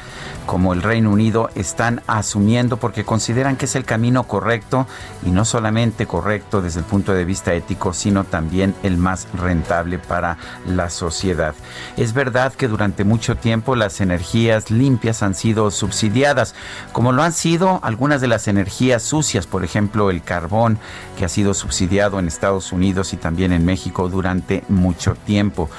como 0.45 0.75
el 0.75 0.83
Reino 0.83 1.11
Unido 1.11 1.49
están 1.55 2.03
asumiendo 2.07 2.77
porque 2.77 3.05
consideran 3.05 3.57
que 3.57 3.65
es 3.65 3.77
el 3.77 3.85
camino 3.85 4.25
correcto 4.25 4.87
y 5.25 5.31
no 5.31 5.47
solamente 5.47 6.07
correcto 6.07 6.61
desde 6.61 6.81
el 6.81 6.85
punto 6.85 7.15
de 7.15 7.25
vista 7.25 7.55
ético, 7.55 7.95
sino 7.95 8.25
también 8.25 8.75
el 8.83 8.99
más 8.99 9.27
rentable 9.33 9.99
para 9.99 10.37
la 10.67 10.91
sociedad. 10.91 11.55
Es 11.97 12.13
verdad 12.13 12.53
que 12.53 12.69
durante 12.69 13.05
mucho 13.05 13.37
tiempo 13.37 13.75
las 13.75 14.03
energías 14.03 14.71
limpias 14.71 15.23
han 15.23 15.35
sido 15.35 15.71
subsidiadas, 15.71 16.55
como 16.93 17.13
lo 17.13 17.23
han 17.23 17.33
sido 17.33 17.81
algunas 17.83 18.21
de 18.21 18.29
las 18.29 18.49
energías 18.49 19.03
sucias, 19.03 19.47
por 19.47 19.65
ejemplo 19.65 20.11
el 20.11 20.23
carbón, 20.23 20.79
que 21.17 21.25
ha 21.25 21.29
sido 21.31 21.55
subsidiado 21.55 22.19
en 22.19 22.29
Estados 22.29 22.71
Unidos 22.71 22.82
y 22.83 23.17
también 23.17 23.53
en 23.53 23.65
México 23.65 24.09
durante 24.09 24.65
mucho 24.69 25.15
tiempo. 25.15 25.71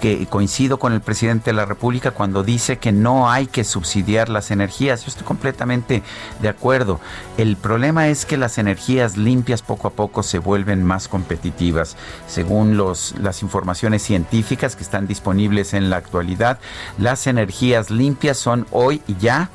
Que 0.00 0.26
coincido 0.26 0.78
con 0.78 0.92
el 0.92 1.00
presidente 1.00 1.50
de 1.50 1.56
la 1.56 1.64
República 1.64 2.12
cuando 2.12 2.44
dice 2.44 2.78
que 2.78 2.92
no 2.92 3.30
hay 3.30 3.46
que 3.46 3.64
subsidiar 3.64 4.28
las 4.28 4.50
energías. 4.52 5.02
Yo 5.02 5.08
estoy 5.08 5.24
completamente 5.24 6.02
de 6.40 6.48
acuerdo. 6.48 7.00
El 7.36 7.56
problema 7.56 8.08
es 8.08 8.24
que 8.24 8.36
las 8.36 8.58
energías 8.58 9.16
limpias 9.16 9.60
poco 9.60 9.88
a 9.88 9.92
poco 9.92 10.22
se 10.22 10.38
vuelven 10.38 10.84
más 10.84 11.08
competitivas. 11.08 11.96
Según 12.28 12.76
los, 12.76 13.14
las 13.18 13.42
informaciones 13.42 14.02
científicas 14.02 14.76
que 14.76 14.84
están 14.84 15.08
disponibles 15.08 15.74
en 15.74 15.90
la 15.90 15.96
actualidad, 15.96 16.60
las 16.96 17.26
energías 17.26 17.90
limpias 17.90 18.38
son 18.38 18.66
hoy 18.70 19.02
ya 19.20 19.50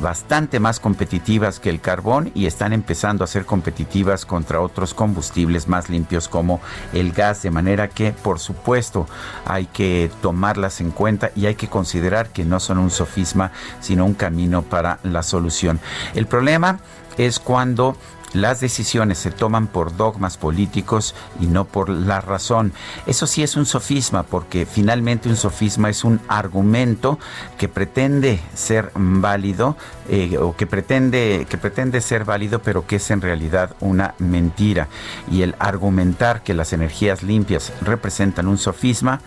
bastante 0.00 0.60
más 0.60 0.80
competitivas 0.80 1.60
que 1.60 1.70
el 1.70 1.80
carbón 1.80 2.30
y 2.34 2.46
están 2.46 2.72
empezando 2.72 3.24
a 3.24 3.26
ser 3.26 3.44
competitivas 3.44 4.24
contra 4.24 4.60
otros 4.60 4.94
combustibles 4.94 5.68
más 5.68 5.88
limpios 5.88 6.28
como 6.28 6.47
el 6.92 7.12
gas, 7.12 7.42
de 7.42 7.50
manera 7.50 7.88
que 7.88 8.12
por 8.12 8.38
supuesto 8.38 9.06
hay 9.44 9.66
que 9.66 10.10
tomarlas 10.22 10.80
en 10.80 10.90
cuenta 10.90 11.30
y 11.36 11.46
hay 11.46 11.54
que 11.54 11.68
considerar 11.68 12.30
que 12.30 12.44
no 12.44 12.60
son 12.60 12.78
un 12.78 12.90
sofisma, 12.90 13.52
sino 13.80 14.04
un 14.04 14.14
camino 14.14 14.62
para 14.62 14.98
la 15.02 15.22
solución. 15.22 15.80
El 16.14 16.26
problema 16.26 16.80
es 17.16 17.38
cuando 17.38 17.96
las 18.32 18.60
decisiones 18.60 19.18
se 19.18 19.30
toman 19.30 19.66
por 19.66 19.96
dogmas 19.96 20.36
políticos 20.36 21.14
y 21.40 21.46
no 21.46 21.64
por 21.64 21.88
la 21.88 22.20
razón. 22.20 22.72
Eso 23.06 23.26
sí 23.26 23.42
es 23.42 23.56
un 23.56 23.66
sofisma, 23.66 24.22
porque 24.22 24.66
finalmente 24.66 25.28
un 25.28 25.36
sofisma 25.36 25.88
es 25.88 26.04
un 26.04 26.20
argumento 26.28 27.18
que 27.56 27.68
pretende 27.68 28.40
ser 28.54 28.90
válido 28.94 29.76
eh, 30.08 30.38
o 30.38 30.56
que 30.56 30.66
pretende, 30.66 31.46
que 31.48 31.58
pretende 31.58 32.00
ser 32.00 32.24
válido, 32.24 32.60
pero 32.60 32.86
que 32.86 32.96
es 32.96 33.10
en 33.10 33.20
realidad 33.20 33.74
una 33.80 34.14
mentira. 34.18 34.88
Y 35.30 35.42
el 35.42 35.54
argumentar 35.58 36.42
que 36.42 36.54
las 36.54 36.72
energías 36.72 37.22
limpias 37.22 37.72
representan 37.80 38.48
un 38.48 38.58
sofisma 38.58 39.20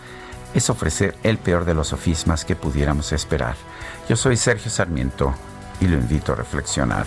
es 0.54 0.68
ofrecer 0.70 1.16
el 1.22 1.38
peor 1.38 1.64
de 1.64 1.74
los 1.74 1.88
sofismas 1.88 2.44
que 2.44 2.56
pudiéramos 2.56 3.12
esperar. 3.12 3.56
Yo 4.08 4.16
soy 4.16 4.36
Sergio 4.36 4.70
Sarmiento 4.70 5.34
y 5.80 5.86
lo 5.86 5.96
invito 5.96 6.32
a 6.32 6.36
reflexionar. 6.36 7.06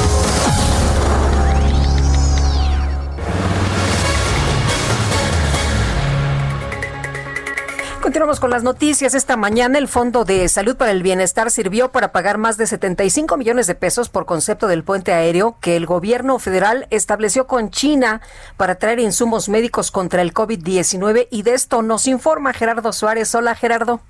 Continuamos 8.01 8.39
con 8.39 8.49
las 8.49 8.63
noticias. 8.63 9.13
Esta 9.13 9.37
mañana 9.37 9.77
el 9.77 9.87
Fondo 9.87 10.25
de 10.25 10.49
Salud 10.49 10.75
para 10.75 10.89
el 10.89 11.03
Bienestar 11.03 11.51
sirvió 11.51 11.91
para 11.91 12.11
pagar 12.11 12.39
más 12.39 12.57
de 12.57 12.65
75 12.65 13.37
millones 13.37 13.67
de 13.67 13.75
pesos 13.75 14.09
por 14.09 14.25
concepto 14.25 14.67
del 14.67 14.83
puente 14.83 15.13
aéreo 15.13 15.57
que 15.61 15.75
el 15.75 15.85
gobierno 15.85 16.39
federal 16.39 16.87
estableció 16.89 17.45
con 17.45 17.69
China 17.69 18.19
para 18.57 18.75
traer 18.75 18.99
insumos 18.99 19.49
médicos 19.49 19.91
contra 19.91 20.23
el 20.23 20.33
COVID-19 20.33 21.27
y 21.29 21.43
de 21.43 21.53
esto 21.53 21.83
nos 21.83 22.07
informa 22.07 22.53
Gerardo 22.53 22.91
Suárez. 22.91 23.35
Hola 23.35 23.53
Gerardo. 23.53 24.01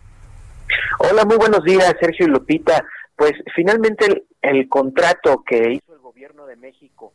Hola, 1.00 1.26
muy 1.26 1.36
buenos 1.36 1.64
días 1.66 1.94
Sergio 2.00 2.28
y 2.28 2.30
Lupita. 2.30 2.86
Pues 3.18 3.34
finalmente 3.54 4.06
el, 4.06 4.24
el 4.42 4.70
contrato 4.70 5.44
que 5.46 5.74
hizo 5.74 5.94
el 5.94 6.00
gobierno 6.00 6.46
de 6.46 6.56
México 6.56 7.12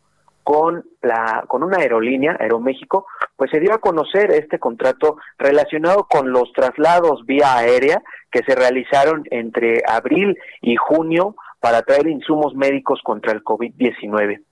con 0.47 0.85
la 1.03 1.45
con 1.49 1.65
una 1.65 1.79
aerolínea, 1.79 2.37
Aeroméxico, 2.39 3.09
pues 3.35 3.51
se 3.51 3.59
dio 3.59 3.75
a 3.75 3.81
conocer 3.81 4.31
este 4.31 4.61
contrato 4.61 5.17
relacionado 5.39 6.07
con 6.09 6.31
los 6.31 6.53
traslados 6.53 7.27
vía 7.27 7.57
aérea 7.57 8.01
que 8.31 8.45
se 8.47 8.55
realizaron 8.55 9.25
entre 9.33 9.83
abril 9.89 10.39
y 10.63 10.77
junio 10.77 11.35
para 11.59 11.83
traer 11.83 12.07
insumos 12.07 12.55
médicos 12.55 13.01
contra 13.03 13.33
el 13.33 13.43
COVID-19. 13.43 14.45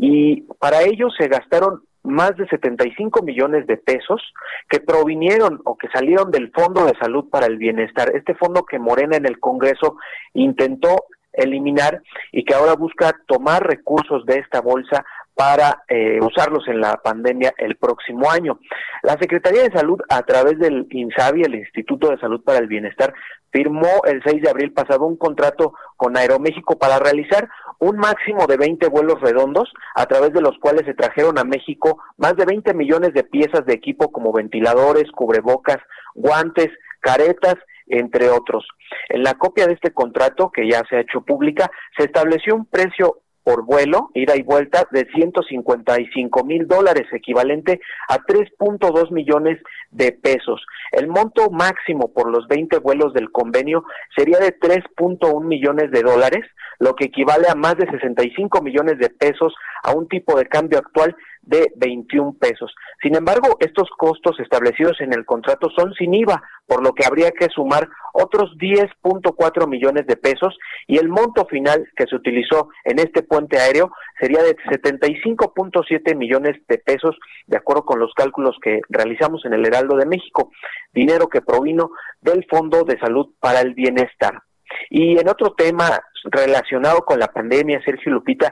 Y 0.00 0.40
para 0.58 0.82
ello 0.82 1.10
se 1.16 1.28
gastaron 1.28 1.84
más 2.02 2.36
de 2.36 2.48
75 2.48 3.22
millones 3.22 3.68
de 3.68 3.76
pesos 3.76 4.20
que 4.68 4.80
provinieron 4.80 5.60
o 5.64 5.76
que 5.76 5.86
salieron 5.90 6.32
del 6.32 6.50
Fondo 6.50 6.86
de 6.86 6.98
Salud 6.98 7.30
para 7.30 7.46
el 7.46 7.56
Bienestar, 7.56 8.10
este 8.16 8.34
fondo 8.34 8.64
que 8.64 8.80
Morena 8.80 9.16
en 9.16 9.26
el 9.26 9.38
Congreso 9.38 9.96
intentó 10.34 11.04
eliminar 11.36 12.02
y 12.32 12.44
que 12.44 12.54
ahora 12.54 12.74
busca 12.74 13.14
tomar 13.26 13.66
recursos 13.66 14.24
de 14.26 14.38
esta 14.38 14.60
bolsa 14.60 15.04
para 15.36 15.84
eh, 15.88 16.18
usarlos 16.22 16.66
en 16.66 16.80
la 16.80 16.96
pandemia 16.96 17.52
el 17.58 17.76
próximo 17.76 18.30
año. 18.30 18.58
La 19.02 19.18
Secretaría 19.20 19.62
de 19.62 19.76
Salud, 19.76 20.00
a 20.08 20.22
través 20.22 20.58
del 20.58 20.86
INSABI, 20.90 21.42
el 21.42 21.56
Instituto 21.56 22.08
de 22.08 22.18
Salud 22.18 22.42
para 22.42 22.58
el 22.58 22.68
Bienestar, 22.68 23.12
firmó 23.52 24.02
el 24.06 24.22
6 24.24 24.42
de 24.42 24.48
abril 24.48 24.72
pasado 24.72 25.04
un 25.04 25.18
contrato 25.18 25.74
con 25.96 26.16
Aeroméxico 26.16 26.78
para 26.78 26.98
realizar 26.98 27.48
un 27.78 27.98
máximo 27.98 28.46
de 28.46 28.56
20 28.56 28.88
vuelos 28.88 29.20
redondos, 29.20 29.70
a 29.94 30.06
través 30.06 30.32
de 30.32 30.40
los 30.40 30.58
cuales 30.58 30.86
se 30.86 30.94
trajeron 30.94 31.38
a 31.38 31.44
México 31.44 32.02
más 32.16 32.34
de 32.36 32.46
20 32.46 32.72
millones 32.72 33.12
de 33.12 33.22
piezas 33.22 33.66
de 33.66 33.74
equipo 33.74 34.10
como 34.10 34.32
ventiladores, 34.32 35.10
cubrebocas, 35.12 35.78
guantes, 36.14 36.68
caretas 37.00 37.56
entre 37.88 38.30
otros. 38.30 38.66
En 39.10 39.22
la 39.22 39.34
copia 39.34 39.66
de 39.66 39.74
este 39.74 39.92
contrato, 39.92 40.50
que 40.50 40.68
ya 40.68 40.82
se 40.88 40.96
ha 40.96 41.00
hecho 41.00 41.20
pública, 41.20 41.70
se 41.96 42.04
estableció 42.04 42.54
un 42.54 42.66
precio 42.66 43.20
por 43.46 43.64
vuelo, 43.64 44.10
ida 44.12 44.34
y 44.34 44.42
vuelta, 44.42 44.88
de 44.90 45.06
155 45.14 46.42
mil 46.42 46.66
dólares, 46.66 47.06
equivalente 47.12 47.80
a 48.08 48.18
3.2 48.18 49.12
millones 49.12 49.62
de 49.92 50.10
pesos. 50.10 50.66
El 50.90 51.06
monto 51.06 51.48
máximo 51.52 52.12
por 52.12 52.28
los 52.28 52.48
20 52.48 52.78
vuelos 52.78 53.14
del 53.14 53.30
convenio 53.30 53.84
sería 54.16 54.38
de 54.40 54.58
3.1 54.58 55.44
millones 55.44 55.92
de 55.92 56.02
dólares, 56.02 56.44
lo 56.80 56.96
que 56.96 57.04
equivale 57.04 57.46
a 57.48 57.54
más 57.54 57.76
de 57.76 57.88
65 57.88 58.62
millones 58.62 58.98
de 58.98 59.10
pesos 59.10 59.54
a 59.84 59.92
un 59.92 60.08
tipo 60.08 60.36
de 60.36 60.46
cambio 60.46 60.80
actual 60.80 61.14
de 61.46 61.72
21 61.76 62.36
pesos. 62.38 62.74
Sin 63.02 63.16
embargo, 63.16 63.56
estos 63.60 63.88
costos 63.96 64.38
establecidos 64.40 65.00
en 65.00 65.14
el 65.14 65.24
contrato 65.24 65.68
son 65.76 65.94
sin 65.94 66.12
IVA, 66.14 66.42
por 66.66 66.82
lo 66.82 66.92
que 66.92 67.06
habría 67.06 67.30
que 67.30 67.48
sumar 67.48 67.88
otros 68.12 68.50
10.4 68.58 69.68
millones 69.68 70.06
de 70.06 70.16
pesos 70.16 70.58
y 70.86 70.98
el 70.98 71.08
monto 71.08 71.46
final 71.46 71.86
que 71.96 72.06
se 72.06 72.16
utilizó 72.16 72.68
en 72.84 72.98
este 72.98 73.22
puente 73.22 73.58
aéreo 73.58 73.92
sería 74.18 74.42
de 74.42 74.56
75.7 74.56 76.16
millones 76.16 76.56
de 76.68 76.78
pesos, 76.78 77.16
de 77.46 77.56
acuerdo 77.56 77.84
con 77.84 78.00
los 78.00 78.12
cálculos 78.14 78.56
que 78.60 78.80
realizamos 78.88 79.44
en 79.44 79.54
el 79.54 79.66
Heraldo 79.66 79.96
de 79.96 80.06
México, 80.06 80.50
dinero 80.92 81.28
que 81.28 81.42
provino 81.42 81.90
del 82.20 82.44
Fondo 82.50 82.84
de 82.84 82.98
Salud 82.98 83.34
para 83.40 83.60
el 83.60 83.74
Bienestar. 83.74 84.42
Y 84.90 85.18
en 85.18 85.28
otro 85.28 85.54
tema 85.54 86.00
relacionado 86.24 87.00
con 87.04 87.18
la 87.18 87.28
pandemia, 87.28 87.82
Sergio 87.84 88.12
Lupita, 88.12 88.50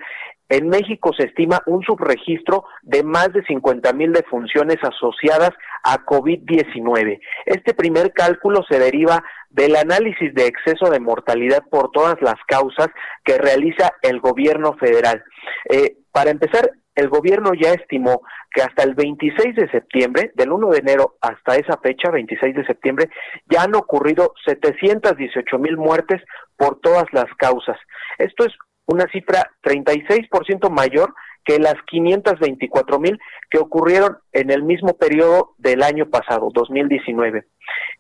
en 0.49 0.69
México 0.69 1.13
se 1.17 1.25
estima 1.25 1.63
un 1.67 1.83
subregistro 1.83 2.65
de 2.83 3.03
más 3.03 3.33
de 3.33 3.43
50 3.45 3.93
mil 3.93 4.13
defunciones 4.13 4.77
asociadas 4.83 5.51
a 5.83 6.05
COVID-19. 6.05 7.21
Este 7.47 7.75
primer 7.75 8.13
cálculo 8.13 8.63
se 8.69 8.79
deriva 8.79 9.25
del 9.51 9.77
análisis 9.77 10.35
de 10.35 10.47
exceso 10.47 10.91
de 10.91 11.01
mortalidad 11.01 11.63
por 11.71 11.91
todas 11.93 12.21
las 12.21 12.37
causas 12.47 12.89
que 13.25 13.39
realiza 13.39 13.93
el 14.03 14.21
gobierno 14.21 14.75
federal. 14.75 15.23
Eh, 15.71 15.97
para 16.13 16.31
empezar, 16.31 16.71
el 16.95 17.09
gobierno 17.09 17.53
ya 17.55 17.73
estimó 17.73 18.23
que 18.53 18.63
hasta 18.63 18.85
el 18.85 18.95
26 18.95 19.57
de 19.57 19.69
septiembre, 19.71 20.31
del 20.35 20.53
1 20.53 20.71
de 20.71 20.79
enero 20.79 21.17
hasta 21.21 21.57
esa 21.57 21.77
fecha, 21.79 22.11
26 22.11 22.55
de 22.55 22.67
septiembre, 22.67 23.11
ya 23.47 23.63
han 23.63 23.75
ocurrido 23.75 24.33
718 24.45 25.59
mil 25.59 25.77
muertes 25.77 26.23
por 26.57 26.79
todas 26.81 27.07
las 27.13 27.27
causas. 27.37 27.77
Esto 28.19 28.45
es 28.45 28.53
una 28.87 29.07
cifra 29.09 29.51
36% 29.63 30.71
mayor 30.71 31.15
que 31.45 31.59
las 31.59 31.75
524 31.87 32.99
mil 32.99 33.19
que 33.51 33.59
ocurrieron 33.59 34.17
en 34.33 34.51
el 34.51 34.63
mismo 34.63 34.97
periodo 34.97 35.55
del 35.59 35.83
año 35.83 36.09
pasado, 36.09 36.49
2019. 36.55 37.45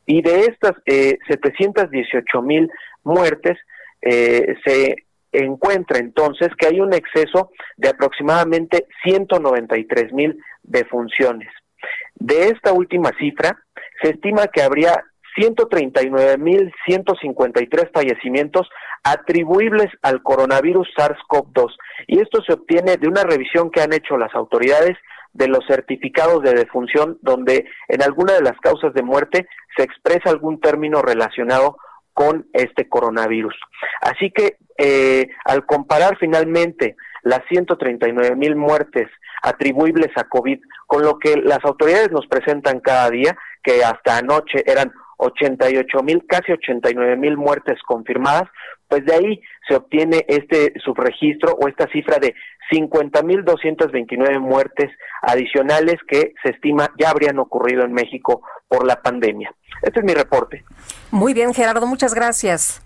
Y 0.06 0.22
de 0.22 0.46
estas 0.46 0.72
eh, 0.86 1.18
718 1.28 2.42
mil 2.42 2.70
muertes, 3.02 3.58
eh, 4.00 4.54
se 4.64 5.04
encuentra 5.32 5.98
entonces 5.98 6.48
que 6.58 6.68
hay 6.68 6.80
un 6.80 6.94
exceso 6.94 7.50
de 7.76 7.88
aproximadamente 7.88 8.86
193 9.04 10.12
mil 10.12 10.38
defunciones. 10.62 11.50
De 12.14 12.48
esta 12.48 12.72
última 12.72 13.10
cifra, 13.18 13.58
se 14.00 14.10
estima 14.10 14.46
que 14.46 14.62
habría 14.62 15.04
139.153 15.36 17.90
fallecimientos 17.92 18.68
atribuibles 19.04 19.88
al 20.02 20.22
coronavirus 20.22 20.88
SARS-CoV-2. 20.96 21.76
Y 22.06 22.20
esto 22.20 22.42
se 22.42 22.54
obtiene 22.54 22.96
de 22.96 23.06
una 23.06 23.22
revisión 23.22 23.70
que 23.70 23.82
han 23.82 23.92
hecho 23.92 24.16
las 24.16 24.34
autoridades 24.34 24.96
de 25.34 25.48
los 25.48 25.66
certificados 25.66 26.42
de 26.42 26.54
defunción, 26.54 27.18
donde 27.20 27.66
en 27.88 28.02
alguna 28.02 28.34
de 28.34 28.42
las 28.42 28.58
causas 28.60 28.94
de 28.94 29.02
muerte 29.02 29.46
se 29.76 29.82
expresa 29.82 30.30
algún 30.30 30.60
término 30.60 31.02
relacionado 31.02 31.76
con 32.14 32.46
este 32.52 32.88
coronavirus. 32.88 33.54
Así 34.00 34.30
que 34.30 34.56
eh, 34.78 35.28
al 35.44 35.66
comparar 35.66 36.16
finalmente 36.18 36.96
las 37.22 37.40
139 37.48 38.36
mil 38.36 38.54
muertes 38.54 39.08
atribuibles 39.42 40.10
a 40.16 40.24
COVID 40.24 40.58
con 40.86 41.02
lo 41.02 41.18
que 41.18 41.36
las 41.36 41.64
autoridades 41.64 42.10
nos 42.12 42.26
presentan 42.26 42.80
cada 42.80 43.10
día, 43.10 43.36
que 43.62 43.84
hasta 43.84 44.18
anoche 44.18 44.62
eran 44.66 44.92
88 45.18 46.02
mil, 46.02 46.24
casi 46.26 46.52
89 46.52 47.16
mil 47.16 47.36
muertes 47.36 47.78
confirmadas, 47.86 48.48
pues 48.88 49.04
de 49.04 49.14
ahí 49.14 49.40
se 49.68 49.76
obtiene 49.76 50.24
este 50.28 50.72
subregistro 50.84 51.56
o 51.60 51.68
esta 51.68 51.86
cifra 51.88 52.18
de 52.18 52.34
50 52.70 53.22
mil 53.22 53.44
229 53.44 54.38
muertes 54.38 54.90
adicionales 55.22 55.96
que 56.08 56.34
se 56.42 56.50
estima 56.50 56.90
ya 56.98 57.10
habrían 57.10 57.38
ocurrido 57.38 57.84
en 57.84 57.92
México 57.92 58.42
por 58.68 58.86
la 58.86 59.02
pandemia. 59.02 59.54
Este 59.82 60.00
es 60.00 60.04
mi 60.04 60.14
reporte. 60.14 60.64
Muy 61.10 61.34
bien, 61.34 61.52
Gerardo, 61.54 61.86
muchas 61.86 62.14
gracias. 62.14 62.82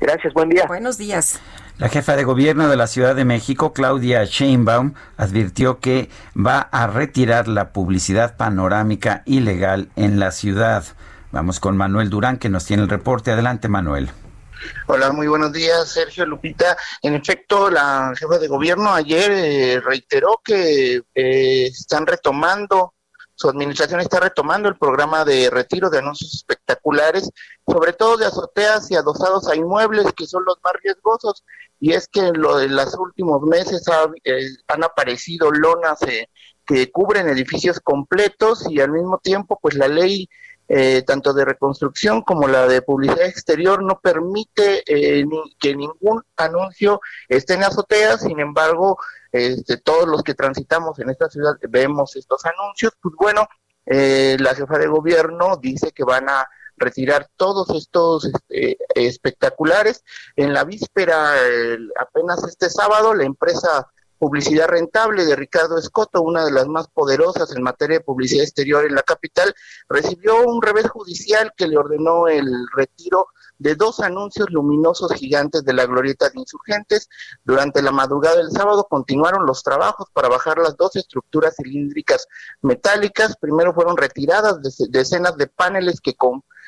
Gracias, 0.00 0.32
buen 0.32 0.48
día. 0.48 0.64
Buenos 0.66 0.96
días. 0.96 1.40
La 1.76 1.88
jefa 1.88 2.16
de 2.16 2.24
gobierno 2.24 2.68
de 2.68 2.76
la 2.76 2.86
Ciudad 2.86 3.14
de 3.14 3.24
México, 3.24 3.72
Claudia 3.72 4.24
Sheinbaum, 4.24 4.94
advirtió 5.16 5.78
que 5.78 6.08
va 6.36 6.60
a 6.60 6.86
retirar 6.86 7.48
la 7.48 7.72
publicidad 7.72 8.36
panorámica 8.36 9.22
ilegal 9.24 9.88
en 9.96 10.18
la 10.18 10.30
ciudad. 10.30 10.84
Vamos 11.32 11.60
con 11.60 11.76
Manuel 11.76 12.10
Durán, 12.10 12.38
que 12.38 12.48
nos 12.48 12.64
tiene 12.64 12.82
el 12.82 12.88
reporte. 12.88 13.30
Adelante, 13.30 13.68
Manuel. 13.68 14.10
Hola, 14.88 15.12
muy 15.12 15.28
buenos 15.28 15.52
días, 15.52 15.88
Sergio 15.88 16.26
Lupita. 16.26 16.76
En 17.02 17.14
efecto, 17.14 17.70
la 17.70 18.12
jefa 18.18 18.38
de 18.38 18.48
gobierno 18.48 18.92
ayer 18.92 19.30
eh, 19.30 19.80
reiteró 19.80 20.40
que 20.44 21.02
eh, 21.14 21.66
están 21.66 22.06
retomando, 22.06 22.94
su 23.34 23.48
administración 23.48 24.00
está 24.00 24.20
retomando 24.20 24.68
el 24.68 24.76
programa 24.76 25.24
de 25.24 25.48
retiro 25.50 25.88
de 25.88 25.98
anuncios 25.98 26.34
espectaculares, 26.34 27.30
sobre 27.66 27.92
todo 27.92 28.16
de 28.16 28.26
azoteas 28.26 28.90
y 28.90 28.96
adosados 28.96 29.48
a 29.48 29.54
inmuebles, 29.54 30.12
que 30.14 30.26
son 30.26 30.44
los 30.44 30.58
más 30.64 30.74
riesgosos. 30.82 31.44
Y 31.78 31.92
es 31.92 32.08
que 32.08 32.20
en, 32.20 32.40
lo, 32.40 32.60
en 32.60 32.74
los 32.74 32.94
últimos 32.98 33.40
meses 33.42 33.84
eh, 34.24 34.40
han 34.66 34.84
aparecido 34.84 35.50
lonas 35.52 36.00
que 36.66 36.90
cubren 36.90 37.28
edificios 37.28 37.80
completos 37.80 38.66
y 38.68 38.80
al 38.80 38.90
mismo 38.90 39.18
tiempo, 39.18 39.58
pues 39.60 39.74
la 39.74 39.88
ley 39.88 40.28
eh, 40.72 41.02
tanto 41.04 41.32
de 41.32 41.44
reconstrucción 41.44 42.22
como 42.22 42.46
la 42.46 42.68
de 42.68 42.80
publicidad 42.80 43.26
exterior, 43.26 43.82
no 43.82 43.98
permite 43.98 44.84
eh, 44.86 45.24
que 45.58 45.74
ningún 45.74 46.22
anuncio 46.36 47.00
esté 47.28 47.54
en 47.54 47.64
azotea, 47.64 48.16
sin 48.18 48.38
embargo, 48.38 48.96
este, 49.32 49.78
todos 49.78 50.06
los 50.06 50.22
que 50.22 50.34
transitamos 50.34 50.96
en 51.00 51.10
esta 51.10 51.28
ciudad 51.28 51.54
vemos 51.68 52.14
estos 52.14 52.44
anuncios, 52.44 52.92
pues 53.02 53.16
bueno, 53.18 53.48
eh, 53.84 54.36
la 54.38 54.54
jefa 54.54 54.78
de 54.78 54.86
gobierno 54.86 55.56
dice 55.60 55.90
que 55.90 56.04
van 56.04 56.28
a 56.28 56.48
retirar 56.76 57.28
todos 57.34 57.68
estos 57.70 58.26
este, 58.26 58.78
espectaculares. 58.94 60.04
En 60.36 60.54
la 60.54 60.62
víspera, 60.62 61.32
apenas 61.98 62.44
este 62.44 62.70
sábado, 62.70 63.12
la 63.12 63.24
empresa 63.24 63.88
Publicidad 64.20 64.68
Rentable 64.68 65.24
de 65.24 65.34
Ricardo 65.34 65.78
Escoto, 65.78 66.20
una 66.20 66.44
de 66.44 66.52
las 66.52 66.66
más 66.66 66.88
poderosas 66.88 67.56
en 67.56 67.62
materia 67.62 67.96
de 67.96 68.04
publicidad 68.04 68.44
exterior 68.44 68.84
en 68.84 68.94
la 68.94 69.02
capital, 69.02 69.54
recibió 69.88 70.44
un 70.44 70.60
revés 70.60 70.90
judicial 70.90 71.54
que 71.56 71.66
le 71.66 71.78
ordenó 71.78 72.28
el 72.28 72.46
retiro 72.76 73.28
de 73.56 73.76
dos 73.76 74.00
anuncios 74.00 74.50
luminosos 74.50 75.10
gigantes 75.14 75.64
de 75.64 75.72
la 75.72 75.86
glorieta 75.86 76.28
de 76.28 76.38
insurgentes. 76.38 77.08
Durante 77.44 77.80
la 77.80 77.92
madrugada 77.92 78.36
del 78.36 78.50
sábado 78.50 78.86
continuaron 78.90 79.46
los 79.46 79.62
trabajos 79.62 80.08
para 80.12 80.28
bajar 80.28 80.58
las 80.58 80.76
dos 80.76 80.96
estructuras 80.96 81.56
cilíndricas 81.56 82.28
metálicas. 82.60 83.38
Primero 83.38 83.72
fueron 83.72 83.96
retiradas 83.96 84.58
decenas 84.90 85.34
de 85.38 85.46
paneles 85.46 85.98
que, 85.98 86.14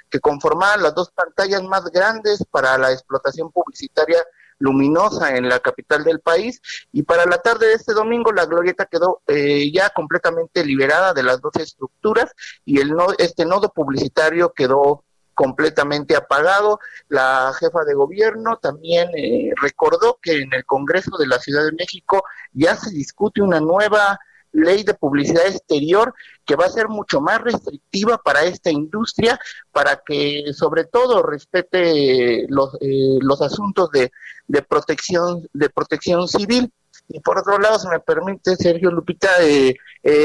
que 0.08 0.20
conformaban 0.20 0.82
las 0.82 0.94
dos 0.94 1.10
pantallas 1.10 1.62
más 1.64 1.84
grandes 1.90 2.42
para 2.50 2.78
la 2.78 2.92
explotación 2.92 3.52
publicitaria 3.52 4.24
luminosa 4.62 5.36
en 5.36 5.48
la 5.48 5.58
capital 5.58 6.04
del 6.04 6.20
país 6.20 6.62
y 6.92 7.02
para 7.02 7.26
la 7.26 7.38
tarde 7.38 7.66
de 7.66 7.74
este 7.74 7.92
domingo 7.92 8.32
la 8.32 8.46
glorieta 8.46 8.86
quedó 8.86 9.20
eh, 9.26 9.70
ya 9.72 9.90
completamente 9.90 10.64
liberada 10.64 11.12
de 11.12 11.24
las 11.24 11.40
dos 11.40 11.52
estructuras 11.56 12.32
y 12.64 12.80
el 12.80 12.92
no, 12.92 13.08
este 13.18 13.44
nodo 13.44 13.70
publicitario 13.70 14.52
quedó 14.52 15.04
completamente 15.34 16.14
apagado. 16.14 16.78
La 17.08 17.52
jefa 17.58 17.84
de 17.84 17.94
gobierno 17.94 18.58
también 18.58 19.08
eh, 19.16 19.50
recordó 19.60 20.18
que 20.22 20.42
en 20.42 20.52
el 20.52 20.64
Congreso 20.64 21.16
de 21.18 21.26
la 21.26 21.38
Ciudad 21.38 21.64
de 21.64 21.72
México 21.72 22.22
ya 22.52 22.76
se 22.76 22.90
discute 22.90 23.42
una 23.42 23.58
nueva 23.58 24.18
ley 24.52 24.84
de 24.84 24.94
publicidad 24.94 25.46
exterior 25.46 26.14
que 26.44 26.56
va 26.56 26.66
a 26.66 26.70
ser 26.70 26.88
mucho 26.88 27.20
más 27.20 27.40
restrictiva 27.40 28.18
para 28.18 28.44
esta 28.44 28.70
industria, 28.70 29.38
para 29.72 30.02
que 30.04 30.52
sobre 30.52 30.84
todo 30.84 31.22
respete 31.22 32.46
los, 32.48 32.74
eh, 32.80 33.18
los 33.20 33.40
asuntos 33.42 33.90
de, 33.90 34.12
de, 34.46 34.62
protección, 34.62 35.48
de 35.52 35.70
protección 35.70 36.28
civil. 36.28 36.72
Y 37.08 37.20
por 37.20 37.38
otro 37.38 37.58
lado, 37.58 37.78
se 37.78 37.88
me 37.88 38.00
permite, 38.00 38.56
Sergio 38.56 38.90
Lupita, 38.90 39.28
eh, 39.42 39.74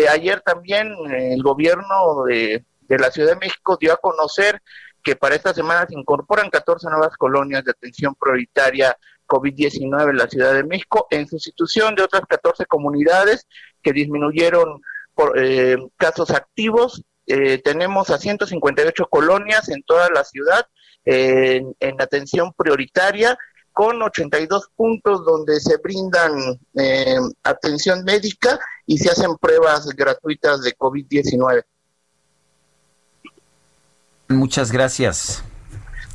ayer 0.10 0.42
también 0.42 0.94
el 1.10 1.42
gobierno 1.42 2.24
de, 2.26 2.66
de 2.82 3.00
la 3.00 3.12
Ciudad 3.12 3.30
de 3.30 3.38
México 3.38 3.78
dio 3.80 3.94
a 3.94 3.98
conocer 3.98 4.62
que 5.04 5.16
para 5.16 5.36
esta 5.36 5.54
semana 5.54 5.86
se 5.88 5.98
incorporan 5.98 6.50
14 6.50 6.90
nuevas 6.90 7.16
colonias 7.16 7.64
de 7.64 7.72
atención 7.72 8.16
prioritaria 8.16 8.98
COVID-19 9.28 10.10
en 10.10 10.18
la 10.18 10.28
Ciudad 10.28 10.54
de 10.54 10.64
México, 10.64 11.08
en 11.12 11.28
sustitución 11.28 11.96
de 11.96 12.04
otras 12.04 12.24
14 12.28 12.66
comunidades 12.66 13.46
que 13.88 13.94
disminuyeron 13.94 14.82
por, 15.16 15.40
eh, 15.40 15.78
casos 15.96 16.32
activos. 16.32 17.04
Eh, 17.26 17.62
tenemos 17.64 18.10
a 18.10 18.18
158 18.18 19.06
colonias 19.10 19.70
en 19.70 19.82
toda 19.84 20.10
la 20.10 20.26
ciudad 20.26 20.68
en 21.10 22.02
atención 22.02 22.52
prioritaria 22.52 23.38
con 23.78 24.02
82 24.02 24.72
puntos 24.76 25.24
donde 25.24 25.60
se 25.60 25.78
brindan 25.78 26.34
eh, 26.74 27.20
atención 27.44 28.04
médica 28.04 28.60
y 28.88 28.98
se 28.98 29.12
hacen 29.12 29.38
pruebas 29.38 29.86
gratuitas 29.90 30.64
de 30.64 30.76
COVID-19. 30.76 31.64
Muchas 34.30 34.72
gracias. 34.72 35.44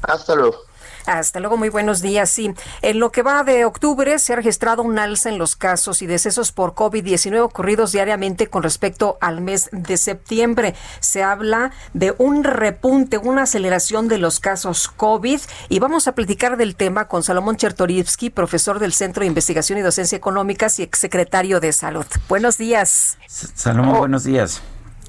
Hasta 0.03 0.35
luego. 0.35 0.72
Hasta 1.07 1.41
luego, 1.41 1.57
muy 1.57 1.69
buenos 1.69 2.03
días. 2.03 2.31
Sí, 2.31 2.55
en 2.83 2.99
lo 2.99 3.11
que 3.11 3.23
va 3.23 3.43
de 3.45 3.65
octubre 3.65 4.19
se 4.19 4.33
ha 4.33 4.37
registrado 4.37 4.83
un 4.83 4.99
alza 4.99 5.29
en 5.29 5.39
los 5.39 5.57
casos 5.57 6.03
y 6.03 6.07
decesos 6.07 6.53
por 6.53 6.75
COVID-19 6.75 7.41
ocurridos 7.41 7.93
diariamente 7.93 8.49
con 8.49 8.63
respecto 8.63 9.19
al 9.21 9.41
mes 9.41 9.69
de 9.73 9.97
septiembre. 9.97 10.75
Se 11.01 11.23
habla 11.23 11.73
de 11.93 12.15
un 12.19 12.45
repunte, 12.45 13.19
una 13.19 13.43
aceleración 13.43 14.09
de 14.09 14.19
los 14.19 14.41
casos 14.41 14.89
COVID 14.89 15.41
y 15.69 15.79
vamos 15.79 16.09
a 16.09 16.15
platicar 16.15 16.57
del 16.57 16.77
tema 16.77 17.09
con 17.09 17.23
Salomón 17.23 17.57
Chertorivsky, 17.57 18.31
profesor 18.31 18.79
del 18.79 18.93
Centro 18.93 19.23
de 19.23 19.27
Investigación 19.27 19.79
y 19.79 19.83
Docencia 19.83 20.17
Económicas 20.17 20.79
y 20.79 20.83
exsecretario 20.83 21.61
de 21.61 21.73
Salud. 21.73 22.07
Buenos 22.29 22.59
días. 22.59 23.19
Salomón, 23.27 23.99
buenos 23.99 24.25
días. 24.25 24.63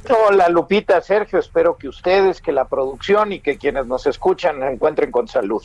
Hola 0.10 0.50
Lupita, 0.50 1.00
Sergio, 1.02 1.40
espero 1.40 1.78
que 1.78 1.88
ustedes, 1.88 2.42
que 2.42 2.52
la 2.52 2.66
producción 2.66 3.32
y 3.32 3.40
que 3.40 3.58
quienes 3.58 3.88
nos 3.88 4.06
escuchan 4.06 4.62
encuentren 4.64 5.12
con 5.12 5.30
salud. 5.30 5.64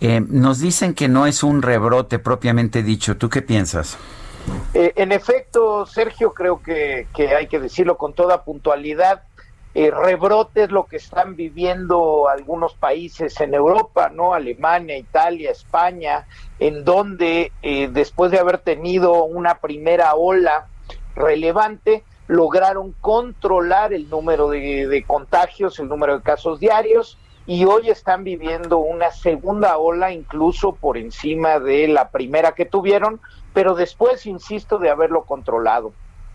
Eh, 0.00 0.20
nos 0.20 0.58
dicen 0.58 0.94
que 0.94 1.08
no 1.08 1.26
es 1.26 1.44
un 1.44 1.62
rebrote 1.62 2.18
propiamente 2.18 2.82
dicho, 2.82 3.16
¿tú 3.16 3.28
qué 3.28 3.40
piensas? 3.40 3.96
Eh, 4.74 4.94
en 4.96 5.12
efecto, 5.12 5.86
Sergio, 5.86 6.34
creo 6.34 6.60
que, 6.60 7.06
hay 7.36 7.46
que 7.46 7.60
decirlo 7.60 7.96
con 7.96 8.14
toda 8.14 8.42
puntualidad. 8.42 9.22
Eh, 9.74 9.92
rebrote 9.92 10.64
es 10.64 10.70
lo 10.72 10.86
que 10.86 10.96
están 10.96 11.36
viviendo 11.36 12.28
algunos 12.28 12.74
países 12.74 13.40
en 13.40 13.54
Europa, 13.54 14.10
¿no? 14.12 14.34
Alemania, 14.34 14.96
Italia, 14.96 15.52
España, 15.52 16.26
en 16.58 16.84
donde 16.84 17.52
después 17.92 18.32
de 18.32 18.40
haber 18.40 18.58
tenido 18.58 19.24
una 19.24 19.58
primera 19.58 20.14
ola 20.14 20.66
relevante, 21.14 22.02
lograron 22.28 22.94
controlar 23.00 23.92
el 23.92 24.08
número 24.08 24.48
de, 24.50 25.04
contagios, 25.06 25.78
el 25.80 25.88
número 25.88 26.18
de 26.18 26.22
casos 26.22 26.60
diarios, 26.60 27.18
y 27.46 27.64
hoy 27.64 27.88
están 27.88 28.22
viviendo 28.22 28.78
una 28.78 29.10
segunda 29.10 29.78
ola 29.78 30.12
incluso 30.12 30.72
por 30.72 30.98
encima 30.98 31.58
de 31.58 31.88
la 31.88 32.10
primera 32.10 32.52
que 32.52 32.66
tuvieron, 32.66 33.20
pero 33.54 33.74
después, 33.74 34.26
insisto, 34.26 34.78
de 34.78 34.90
haberlo 34.90 35.24
controlado. 35.24 35.92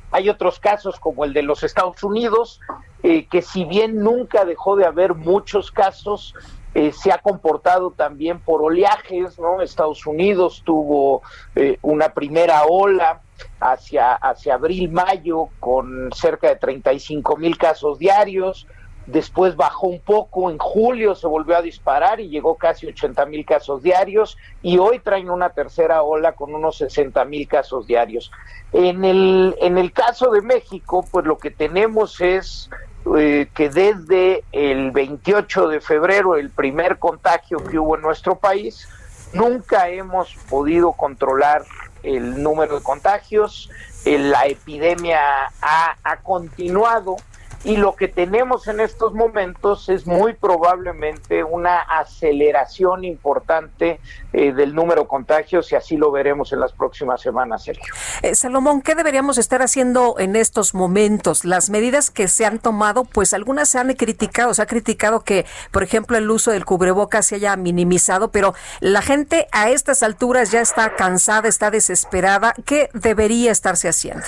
Hay 0.09 0.29
otros 0.29 0.59
casos 0.59 0.99
como 0.99 1.23
el 1.23 1.33
de 1.33 1.43
los 1.43 1.63
Estados 1.63 2.03
Unidos, 2.03 2.59
eh, 3.03 3.27
que 3.27 3.43
si 3.43 3.63
bien 3.65 3.99
nunca 3.99 4.45
dejó 4.45 4.75
de 4.75 4.85
haber 4.85 5.13
muchos 5.13 5.71
casos, 5.71 6.33
eh, 6.73 6.91
se 6.91 7.11
ha 7.11 7.19
comportado 7.19 7.91
también 7.91 8.39
por 8.39 8.63
oleajes, 8.63 9.37
¿no? 9.37 9.61
Estados 9.61 10.07
Unidos 10.07 10.63
tuvo 10.65 11.21
eh, 11.55 11.77
una 11.83 12.09
primera 12.09 12.63
ola 12.67 13.21
hacia, 13.59 14.13
hacia 14.13 14.55
abril, 14.55 14.91
mayo, 14.91 15.49
con 15.59 16.09
cerca 16.13 16.49
de 16.49 16.55
35 16.57 17.37
mil 17.37 17.57
casos 17.57 17.99
diarios, 17.99 18.67
después 19.05 19.55
bajó 19.55 19.87
un 19.87 19.99
poco, 19.99 20.49
en 20.49 20.57
julio 20.57 21.15
se 21.15 21.27
volvió 21.27 21.57
a 21.57 21.61
disparar 21.61 22.19
y 22.19 22.29
llegó 22.29 22.55
casi 22.55 22.87
80 22.87 23.25
mil 23.25 23.45
casos 23.45 23.83
diarios 23.83 24.37
y 24.61 24.77
hoy 24.77 24.99
traen 24.99 25.29
una 25.29 25.49
tercera 25.49 26.03
ola 26.03 26.33
con 26.33 26.53
unos 26.53 26.77
60 26.77 27.25
mil 27.25 27.47
casos 27.47 27.87
diarios. 27.87 28.31
En 28.71 29.03
el, 29.03 29.55
en 29.61 29.77
el 29.77 29.91
caso 29.91 30.31
de 30.31 30.41
México, 30.41 31.05
pues 31.11 31.25
lo 31.25 31.37
que 31.37 31.51
tenemos 31.51 32.21
es 32.21 32.69
eh, 33.17 33.47
que 33.53 33.69
desde 33.69 34.43
el 34.51 34.91
28 34.91 35.67
de 35.67 35.81
febrero, 35.81 36.35
el 36.35 36.49
primer 36.49 36.97
contagio 36.99 37.57
que 37.57 37.77
hubo 37.77 37.95
en 37.95 38.01
nuestro 38.01 38.35
país, 38.35 38.87
nunca 39.33 39.89
hemos 39.89 40.35
podido 40.49 40.93
controlar 40.93 41.63
el 42.03 42.41
número 42.43 42.77
de 42.77 42.83
contagios, 42.83 43.69
eh, 44.05 44.19
la 44.19 44.45
epidemia 44.45 45.45
ha, 45.61 45.97
ha 46.03 46.17
continuado 46.17 47.15
y 47.63 47.77
lo 47.77 47.95
que 47.95 48.07
tenemos 48.07 48.67
en 48.67 48.79
estos 48.79 49.13
momentos 49.13 49.89
es 49.89 50.05
muy 50.05 50.33
probablemente 50.33 51.43
una 51.43 51.79
aceleración 51.79 53.05
importante 53.05 53.99
eh, 54.33 54.51
del 54.51 54.75
número 54.75 55.03
de 55.03 55.07
contagios 55.07 55.71
y 55.71 55.75
así 55.75 55.95
lo 55.95 56.11
veremos 56.11 56.51
en 56.51 56.59
las 56.59 56.73
próximas 56.73 57.21
semanas, 57.21 57.63
Sergio. 57.63 57.93
Eh, 58.21 58.35
Salomón, 58.35 58.81
¿qué 58.81 58.95
deberíamos 58.95 59.37
estar 59.37 59.61
haciendo 59.61 60.15
en 60.19 60.35
estos 60.35 60.73
momentos? 60.73 61.45
Las 61.45 61.69
medidas 61.69 62.09
que 62.09 62.27
se 62.27 62.45
han 62.45 62.59
tomado, 62.59 63.05
pues 63.05 63.33
algunas 63.33 63.69
se 63.69 63.79
han 63.79 63.93
criticado, 63.93 64.53
se 64.53 64.61
ha 64.61 64.65
criticado 64.65 65.21
que, 65.21 65.45
por 65.71 65.83
ejemplo, 65.83 66.17
el 66.17 66.29
uso 66.29 66.51
del 66.51 66.65
cubrebocas 66.65 67.27
se 67.27 67.35
haya 67.35 67.55
minimizado, 67.55 68.31
pero 68.31 68.53
la 68.79 69.01
gente 69.01 69.47
a 69.51 69.69
estas 69.69 70.03
alturas 70.03 70.51
ya 70.51 70.61
está 70.61 70.95
cansada, 70.95 71.47
está 71.47 71.71
desesperada. 71.71 72.53
¿Qué 72.65 72.89
debería 72.93 73.51
estarse 73.51 73.87
haciendo? 73.87 74.25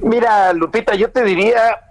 Mira, 0.00 0.52
Lupita, 0.52 0.94
yo 0.94 1.10
te 1.10 1.22
diría, 1.22 1.89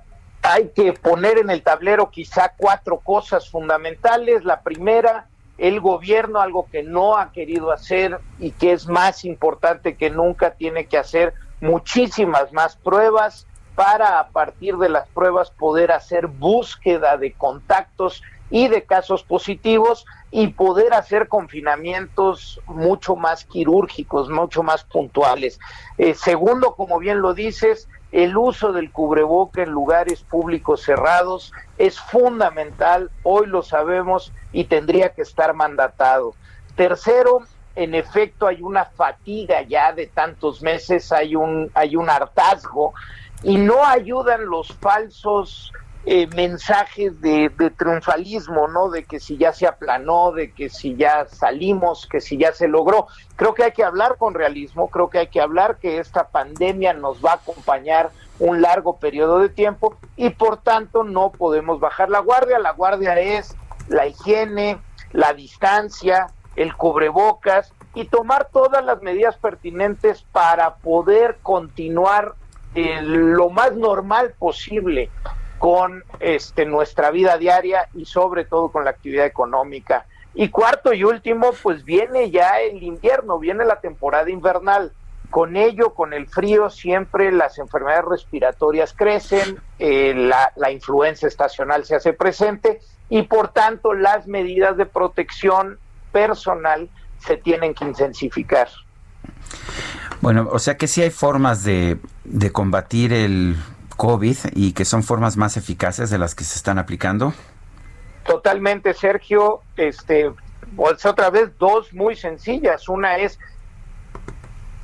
hay 0.52 0.70
que 0.70 0.94
poner 0.94 1.38
en 1.38 1.50
el 1.50 1.62
tablero 1.62 2.10
quizá 2.10 2.54
cuatro 2.58 3.00
cosas 3.00 3.50
fundamentales. 3.50 4.44
La 4.44 4.62
primera, 4.62 5.28
el 5.58 5.80
gobierno, 5.80 6.42
algo 6.42 6.68
que 6.72 6.84
no 6.84 7.18
ha 7.18 7.32
querido 7.32 7.72
hacer 7.72 8.20
y 8.40 8.52
que 8.52 8.72
es 8.72 8.88
más 8.88 9.26
importante 9.26 9.96
que 9.96 10.10
nunca, 10.10 10.52
tiene 10.52 10.86
que 10.88 10.98
hacer 10.98 11.34
muchísimas 11.62 12.52
más 12.54 12.76
pruebas 12.78 13.46
para 13.76 14.20
a 14.20 14.30
partir 14.30 14.78
de 14.78 14.90
las 14.90 15.08
pruebas 15.10 15.52
poder 15.52 15.92
hacer 15.92 16.28
búsqueda 16.28 17.18
de 17.18 17.34
contactos 17.34 18.24
y 18.50 18.68
de 18.68 18.84
casos 18.84 19.24
positivos 19.24 20.06
y 20.32 20.48
poder 20.48 20.94
hacer 20.94 21.28
confinamientos 21.28 22.60
mucho 22.66 23.16
más 23.16 23.46
quirúrgicos, 23.46 24.30
mucho 24.30 24.64
más 24.64 24.84
puntuales. 24.84 25.60
Eh, 25.98 26.14
segundo, 26.14 26.76
como 26.76 27.00
bien 27.00 27.22
lo 27.22 27.34
dices, 27.34 27.88
el 28.12 28.36
uso 28.38 28.72
del 28.72 28.92
cubreboca 28.92 29.62
en 29.62 29.70
lugares 29.70 30.22
públicos 30.22 30.82
cerrados 30.82 31.54
es 31.78 32.00
fundamental, 32.00 33.12
hoy 33.24 33.46
lo 33.48 33.62
sabemos 33.62 34.34
y 34.52 34.64
tendría 34.66 35.14
que 35.14 35.22
estar 35.22 35.54
mandatado. 35.54 36.34
Tercero, 36.76 37.42
en 37.76 37.94
efecto 37.94 38.48
hay 38.48 38.62
una 38.62 38.86
fatiga 38.86 39.62
ya 39.62 39.94
de 39.94 40.08
tantos 40.08 40.62
meses, 40.62 41.12
hay 41.12 41.36
un, 41.36 41.70
hay 41.76 41.96
un 41.96 42.10
hartazgo 42.10 42.94
y 43.44 43.58
no 43.58 43.86
ayudan 43.86 44.46
los 44.48 44.74
falsos 44.74 45.72
eh, 46.06 46.28
mensajes 46.28 47.20
de, 47.20 47.52
triunfalismo, 47.78 48.70
¿no? 48.70 48.90
De 48.90 49.04
que 49.04 49.20
si 49.20 49.38
ya 49.38 49.52
se 49.52 49.68
aplanó, 49.68 50.32
de 50.32 50.52
que 50.52 50.70
si 50.70 50.96
ya 50.96 51.26
salimos, 51.26 52.08
que 52.08 52.22
si 52.22 52.38
ya 52.38 52.54
se 52.54 52.70
logró. 52.70 53.08
Creo 53.36 53.54
que 53.54 53.66
hay 53.66 53.72
que 53.74 53.84
hablar 53.84 54.16
con 54.18 54.34
realismo, 54.34 54.90
creo 54.90 55.10
que 55.10 55.20
hay 55.20 55.28
que 55.28 55.42
hablar 55.42 55.78
que 55.78 56.00
esta 56.00 56.30
pandemia 56.30 56.94
nos 56.94 57.24
va 57.24 57.32
a 57.32 57.36
acompañar 57.36 58.12
un 58.40 58.62
largo 58.62 58.98
periodo 58.98 59.40
de 59.40 59.50
tiempo 59.50 59.98
y 60.16 60.30
por 60.30 60.58
tanto 60.58 61.04
no 61.04 61.32
podemos 61.32 61.82
bajar 61.82 62.10
la 62.10 62.20
guardia. 62.20 62.60
La 62.60 62.72
guardia 62.72 63.20
es 63.20 63.56
la 63.90 64.08
higiene, 64.08 64.80
la 65.12 65.34
distancia, 65.34 66.28
el 66.56 66.76
cubrebocas 66.76 67.74
y 67.94 68.06
tomar 68.06 68.48
todas 68.54 68.86
las 68.86 69.02
medidas 69.02 69.36
pertinentes 69.36 70.24
para 70.32 70.76
poder 70.76 71.40
continuar 71.44 72.36
eh, 72.74 73.02
lo 73.02 73.50
más 73.50 73.76
normal 73.76 74.34
posible 74.40 75.10
con 75.60 76.04
este, 76.20 76.66
nuestra 76.66 77.12
vida 77.12 77.38
diaria 77.38 77.90
y 77.94 78.06
sobre 78.06 78.46
todo 78.46 78.70
con 78.70 78.86
la 78.86 78.92
actividad 78.92 79.26
económica. 79.26 80.06
Y 80.34 80.50
cuarto 80.50 80.94
y 80.94 81.04
último, 81.04 81.52
pues 81.62 81.84
viene 81.84 82.32
ya 82.32 82.62
el 82.62 82.82
invierno, 82.82 83.38
viene 83.40 83.66
la 83.66 83.82
temporada 83.82 84.30
invernal. 84.30 84.94
Con 85.30 85.58
ello, 85.58 85.94
con 85.94 86.14
el 86.14 86.28
frío, 86.28 86.70
siempre 86.70 87.32
las 87.32 87.60
enfermedades 87.60 88.06
respiratorias 88.06 88.94
crecen, 88.94 89.60
eh, 89.78 90.14
la, 90.16 90.52
la 90.56 90.72
influenza 90.72 91.28
estacional 91.28 91.86
se 91.86 91.96
hace 91.96 92.14
presente 92.14 92.80
y 93.10 93.24
por 93.24 93.50
tanto 93.50 93.94
las 93.94 94.28
medidas 94.28 94.78
de 94.78 94.86
protección 94.86 95.78
personal 96.12 96.90
se 97.20 97.38
tienen 97.38 97.74
que 97.74 97.86
intensificar. 97.86 98.70
Bueno, 100.22 100.48
o 100.52 100.60
sea 100.60 100.78
que 100.78 100.88
sí 100.88 101.02
hay 101.02 101.12
formas 101.12 101.64
de, 101.64 101.98
de 102.24 102.52
combatir 102.52 103.14
el 103.14 103.56
COVID 104.00 104.38
y 104.56 104.72
que 104.72 104.86
son 104.86 105.04
formas 105.04 105.36
más 105.36 105.58
eficaces 105.58 106.10
de 106.10 106.18
las 106.18 106.34
que 106.34 106.46
se 106.46 106.56
están 106.56 106.80
aplicando? 106.80 107.34
Totalmente, 108.24 108.94
Sergio. 108.94 109.60
Este, 109.76 110.32
pues 110.74 111.06
otra 111.06 111.30
vez 111.30 111.50
dos 111.60 111.94
muy 111.94 112.16
sencillas. 112.16 112.88
Una 112.88 113.18
es 113.18 113.38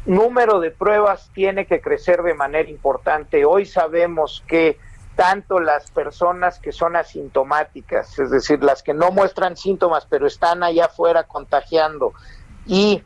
número 0.05 0.59
de 0.59 0.71
pruebas 0.71 1.31
tiene 1.33 1.65
que 1.65 1.79
crecer 1.79 2.23
de 2.23 2.33
manera 2.33 2.69
importante. 2.69 3.45
Hoy 3.45 3.65
sabemos 3.65 4.43
que 4.47 4.77
tanto 5.15 5.61
las 5.61 5.89
personas 5.91 6.59
que 6.59 6.73
son 6.73 6.97
asintomáticas, 6.97 8.19
es 8.19 8.31
decir, 8.31 8.61
las 8.61 8.83
que 8.83 8.93
no 8.93 9.11
muestran 9.11 9.55
síntomas 9.55 10.05
pero 10.09 10.27
están 10.27 10.61
allá 10.61 10.87
afuera 10.87 11.23
contagiando, 11.23 12.11
y 12.65 13.01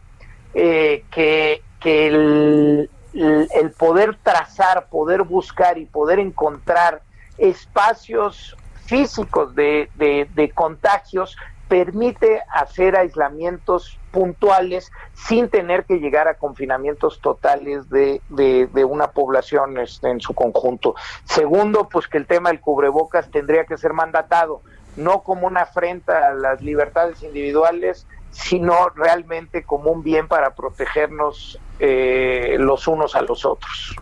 eh, 0.55 1.05
que, 1.11 1.61
que 1.79 2.07
el, 2.07 2.89
el, 3.13 3.71
poder 3.71 4.17
trazar, 4.21 4.87
poder 4.89 5.23
buscar 5.23 5.77
y 5.77 5.85
poder 5.85 6.19
encontrar 6.19 7.01
espacios 7.37 8.55
físicos 8.85 9.55
de, 9.55 9.89
de, 9.95 10.51
contagios 10.51 11.37
permite 11.67 12.41
hacer 12.51 12.95
aislamientos 12.95 13.99
puntuales 14.11 14.91
sin 15.13 15.49
tener 15.49 15.85
que 15.85 15.99
llegar 15.99 16.27
a 16.27 16.33
confinamientos 16.33 17.21
totales 17.21 17.87
de, 17.89 18.21
de, 18.29 18.85
una 18.85 19.11
población 19.11 19.77
este, 19.77 20.09
en 20.09 20.19
su 20.19 20.33
conjunto. 20.33 20.95
Segundo, 21.25 21.87
pues 21.87 22.07
que 22.07 22.17
el 22.17 22.25
tema 22.25 22.49
del 22.49 22.59
cubrebocas 22.59 23.29
tendría 23.29 23.65
que 23.65 23.77
ser 23.77 23.93
mandatado, 23.93 24.61
no 24.97 25.21
como 25.21 25.45
una 25.45 25.61
afrenta 25.61 26.29
a 26.29 26.33
las 26.33 26.61
libertades 26.61 27.21
individuales, 27.21 28.07
sino 28.31 28.89
realmente 28.95 29.63
como 29.63 29.91
un 29.91 30.03
bien 30.03 30.27
para 30.27 30.55
protegernos 30.55 31.59
eh, 31.79 32.55
los 32.59 32.87
unos 32.87 33.15
a 33.15 33.21
los 33.21 33.45
otros. 33.45 33.95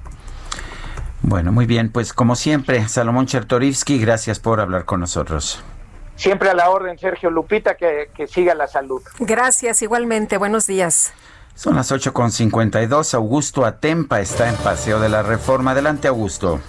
Bueno, 1.22 1.52
muy 1.52 1.66
bien, 1.66 1.92
pues 1.92 2.14
como 2.14 2.36
siempre, 2.36 2.88
Salomón 2.88 3.26
Chertorivsky, 3.26 4.00
gracias 4.00 4.40
por 4.40 4.60
hablar 4.60 4.86
con 4.86 5.00
nosotros. 5.00 5.64
Siempre 6.16 6.50
a 6.50 6.54
la 6.54 6.70
orden, 6.70 6.98
Sergio 6.98 7.30
Lupita, 7.30 7.76
que, 7.76 8.10
que 8.16 8.28
siga 8.28 8.56
la 8.56 8.68
salud. 8.68 9.02
Gracias, 9.20 9.82
igualmente, 9.82 10.38
buenos 10.38 10.66
días. 10.68 11.14
Son 11.54 11.76
las 11.76 11.92
8.52, 11.92 13.14
Augusto 13.16 13.66
Atempa 13.66 14.20
está 14.20 14.48
en 14.48 14.56
Paseo 14.58 15.00
de 15.00 15.10
la 15.10 15.24
Reforma. 15.24 15.72
Adelante, 15.72 16.08
Augusto. 16.08 16.60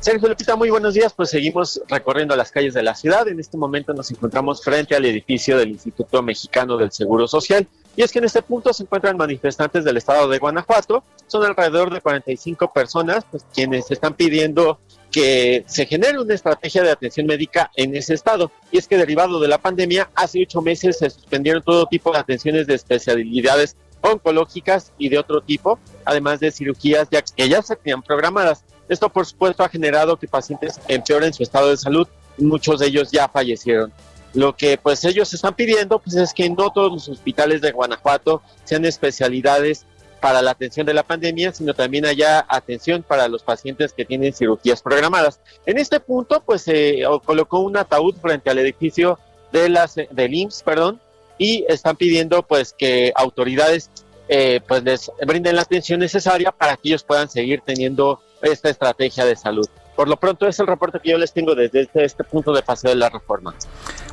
Sergio 0.00 0.30
Lupita, 0.30 0.56
muy 0.56 0.70
buenos 0.70 0.94
días. 0.94 1.12
Pues 1.12 1.28
seguimos 1.28 1.78
recorriendo 1.86 2.34
las 2.34 2.50
calles 2.50 2.72
de 2.72 2.82
la 2.82 2.94
ciudad. 2.94 3.28
En 3.28 3.38
este 3.38 3.58
momento 3.58 3.92
nos 3.92 4.10
encontramos 4.10 4.64
frente 4.64 4.96
al 4.96 5.04
edificio 5.04 5.58
del 5.58 5.68
Instituto 5.68 6.22
Mexicano 6.22 6.78
del 6.78 6.90
Seguro 6.90 7.28
Social. 7.28 7.68
Y 7.96 8.02
es 8.02 8.10
que 8.10 8.18
en 8.18 8.24
este 8.24 8.40
punto 8.40 8.72
se 8.72 8.84
encuentran 8.84 9.18
manifestantes 9.18 9.84
del 9.84 9.98
estado 9.98 10.26
de 10.28 10.38
Guanajuato. 10.38 11.04
Son 11.26 11.44
alrededor 11.44 11.92
de 11.92 12.00
45 12.00 12.72
personas 12.72 13.26
pues, 13.30 13.44
quienes 13.52 13.90
están 13.90 14.14
pidiendo 14.14 14.80
que 15.12 15.64
se 15.66 15.84
genere 15.84 16.18
una 16.18 16.32
estrategia 16.32 16.82
de 16.82 16.92
atención 16.92 17.26
médica 17.26 17.70
en 17.76 17.94
ese 17.94 18.14
estado. 18.14 18.50
Y 18.72 18.78
es 18.78 18.88
que 18.88 18.96
derivado 18.96 19.38
de 19.38 19.48
la 19.48 19.58
pandemia, 19.58 20.08
hace 20.14 20.42
ocho 20.42 20.62
meses 20.62 20.96
se 20.96 21.10
suspendieron 21.10 21.62
todo 21.62 21.84
tipo 21.84 22.10
de 22.10 22.20
atenciones 22.20 22.66
de 22.66 22.74
especialidades 22.74 23.76
oncológicas 24.00 24.92
y 24.96 25.10
de 25.10 25.18
otro 25.18 25.42
tipo, 25.42 25.78
además 26.06 26.40
de 26.40 26.50
cirugías 26.50 27.06
ya 27.10 27.20
que 27.20 27.50
ya 27.50 27.60
se 27.60 27.76
tenían 27.76 28.00
programadas. 28.00 28.64
Esto, 28.90 29.08
por 29.08 29.24
supuesto, 29.24 29.64
ha 29.64 29.70
generado 29.70 30.18
que 30.18 30.28
pacientes 30.28 30.78
empeoren 30.88 31.32
su 31.32 31.42
estado 31.42 31.70
de 31.70 31.78
salud 31.78 32.06
muchos 32.40 32.80
de 32.80 32.86
ellos 32.86 33.10
ya 33.10 33.28
fallecieron. 33.28 33.92
Lo 34.34 34.56
que 34.56 34.78
pues 34.78 35.04
ellos 35.04 35.32
están 35.34 35.54
pidiendo 35.54 35.98
pues 35.98 36.16
es 36.16 36.32
que 36.32 36.48
no 36.48 36.70
todos 36.70 36.92
los 36.92 37.08
hospitales 37.08 37.60
de 37.60 37.72
Guanajuato 37.72 38.42
sean 38.64 38.84
especialidades 38.84 39.86
para 40.20 40.42
la 40.42 40.50
atención 40.50 40.86
de 40.86 40.94
la 40.94 41.02
pandemia, 41.02 41.52
sino 41.52 41.74
también 41.74 42.04
haya 42.04 42.44
atención 42.48 43.02
para 43.02 43.26
los 43.26 43.42
pacientes 43.42 43.92
que 43.92 44.04
tienen 44.04 44.34
cirugías 44.34 44.82
programadas. 44.82 45.40
En 45.64 45.78
este 45.78 45.98
punto, 45.98 46.42
pues 46.44 46.62
se 46.62 47.02
colocó 47.24 47.60
un 47.60 47.76
ataúd 47.76 48.14
frente 48.16 48.50
al 48.50 48.58
edificio 48.58 49.18
de 49.50 49.68
las, 49.70 49.94
del 49.94 50.34
IMSS, 50.34 50.62
perdón, 50.62 51.00
y 51.38 51.64
están 51.68 51.96
pidiendo 51.96 52.42
pues 52.42 52.74
que 52.74 53.12
autoridades 53.16 53.90
eh, 54.28 54.60
pues 54.68 54.84
les 54.84 55.10
brinden 55.26 55.56
la 55.56 55.62
atención 55.62 55.98
necesaria 55.98 56.52
para 56.52 56.76
que 56.76 56.90
ellos 56.90 57.02
puedan 57.02 57.28
seguir 57.28 57.62
teniendo 57.64 58.20
esta 58.42 58.68
estrategia 58.68 59.24
de 59.24 59.36
salud. 59.36 59.68
Por 59.96 60.08
lo 60.08 60.16
pronto 60.16 60.46
es 60.46 60.58
el 60.58 60.66
reporte 60.66 60.98
que 61.02 61.10
yo 61.10 61.18
les 61.18 61.32
tengo 61.32 61.54
desde 61.54 61.82
este, 61.82 62.04
este 62.04 62.24
punto 62.24 62.52
de 62.52 62.62
paseo 62.62 62.90
de 62.90 62.96
la 62.96 63.10
reforma. 63.10 63.54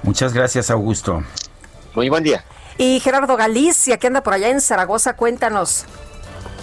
Muchas 0.04 0.34
gracias, 0.34 0.70
Augusto. 0.70 1.24
Muy 1.96 2.10
buen 2.10 2.24
día. 2.24 2.44
Y 2.78 3.00
Gerardo 3.00 3.36
Galicia, 3.38 3.98
que 3.98 4.08
anda 4.08 4.22
por 4.22 4.34
allá 4.34 4.50
en 4.50 4.62
Zaragoza, 4.62 5.16
cuéntanos. 5.16 5.86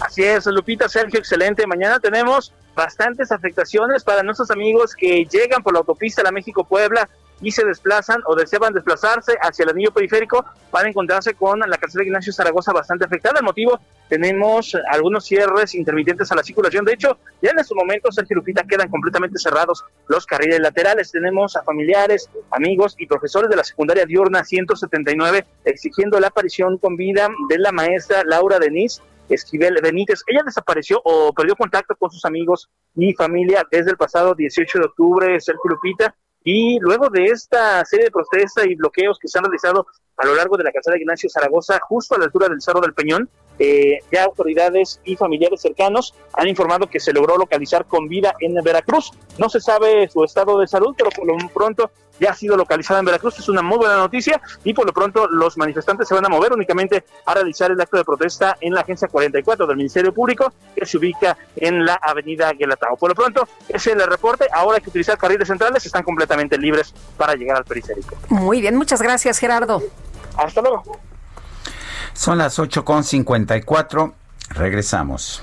Así 0.01 0.23
es, 0.23 0.47
Lupita, 0.47 0.89
Sergio, 0.89 1.19
excelente. 1.19 1.67
Mañana 1.67 1.99
tenemos 1.99 2.53
bastantes 2.75 3.33
afectaciones 3.33 4.05
para 4.05 4.23
nuestros 4.23 4.51
amigos 4.51 4.95
que 4.95 5.27
llegan 5.31 5.63
por 5.63 5.73
la 5.73 5.81
autopista 5.81 6.23
La 6.23 6.33
México-Puebla 6.33 7.09
y 7.41 7.51
se 7.51 7.65
desplazan 7.65 8.23
o 8.27 8.35
deseaban 8.35 8.73
desplazarse 8.73 9.37
hacia 9.41 9.65
el 9.65 9.71
anillo 9.71 9.93
periférico 9.93 10.45
para 10.71 10.89
encontrarse 10.89 11.35
con 11.35 11.61
la 11.61 11.77
carretera 11.77 12.05
Ignacio 12.05 12.33
Zaragoza 12.33 12.73
bastante 12.73 13.05
afectada. 13.05 13.39
El 13.39 13.45
motivo, 13.45 13.79
tenemos 14.09 14.77
algunos 14.91 15.25
cierres 15.25 15.75
intermitentes 15.75 16.31
a 16.33 16.35
la 16.35 16.43
circulación. 16.43 16.85
De 16.85 16.93
hecho, 16.95 17.19
ya 17.43 17.51
en 17.51 17.59
estos 17.59 17.77
momentos, 17.77 18.15
Sergio 18.15 18.37
Lupita, 18.37 18.65
quedan 18.65 18.89
completamente 18.89 19.39
cerrados 19.39 19.85
los 20.09 20.27
carriles 20.27 20.61
laterales. 20.61 21.11
Tenemos 21.11 21.57
a 21.57 21.63
familiares, 21.63 22.31
amigos 22.51 22.95
y 22.99 23.07
profesores 23.07 23.51
de 23.51 23.57
la 23.57 23.65
secundaria 23.65 24.07
diurna 24.07 24.45
179 24.45 25.47
exigiendo 25.65 26.21
la 26.21 26.29
aparición 26.29 26.79
con 26.79 26.97
vida 26.97 27.29
de 27.49 27.59
la 27.59 27.73
maestra 27.73 28.23
Laura 28.25 28.59
Denise 28.59 29.03
Esquivel 29.29 29.79
Benítez. 29.83 30.23
Ella 30.27 30.43
desapareció 30.45 31.01
o 31.05 31.33
perdió 31.33 31.57
contacto 31.57 31.97
con 31.97 32.11
sus 32.11 32.25
amigos 32.25 32.69
y 32.95 33.15
familia 33.15 33.67
desde 33.71 33.91
el 33.91 33.97
pasado 33.97 34.35
18 34.35 34.79
de 34.79 34.85
octubre, 34.85 35.41
Sergio 35.41 35.71
Lupita, 35.71 36.15
y 36.45 36.79
luego 36.79 37.09
de 37.09 37.25
esta 37.25 37.85
serie 37.87 38.07
de 38.07 38.11
protestas 38.11 38.67
y 38.67 38.75
bloqueos 38.75 39.19
que 39.19 39.29
se 39.29 39.39
han 39.39 39.45
realizado 39.45 39.87
a 40.17 40.27
lo 40.27 40.35
largo 40.35 40.57
de 40.57 40.65
la 40.65 40.73
calzada 40.73 40.95
de 40.95 41.01
Ignacio 41.01 41.29
Zaragoza, 41.29 41.79
justo 41.81 42.15
a 42.15 42.19
la 42.19 42.25
altura 42.25 42.49
del 42.49 42.61
Cerro 42.61 42.81
del 42.81 42.95
Peñón, 42.95 43.29
eh, 43.59 44.01
ya 44.11 44.25
autoridades 44.25 45.01
y 45.05 45.17
familiares 45.17 45.61
cercanos 45.61 46.15
han 46.33 46.49
informado 46.49 46.89
que 46.89 46.99
se 46.99 47.13
logró 47.13 47.37
localizar 47.37 47.85
con 47.87 48.09
vida 48.09 48.35
en 48.41 48.55
Veracruz. 48.55 49.13
No 49.39 49.49
se 49.49 49.61
sabe 49.61 50.09
su 50.09 50.25
estado 50.25 50.59
de 50.59 50.67
salud, 50.67 50.95
pero 50.97 51.11
por 51.11 51.27
lo 51.27 51.49
pronto 51.49 51.91
ya 52.21 52.31
ha 52.31 52.35
sido 52.35 52.57
localizada 52.57 53.01
en 53.01 53.07
Veracruz. 53.07 53.39
Es 53.39 53.49
una 53.49 53.63
muy 53.63 53.79
buena 53.79 53.97
noticia 53.97 54.41
y 54.65 54.75
por 54.75 54.87
lo 54.87 54.93
pronto 54.93 55.29
los 55.29 55.57
manifestantes 55.57 56.09
se 56.09 56.15
van 56.15 56.25
a 56.27 56.29
mover 56.29 56.53
únicamente 56.53 57.05
a 57.27 57.35
realizar 57.35 57.71
el 57.71 57.81
acto 57.81 57.97
de 57.97 58.05
protesta 58.05 58.57
en 58.61 58.75
la 58.75 58.81
agencia 58.81 59.09
44 59.09 59.67
del 59.67 59.77
Ministerio 59.77 60.13
Público 60.13 60.53
que 60.75 60.87
se 60.87 60.99
ubica 60.99 61.37
en 61.57 61.85
la 61.85 61.95
avenida 61.95 62.53
Guelatao. 62.53 62.97
Por 62.97 63.11
lo 63.11 63.15
pronto, 63.15 63.49
ese 63.69 63.91
es 63.91 63.97
el 63.97 64.07
reporte. 64.07 64.47
Ahora 64.53 64.77
hay 64.77 64.83
que 64.83 64.91
utilizar 64.91 65.17
carriles 65.17 65.49
centrales, 65.49 65.85
están 65.85 66.03
completamente 66.03 66.59
libres 66.59 66.93
para 67.17 67.35
llegar 67.35 67.57
al 67.57 67.65
periférico. 67.65 68.17
Muy 68.29 68.61
bien, 68.61 68.77
muchas 68.77 69.01
gracias 69.01 69.39
Gerardo. 69.39 69.83
Hasta 70.37 70.61
luego. 70.61 70.83
Son 72.13 72.39
las 72.39 72.59
8.54. 72.59 74.13
Regresamos. 74.51 75.43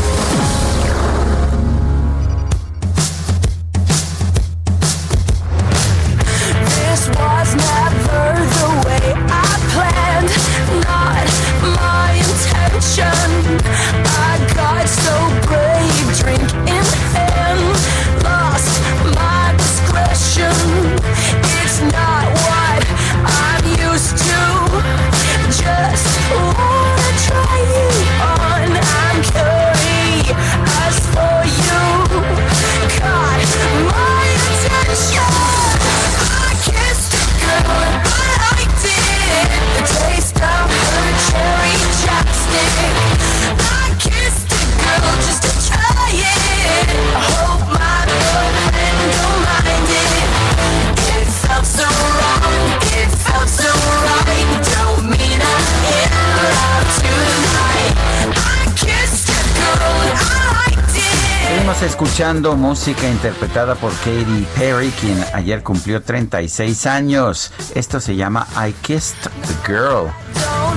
Estamos 61.71 61.89
escuchando 61.89 62.57
música 62.57 63.07
interpretada 63.07 63.75
por 63.75 63.93
Katy 63.99 64.45
Perry, 64.57 64.89
quien 64.99 65.23
ayer 65.33 65.63
cumplió 65.63 66.01
36 66.01 66.85
años. 66.85 67.53
Esto 67.73 68.01
se 68.01 68.17
llama 68.17 68.45
I 68.57 68.73
Kissed 68.81 69.15
the 69.23 69.71
Girl. 69.71 70.11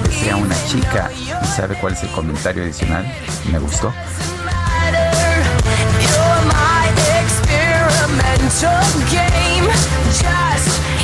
Sea 0.09 0.37
una 0.37 0.55
chica. 0.69 1.11
¿Y 1.13 1.47
sabe 1.49 1.75
cuál 1.81 1.95
es 1.95 2.05
el 2.05 2.11
comentario 2.11 2.63
adicional? 2.63 3.13
Me 3.51 3.59
gustó. 3.59 3.93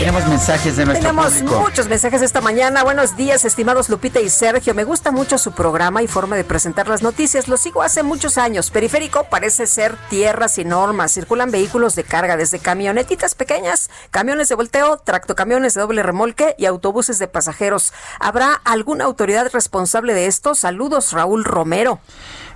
Tenemos 0.00 0.26
mensajes 0.26 0.78
de 0.78 0.86
nuestro 0.86 1.10
Tenemos 1.10 1.42
muchos 1.42 1.86
mensajes 1.86 2.22
esta 2.22 2.40
mañana. 2.40 2.82
Buenos 2.82 3.18
días, 3.18 3.44
estimados 3.44 3.90
Lupita 3.90 4.18
y 4.18 4.30
Sergio. 4.30 4.72
Me 4.74 4.84
gusta 4.84 5.10
mucho 5.10 5.36
su 5.36 5.52
programa 5.52 6.02
y 6.02 6.06
forma 6.06 6.36
de 6.36 6.44
presentar 6.44 6.88
las 6.88 7.02
noticias. 7.02 7.48
Lo 7.48 7.58
sigo 7.58 7.82
hace 7.82 8.02
muchos 8.02 8.38
años. 8.38 8.70
Periférico 8.70 9.24
parece 9.24 9.66
ser 9.66 9.94
tierra 10.08 10.48
sin 10.48 10.70
normas. 10.70 11.12
Circulan 11.12 11.50
vehículos 11.50 11.96
de 11.96 12.04
carga, 12.04 12.38
desde 12.38 12.60
camionetitas 12.60 13.34
pequeñas, 13.34 13.90
camiones 14.10 14.48
de 14.48 14.54
volteo, 14.54 14.96
tractocamiones 14.96 15.74
de 15.74 15.82
doble 15.82 16.02
remolque 16.02 16.54
y 16.56 16.64
autobuses 16.64 17.18
de 17.18 17.28
pasajeros. 17.28 17.92
¿Habrá 18.20 18.54
alguna 18.54 19.04
autoridad 19.04 19.50
responsable 19.52 20.14
de 20.14 20.28
esto? 20.28 20.54
Saludos, 20.54 21.12
Raúl 21.12 21.44
Romero. 21.44 22.00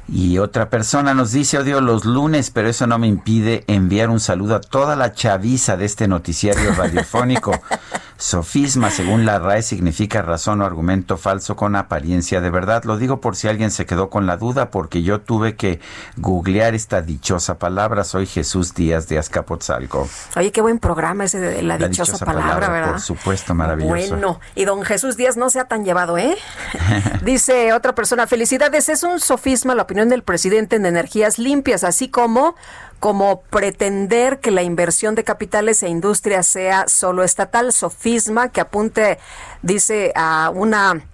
Y 0.06 0.38
otra 0.38 0.68
persona 0.68 1.14
nos 1.14 1.32
dice, 1.32 1.58
odio 1.58 1.80
los 1.80 2.04
lunes, 2.04 2.50
pero 2.50 2.68
eso 2.68 2.86
no 2.86 2.98
me 2.98 3.06
impide 3.06 3.64
enviar 3.66 4.10
un 4.10 4.20
saludo 4.20 4.56
a 4.56 4.60
toda 4.60 4.96
la 4.96 5.12
chaviza 5.12 5.76
de 5.76 5.86
este 5.86 6.08
noticiario 6.08 6.74
radiofónico. 6.74 7.58
Sofisma, 8.16 8.90
según 8.90 9.26
la 9.26 9.38
RAE, 9.38 9.62
significa 9.62 10.22
razón 10.22 10.60
o 10.60 10.64
argumento 10.64 11.16
falso 11.16 11.56
con 11.56 11.74
apariencia 11.76 12.40
de 12.40 12.50
verdad. 12.50 12.84
Lo 12.84 12.96
digo 12.96 13.20
por 13.20 13.34
si 13.36 13.48
alguien 13.48 13.70
se 13.70 13.86
quedó 13.86 14.08
con 14.08 14.26
la 14.26 14.36
duda, 14.36 14.70
porque 14.70 15.02
yo 15.02 15.20
tuve 15.20 15.56
que 15.56 15.80
googlear 16.16 16.74
esta 16.74 17.02
dichosa 17.02 17.58
palabra. 17.58 18.04
Soy 18.04 18.26
Jesús 18.26 18.74
Díaz 18.74 19.08
de 19.08 19.18
Azcapotzalco. 19.18 20.08
Oye, 20.36 20.52
qué 20.52 20.60
buen 20.60 20.78
programa 20.78 21.24
ese 21.24 21.40
de 21.40 21.62
la, 21.62 21.76
dichosa, 21.76 22.24
palabra, 22.24 22.68
¿verdad? 22.68 22.90
Por 22.92 23.00
supuesto, 23.00 23.54
maravilloso. 23.54 24.10
Bueno, 24.10 24.40
y 24.54 24.64
don 24.64 24.82
Jesús 24.82 25.16
Díaz 25.16 25.36
no 25.36 25.50
sea 25.50 25.64
tan 25.64 25.84
llevado, 25.84 26.16
¿eh? 26.16 26.36
Dice 27.22 27.72
otra 27.72 27.94
persona, 27.94 28.26
felicidades, 28.26 28.88
es 28.88 29.02
un 29.02 29.18
sofisma 29.18 29.74
la 29.74 29.82
opinión 29.82 30.08
del 30.08 30.22
presidente 30.22 30.76
en 30.76 30.86
energías 30.86 31.38
limpias, 31.38 31.84
así 31.84 32.08
como 32.08 32.54
como 33.00 33.42
pretender 33.42 34.40
que 34.40 34.50
la 34.50 34.62
inversión 34.62 35.14
de 35.14 35.24
capitales 35.24 35.82
e 35.82 35.88
industria 35.88 36.42
sea 36.42 36.88
solo 36.88 37.22
estatal, 37.22 37.72
sofisma 37.72 38.48
que 38.50 38.60
apunte, 38.60 39.18
dice, 39.62 40.12
a 40.14 40.50
una... 40.54 41.06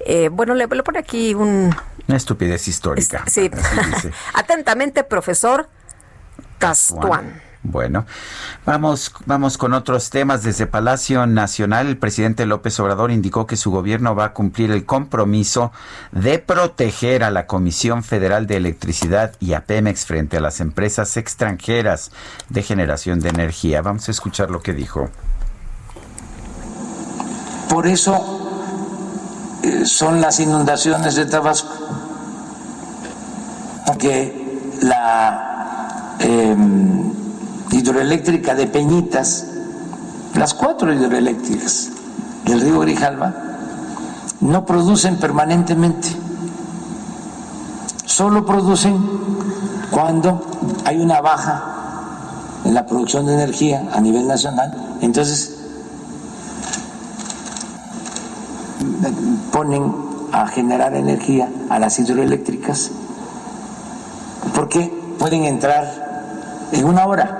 Eh, 0.00 0.28
bueno, 0.30 0.54
le, 0.54 0.66
le, 0.66 0.82
pone 0.82 0.98
aquí 0.98 1.34
un... 1.34 1.74
Una 2.06 2.16
estupidez 2.16 2.68
histórica. 2.68 3.24
Sí. 3.26 3.50
Atentamente, 4.32 5.04
profesor 5.04 5.68
Castuán. 6.58 7.42
Bueno, 7.64 8.06
vamos, 8.64 9.12
vamos 9.26 9.58
con 9.58 9.74
otros 9.74 10.10
temas. 10.10 10.44
Desde 10.44 10.66
Palacio 10.66 11.26
Nacional, 11.26 11.88
el 11.88 11.96
presidente 11.96 12.46
López 12.46 12.78
Obrador 12.78 13.10
indicó 13.10 13.46
que 13.46 13.56
su 13.56 13.72
gobierno 13.72 14.14
va 14.14 14.26
a 14.26 14.32
cumplir 14.32 14.70
el 14.70 14.86
compromiso 14.86 15.72
de 16.12 16.38
proteger 16.38 17.24
a 17.24 17.32
la 17.32 17.46
Comisión 17.46 18.04
Federal 18.04 18.46
de 18.46 18.56
Electricidad 18.56 19.32
y 19.40 19.54
a 19.54 19.64
Pemex 19.64 20.06
frente 20.06 20.36
a 20.36 20.40
las 20.40 20.60
empresas 20.60 21.16
extranjeras 21.16 22.12
de 22.48 22.62
generación 22.62 23.18
de 23.18 23.30
energía. 23.30 23.82
Vamos 23.82 24.06
a 24.08 24.12
escuchar 24.12 24.50
lo 24.50 24.60
que 24.60 24.72
dijo. 24.72 25.10
Por 27.68 27.88
eso 27.88 29.58
eh, 29.64 29.84
son 29.84 30.20
las 30.20 30.38
inundaciones 30.38 31.16
de 31.16 31.26
Tabasco, 31.26 31.74
porque 33.84 34.76
la 34.80 36.16
eh, 36.20 36.56
hidroeléctrica 37.70 38.54
de 38.54 38.66
Peñitas, 38.66 39.46
las 40.34 40.54
cuatro 40.54 40.92
hidroeléctricas 40.92 41.88
del 42.44 42.60
río 42.60 42.80
Grijalva, 42.80 43.34
no 44.40 44.64
producen 44.64 45.16
permanentemente, 45.18 46.08
solo 48.04 48.46
producen 48.46 48.96
cuando 49.90 50.46
hay 50.84 51.00
una 51.00 51.20
baja 51.20 51.62
en 52.64 52.74
la 52.74 52.86
producción 52.86 53.26
de 53.26 53.34
energía 53.34 53.88
a 53.92 54.00
nivel 54.00 54.26
nacional, 54.26 54.96
entonces 55.00 55.56
ponen 59.52 59.94
a 60.32 60.46
generar 60.46 60.94
energía 60.94 61.48
a 61.68 61.78
las 61.78 61.98
hidroeléctricas 61.98 62.90
porque 64.54 64.92
pueden 65.18 65.44
entrar 65.44 66.68
en 66.72 66.84
una 66.84 67.06
hora 67.06 67.37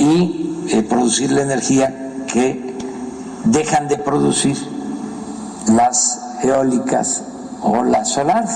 y 0.00 0.66
eh, 0.70 0.82
producir 0.82 1.30
la 1.30 1.42
energía 1.42 2.24
que 2.26 2.74
dejan 3.44 3.86
de 3.86 3.98
producir 3.98 4.56
las 5.68 6.20
eólicas 6.42 7.22
o 7.60 7.84
las 7.84 8.08
solares. 8.08 8.50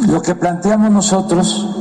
Lo 0.00 0.22
que 0.22 0.34
planteamos 0.34 0.90
nosotros 0.90 1.71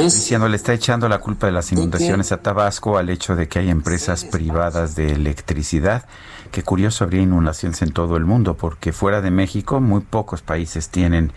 es... 0.00 0.14
Diciendo, 0.14 0.48
le 0.48 0.56
está 0.56 0.72
echando 0.72 1.08
la 1.08 1.18
culpa 1.18 1.46
de 1.46 1.52
las 1.52 1.72
inundaciones 1.72 2.32
a 2.32 2.38
Tabasco 2.38 2.98
al 2.98 3.10
hecho 3.10 3.36
de 3.36 3.48
que 3.48 3.58
hay 3.58 3.70
empresas 3.70 4.24
privadas 4.24 4.94
de 4.94 5.12
electricidad 5.12 6.04
Qué 6.50 6.64
curioso, 6.64 7.04
habría 7.04 7.22
inundaciones 7.22 7.80
en 7.82 7.92
todo 7.92 8.16
el 8.16 8.24
mundo, 8.24 8.56
porque 8.56 8.92
fuera 8.92 9.20
de 9.20 9.30
México 9.30 9.80
muy 9.80 10.00
pocos 10.00 10.42
países 10.42 10.88
tienen 10.88 11.32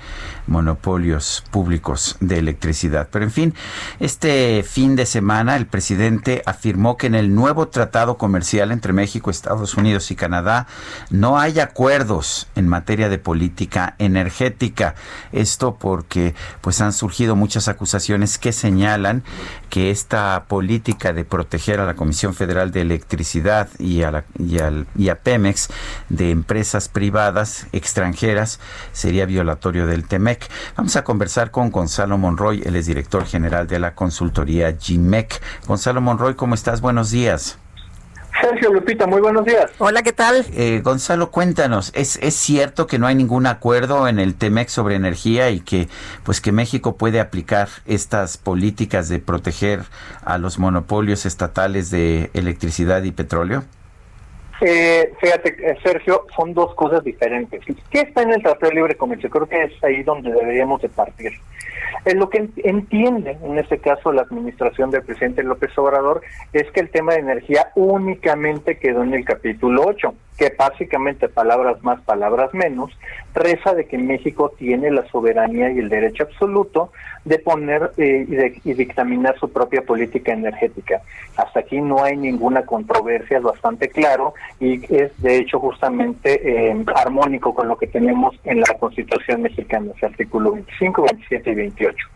monopolios 0.48 1.44
públicos 1.52 2.18
de 2.20 2.40
electricidad. 2.40 3.10
Pero 3.12 3.24
en 3.24 3.32
fin, 3.32 3.54
este 4.00 4.64
fin 4.64 4.96
de 4.96 5.06
semana 5.06 5.56
el 5.56 5.68
presidente 5.68 6.42
afirmó 6.48 6.98
que 6.98 7.06
en 7.06 7.14
el 7.14 7.36
nuevo 7.36 7.68
tratado 7.68 8.18
comercial 8.18 8.72
entre 8.72 8.92
México, 8.92 9.30
Estados 9.30 9.76
Unidos 9.76 10.10
y 10.10 10.16
Canadá 10.16 10.66
no 11.12 11.38
hay 11.38 11.60
acuerdos 11.60 12.48
en 12.56 12.68
materia 12.68 13.08
de 13.08 13.20
política 13.20 13.96
energética. 14.00 14.96
Esto 15.32 15.76
porque 15.76 16.34
pues 16.62 16.82
han 16.82 16.92
surgido 16.92 17.36
muchas 17.36 17.68
acusaciones 17.68 18.40
que 18.40 18.52
señalan 18.54 19.24
que 19.70 19.92
esta 19.92 20.46
política 20.48 21.14
de 21.14 21.26
proteger 21.26 21.80
a 21.80 21.86
la 21.86 21.96
Comisión 21.96 22.34
Federal 22.34 22.72
de 22.72 22.82
Electricidad 22.82 23.70
y 23.80 24.04
a 24.04 24.12
la, 24.12 24.26
y 24.38 24.60
al, 24.60 24.88
y 24.96 25.10
a 25.10 25.20
Pemex 25.20 25.70
de 26.10 26.32
empresas 26.32 26.90
privadas 26.90 27.68
extranjeras 27.72 28.60
sería 28.92 29.26
violatorio 29.26 29.88
del 29.88 30.08
TEMEC. 30.08 30.50
Vamos 30.78 30.96
a 30.96 31.04
conversar 31.04 31.52
con 31.52 31.72
Gonzalo 31.72 32.18
Monroy, 32.18 32.62
él 32.66 32.76
es 32.76 32.86
director 32.86 33.26
general 33.26 33.68
de 33.68 33.80
la 33.80 33.96
consultoría 33.96 34.76
GIMEC. 34.78 35.42
Gonzalo 35.66 36.02
Monroy, 36.02 36.36
¿cómo 36.36 36.56
estás? 36.56 36.82
Buenos 36.82 37.12
días. 37.12 37.58
Sergio 38.42 38.74
Lupita, 38.74 39.08
muy 39.08 39.22
buenos 39.22 39.46
días. 39.46 39.72
Hola, 39.78 40.02
¿qué 40.04 40.12
tal? 40.12 40.46
Eh, 40.54 40.82
Gonzalo, 40.84 41.32
cuéntanos, 41.32 41.92
¿es, 41.96 42.18
¿es 42.22 42.36
cierto 42.36 42.88
que 42.88 43.00
no 43.00 43.08
hay 43.08 43.16
ningún 43.16 43.46
acuerdo 43.46 44.08
en 44.08 44.20
el 44.20 44.36
TEMEC 44.36 44.70
sobre 44.70 44.96
energía 44.96 45.50
y 45.50 45.60
que 45.60 45.88
pues 46.24 46.42
que 46.42 46.52
México 46.52 46.98
puede 46.98 47.20
aplicar 47.20 47.70
estas 47.86 48.38
políticas 48.38 49.10
de 49.10 49.20
proteger 49.20 49.84
a 50.24 50.38
los 50.38 50.60
monopolios 50.60 51.26
estatales 51.26 51.90
de 51.90 52.32
electricidad 52.34 53.04
y 53.04 53.12
petróleo? 53.12 53.64
Eh, 54.66 55.14
fíjate, 55.20 55.58
eh, 55.60 55.76
Sergio, 55.84 56.26
son 56.34 56.54
dos 56.54 56.74
cosas 56.76 57.04
diferentes. 57.04 57.60
¿Qué 57.90 58.00
está 58.00 58.22
en 58.22 58.32
el 58.32 58.42
Tratado 58.42 58.70
de 58.70 58.76
Libre 58.76 58.96
Comercio? 58.96 59.30
Creo 59.30 59.46
que 59.46 59.62
es 59.62 59.84
ahí 59.84 60.04
donde 60.04 60.32
deberíamos 60.32 60.82
de 60.82 60.88
partir. 60.88 61.34
En 62.06 62.20
lo 62.20 62.30
que 62.30 62.50
entiende, 62.64 63.38
en 63.44 63.60
este 63.60 63.80
caso, 63.80 64.14
la 64.14 64.22
administración 64.22 64.90
del 64.90 65.04
presidente 65.04 65.44
López 65.44 65.78
Obrador, 65.78 66.22
es 66.54 66.72
que 66.72 66.80
el 66.80 66.90
tema 66.90 67.14
de 67.14 67.20
energía 67.20 67.72
únicamente 67.76 68.78
quedó 68.78 69.04
en 69.04 69.14
el 69.14 69.26
capítulo 69.26 69.84
8 69.86 70.14
que 70.38 70.54
básicamente 70.58 71.30
palabras 71.30 71.84
más, 71.84 72.02
palabras 72.02 72.54
menos, 72.54 72.92
reza 73.34 73.74
de 73.74 73.86
que 73.86 73.98
México 73.98 74.52
tiene 74.58 74.92
la 74.92 75.08
soberanía 75.10 75.72
y 75.72 75.80
el 75.80 75.90
derecho 75.90 76.24
absoluto 76.24 76.92
de 77.26 77.40
poner 77.40 77.92
eh, 77.98 78.26
y, 78.28 78.32
de, 78.32 78.62
y, 78.64 78.74
dictaminar 78.74 79.38
su 79.40 79.52
propia 79.52 79.82
política 79.84 80.34
energética. 80.34 81.02
Hasta 81.38 81.62
aquí 81.62 81.80
no 81.80 82.04
hay 82.04 82.18
ninguna 82.18 82.66
controversia, 82.66 83.38
es 83.38 83.44
bastante 83.44 83.90
claro 83.90 84.34
y 84.60 84.84
es 84.94 85.12
de 85.22 85.38
hecho 85.38 85.60
justamente 85.60 86.70
eh, 86.70 86.86
armónico 86.96 87.54
con 87.54 87.68
lo 87.68 87.78
que 87.78 87.88
tenemos 87.88 88.36
en 88.44 88.60
la 88.60 88.78
Constitución 88.80 89.44
mexicana, 89.44 89.92
el 90.02 90.06
artículo 90.06 90.54
25, 90.54 91.04
27 91.04 91.52
y 91.52 91.56
28. 91.56 92.08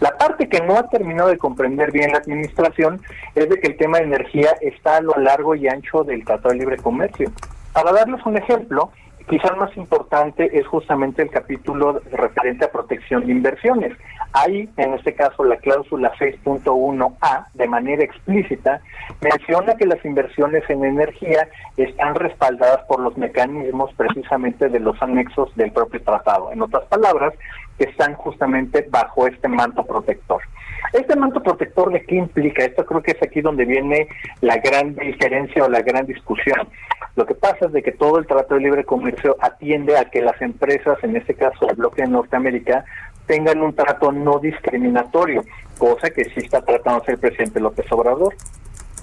La 0.00 0.16
parte 0.16 0.48
que 0.48 0.60
no 0.60 0.76
ha 0.76 0.88
terminado 0.88 1.28
de 1.28 1.38
comprender 1.38 1.92
bien 1.92 2.12
la 2.12 2.18
administración 2.18 3.00
es 3.34 3.48
de 3.48 3.60
que 3.60 3.68
el 3.68 3.76
tema 3.76 3.98
de 3.98 4.04
energía 4.04 4.50
está 4.60 4.96
a 4.96 5.02
lo 5.02 5.14
largo 5.18 5.54
y 5.54 5.68
ancho 5.68 6.04
del 6.04 6.24
Tratado 6.24 6.50
de 6.50 6.60
Libre 6.60 6.76
Comercio. 6.76 7.30
Para 7.72 7.92
darles 7.92 8.24
un 8.24 8.36
ejemplo, 8.36 8.90
quizás 9.28 9.56
más 9.56 9.76
importante 9.76 10.58
es 10.58 10.66
justamente 10.66 11.22
el 11.22 11.30
capítulo 11.30 12.00
referente 12.10 12.64
a 12.64 12.72
protección 12.72 13.26
de 13.26 13.32
inversiones. 13.32 13.96
Ahí, 14.32 14.68
en 14.76 14.94
este 14.94 15.14
caso, 15.14 15.44
la 15.44 15.56
cláusula 15.56 16.12
6.1a, 16.18 17.46
de 17.54 17.68
manera 17.68 18.04
explícita, 18.04 18.80
menciona 19.20 19.76
que 19.76 19.86
las 19.86 20.04
inversiones 20.04 20.62
en 20.68 20.84
energía 20.84 21.48
están 21.76 22.14
respaldadas 22.14 22.84
por 22.86 23.00
los 23.00 23.16
mecanismos 23.16 23.92
precisamente 23.94 24.68
de 24.68 24.80
los 24.80 25.00
anexos 25.02 25.54
del 25.56 25.72
propio 25.72 26.02
tratado. 26.02 26.52
En 26.52 26.62
otras 26.62 26.84
palabras, 26.84 27.34
que 27.80 27.88
están 27.88 28.12
justamente 28.12 28.86
bajo 28.90 29.26
este 29.26 29.48
manto 29.48 29.82
protector. 29.86 30.42
Este 30.92 31.16
manto 31.16 31.42
protector 31.42 31.90
de 31.90 32.04
qué 32.04 32.16
implica? 32.16 32.62
Esto 32.62 32.84
creo 32.84 33.02
que 33.02 33.12
es 33.12 33.22
aquí 33.22 33.40
donde 33.40 33.64
viene 33.64 34.06
la 34.42 34.58
gran 34.58 34.94
diferencia 34.94 35.64
o 35.64 35.68
la 35.70 35.80
gran 35.80 36.04
discusión. 36.04 36.68
Lo 37.16 37.24
que 37.24 37.34
pasa 37.34 37.64
es 37.66 37.72
de 37.72 37.82
que 37.82 37.92
todo 37.92 38.18
el 38.18 38.26
Tratado 38.26 38.56
de 38.56 38.64
Libre 38.64 38.84
Comercio 38.84 39.34
atiende 39.40 39.96
a 39.96 40.04
que 40.04 40.20
las 40.20 40.38
empresas, 40.42 41.02
en 41.02 41.16
este 41.16 41.32
caso 41.32 41.70
el 41.70 41.76
bloque 41.76 42.02
de 42.02 42.08
Norteamérica, 42.08 42.84
tengan 43.24 43.62
un 43.62 43.74
trato 43.74 44.12
no 44.12 44.38
discriminatorio, 44.40 45.42
cosa 45.78 46.10
que 46.10 46.24
sí 46.24 46.40
está 46.40 46.60
tratando 46.60 47.02
el 47.06 47.16
presidente 47.16 47.60
López 47.60 47.90
Obrador 47.92 48.34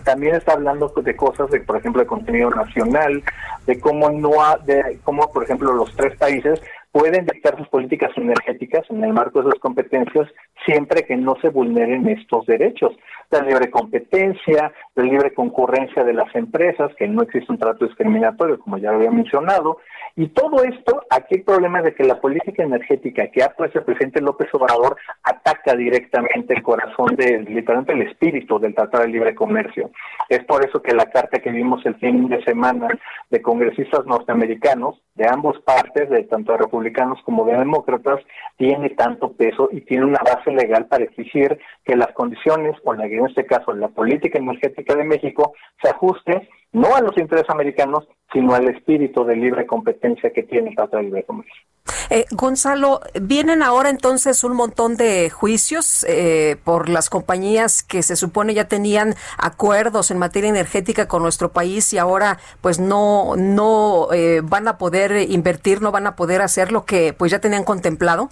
también 0.08 0.36
está 0.36 0.54
hablando 0.54 0.88
de 0.96 1.16
cosas 1.18 1.52
de 1.52 1.60
por 1.60 1.76
ejemplo 1.76 2.02
de 2.02 2.08
contenido 2.08 2.50
nacional 2.50 3.22
de 3.66 3.78
cómo 3.78 4.10
no 4.10 4.42
ha, 4.42 4.56
de 4.58 4.98
cómo 5.04 5.30
por 5.34 5.44
ejemplo 5.44 5.74
los 5.74 5.94
tres 5.98 6.16
países 6.18 6.62
pueden 6.98 7.26
dictar 7.26 7.56
sus 7.58 7.68
políticas 7.68 8.12
energéticas 8.16 8.84
en 8.90 9.04
el 9.04 9.14
marco 9.14 9.44
de 9.44 9.52
sus 9.52 9.60
competencias 9.60 10.28
siempre 10.66 11.04
que 11.04 11.16
no 11.16 11.36
se 11.42 11.50
vulneren 11.50 12.08
estos 12.10 12.46
derechos. 12.48 12.92
La 13.30 13.42
libre 13.42 13.70
competencia, 13.70 14.72
la 14.96 15.04
libre 15.04 15.34
concurrencia 15.34 16.04
de 16.04 16.14
las 16.14 16.34
empresas, 16.36 16.92
que 16.98 17.08
no 17.08 17.22
existe 17.22 17.52
un 17.52 17.60
trato 17.60 17.86
discriminatorio, 17.86 18.60
como 18.60 18.78
ya 18.78 18.92
lo 18.92 18.98
había 18.98 19.12
mencionado, 19.12 19.78
y 20.20 20.30
todo 20.30 20.64
esto, 20.64 21.04
aquí 21.12 21.36
el 21.36 21.44
problema 21.44 21.78
es 21.78 21.86
de 21.86 21.94
que 21.94 22.04
la 22.04 22.20
política 22.20 22.64
energética 22.64 23.28
que 23.28 23.44
ha 23.44 23.50
puesto 23.50 23.78
el 23.78 23.86
presidente 23.86 24.20
López 24.20 24.48
Obrador 24.52 24.98
ataca 25.22 25.76
directamente 25.76 26.56
el 26.56 26.64
corazón 26.64 27.16
de, 27.16 27.44
literalmente 27.48 27.94
el 27.94 28.02
espíritu 28.02 28.58
del 28.58 28.74
Tratado 28.74 29.04
de 29.04 29.12
Libre 29.12 29.36
Comercio. 29.36 29.92
Es 30.28 30.44
por 30.46 30.66
eso 30.66 30.82
que 30.82 30.96
la 30.96 31.06
carta 31.06 31.38
que 31.38 31.52
vimos 31.52 31.86
el 31.86 31.94
fin 31.98 32.28
de 32.30 32.44
semana 32.46 32.88
de 33.30 33.44
congresistas 33.44 34.08
norteamericanos, 34.08 35.00
de 35.14 35.28
ambos 35.30 35.60
partes, 35.62 36.10
de 36.10 36.24
tanto 36.24 36.52
de 36.52 36.58
republicanos 36.58 37.22
como 37.24 37.46
de 37.46 37.56
demócratas, 37.56 38.20
tiene 38.58 38.90
tanto 38.90 39.34
peso 39.34 39.70
y 39.72 39.82
tiene 39.82 40.06
una 40.06 40.22
base 40.26 40.50
legal 40.52 40.88
para 40.88 41.04
exigir 41.04 41.60
que 41.86 41.96
las 41.96 42.12
condiciones, 42.14 42.76
o 42.84 42.96
en 42.96 43.24
este 43.28 43.46
caso 43.46 43.72
la 43.72 43.90
política 43.90 44.40
energética 44.40 44.96
de 44.96 45.04
México, 45.04 45.54
se 45.80 45.90
ajuste 45.90 46.50
no 46.74 46.96
a 46.96 47.02
los 47.02 47.18
intereses 47.18 47.50
americanos, 47.50 48.08
sino 48.34 48.54
al 48.54 48.68
espíritu 48.68 49.24
de 49.24 49.36
libre 49.36 49.66
competencia 49.66 50.32
que 50.32 50.44
tiene 50.44 50.70
el 50.70 50.76
Tratado 50.76 50.98
de 50.98 51.04
Libre 51.04 51.24
Comercio. 51.24 51.64
Eh, 52.10 52.26
Gonzalo, 52.32 53.02
vienen 53.22 53.64
ahora 53.64 53.90
entonces 53.90 54.44
un 54.44 54.56
montón 54.56 54.98
de 54.98 55.30
juicios 55.30 56.06
eh, 56.10 56.58
por 56.64 56.90
las 56.90 57.10
compañías 57.10 57.84
que 57.84 58.04
se 58.04 58.16
supone 58.16 58.54
ya 58.54 58.68
tenían 58.68 59.16
acuerdos 59.38 60.12
en 60.12 60.18
materia 60.18 60.50
energética 60.50 61.08
con 61.08 61.22
nuestro 61.24 61.50
país 61.50 61.94
y 61.94 61.98
ahora 61.98 62.38
pues 62.62 62.80
no 62.80 63.36
no 63.38 64.08
eh, 64.14 64.42
van 64.44 64.68
a 64.68 64.78
poder 64.78 65.30
invertir, 65.30 65.82
no 65.82 65.92
van 65.92 66.08
a 66.08 66.16
poder 66.16 66.42
hacer 66.42 66.72
lo 66.72 66.86
que 66.86 67.14
pues 67.14 67.32
ya 67.32 67.40
tenían 67.40 67.64
contemplado. 67.64 68.30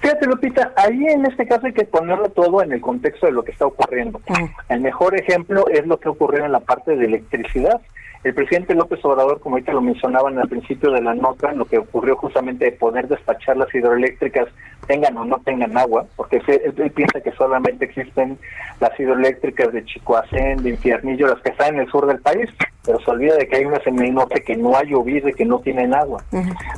Fíjate, 0.00 0.26
Lupita, 0.26 0.72
ahí 0.76 1.04
en 1.06 1.26
este 1.26 1.46
caso 1.46 1.66
hay 1.66 1.72
que 1.72 1.84
ponerlo 1.84 2.28
todo 2.30 2.60
en 2.62 2.72
el 2.72 2.80
contexto 2.80 3.26
de 3.26 3.32
lo 3.32 3.44
que 3.44 3.52
está 3.52 3.66
ocurriendo. 3.66 4.20
El 4.68 4.80
mejor 4.80 5.14
ejemplo 5.14 5.68
es 5.68 5.86
lo 5.86 6.00
que 6.00 6.08
ocurrió 6.08 6.44
en 6.44 6.50
la 6.50 6.58
parte 6.58 6.96
de 6.96 7.04
electricidad. 7.04 7.80
El 8.24 8.34
presidente 8.34 8.74
López 8.74 9.04
Obrador, 9.04 9.40
como 9.40 9.56
ahorita 9.56 9.72
lo 9.72 9.80
mencionaban 9.80 10.38
al 10.38 10.48
principio 10.48 10.92
de 10.92 11.00
la 11.00 11.12
nota, 11.12 11.52
lo 11.52 11.64
que 11.64 11.78
ocurrió 11.78 12.16
justamente 12.16 12.66
de 12.66 12.72
poder 12.72 13.08
despachar 13.08 13.56
las 13.56 13.74
hidroeléctricas, 13.74 14.48
tengan 14.86 15.16
o 15.16 15.24
no 15.24 15.38
tengan 15.44 15.76
agua, 15.76 16.06
porque 16.14 16.40
él, 16.46 16.90
piensa 16.92 17.20
que 17.20 17.32
solamente 17.32 17.84
existen 17.84 18.38
las 18.80 18.98
hidroeléctricas 18.98 19.72
de 19.72 19.84
Chicoacén, 19.84 20.62
de 20.62 20.70
Infiernillo, 20.70 21.26
las 21.26 21.40
que 21.40 21.50
están 21.50 21.74
en 21.74 21.80
el 21.80 21.90
sur 21.90 22.06
del 22.06 22.20
país, 22.20 22.48
pero 22.84 23.00
se 23.00 23.10
olvida 23.10 23.36
de 23.36 23.48
que 23.48 23.56
hay 23.56 23.64
unas 23.64 23.84
en 23.86 23.98
el 24.00 24.14
norte 24.14 24.42
que 24.42 24.56
no 24.56 24.76
ha 24.76 24.84
llovido 24.84 25.28
y 25.28 25.34
que 25.34 25.44
no 25.44 25.58
tienen 25.58 25.92
agua. 25.92 26.22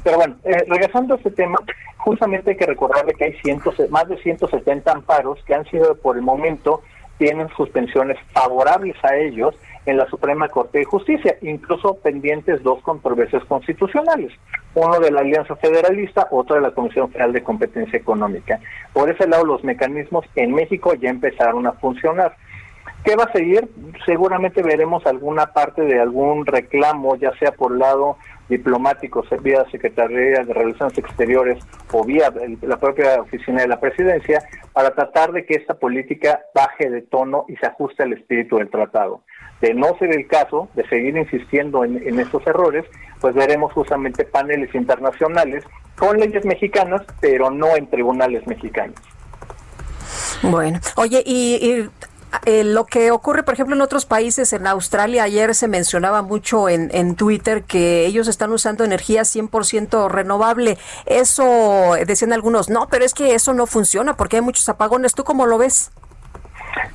Pero 0.03 0.17
bueno, 0.17 0.37
eh, 0.45 0.65
regresando 0.67 1.15
a 1.15 1.17
este 1.19 1.31
tema, 1.31 1.59
justamente 1.99 2.53
hay 2.53 2.57
que 2.57 2.67
recordarle 2.67 3.13
que 3.15 3.25
hay 3.25 3.33
cientos, 3.43 3.75
más 3.91 4.09
de 4.09 4.17
170 4.17 4.91
amparos 4.91 5.43
que 5.45 5.55
han 5.55 5.65
sido 5.67 5.95
por 5.97 6.17
el 6.17 6.23
momento, 6.23 6.83
tienen 7.19 7.49
suspensiones 7.57 8.19
favorables 8.33 8.97
a 9.05 9.17
ellos 9.17 9.55
en 9.87 9.97
la 9.99 10.07
Suprema 10.09 10.49
Corte 10.49 10.79
de 10.79 10.85
Justicia, 10.85 11.37
incluso 11.43 11.97
pendientes 11.97 12.63
dos 12.63 12.81
controversias 12.83 13.45
constitucionales, 13.45 14.33
uno 14.75 14.99
de 14.99 15.11
la 15.11 15.21
Alianza 15.21 15.57
Federalista, 15.57 16.29
otro 16.31 16.57
de 16.57 16.63
la 16.63 16.71
Comisión 16.71 17.11
Federal 17.11 17.33
de 17.33 17.43
Competencia 17.43 17.99
Económica. 17.99 18.61
Por 18.93 19.11
ese 19.11 19.29
lado, 19.29 19.45
los 19.45 19.63
mecanismos 19.63 20.25
en 20.37 20.53
México 20.53 20.95
ya 20.95 21.11
empezaron 21.11 21.67
a 21.67 21.73
funcionar. 21.73 22.37
¿Qué 23.05 23.17
va 23.17 23.25
a 23.25 23.33
seguir? 23.33 23.69
Seguramente 24.07 24.63
veremos 24.63 25.05
alguna 25.05 25.53
parte 25.53 25.83
de 25.83 26.01
algún 26.01 26.47
reclamo, 26.47 27.17
ya 27.17 27.37
sea 27.39 27.53
por 27.53 27.77
lado 27.77 28.17
diplomático, 28.49 29.23
vía 29.43 29.65
Secretaría 29.71 30.43
de 30.43 30.55
Relaciones 30.55 30.97
Exteriores 30.97 31.63
o 31.93 32.03
vía 32.05 32.33
la 32.63 32.79
propia 32.79 33.21
oficina 33.21 33.61
de 33.61 33.69
la 33.69 33.81
presidencia, 33.81 34.43
para 34.73 34.95
tratar 34.95 35.33
de 35.33 35.45
que 35.45 35.55
esta 35.55 35.75
política 35.75 36.41
baje 36.55 36.89
de 36.89 37.03
tono 37.03 37.45
y 37.49 37.57
se 37.57 37.67
ajuste 37.67 38.03
al 38.03 38.15
espíritu 38.15 38.57
del 38.57 38.71
tratado 38.71 39.23
de 39.65 39.73
no 39.73 39.97
ser 39.99 40.15
el 40.15 40.27
caso, 40.27 40.69
de 40.75 40.87
seguir 40.89 41.17
insistiendo 41.17 41.85
en, 41.85 42.21
estos 42.21 42.47
errores, 42.47 42.85
pues 43.19 43.35
veremos 43.35 43.73
justamente 43.73 44.27
paneles 44.27 44.75
internacionales 44.75 45.65
con 45.97 46.19
leyes 46.19 46.45
mexicanas, 46.45 47.01
pero 47.19 47.51
no 47.51 47.75
en 47.75 47.89
tribunales 47.89 48.47
mexicanos. 48.47 48.97
Bueno, 50.43 50.81
oye, 50.97 51.23
y, 51.25 51.89
eh, 52.45 52.65
lo 52.65 52.85
que 52.85 53.11
ocurre, 53.11 53.43
por 53.43 53.55
ejemplo, 53.55 53.75
en 53.75 53.81
otros 53.81 54.05
países, 54.05 54.53
en 54.53 54.67
Australia, 54.67 55.23
ayer 55.23 55.55
se 55.55 55.67
mencionaba 55.67 56.21
mucho 56.21 56.69
en, 56.69 56.91
en 56.93 57.15
Twitter 57.15 57.63
que 57.63 58.05
ellos 58.05 58.29
están 58.29 58.53
usando 58.53 58.85
energía 58.85 59.23
100% 59.23 60.11
renovable. 60.11 60.77
Eso, 61.07 61.95
decían 62.07 62.35
algunos, 62.35 62.69
no, 62.69 62.89
pero 62.91 63.07
es 63.07 63.15
que 63.15 63.35
eso 63.35 63.55
no 63.55 63.65
funciona 63.65 64.15
porque 64.15 64.37
hay 64.37 64.43
muchos 64.43 64.69
apagones. 64.69 65.15
¿Tú 65.15 65.25
cómo 65.25 65.47
lo 65.47 65.57
ves? 65.57 65.91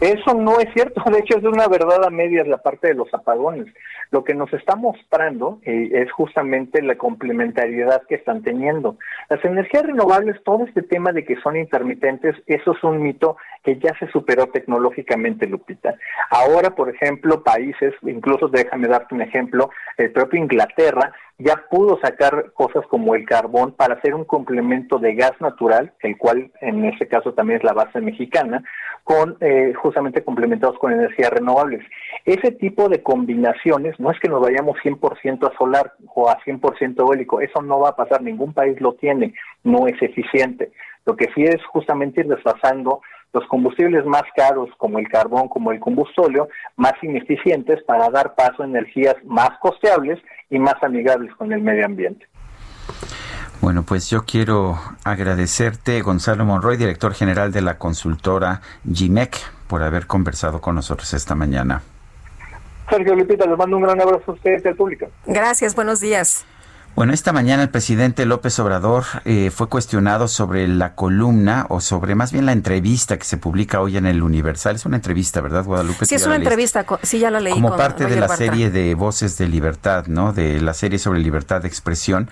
Eso 0.01 0.33
no 0.33 0.59
es 0.59 0.71
cierto, 0.73 1.01
de 1.11 1.19
hecho 1.19 1.37
es 1.37 1.43
una 1.43 1.67
verdad 1.67 2.05
a 2.05 2.09
medias 2.09 2.47
la 2.47 2.57
parte 2.57 2.87
de 2.87 2.93
los 2.93 3.13
apagones. 3.13 3.67
Lo 4.11 4.23
que 4.23 4.33
nos 4.33 4.51
está 4.53 4.75
mostrando 4.75 5.59
eh, 5.63 5.89
es 5.93 6.11
justamente 6.11 6.81
la 6.81 6.95
complementariedad 6.95 8.03
que 8.07 8.15
están 8.15 8.41
teniendo. 8.41 8.97
Las 9.29 9.43
energías 9.43 9.83
renovables, 9.83 10.41
todo 10.43 10.65
este 10.65 10.81
tema 10.81 11.11
de 11.11 11.25
que 11.25 11.35
son 11.41 11.57
intermitentes, 11.57 12.35
eso 12.47 12.71
es 12.71 12.83
un 12.83 13.01
mito 13.01 13.37
que 13.63 13.77
ya 13.77 13.93
se 13.99 14.07
superó 14.07 14.47
tecnológicamente, 14.47 15.47
Lupita. 15.47 15.95
Ahora, 16.29 16.75
por 16.75 16.89
ejemplo, 16.89 17.43
países, 17.43 17.93
incluso 18.03 18.47
déjame 18.47 18.87
darte 18.87 19.15
un 19.15 19.21
ejemplo, 19.21 19.69
el 19.97 20.11
propio 20.11 20.39
Inglaterra 20.39 21.13
ya 21.39 21.63
pudo 21.69 21.97
sacar 22.01 22.51
cosas 22.53 22.85
como 22.87 23.15
el 23.15 23.25
carbón 23.25 23.71
para 23.71 23.95
hacer 23.95 24.13
un 24.13 24.25
complemento 24.25 24.99
de 24.99 25.15
gas 25.15 25.33
natural, 25.39 25.93
el 26.01 26.17
cual 26.17 26.51
en 26.59 26.85
este 26.85 27.07
caso 27.07 27.33
también 27.33 27.59
es 27.59 27.63
la 27.63 27.73
base 27.73 28.01
mexicana, 28.01 28.61
con 29.05 29.37
eh, 29.39 29.73
justamente 29.73 30.23
complementados 30.23 30.77
con 30.77 30.91
energías 30.91 31.31
renovables. 31.31 31.81
Ese 32.25 32.51
tipo 32.51 32.89
de 32.89 33.01
combinaciones 33.01 33.97
no 33.99 34.11
es 34.11 34.19
que 34.19 34.27
nos 34.27 34.41
vayamos 34.41 34.77
100% 34.83 35.49
a 35.49 35.57
solar 35.57 35.93
o 36.13 36.29
a 36.29 36.37
100% 36.41 36.99
eólico, 36.99 37.39
eso 37.39 37.61
no 37.61 37.79
va 37.79 37.89
a 37.89 37.95
pasar, 37.95 38.21
ningún 38.21 38.53
país 38.53 38.79
lo 38.81 38.93
tiene, 38.93 39.33
no 39.63 39.87
es 39.87 39.99
eficiente. 40.01 40.71
Lo 41.05 41.15
que 41.15 41.31
sí 41.33 41.43
es 41.43 41.63
justamente 41.71 42.21
ir 42.21 42.27
desfasando 42.27 43.01
los 43.31 43.45
combustibles 43.47 44.05
más 44.05 44.23
caros 44.35 44.69
como 44.77 44.99
el 44.99 45.07
carbón, 45.07 45.47
como 45.47 45.71
el 45.71 45.79
combustóleo, 45.79 46.49
más 46.75 46.93
ineficientes 47.01 47.81
para 47.83 48.09
dar 48.09 48.35
paso 48.35 48.63
a 48.63 48.65
energías 48.65 49.15
más 49.23 49.51
costeables 49.59 50.19
y 50.49 50.59
más 50.59 50.75
amigables 50.81 51.33
con 51.35 51.51
el 51.51 51.61
medio 51.61 51.85
ambiente. 51.85 52.27
Bueno, 53.61 53.83
pues 53.83 54.09
yo 54.09 54.23
quiero 54.25 54.79
agradecerte, 55.03 56.01
Gonzalo 56.01 56.45
Monroy, 56.45 56.77
director 56.77 57.13
general 57.13 57.51
de 57.51 57.61
la 57.61 57.77
consultora 57.77 58.61
GIMEC, 58.89 59.35
por 59.67 59.83
haber 59.83 60.07
conversado 60.07 60.61
con 60.61 60.75
nosotros 60.75 61.13
esta 61.13 61.35
mañana. 61.35 61.81
Sergio 62.89 63.15
Lupita, 63.15 63.45
les 63.45 63.57
mando 63.57 63.77
un 63.77 63.83
gran 63.83 64.01
abrazo 64.01 64.31
a 64.31 64.33
ustedes 64.33 64.63
y 64.63 64.67
al 64.69 64.75
público. 64.75 65.07
Gracias, 65.25 65.75
buenos 65.75 65.99
días. 65.99 66.45
Bueno, 66.95 67.13
esta 67.13 67.31
mañana 67.31 67.63
el 67.63 67.69
presidente 67.69 68.25
López 68.25 68.59
Obrador 68.59 69.05
eh, 69.23 69.51
fue 69.55 69.69
cuestionado 69.69 70.27
sobre 70.27 70.67
la 70.67 70.95
columna 70.95 71.65
o 71.69 71.79
sobre 71.79 72.13
más 72.13 72.33
bien 72.33 72.45
la 72.45 72.51
entrevista 72.51 73.17
que 73.17 73.23
se 73.23 73.37
publica 73.37 73.79
hoy 73.79 73.95
en 73.95 74.05
el 74.05 74.21
Universal. 74.21 74.75
Es 74.75 74.85
una 74.85 74.97
entrevista, 74.97 75.39
¿verdad, 75.39 75.63
Guadalupe? 75.63 76.05
Sí, 76.05 76.15
es 76.15 76.25
una 76.25 76.35
entrevista, 76.35 76.85
sí, 77.03 77.19
ya 77.19 77.31
la 77.31 77.39
leí. 77.39 77.53
Como 77.53 77.77
parte 77.77 78.05
de 78.05 78.19
la 78.19 78.27
serie 78.27 78.69
de 78.69 78.95
Voces 78.95 79.37
de 79.37 79.47
Libertad, 79.47 80.07
¿no? 80.07 80.33
De 80.33 80.59
la 80.59 80.73
serie 80.73 80.99
sobre 80.99 81.19
libertad 81.19 81.61
de 81.61 81.69
expresión 81.69 82.29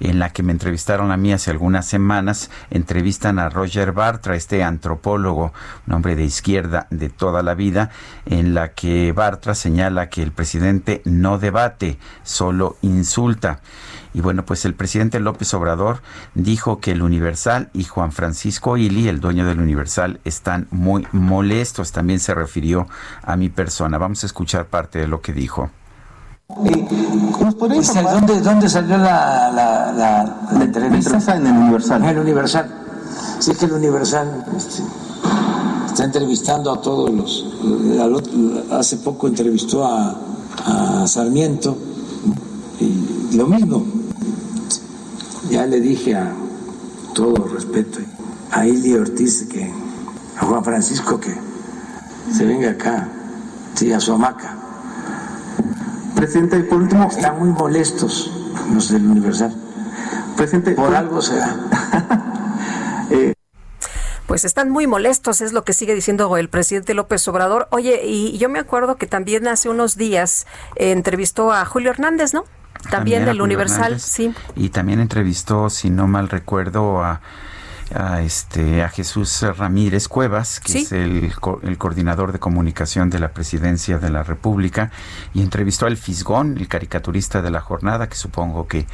en 0.00 0.18
la 0.18 0.30
que 0.30 0.42
me 0.42 0.52
entrevistaron 0.52 1.12
a 1.12 1.16
mí 1.16 1.32
hace 1.32 1.50
algunas 1.50 1.86
semanas, 1.86 2.50
entrevistan 2.70 3.38
a 3.38 3.50
Roger 3.50 3.92
Bartra, 3.92 4.34
este 4.34 4.64
antropólogo, 4.64 5.52
un 5.86 5.94
hombre 5.94 6.16
de 6.16 6.24
izquierda 6.24 6.86
de 6.90 7.10
toda 7.10 7.42
la 7.42 7.54
vida, 7.54 7.90
en 8.26 8.54
la 8.54 8.72
que 8.72 9.12
Bartra 9.12 9.54
señala 9.54 10.08
que 10.08 10.22
el 10.22 10.32
presidente 10.32 11.02
no 11.04 11.38
debate, 11.38 11.98
solo 12.22 12.76
insulta. 12.80 13.60
Y 14.12 14.20
bueno, 14.20 14.44
pues 14.44 14.64
el 14.64 14.74
presidente 14.74 15.20
López 15.20 15.52
Obrador 15.54 16.02
dijo 16.34 16.80
que 16.80 16.92
el 16.92 17.02
Universal 17.02 17.70
y 17.72 17.84
Juan 17.84 18.12
Francisco 18.12 18.76
Ili, 18.76 19.08
el 19.08 19.20
dueño 19.20 19.46
del 19.46 19.60
Universal, 19.60 20.20
están 20.24 20.66
muy 20.70 21.06
molestos. 21.12 21.92
También 21.92 22.18
se 22.18 22.34
refirió 22.34 22.88
a 23.22 23.36
mi 23.36 23.48
persona. 23.48 23.98
Vamos 23.98 24.22
a 24.24 24.26
escuchar 24.26 24.66
parte 24.66 24.98
de 24.98 25.06
lo 25.06 25.20
que 25.20 25.32
dijo. 25.32 25.70
¿dónde, 26.48 28.40
¿Dónde 28.40 28.68
salió 28.68 28.98
la, 28.98 29.50
la, 29.52 29.92
la, 30.52 30.64
entrevista? 30.64 31.36
En 31.36 31.46
el 31.46 31.56
Universal. 31.56 32.02
En 32.02 32.08
el 32.08 32.18
Universal. 32.18 32.74
Sí, 33.38 33.52
es 33.52 33.58
que 33.58 33.66
el 33.66 33.72
Universal 33.72 34.44
este, 34.56 34.82
está 35.86 36.04
entrevistando 36.04 36.72
a 36.72 36.80
todos 36.80 37.10
los. 37.10 37.46
Hace 38.72 38.96
poco 38.98 39.28
entrevistó 39.28 39.86
a, 39.86 40.16
a 40.66 41.06
Sarmiento 41.06 41.76
y 42.80 43.36
lo 43.36 43.46
mismo. 43.46 43.86
Ya 45.50 45.66
le 45.66 45.80
dije 45.80 46.16
a 46.16 46.32
todo 47.14 47.48
respeto 47.48 47.98
a 48.50 48.66
Ili 48.66 48.94
Ortiz 48.94 49.46
que 49.48 49.72
a 50.36 50.44
Juan 50.46 50.64
Francisco 50.64 51.20
que 51.20 51.34
se 52.32 52.44
venga 52.44 52.70
acá, 52.70 53.08
sí, 53.74 53.92
a 53.92 54.00
su 54.00 54.12
hamaca 54.12 54.60
Presidente, 56.20 56.60
por 56.64 56.82
último. 56.82 57.08
Están 57.08 57.38
muy 57.38 57.48
molestos 57.48 58.30
los 58.74 58.90
del 58.90 59.06
Universal. 59.06 59.54
Presidente. 60.36 60.72
Por 60.72 60.94
algo 60.94 61.22
será. 61.22 61.56
Eh, 63.12 63.34
pues 64.28 64.44
están 64.44 64.70
muy 64.70 64.86
molestos, 64.86 65.40
es 65.40 65.52
lo 65.52 65.64
que 65.64 65.72
sigue 65.72 65.96
diciendo 65.96 66.36
el 66.36 66.48
presidente 66.48 66.94
López 66.94 67.26
Obrador. 67.26 67.66
Oye, 67.72 68.02
y 68.06 68.38
yo 68.38 68.48
me 68.48 68.60
acuerdo 68.60 68.94
que 68.94 69.08
también 69.08 69.48
hace 69.48 69.68
unos 69.68 69.96
días 69.96 70.46
eh, 70.76 70.92
entrevistó 70.92 71.50
a 71.50 71.64
Julio 71.64 71.90
Hernández, 71.90 72.34
¿no? 72.34 72.44
También, 72.88 73.24
del 73.24 73.42
Universal, 73.42 74.00
sí. 74.00 74.32
Y 74.56 74.70
también 74.70 75.00
entrevistó, 75.00 75.68
si 75.70 75.90
no 75.90 76.06
mal 76.06 76.28
recuerdo, 76.28 77.02
a 77.02 77.20
a 77.94 78.22
este 78.22 78.82
a 78.82 78.88
Jesús 78.88 79.42
Ramírez 79.42 80.08
Cuevas, 80.08 80.60
que 80.60 80.78
es 80.78 80.92
el, 80.92 81.32
el, 81.62 81.78
coordinador 81.78 82.32
de 82.32 82.38
comunicación 82.38 83.10
de 83.10 83.18
la 83.18 83.32
Presidencia 83.32 83.98
de 83.98 84.10
la 84.10 84.22
República, 84.22 84.90
y 85.34 85.42
entrevistó 85.42 85.86
al 85.86 85.96
Fisgón, 85.96 86.56
el 86.58 86.68
caricaturista 86.68 87.42
de 87.42 87.50
la 87.50 87.60
jornada, 87.60 88.08
que 88.08 88.16
supongo 88.16 88.66
que 88.68 88.86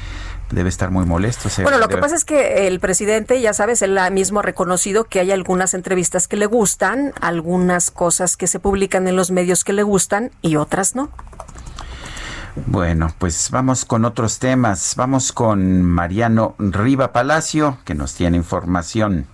debe 0.50 0.68
estar 0.68 0.90
muy 0.90 1.04
molesto. 1.04 1.48
Bueno, 1.62 1.78
lo 1.78 1.88
que 1.88 1.98
pasa 1.98 2.14
es 2.14 2.24
que 2.24 2.66
el 2.66 2.80
presidente, 2.80 3.40
ya 3.40 3.52
sabes, 3.52 3.82
él 3.82 3.98
mismo 4.12 4.40
ha 4.40 4.42
reconocido 4.42 5.04
que 5.04 5.20
hay 5.20 5.32
algunas 5.32 5.74
entrevistas 5.74 6.28
que 6.28 6.36
le 6.36 6.46
gustan, 6.46 7.12
algunas 7.20 7.90
cosas 7.90 8.36
que 8.36 8.46
se 8.46 8.60
publican 8.60 9.08
en 9.08 9.16
los 9.16 9.30
medios 9.30 9.64
que 9.64 9.72
le 9.72 9.82
gustan 9.82 10.30
y 10.42 10.56
otras 10.56 10.94
no. 10.94 11.10
Bueno, 12.64 13.08
pues 13.18 13.50
vamos 13.50 13.84
con 13.84 14.06
otros 14.06 14.38
temas. 14.38 14.94
Vamos 14.96 15.32
con 15.32 15.82
Mariano 15.82 16.54
Riva 16.58 17.12
Palacio, 17.12 17.76
que 17.84 17.94
nos 17.94 18.14
tiene 18.14 18.38
información. 18.38 19.26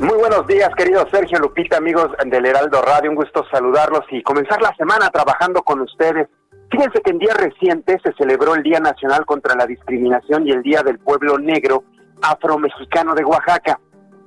Muy 0.00 0.18
buenos 0.18 0.46
días, 0.48 0.70
querido 0.76 1.06
Sergio 1.12 1.38
Lupita, 1.38 1.76
amigos 1.76 2.08
del 2.26 2.44
Heraldo 2.44 2.82
Radio. 2.82 3.10
Un 3.10 3.16
gusto 3.16 3.44
saludarlos 3.52 4.02
y 4.10 4.22
comenzar 4.24 4.60
la 4.60 4.74
semana 4.74 5.08
trabajando 5.10 5.62
con 5.62 5.80
ustedes. 5.80 6.28
Fíjense 6.72 7.00
que 7.00 7.12
en 7.12 7.18
días 7.18 7.36
recientes 7.36 8.00
se 8.02 8.12
celebró 8.14 8.56
el 8.56 8.64
Día 8.64 8.80
Nacional 8.80 9.24
contra 9.26 9.54
la 9.54 9.66
Discriminación 9.66 10.48
y 10.48 10.50
el 10.50 10.62
Día 10.62 10.82
del 10.82 10.98
Pueblo 10.98 11.38
Negro 11.38 11.84
Afromexicano 12.20 13.14
de 13.14 13.24
Oaxaca. 13.24 13.78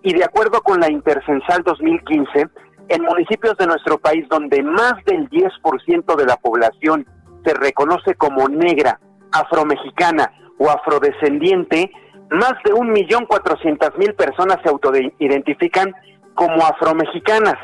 Y 0.01 0.13
de 0.13 0.23
acuerdo 0.23 0.61
con 0.61 0.79
la 0.79 0.89
Intercensal 0.89 1.63
2015, 1.63 2.47
en 2.89 3.03
municipios 3.03 3.57
de 3.57 3.67
nuestro 3.67 3.97
país 3.97 4.27
donde 4.29 4.61
más 4.63 4.93
del 5.05 5.29
10% 5.29 6.15
de 6.15 6.25
la 6.25 6.37
población 6.37 7.05
se 7.43 7.53
reconoce 7.53 8.15
como 8.15 8.47
negra, 8.47 8.99
afromexicana 9.31 10.31
o 10.57 10.69
afrodescendiente, 10.69 11.91
más 12.31 12.53
de 12.63 12.73
un 12.73 12.91
millón 12.91 13.25
cuatrocientas 13.25 13.91
mil 13.97 14.13
personas 14.13 14.57
se 14.63 14.69
autoidentifican 14.69 15.93
como 16.33 16.65
afromexicanas, 16.65 17.55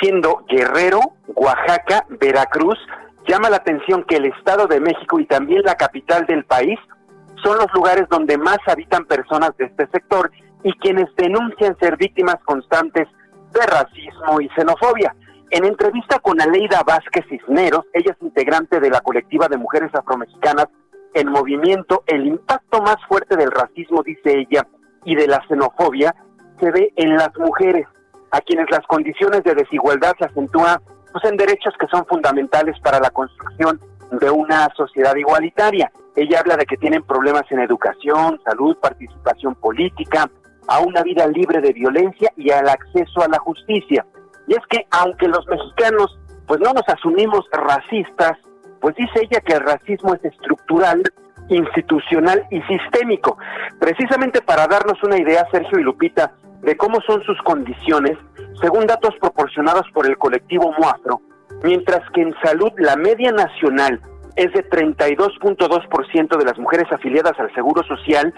siendo 0.00 0.44
Guerrero, 0.48 1.00
Oaxaca, 1.34 2.06
Veracruz, 2.20 2.78
llama 3.28 3.50
la 3.50 3.56
atención 3.56 4.04
que 4.04 4.16
el 4.16 4.26
Estado 4.26 4.66
de 4.66 4.80
México 4.80 5.18
y 5.18 5.26
también 5.26 5.62
la 5.64 5.74
capital 5.74 6.26
del 6.26 6.44
país 6.44 6.78
son 7.42 7.58
los 7.58 7.72
lugares 7.74 8.04
donde 8.08 8.38
más 8.38 8.58
habitan 8.66 9.04
personas 9.04 9.56
de 9.56 9.66
este 9.66 9.86
sector 9.88 10.30
y 10.62 10.72
quienes 10.78 11.06
denuncian 11.16 11.76
ser 11.78 11.96
víctimas 11.96 12.36
constantes 12.44 13.06
de 13.54 13.66
racismo 13.66 14.40
y 14.40 14.48
xenofobia. 14.50 15.14
En 15.50 15.64
entrevista 15.64 16.18
con 16.18 16.40
Aleida 16.40 16.82
Vázquez 16.84 17.24
Cisneros, 17.28 17.86
ella 17.92 18.12
es 18.12 18.22
integrante 18.22 18.80
de 18.80 18.90
la 18.90 19.00
colectiva 19.00 19.46
de 19.48 19.56
mujeres 19.56 19.94
afromexicanas 19.94 20.66
en 21.14 21.30
movimiento, 21.30 22.02
el 22.06 22.26
impacto 22.26 22.82
más 22.82 22.96
fuerte 23.08 23.36
del 23.36 23.52
racismo, 23.52 24.02
dice 24.02 24.36
ella, 24.36 24.66
y 25.04 25.14
de 25.14 25.28
la 25.28 25.40
xenofobia 25.46 26.14
se 26.58 26.70
ve 26.72 26.92
en 26.96 27.14
las 27.14 27.30
mujeres, 27.38 27.86
a 28.32 28.40
quienes 28.40 28.68
las 28.70 28.84
condiciones 28.88 29.44
de 29.44 29.54
desigualdad 29.54 30.14
se 30.18 30.24
acentúan 30.24 30.80
pues, 31.12 31.24
en 31.24 31.36
derechos 31.36 31.74
que 31.78 31.86
son 31.86 32.04
fundamentales 32.06 32.78
para 32.80 32.98
la 32.98 33.10
construcción 33.10 33.78
de 34.10 34.30
una 34.30 34.68
sociedad 34.76 35.14
igualitaria. 35.14 35.92
Ella 36.16 36.40
habla 36.40 36.56
de 36.56 36.66
que 36.66 36.76
tienen 36.76 37.04
problemas 37.04 37.44
en 37.50 37.60
educación, 37.60 38.40
salud, 38.44 38.76
participación 38.78 39.54
política, 39.54 40.28
a 40.68 40.80
una 40.80 41.02
vida 41.02 41.26
libre 41.26 41.60
de 41.60 41.72
violencia 41.72 42.32
y 42.36 42.50
al 42.50 42.68
acceso 42.68 43.22
a 43.22 43.28
la 43.28 43.38
justicia. 43.38 44.04
Y 44.46 44.54
es 44.54 44.66
que 44.68 44.86
aunque 44.90 45.28
los 45.28 45.46
mexicanos 45.46 46.18
pues 46.46 46.60
no 46.60 46.72
nos 46.72 46.88
asumimos 46.88 47.46
racistas, 47.52 48.38
pues 48.80 48.94
dice 48.96 49.20
ella 49.22 49.40
que 49.40 49.54
el 49.54 49.60
racismo 49.60 50.14
es 50.14 50.24
estructural, 50.24 51.02
institucional 51.48 52.44
y 52.50 52.60
sistémico. 52.62 53.38
Precisamente 53.80 54.42
para 54.42 54.66
darnos 54.66 55.02
una 55.02 55.18
idea, 55.18 55.46
Sergio 55.50 55.78
y 55.78 55.82
Lupita, 55.82 56.32
de 56.60 56.76
cómo 56.76 57.00
son 57.02 57.22
sus 57.22 57.40
condiciones, 57.42 58.18
según 58.60 58.86
datos 58.86 59.14
proporcionados 59.20 59.86
por 59.92 60.06
el 60.06 60.16
colectivo 60.18 60.72
Muafro, 60.78 61.20
mientras 61.62 62.08
que 62.10 62.22
en 62.22 62.34
salud 62.42 62.72
la 62.78 62.96
media 62.96 63.32
nacional 63.32 64.00
es 64.36 64.52
de 64.52 64.68
32.2% 64.68 66.36
de 66.36 66.44
las 66.44 66.58
mujeres 66.58 66.90
afiliadas 66.90 67.38
al 67.38 67.54
Seguro 67.54 67.82
Social, 67.84 68.34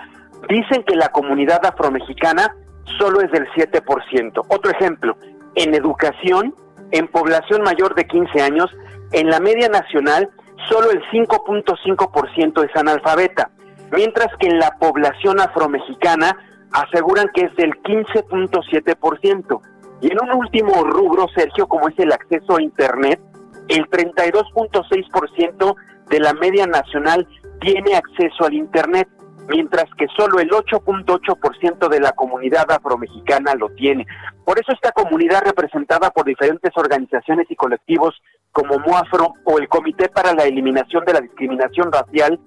Dicen 0.49 0.83
que 0.85 0.95
la 0.95 1.09
comunidad 1.09 1.65
afromexicana 1.65 2.55
solo 2.99 3.21
es 3.21 3.31
del 3.31 3.47
7%. 3.49 4.45
Otro 4.49 4.71
ejemplo, 4.71 5.17
en 5.55 5.75
educación, 5.75 6.55
en 6.93 7.09
población 7.09 7.63
mayor 7.63 7.95
de 7.95 8.07
15 8.07 8.41
años, 8.43 8.71
en 9.13 9.29
la 9.29 9.41
media 9.41 9.69
nacional, 9.69 10.29
solo 10.69 10.91
el 10.91 11.03
5.5% 11.11 12.65
es 12.65 12.77
analfabeta, 12.77 13.51
mientras 13.93 14.29
que 14.39 14.49
en 14.49 14.59
la 14.59 14.71
población 14.79 15.41
afromexicana 15.41 16.37
aseguran 16.73 17.29
que 17.35 17.43
es 17.43 17.57
del 17.57 17.73
15.7%. 17.83 19.61
Y 20.03 20.13
en 20.13 20.19
un 20.23 20.33
último 20.33 20.85
rubro, 20.85 21.27
Sergio, 21.35 21.67
como 21.67 21.89
es 21.89 21.99
el 21.99 22.13
acceso 22.13 22.57
a 22.57 22.63
Internet, 22.63 23.21
el 23.69 23.89
32.6% 23.89 25.75
de 26.11 26.21
la 26.21 26.35
media 26.35 26.67
nacional 26.67 27.27
tiene 27.61 27.97
acceso 27.97 28.45
al 28.45 28.55
Internet 28.55 29.09
mientras 29.49 29.85
que 29.97 30.07
solo 30.17 30.39
el 30.39 30.51
8.8% 30.51 31.89
de 31.89 32.01
la 32.01 32.13
comunidad 32.13 32.71
afromexicana 32.71 33.55
lo 33.55 33.69
tiene. 33.71 34.07
Por 34.45 34.59
eso 34.59 34.73
esta 34.73 34.93
comunidad 34.93 35.43
representada 35.45 36.11
por 36.11 36.25
diferentes 36.25 36.73
organizaciones 36.77 37.47
y 37.51 37.57
colectivos 37.57 38.15
como 38.53 38.79
MOAFRO 38.79 39.35
o 39.45 39.59
el 39.59 39.69
Comité 39.69 40.09
para 40.09 40.33
la 40.33 40.45
Eliminación 40.45 41.05
de 41.05 41.13
la 41.13 41.21
Discriminación 41.21 41.93
Racial 41.93 42.39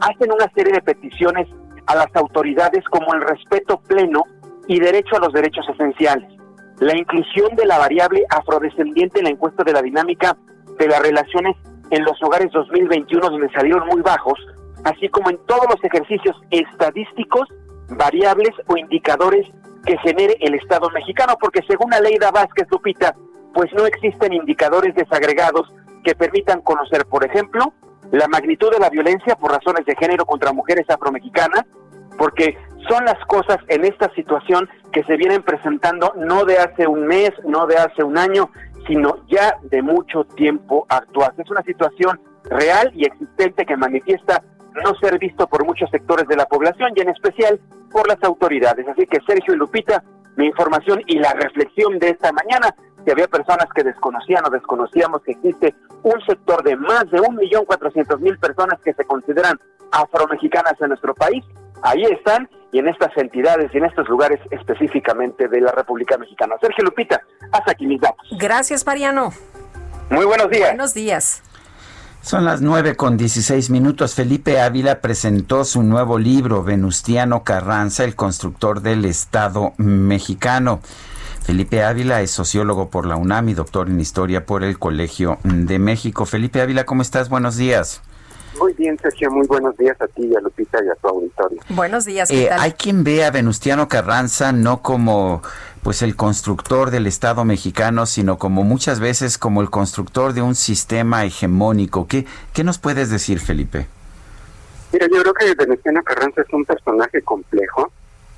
hacen 0.00 0.32
una 0.32 0.50
serie 0.54 0.72
de 0.72 0.82
peticiones 0.82 1.48
a 1.86 1.94
las 1.94 2.14
autoridades 2.14 2.84
como 2.84 3.14
el 3.14 3.22
respeto 3.22 3.80
pleno 3.80 4.22
y 4.66 4.80
derecho 4.80 5.16
a 5.16 5.20
los 5.20 5.32
derechos 5.32 5.66
esenciales. 5.68 6.28
La 6.80 6.96
inclusión 6.96 7.56
de 7.56 7.64
la 7.64 7.78
variable 7.78 8.24
afrodescendiente 8.28 9.20
en 9.20 9.24
la 9.24 9.30
encuesta 9.30 9.64
de 9.64 9.72
la 9.72 9.82
dinámica 9.82 10.36
de 10.78 10.88
las 10.88 11.00
relaciones 11.00 11.56
en 11.90 12.04
los 12.04 12.20
hogares 12.22 12.50
2021 12.52 13.30
donde 13.30 13.50
salieron 13.52 13.86
muy 13.86 14.02
bajos, 14.02 14.38
así 14.86 15.08
como 15.08 15.30
en 15.30 15.38
todos 15.46 15.64
los 15.68 15.82
ejercicios 15.82 16.36
estadísticos, 16.50 17.48
variables 17.88 18.52
o 18.68 18.76
indicadores 18.76 19.44
que 19.84 19.98
genere 19.98 20.36
el 20.40 20.54
Estado 20.54 20.88
mexicano, 20.90 21.34
porque 21.40 21.60
según 21.68 21.90
la 21.90 22.00
ley 22.00 22.16
de 22.18 22.30
Vázquez 22.30 22.68
Lupita, 22.70 23.14
pues 23.52 23.72
no 23.72 23.84
existen 23.84 24.32
indicadores 24.32 24.94
desagregados 24.94 25.72
que 26.04 26.14
permitan 26.14 26.60
conocer, 26.60 27.04
por 27.06 27.24
ejemplo, 27.24 27.72
la 28.12 28.28
magnitud 28.28 28.70
de 28.70 28.78
la 28.78 28.88
violencia 28.88 29.34
por 29.34 29.50
razones 29.50 29.84
de 29.86 29.96
género 29.96 30.24
contra 30.24 30.52
mujeres 30.52 30.88
afromexicanas, 30.88 31.64
porque 32.16 32.56
son 32.88 33.04
las 33.04 33.18
cosas 33.26 33.58
en 33.66 33.84
esta 33.84 34.08
situación 34.14 34.68
que 34.92 35.02
se 35.02 35.16
vienen 35.16 35.42
presentando 35.42 36.12
no 36.16 36.44
de 36.44 36.58
hace 36.58 36.86
un 36.86 37.08
mes, 37.08 37.32
no 37.44 37.66
de 37.66 37.76
hace 37.76 38.04
un 38.04 38.18
año, 38.18 38.50
sino 38.86 39.16
ya 39.26 39.56
de 39.64 39.82
mucho 39.82 40.24
tiempo 40.36 40.86
actual. 40.88 41.32
Es 41.38 41.50
una 41.50 41.62
situación 41.62 42.20
real 42.44 42.92
y 42.94 43.04
existente 43.04 43.66
que 43.66 43.76
manifiesta 43.76 44.44
no 44.84 44.94
ser 44.96 45.18
visto 45.18 45.46
por 45.46 45.64
muchos 45.64 45.90
sectores 45.90 46.26
de 46.28 46.36
la 46.36 46.46
población 46.46 46.92
y 46.94 47.00
en 47.00 47.08
especial 47.08 47.60
por 47.90 48.08
las 48.08 48.22
autoridades. 48.22 48.86
Así 48.88 49.06
que 49.06 49.18
Sergio 49.26 49.54
y 49.54 49.56
Lupita, 49.56 50.02
mi 50.36 50.46
información 50.46 51.02
y 51.06 51.18
la 51.18 51.32
reflexión 51.32 51.98
de 51.98 52.10
esta 52.10 52.32
mañana, 52.32 52.74
si 53.04 53.10
había 53.10 53.28
personas 53.28 53.66
que 53.74 53.84
desconocían 53.84 54.44
o 54.46 54.50
desconocíamos 54.50 55.22
que 55.22 55.32
existe 55.32 55.74
un 56.02 56.20
sector 56.26 56.62
de 56.62 56.76
más 56.76 57.10
de 57.10 57.20
un 57.20 57.36
millón 57.36 57.64
cuatrocientos 57.64 58.20
mil 58.20 58.38
personas 58.38 58.80
que 58.84 58.92
se 58.92 59.04
consideran 59.04 59.58
afromexicanas 59.92 60.74
en 60.80 60.88
nuestro 60.88 61.14
país, 61.14 61.44
ahí 61.82 62.04
están 62.04 62.48
y 62.72 62.78
en 62.78 62.88
estas 62.88 63.16
entidades 63.16 63.70
y 63.72 63.78
en 63.78 63.84
estos 63.84 64.08
lugares 64.08 64.40
específicamente 64.50 65.48
de 65.48 65.60
la 65.60 65.72
República 65.72 66.18
Mexicana. 66.18 66.56
Sergio 66.60 66.84
Lupita, 66.84 67.22
hasta 67.52 67.72
aquí 67.72 67.86
mis 67.86 68.00
datos. 68.00 68.28
Gracias, 68.38 68.84
Mariano. 68.84 69.30
Muy 70.10 70.24
buenos 70.24 70.50
días. 70.50 70.68
Buenos 70.70 70.94
días. 70.94 71.42
Son 72.26 72.44
las 72.44 72.60
nueve 72.60 72.96
con 72.96 73.16
dieciséis 73.16 73.70
minutos. 73.70 74.16
Felipe 74.16 74.60
Ávila 74.60 75.00
presentó 75.00 75.64
su 75.64 75.84
nuevo 75.84 76.18
libro, 76.18 76.64
Venustiano 76.64 77.44
Carranza, 77.44 78.02
el 78.02 78.16
constructor 78.16 78.82
del 78.82 79.04
Estado 79.04 79.74
mexicano. 79.76 80.80
Felipe 81.44 81.84
Ávila 81.84 82.22
es 82.22 82.32
sociólogo 82.32 82.90
por 82.90 83.06
la 83.06 83.14
UNAM 83.14 83.50
y 83.50 83.54
doctor 83.54 83.88
en 83.88 84.00
historia 84.00 84.44
por 84.44 84.64
el 84.64 84.76
Colegio 84.76 85.38
de 85.44 85.78
México. 85.78 86.26
Felipe 86.26 86.60
Ávila, 86.60 86.84
¿cómo 86.84 87.02
estás? 87.02 87.28
Buenos 87.28 87.58
días. 87.58 88.02
Muy 88.58 88.72
bien, 88.72 88.98
Sergio. 89.00 89.30
Muy 89.30 89.46
buenos 89.46 89.76
días 89.76 89.96
a 90.00 90.08
ti, 90.08 90.28
a 90.34 90.40
Lupita 90.40 90.78
y 90.84 90.88
a 90.88 90.94
tu 90.96 91.06
auditorio. 91.06 91.60
Buenos 91.68 92.06
días. 92.06 92.28
Eh, 92.32 92.48
hay 92.50 92.72
quien 92.72 93.04
ve 93.04 93.24
a 93.24 93.30
Venustiano 93.30 93.86
Carranza 93.86 94.50
no 94.50 94.82
como 94.82 95.42
pues 95.86 96.02
el 96.02 96.16
constructor 96.16 96.90
del 96.90 97.06
Estado 97.06 97.44
mexicano, 97.44 98.06
sino 98.06 98.38
como 98.38 98.64
muchas 98.64 98.98
veces 98.98 99.38
como 99.38 99.62
el 99.62 99.70
constructor 99.70 100.32
de 100.32 100.42
un 100.42 100.56
sistema 100.56 101.24
hegemónico. 101.24 102.08
¿Qué, 102.08 102.26
qué 102.52 102.64
nos 102.64 102.78
puedes 102.78 103.08
decir, 103.08 103.38
Felipe? 103.38 103.86
Mira, 104.92 105.06
yo 105.06 105.22
creo 105.22 105.34
que 105.34 105.54
Venustiano 105.54 106.02
Carranza 106.02 106.42
es 106.42 106.52
un 106.52 106.64
personaje 106.64 107.22
complejo. 107.22 107.92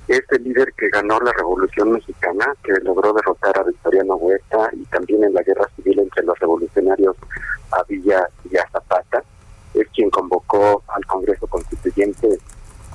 Es 0.07 0.21
el 0.29 0.43
líder 0.43 0.73
que 0.77 0.89
ganó 0.89 1.19
la 1.21 1.33
Revolución 1.33 1.91
Mexicana, 1.93 2.53
que 2.63 2.73
logró 2.83 3.13
derrotar 3.13 3.57
a 3.57 3.63
Victoriano 3.63 4.13
Huerta 4.17 4.69
y 4.73 4.85
también 4.85 5.23
en 5.23 5.33
la 5.33 5.41
guerra 5.41 5.65
civil 5.75 6.01
entre 6.01 6.23
los 6.25 6.37
revolucionarios 6.37 7.15
a 7.71 7.81
Villa 7.89 8.29
y 8.47 8.57
a 8.57 8.69
Zapata 8.71 9.23
es 9.73 9.87
quien 9.89 10.11
convocó 10.11 10.83
al 10.87 11.05
Congreso 11.05 11.47
Constituyente 11.47 12.37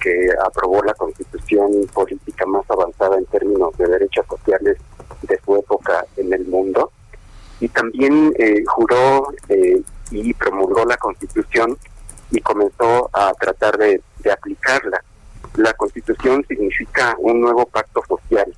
que 0.05 0.29
aprobó 0.45 0.83
la 0.83 0.93
constitución 0.93 1.71
política 1.95 2.45
más 2.45 2.71
avanzada 2.71 3.17
en 3.17 3.25
términos 3.25 3.75
de 3.79 3.87
derechos 3.87 4.27
sociales 4.29 4.77
de 5.23 5.41
su 5.43 5.57
época 5.57 6.05
en 6.19 6.31
el 6.35 6.45
mundo. 6.45 6.93
Y 7.59 7.69
también 7.69 8.35
eh, 8.39 8.63
juró 8.67 9.29
eh, 9.49 9.81
y 10.11 10.35
promulgó 10.35 10.85
la 10.85 10.99
constitución 10.99 11.79
y 12.31 12.41
comenzó 12.43 13.09
a 13.15 13.33
tratar 13.41 13.79
de, 13.79 14.03
de 14.19 14.31
aplicarla. 14.31 15.03
La 15.57 15.73
constitución 15.73 16.45
significa 16.47 17.17
un 17.19 17.41
nuevo 17.41 17.65
pacto 17.65 18.03
social. 18.07 18.55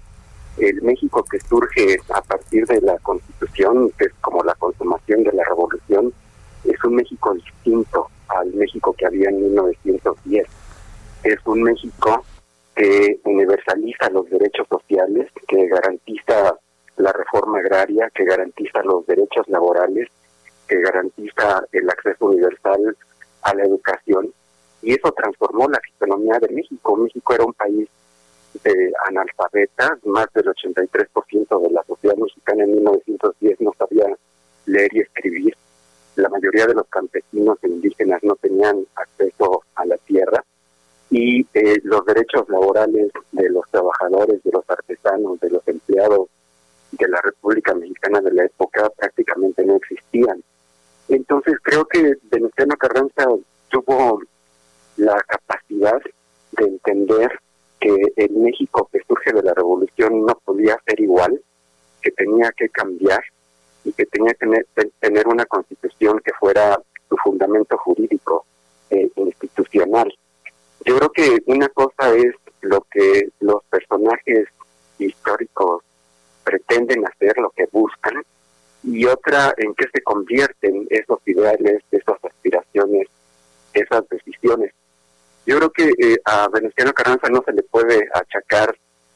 El 0.57 0.83
México 0.83 1.25
que 1.31 1.39
surge 1.39 1.99
a 2.13 2.23
partir 2.23 2.67
de 2.67 2.81
la 2.81 2.99
constitución, 2.99 3.93
que 3.97 4.07
es 4.07 4.13
como 4.21 4.43
la 4.43 4.55
consumación 4.55 5.23
de 5.23 5.33
la 5.33 5.45
revolución, 5.45 6.13
es 6.65 6.83
un 6.83 6.97
México 6.97 7.35
distinto 7.35 8.09
al 8.29 8.53
México 8.55 8.93
que 8.99 9.07
había 9.07 9.29
en 9.29 9.43
1910. 9.43 10.49
Es 11.23 11.39
un 11.45 11.63
México 11.63 12.25
que 12.75 13.21
universaliza 13.25 14.11
los 14.11 14.29
derechos 14.29 14.67
sociales, 14.69 15.31
que 15.49 15.67
garantiza 15.67 16.57
la 16.97 17.13
reforma 17.13 17.59
agraria, 17.59 18.11
que 18.15 18.25
garantiza 18.25 18.83
los 18.83 19.07
derechos 19.07 19.49
laborales, 19.49 20.09
que 20.69 20.81
garantiza 20.81 21.65
el 21.73 21.89
acceso 21.89 22.27
universal 22.27 22.97
a 23.43 23.55
la 23.55 23.65
educación. 23.65 24.33
Y 24.83 24.93
eso 24.93 25.11
transformó 25.13 25.69
la 25.69 25.81
economía 25.97 26.39
de 26.39 26.55
México. 26.55 26.97
México 26.97 27.35
era 27.35 27.45
un 27.45 27.55
país 27.55 27.89
de 28.63 28.93
analfabetas, 29.09 30.05
más 30.05 30.27
del 30.35 30.47
83% 30.47 31.63
de 31.63 31.71
la 31.71 31.83
sociedad 31.85 32.17
mexicana 32.17 32.65
en 32.65 32.75
1910 32.77 33.61
no 33.61 33.73
sabía 33.79 34.07
leer 34.67 34.95
y 34.95 35.01
escribir 35.01 35.57
la 36.17 36.29
mayoría 36.29 36.67
de 36.67 36.75
los 36.75 36.87
campesinos 36.89 37.59
e 37.63 37.69
indígenas 37.69 38.23
no 38.23 38.35
tenían 38.37 38.87
acceso 38.95 39.63
a 39.75 39.85
la 39.85 39.97
tierra 39.99 40.43
y 41.11 41.47
eh, 41.55 41.81
los 41.85 42.05
derechos 42.05 42.49
laborales 42.49 43.11
de 43.33 43.49
los 43.51 43.69
trabajadores, 43.71 44.43
de 44.43 44.51
los 44.53 44.65
artesanos, 44.69 45.39
de 45.41 45.51
los 45.51 45.67
empleados 45.69 46.29
de 46.93 47.09
la 47.09 47.21
República 47.21 47.75
Mexicana 47.75 48.21
de 48.21 48.33
la 48.33 48.45
época 48.45 48.91
prácticamente 48.91 49.65
no 49.65 49.77
existían. 49.77 50.43
Entonces 51.09 51.55
creo 51.63 51.85
que 51.85 52.15
Venustiano 52.31 52.77
Carranza 52.77 53.27
tuvo 53.69 54.21
la 54.97 55.21
capacidad 55.23 56.01
de 56.53 56.65
entender 56.65 57.39
que 57.81 57.95
el 58.17 58.33
México 58.33 58.89
que 58.93 59.01
surge 59.07 59.33
de 59.33 59.43
la 59.43 59.55
revolución 59.55 60.25
no 60.25 60.35
podía 60.45 60.79
ser 60.87 61.01
igual, 61.01 61.41
que 62.01 62.11
tenía 62.13 62.51
que 62.57 62.69
cambiar 62.71 63.23
y 63.85 63.93
que 63.93 64.07
tenía 64.07 64.33
que 64.35 64.65
tener, 65.01 65.29
una 65.29 65.45
constitución 65.47 66.21
que 66.25 66.33
fuera 66.41 66.81
su 67.09 67.17
fundamento 67.19 67.77
jurídico 67.79 68.45
eh, 68.91 69.09
institucional. 69.17 70.13
Yo 70.87 70.97
creo 70.99 71.11
que 71.11 71.43
una 71.47 71.69
cosa 71.71 72.15
es 72.15 72.33
lo 72.61 72.87
que 72.89 73.31
los 73.41 73.65
personajes 73.65 74.47
históricos 74.99 75.83
pretenden 76.45 77.05
hacer, 77.05 77.37
lo 77.39 77.51
que 77.51 77.67
buscan, 77.73 78.23
y 78.85 79.05
otra 79.05 79.53
en 79.57 79.75
qué 79.75 79.87
se 79.93 80.01
convierten 80.03 80.87
esos 80.89 81.19
ideales, 81.27 81.83
esas 81.91 82.25
aspiraciones, 82.25 83.09
esas 83.73 84.09
decisiones. 84.09 84.73
Yo 85.45 85.59
creo 85.59 85.71
que 85.71 85.91
eh, 85.99 86.19
a 86.25 86.47
Venustiano 86.51 86.93
Carranza 86.93 87.29
no 87.31 87.43
se 87.45 87.53
le 87.53 87.65
puede 87.65 88.09
achacar 88.15 88.73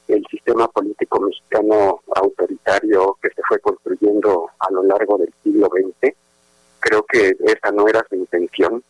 el 0.09 0.27
sistema 0.29 0.67
político 0.67 1.21
mexicano 1.21 2.01
autoritario 2.17 3.17
que 3.23 3.29
se 3.29 3.43
fue 3.47 3.61
construyendo 3.61 4.51
a 4.59 4.73
lo 4.73 4.83
largo 4.83 5.19
del 5.19 5.33
siglo 5.45 5.69
XX. 5.69 6.17
Creo 6.81 7.05
que 7.05 7.37
esa 7.47 7.71
no 7.71 7.87
era 7.87 8.05
su 8.09 8.17
intención. 8.17 8.83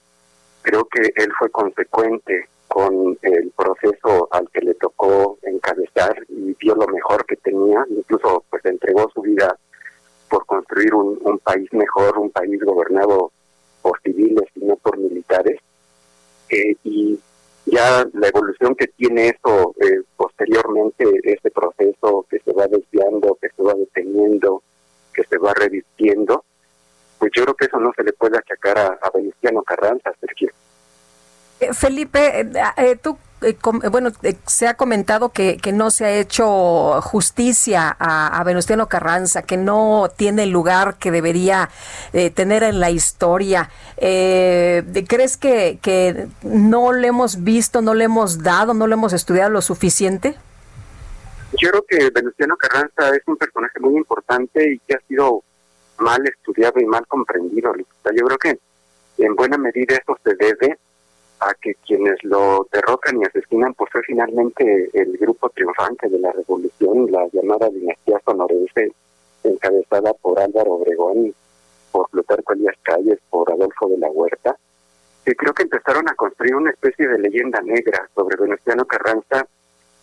Creo 0.62 0.86
que 0.86 1.12
él 1.14 1.30
fue 1.38 1.50
consecuente 1.50 2.48
con 2.70 3.18
el 3.22 3.50
proceso 3.50 4.28
al 4.30 4.48
que 4.50 4.60
le 4.60 4.74
tocó 4.74 5.38
encabezar 5.42 6.16
y 6.28 6.54
vio 6.54 6.76
lo 6.76 6.86
mejor 6.86 7.26
que 7.26 7.34
tenía, 7.36 7.84
incluso 7.90 8.44
pues 8.48 8.64
entregó 8.64 9.10
su 9.12 9.22
vida 9.22 9.56
por 10.28 10.46
construir 10.46 10.94
un, 10.94 11.38
país 11.40 11.68
mejor, 11.72 12.16
un 12.18 12.30
país 12.30 12.60
gobernado 12.62 13.32
por 13.82 14.00
civiles 14.02 14.44
y 14.54 14.64
no 14.64 14.76
por 14.76 14.96
militares. 14.98 15.58
Eh, 16.48 16.76
y 16.84 17.18
ya 17.66 18.06
la 18.12 18.28
evolución 18.28 18.76
que 18.76 18.86
tiene 18.86 19.30
eso 19.30 19.74
eh, 19.80 20.02
posteriormente, 20.16 21.04
este 21.24 21.50
proceso 21.50 22.24
que 22.30 22.38
se 22.38 22.52
va 22.52 22.68
desviando, 22.68 23.36
que 23.42 23.48
se 23.48 23.62
va 23.64 23.74
deteniendo, 23.74 24.62
que 25.12 25.24
se 25.24 25.38
va 25.38 25.52
revirtiendo, 25.54 26.44
pues 27.18 27.32
yo 27.34 27.42
creo 27.42 27.56
que 27.56 27.64
eso 27.64 27.80
no 27.80 27.92
se 27.96 28.04
le 28.04 28.12
puede 28.12 28.38
achacar 28.38 28.78
a, 28.78 28.98
a 29.02 29.10
Venustiano 29.10 29.64
Carranza, 29.64 30.12
Sergio. 30.20 30.52
Eh, 31.60 31.74
Felipe, 31.74 32.50
eh, 32.76 32.96
tú 32.96 33.18
eh, 33.42 33.56
eh, 33.82 33.88
bueno, 33.88 34.10
eh, 34.22 34.36
se 34.46 34.68
ha 34.68 34.74
comentado 34.74 35.30
que, 35.30 35.56
que, 35.56 35.72
no 35.72 35.90
se 35.90 36.04
ha 36.04 36.12
hecho 36.12 37.00
justicia 37.00 37.96
a, 37.98 38.42
Venustiano 38.44 38.86
Carranza, 38.86 39.42
que 39.42 39.56
no 39.56 40.10
tiene 40.14 40.42
el 40.42 40.50
lugar 40.50 40.96
que 40.98 41.10
debería 41.10 41.70
tener 42.34 42.62
en 42.62 42.80
la 42.80 42.90
historia. 42.90 43.70
¿Crees 43.96 45.36
que, 45.36 45.78
que 45.80 46.28
no 46.42 46.92
le 46.92 47.08
hemos 47.08 47.42
visto, 47.42 47.80
no 47.80 47.94
le 47.94 48.04
hemos 48.04 48.42
dado, 48.42 48.74
no 48.74 48.86
le 48.86 48.94
hemos 48.94 49.12
estudiado 49.12 49.50
lo 49.50 49.62
suficiente? 49.62 50.36
Yo 51.58 51.70
creo 51.70 51.84
que 51.88 52.10
Venustiano 52.10 52.56
Carranza 52.56 53.14
es 53.14 53.22
un 53.26 53.36
personaje 53.36 53.78
muy 53.80 53.96
importante 53.96 54.72
y 54.72 54.78
que 54.80 54.94
ha 54.94 55.00
sido 55.08 55.42
mal 55.98 56.26
estudiado 56.26 56.80
y 56.80 56.86
mal 56.86 57.06
comprendido. 57.06 57.72
Yo 57.76 58.26
creo 58.26 58.38
que 58.38 58.58
en 59.18 59.34
buena 59.34 59.56
medida 59.56 59.96
eso 59.96 60.16
se 60.24 60.34
debe 60.34 60.78
a 61.40 61.54
que 61.54 61.74
quienes 61.86 62.22
lo 62.22 62.66
derrocan 62.70 63.20
y 63.20 63.24
asesinan 63.24 63.74
pues 63.74 63.90
fue 63.90 64.02
finalmente 64.02 64.90
el 64.92 65.16
grupo 65.16 65.48
triunfante 65.50 66.08
de 66.08 66.18
la 66.18 66.32
revolución, 66.32 67.10
la 67.10 67.26
llamada 67.32 67.68
dinastía 67.70 68.20
sonorense, 68.24 68.92
encabezada 69.42 70.12
por 70.14 70.38
Álvaro 70.38 70.74
Obregón, 70.74 71.34
por 71.90 72.08
Plutarco 72.10 72.52
Elías 72.52 72.76
Calles, 72.82 73.18
por 73.30 73.50
Adolfo 73.50 73.88
de 73.88 73.98
la 73.98 74.10
Huerta, 74.10 74.56
que 75.24 75.34
creo 75.34 75.54
que 75.54 75.62
empezaron 75.62 76.08
a 76.08 76.14
construir 76.14 76.54
una 76.54 76.70
especie 76.70 77.08
de 77.08 77.18
leyenda 77.18 77.60
negra 77.62 78.08
sobre 78.14 78.36
Venustiano 78.36 78.84
Carranza, 78.84 79.46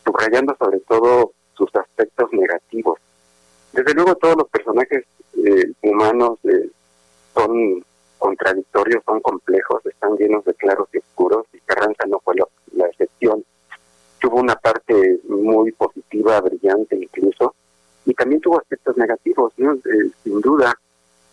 subrayando 0.04 0.56
sobre 0.58 0.80
todo 0.82 1.32
sus 1.54 1.74
aspectos 1.76 2.32
negativos. 2.34 3.00
Desde 3.74 3.94
luego 3.94 4.16
todos 4.16 4.38
los 4.38 4.50
personajes 4.50 5.06
eh, 5.38 5.72
humanos 5.82 6.40
eh, 6.44 6.70
son 7.34 7.84
contradictorios, 8.18 9.04
son 9.06 9.22
complejos, 9.22 9.86
están 9.86 10.16
llenos 10.18 10.44
de 10.46 10.54
claros 10.54 10.88
y 10.94 10.98
oscuros, 10.98 11.46
y 11.54 11.60
Carranza 11.60 12.06
no 12.08 12.20
fue 12.20 12.36
la 12.74 12.88
excepción. 12.88 13.44
Tuvo 14.20 14.38
una 14.38 14.56
parte 14.56 15.20
muy 15.28 15.72
positiva, 15.72 16.42
brillante 16.42 16.96
incluso, 16.96 17.56
y 18.06 18.14
también 18.14 18.42
tuvo 18.42 18.60
aspectos 18.60 18.98
negativos. 18.98 19.18
Eh, 19.58 20.12
sin 20.24 20.42
duda. 20.42 20.74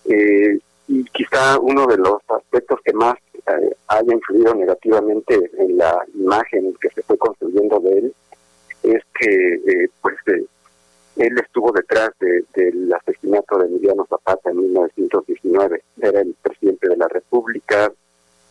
Eh, 0.06 0.58
y 0.88 1.04
quizá 1.04 1.58
uno 1.58 1.86
de 1.86 1.96
los 1.96 2.18
aspectos 2.28 2.78
que 2.84 2.92
más 2.92 3.16
eh, 3.34 3.74
haya 3.88 4.12
influido 4.12 4.54
negativamente 4.54 5.50
en 5.58 5.78
la 5.78 6.04
imagen 6.14 6.74
que 6.80 6.90
se 6.90 7.02
fue 7.02 7.16
construyendo 7.16 7.80
de 7.80 7.98
él 7.98 8.14
es 8.82 9.02
que 9.18 9.88
pues 10.02 10.16
él 11.16 11.38
estuvo 11.38 11.70
detrás 11.72 12.10
del 12.18 12.92
asesinato 12.92 13.58
de 13.58 13.66
Emiliano 13.66 14.06
Zapata 14.08 14.50
en 14.50 14.58
1919. 14.58 15.82
Era 16.00 16.20
el 16.20 16.34
presidente 16.42 16.88
de 16.88 16.96
la 16.96 17.08
República, 17.08 17.92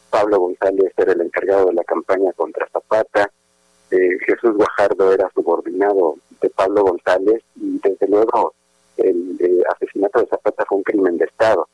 Pablo 0.10 0.40
González 0.40 0.94
era 0.95 1.11
el 1.11 1.22
encargado 1.22 1.68
de 1.68 1.73
la 1.73 1.84
campaña 1.84 2.31
contra 2.34 2.68
Zapata, 2.69 3.30
eh, 3.91 4.18
Jesús 4.26 4.56
Guajardo 4.56 5.11
era 5.11 5.30
subordinado 5.34 6.15
de 6.40 6.49
Pablo 6.52 6.84
González 6.84 7.41
y 7.56 7.80
desde 7.80 8.07
luego 8.07 8.53
el, 8.98 9.35
el 9.40 9.64
asesinato 9.76 10.19
de 10.19 10.27
Zapata 10.27 10.65
fue 10.68 10.77
un 10.77 10.84
crimen 10.84 11.18
de 11.18 11.26
Estado, 11.26 11.68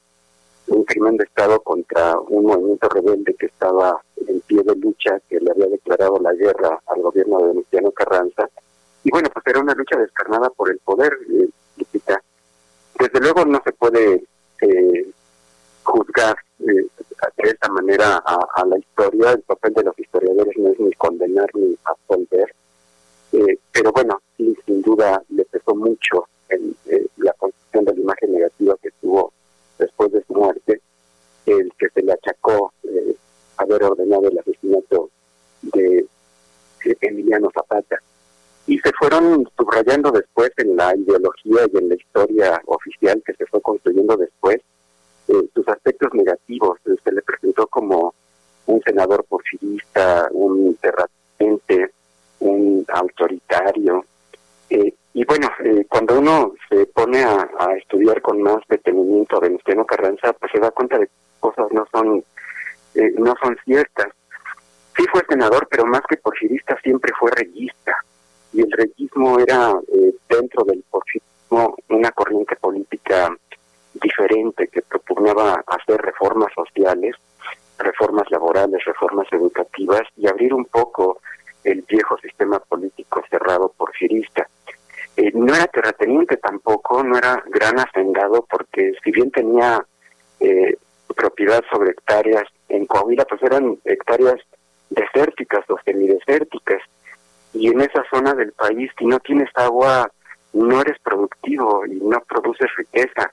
un 0.68 0.84
crimen 0.86 1.18
de 1.18 1.26
Estado 1.26 1.60
contra 1.62 2.18
un 2.20 2.46
movimiento 2.46 2.90
rebelde 2.90 3.36
que 3.36 3.48
estaba 3.48 4.02
en 4.28 4.40
pie 4.42 4.64
de 4.64 4.76
lucha, 4.76 5.20
que 5.30 5.40
le 5.40 5.52
había 5.52 5.68
declarado 5.68 6.18
la 6.20 6.34
guerra 6.34 6.82
al 6.88 7.02
gobierno 7.02 7.40
de 7.40 7.54
Luciano 7.54 7.92
Carranza 7.92 8.50
y 9.04 9.12
bueno, 9.12 9.30
pues 9.34 9.46
era 9.48 9.60
una 9.60 9.74
lucha 9.74 9.98
descarnada 9.98 10.50
por 10.50 10.70
el 10.70 10.80
poder, 10.80 11.14
eh, 11.32 11.50
Desde 13.00 13.20
luego 13.22 13.46
no 13.46 13.62
se 13.64 13.72
puede 13.72 14.26
eh, 14.62 15.12
juzgar 15.84 16.36
eh, 16.60 16.86
de 17.38 17.50
esta 17.50 17.70
manera 17.70 18.18
a, 18.18 18.66
la 18.66 18.78
historia, 18.78 19.32
el 19.32 19.42
papel 19.42 19.74
de 19.74 19.84
los 19.84 19.98
historiadores 19.98 20.58
no 20.58 20.70
es 20.70 20.80
ni 20.80 20.92
condenar 20.94 21.48
ni 21.54 21.78
absolver, 21.86 22.54
eh, 23.32 23.58
pero 23.72 23.92
bueno, 23.94 24.22
sí, 24.36 24.54
sin 24.66 24.82
duda 24.82 25.24
le 25.30 25.46
pesó 25.46 25.74
mucho 25.76 26.28
en 26.50 26.76
la 27.18 27.32
construcción 27.34 27.86
de 27.86 27.94
la 27.94 28.02
imagen 28.02 28.34
negativa 28.34 28.76
que 28.82 28.92
tuvo 29.00 29.32
después 29.78 30.12
de 30.12 30.24
su 30.26 30.34
muerte, 30.34 30.82
el 31.46 31.72
que 31.78 31.90
se 31.90 32.02
le 32.02 32.12
achacó 32.12 32.74
haber 33.58 33.84
ordenado 33.84 34.28
el 34.28 34.40
asesinato 34.40 35.10
de 35.62 36.06
Emiliano 37.02 37.50
Zapata 37.54 38.00
y 38.70 38.78
se 38.82 38.92
fueron 38.94 39.50
subrayando 39.58 40.12
después 40.12 40.52
en 40.58 40.76
la 40.76 40.96
ideología 40.96 41.62
y 41.74 41.78
en 41.80 41.90
la 41.90 41.96
historia 41.96 42.62
oficial 42.68 43.20
que 43.26 43.34
se 43.34 43.48
fue 43.48 43.60
construyendo 43.62 44.16
después 44.16 44.58
eh, 45.28 45.50
sus 45.56 45.68
aspectos 45.68 46.14
negativos. 46.14 46.78
Se 47.04 47.12
le 47.12 47.24
presentó 47.24 47.66
como 47.66 48.14
un 48.68 48.80
senador 48.84 49.26
porfirista, 49.28 50.30
un 50.34 50.76
terratente, 50.76 51.94
un 52.42 52.86
autoritario. 52.90 54.06
Eh, 54.70 54.94
y 55.16 55.26
bueno, 55.26 55.50
eh, 55.66 55.88
cuando 55.90 56.20
uno 56.20 56.54
se 56.70 56.86
pone 56.86 57.24
a, 57.24 57.50
estudiar 57.76 58.22
con 58.22 58.40
más 58.44 58.60
detenimiento 58.70 59.38
a 59.38 59.40
Venustiano 59.40 59.84
Carranza, 59.84 60.32
pues 60.34 60.52
se 60.52 60.60
da 60.60 60.70
cuenta 60.70 61.00
de 61.00 61.08
que 61.08 61.14
cosas 61.40 61.66
no 61.72 61.88
son, 61.92 62.24
no 63.18 63.34
son 63.42 63.58
ciertas. 63.66 64.10
Sí 64.96 65.06
fue 65.12 65.24
senador, 65.28 65.68
pero 65.72 65.88
más 65.88 66.02
que 66.08 66.18
porfirista 66.18 66.78
siempre 66.84 67.12
fue 67.20 67.32
reyista 67.32 67.96
y 68.54 68.62
el 68.62 68.72
reyismo 68.72 69.40
era 69.40 69.80
eh, 69.92 70.14
dentro 70.28 70.64
del 70.64 70.84
porfirismo 70.90 71.76
una 71.90 72.12
corriente 72.12 72.56
política 72.56 73.36
diferente 73.94 74.68
que 74.68 74.82
propugnaba 74.82 75.64
hacer 75.68 76.02
reformas 76.02 76.52
sociales, 76.54 77.16
reformas 77.78 78.30
laborales, 78.30 78.84
reformas 78.86 79.28
educativas 79.32 80.04
y 80.16 80.28
abrir 80.28 80.54
un 80.54 80.66
poco 80.66 81.20
el 81.64 81.84
viejo 81.88 82.18
sistema 82.20 82.60
político 82.60 83.24
cerrado 83.30 83.74
porfirista. 83.76 84.48
Eh, 85.18 85.32
no 85.34 85.54
era 85.54 85.68
terrateniente 85.68 86.38
tampoco, 86.38 87.04
no 87.04 87.18
era 87.18 87.44
gran 87.48 87.80
hacendado 87.80 88.46
porque 88.50 88.94
si 89.04 89.12
bien 89.12 89.32
tenía 89.32 89.86
eh, 90.40 90.78
propiedad 91.16 91.64
sobre 91.72 91.92
hectáreas 91.92 92.44
en 92.70 92.86
Coahuila, 92.86 93.26
pues 93.26 93.42
eran 93.44 93.78
hectáreas 93.84 94.40
desérticas 94.90 95.70
o 95.70 95.78
semidesérticas 95.84 96.82
y 97.54 97.68
en 97.68 97.82
esa 97.82 98.04
zona 98.12 98.34
del 98.34 98.52
país 98.54 98.92
si 98.98 99.06
no 99.06 99.20
tienes 99.20 99.50
agua 99.56 100.10
no 100.54 100.82
eres 100.82 100.98
productivo 101.00 101.86
y 101.86 101.96
no 101.96 102.20
produces 102.22 102.70
riqueza. 102.78 103.32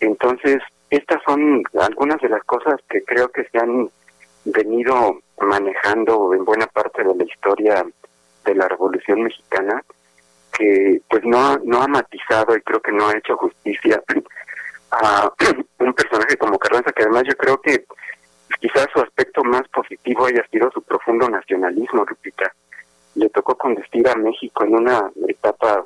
Entonces, 0.00 0.58
estas 0.90 1.22
son 1.24 1.62
algunas 1.80 2.20
de 2.20 2.28
las 2.28 2.42
cosas 2.44 2.80
que 2.88 3.02
creo 3.02 3.28
que 3.28 3.44
se 3.44 3.58
han 3.58 3.88
venido 4.44 5.20
manejando 5.40 6.34
en 6.34 6.44
buena 6.44 6.66
parte 6.66 7.04
de 7.04 7.14
la 7.14 7.24
historia 7.24 7.86
de 8.44 8.54
la 8.54 8.68
Revolución 8.68 9.22
Mexicana, 9.22 9.82
que 10.52 11.00
pues 11.08 11.24
no, 11.24 11.56
no 11.58 11.82
ha 11.82 11.86
matizado 11.86 12.56
y 12.56 12.62
creo 12.62 12.80
que 12.80 12.92
no 12.92 13.08
ha 13.08 13.16
hecho 13.16 13.36
justicia 13.36 14.02
a 14.90 15.32
un 15.78 15.94
personaje 15.94 16.36
como 16.36 16.58
Carranza, 16.58 16.92
que 16.92 17.04
además 17.04 17.22
yo 17.28 17.36
creo 17.36 17.60
que 17.60 17.84
quizás 18.60 18.88
su 18.92 19.00
aspecto 19.00 19.44
más 19.44 19.62
positivo 19.68 20.26
haya 20.26 20.44
sido 20.48 20.70
su 20.72 20.82
profundo 20.82 21.28
nacionalismo, 21.28 22.04
Lupita 22.04 22.52
le 23.14 23.28
tocó 23.28 23.56
conducir 23.56 24.08
a 24.08 24.14
México 24.16 24.64
en 24.64 24.74
una 24.74 25.10
etapa 25.28 25.84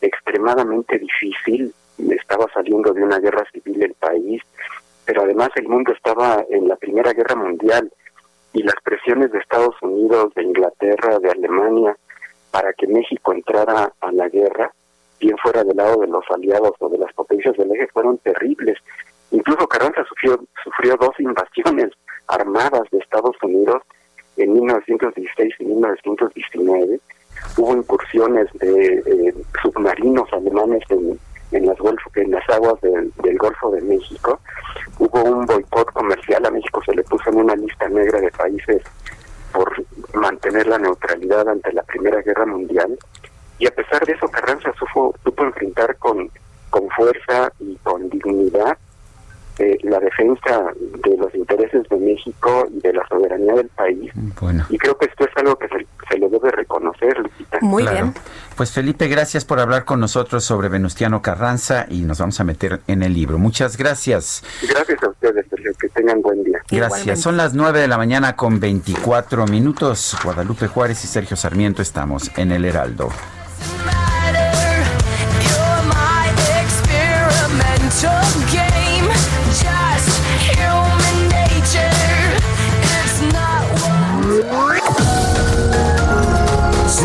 extremadamente 0.00 0.98
difícil, 0.98 1.74
estaba 2.10 2.46
saliendo 2.52 2.92
de 2.92 3.02
una 3.02 3.18
guerra 3.18 3.44
civil 3.52 3.82
el 3.82 3.94
país, 3.94 4.42
pero 5.04 5.22
además 5.22 5.50
el 5.56 5.68
mundo 5.68 5.92
estaba 5.92 6.44
en 6.50 6.68
la 6.68 6.76
Primera 6.76 7.12
Guerra 7.12 7.34
Mundial 7.34 7.90
y 8.52 8.62
las 8.62 8.76
presiones 8.82 9.32
de 9.32 9.38
Estados 9.38 9.74
Unidos, 9.82 10.32
de 10.34 10.44
Inglaterra, 10.44 11.18
de 11.18 11.30
Alemania, 11.30 11.96
para 12.50 12.72
que 12.72 12.86
México 12.86 13.32
entrara 13.32 13.92
a 14.00 14.12
la 14.12 14.28
guerra, 14.28 14.72
bien 15.20 15.36
fuera 15.38 15.64
del 15.64 15.76
lado 15.76 16.00
de 16.00 16.06
los 16.06 16.24
aliados 16.30 16.72
o 16.78 16.88
de 16.88 16.98
las 16.98 17.12
potencias 17.12 17.56
del 17.56 17.72
eje, 17.72 17.88
fueron 17.88 18.18
terribles. 18.18 18.78
Incluso 19.30 19.66
Carranza 19.66 20.04
sufrió, 20.04 20.40
sufrió 20.62 20.96
dos 20.96 21.18
invasiones 21.18 21.90
armadas 22.28 22.82
de 22.90 22.98
Estados 22.98 23.36
Unidos 23.42 23.82
en 24.38 24.52
1916 24.52 25.54
y 25.58 25.64
1919 25.64 27.00
hubo 27.56 27.76
incursiones 27.76 28.48
de 28.54 28.94
eh, 28.94 29.34
submarinos 29.62 30.32
alemanes 30.32 30.82
en, 30.90 31.18
en, 31.52 31.66
las 31.66 31.76
en 32.14 32.30
las 32.30 32.48
aguas 32.48 32.80
del, 32.80 33.38
Golfo 33.38 33.70
de 33.70 33.80
México. 33.82 34.40
Hubo 34.98 35.22
un 35.22 35.46
boicot 35.46 35.92
comercial, 35.92 36.46
a 36.46 36.50
México 36.50 36.82
se 36.84 36.94
le 36.94 37.02
puso 37.04 37.30
en 37.30 37.36
una 37.36 37.54
lista 37.54 37.88
negra 37.88 38.20
de 38.20 38.30
países 38.30 38.82
por 39.52 39.72
mantener 40.14 40.66
la 40.66 40.78
neutralidad 40.78 41.48
ante 41.48 41.72
la 41.72 41.82
Primera 41.82 42.20
Guerra 42.22 42.46
Mundial. 42.46 42.98
Y 43.58 43.66
a 43.66 43.70
pesar 43.70 44.04
de 44.06 44.12
eso, 44.12 44.28
Carranza 44.28 44.72
supo, 44.78 45.14
supo 45.24 45.44
enfrentar 45.44 45.96
con, 45.98 46.30
con 46.70 46.88
fuerza 46.90 47.52
y 47.60 47.76
con 47.76 48.08
dignidad 48.08 48.78
la 49.82 49.98
defensa 50.00 50.64
de 51.04 51.16
los 51.16 51.34
intereses 51.34 51.88
de 51.88 51.96
México 51.96 52.66
y 52.70 52.80
de 52.80 52.92
la 52.92 53.06
soberanía 53.08 53.54
del 53.54 53.68
país. 53.68 54.12
Y 54.68 54.78
creo 54.78 54.96
que 54.96 55.06
esto 55.06 55.24
es 55.24 55.36
algo 55.36 55.56
que 55.56 55.68
se, 55.68 55.86
se 56.08 56.18
lo 56.18 56.28
debe 56.28 56.50
reconocer, 56.50 57.18
Lupita. 57.18 57.58
Muy 57.60 57.86
bien. 57.86 58.14
Pues 58.56 58.72
Felipe, 58.72 59.08
gracias 59.08 59.44
por 59.44 59.60
hablar 59.60 59.84
con 59.84 60.00
nosotros 60.00 60.44
sobre 60.44 60.68
Venustiano 60.68 61.22
Carranza 61.22 61.86
y 61.88 62.02
nos 62.02 62.18
vamos 62.18 62.40
a 62.40 62.44
meter 62.44 62.80
en 62.86 63.02
el 63.02 63.14
libro. 63.14 63.38
Muchas 63.38 63.76
gracias. 63.76 64.42
Gracias 64.68 65.02
a 65.02 65.08
ustedes, 65.08 65.46
Sergio. 65.48 65.72
Que 65.80 65.88
tengan 65.88 66.20
buen 66.22 66.42
día. 66.44 66.58
Gracias. 66.70 67.20
Son 67.20 67.36
las 67.36 67.54
9 67.54 67.80
de 67.80 67.88
la 67.88 67.98
mañana 67.98 68.36
con 68.36 68.60
24 68.60 69.46
minutos. 69.46 70.16
Guadalupe 70.22 70.66
Juárez 70.66 71.04
y 71.04 71.06
Sergio 71.06 71.36
Sarmiento 71.36 71.82
estamos 71.82 72.30
en 72.36 72.52
el 72.52 72.64
Heraldo. 72.64 73.10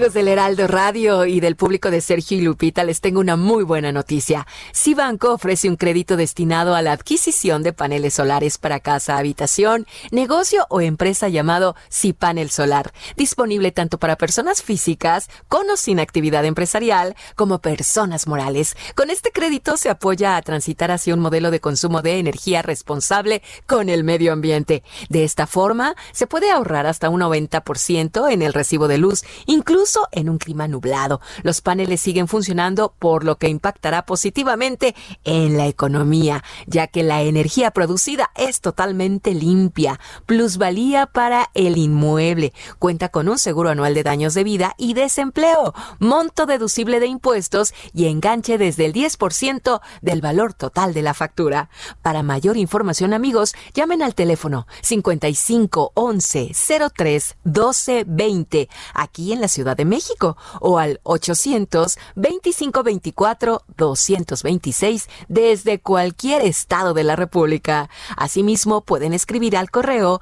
Amigos 0.00 0.14
del 0.14 0.28
Heraldo 0.28 0.66
Radio 0.66 1.26
y 1.26 1.40
del 1.40 1.56
público 1.56 1.90
de 1.90 2.00
Sergio 2.00 2.38
y 2.38 2.40
Lupita, 2.40 2.84
les 2.84 3.02
tengo 3.02 3.20
una 3.20 3.36
muy 3.36 3.64
buena 3.64 3.92
noticia. 3.92 4.46
Cibanco 4.74 5.34
ofrece 5.34 5.68
un 5.68 5.76
crédito 5.76 6.16
destinado 6.16 6.74
a 6.74 6.80
la 6.80 6.92
adquisición 6.92 7.62
de 7.62 7.74
paneles 7.74 8.14
solares 8.14 8.56
para 8.56 8.80
casa, 8.80 9.18
habitación, 9.18 9.86
negocio 10.10 10.64
o 10.70 10.80
empresa 10.80 11.28
llamado 11.28 11.76
Cipanel 11.92 12.48
Solar, 12.48 12.94
disponible 13.18 13.72
tanto 13.72 13.98
para 13.98 14.16
personas 14.16 14.62
físicas 14.62 15.28
con 15.48 15.68
o 15.68 15.76
sin 15.76 16.00
actividad 16.00 16.46
empresarial 16.46 17.14
como 17.36 17.58
personas 17.58 18.26
morales. 18.26 18.78
Con 18.94 19.10
este 19.10 19.32
crédito 19.32 19.76
se 19.76 19.90
apoya 19.90 20.36
a 20.36 20.40
transitar 20.40 20.90
hacia 20.90 21.12
un 21.12 21.20
modelo 21.20 21.50
de 21.50 21.60
consumo 21.60 22.00
de 22.00 22.18
energía 22.18 22.62
responsable 22.62 23.42
con 23.66 23.90
el 23.90 24.02
medio 24.02 24.32
ambiente. 24.32 24.82
De 25.10 25.24
esta 25.24 25.46
forma, 25.46 25.94
se 26.12 26.26
puede 26.26 26.50
ahorrar 26.50 26.86
hasta 26.86 27.10
un 27.10 27.20
90% 27.20 28.32
en 28.32 28.40
el 28.40 28.54
recibo 28.54 28.88
de 28.88 28.96
luz, 28.96 29.24
incluso 29.44 29.89
en 30.12 30.28
un 30.28 30.38
clima 30.38 30.68
nublado. 30.68 31.20
Los 31.42 31.60
paneles 31.60 32.00
siguen 32.00 32.28
funcionando, 32.28 32.94
por 32.98 33.24
lo 33.24 33.36
que 33.36 33.48
impactará 33.48 34.06
positivamente 34.06 34.94
en 35.24 35.56
la 35.56 35.66
economía, 35.66 36.42
ya 36.66 36.86
que 36.86 37.02
la 37.02 37.22
energía 37.22 37.70
producida 37.70 38.30
es 38.36 38.60
totalmente 38.60 39.34
limpia. 39.34 40.00
Plusvalía 40.26 41.06
para 41.06 41.50
el 41.54 41.76
inmueble. 41.76 42.52
Cuenta 42.78 43.08
con 43.08 43.28
un 43.28 43.38
seguro 43.38 43.70
anual 43.70 43.94
de 43.94 44.02
daños 44.02 44.34
de 44.34 44.44
vida 44.44 44.74
y 44.78 44.94
desempleo, 44.94 45.74
monto 45.98 46.46
deducible 46.46 47.00
de 47.00 47.06
impuestos 47.06 47.74
y 47.92 48.06
enganche 48.06 48.58
desde 48.58 48.86
el 48.86 48.92
10% 48.92 49.80
del 50.02 50.20
valor 50.20 50.54
total 50.54 50.94
de 50.94 51.02
la 51.02 51.14
factura. 51.14 51.70
Para 52.02 52.22
mayor 52.22 52.56
información, 52.56 53.12
amigos, 53.12 53.54
llamen 53.74 54.02
al 54.02 54.14
teléfono 54.14 54.66
55 54.82 55.92
11 55.94 56.52
03 56.94 57.36
12 57.44 58.04
20 58.06 58.68
aquí 58.94 59.32
en 59.32 59.40
la 59.40 59.48
De 59.74 59.84
México 59.84 60.36
o 60.60 60.78
al 60.78 61.00
800 61.02 61.98
25 62.16 62.82
24 62.82 63.62
226 63.76 65.08
desde 65.28 65.80
cualquier 65.80 66.42
estado 66.42 66.94
de 66.94 67.04
la 67.04 67.16
República. 67.16 67.90
Asimismo, 68.16 68.82
pueden 68.82 69.12
escribir 69.12 69.56
al 69.56 69.70
correo 69.70 70.20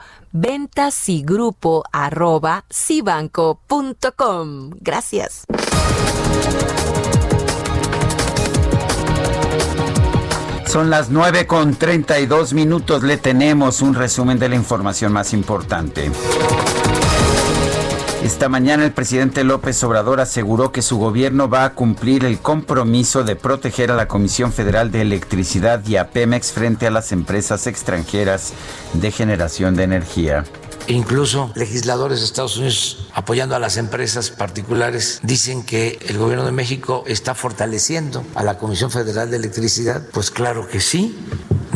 cibanco.com. 2.70 4.70
Gracias. 4.80 5.44
Son 10.68 10.90
las 10.90 11.08
9 11.08 11.46
con 11.46 11.76
32 11.76 12.52
minutos. 12.52 13.02
Le 13.02 13.16
tenemos 13.16 13.80
un 13.80 13.94
resumen 13.94 14.38
de 14.38 14.50
la 14.50 14.56
información 14.56 15.14
más 15.14 15.32
importante. 15.32 16.10
Esta 18.28 18.50
mañana 18.50 18.84
el 18.84 18.92
presidente 18.92 19.42
López 19.42 19.82
Obrador 19.84 20.20
aseguró 20.20 20.70
que 20.70 20.82
su 20.82 20.98
gobierno 20.98 21.48
va 21.48 21.64
a 21.64 21.72
cumplir 21.72 22.26
el 22.26 22.38
compromiso 22.38 23.24
de 23.24 23.36
proteger 23.36 23.90
a 23.90 23.96
la 23.96 24.06
Comisión 24.06 24.52
Federal 24.52 24.90
de 24.90 25.00
Electricidad 25.00 25.82
y 25.86 25.96
a 25.96 26.10
Pemex 26.10 26.52
frente 26.52 26.86
a 26.86 26.90
las 26.90 27.10
empresas 27.10 27.66
extranjeras 27.66 28.52
de 28.92 29.10
generación 29.12 29.76
de 29.76 29.84
energía. 29.84 30.44
Incluso 30.88 31.50
legisladores 31.54 32.18
de 32.18 32.26
Estados 32.26 32.58
Unidos 32.58 33.08
apoyando 33.14 33.56
a 33.56 33.58
las 33.58 33.78
empresas 33.78 34.28
particulares 34.28 35.20
dicen 35.22 35.62
que 35.62 35.98
el 36.06 36.18
gobierno 36.18 36.44
de 36.44 36.52
México 36.52 37.04
está 37.06 37.34
fortaleciendo 37.34 38.26
a 38.34 38.44
la 38.44 38.58
Comisión 38.58 38.90
Federal 38.90 39.30
de 39.30 39.38
Electricidad. 39.38 40.02
Pues 40.12 40.30
claro 40.30 40.68
que 40.68 40.80
sí. 40.80 41.18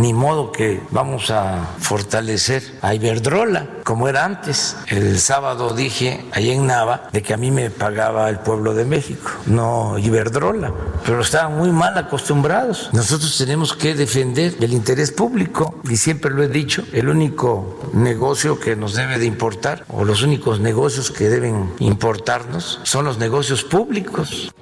Ni 0.03 0.12
modo 0.12 0.51
que 0.51 0.81
vamos 0.91 1.31
a 1.31 1.65
fortalecer 1.79 2.61
a 2.83 2.93
Iberdrola 2.93 3.69
como 3.85 4.09
era 4.09 4.24
antes. 4.24 4.77
El 4.89 5.20
sábado 5.20 5.74
dije 5.74 6.24
ahí 6.33 6.51
en 6.51 6.66
Nava 6.66 7.09
de 7.12 7.23
que 7.23 7.33
a 7.33 7.37
mí 7.37 7.53
me 7.53 7.70
pagaba 7.70 8.29
el 8.29 8.41
pueblo 8.41 8.74
de 8.74 8.85
México, 8.85 9.31
no 9.47 9.97
Iberdrola, 9.99 10.73
pero 11.07 11.20
estaban 11.20 11.57
muy 11.57 11.70
mal 11.70 11.97
acostumbrados. 11.97 12.91
Nosotros 12.93 13.39
tenemos 13.39 13.74
que 13.74 13.95
defender 13.95 14.57
el 14.59 14.73
interés 14.73 15.12
público 15.12 15.81
y 15.89 15.97
siempre 15.97 16.33
lo 16.33 16.43
he 16.43 16.49
dicho, 16.49 16.83
el 16.93 17.09
único 17.09 17.79
negocio 17.93 18.59
que 18.59 18.74
nos 18.74 18.95
debe 18.95 19.20
de 19.20 19.27
importar 19.27 19.85
o 19.87 20.05
los 20.05 20.24
únicos 20.24 20.59
negocios 20.59 21.12
que 21.12 21.29
deben 21.29 21.74
importarnos 21.79 22.81
son 22.83 23.05
los 23.05 23.19
negocios 23.19 23.62
públicos. 23.62 24.53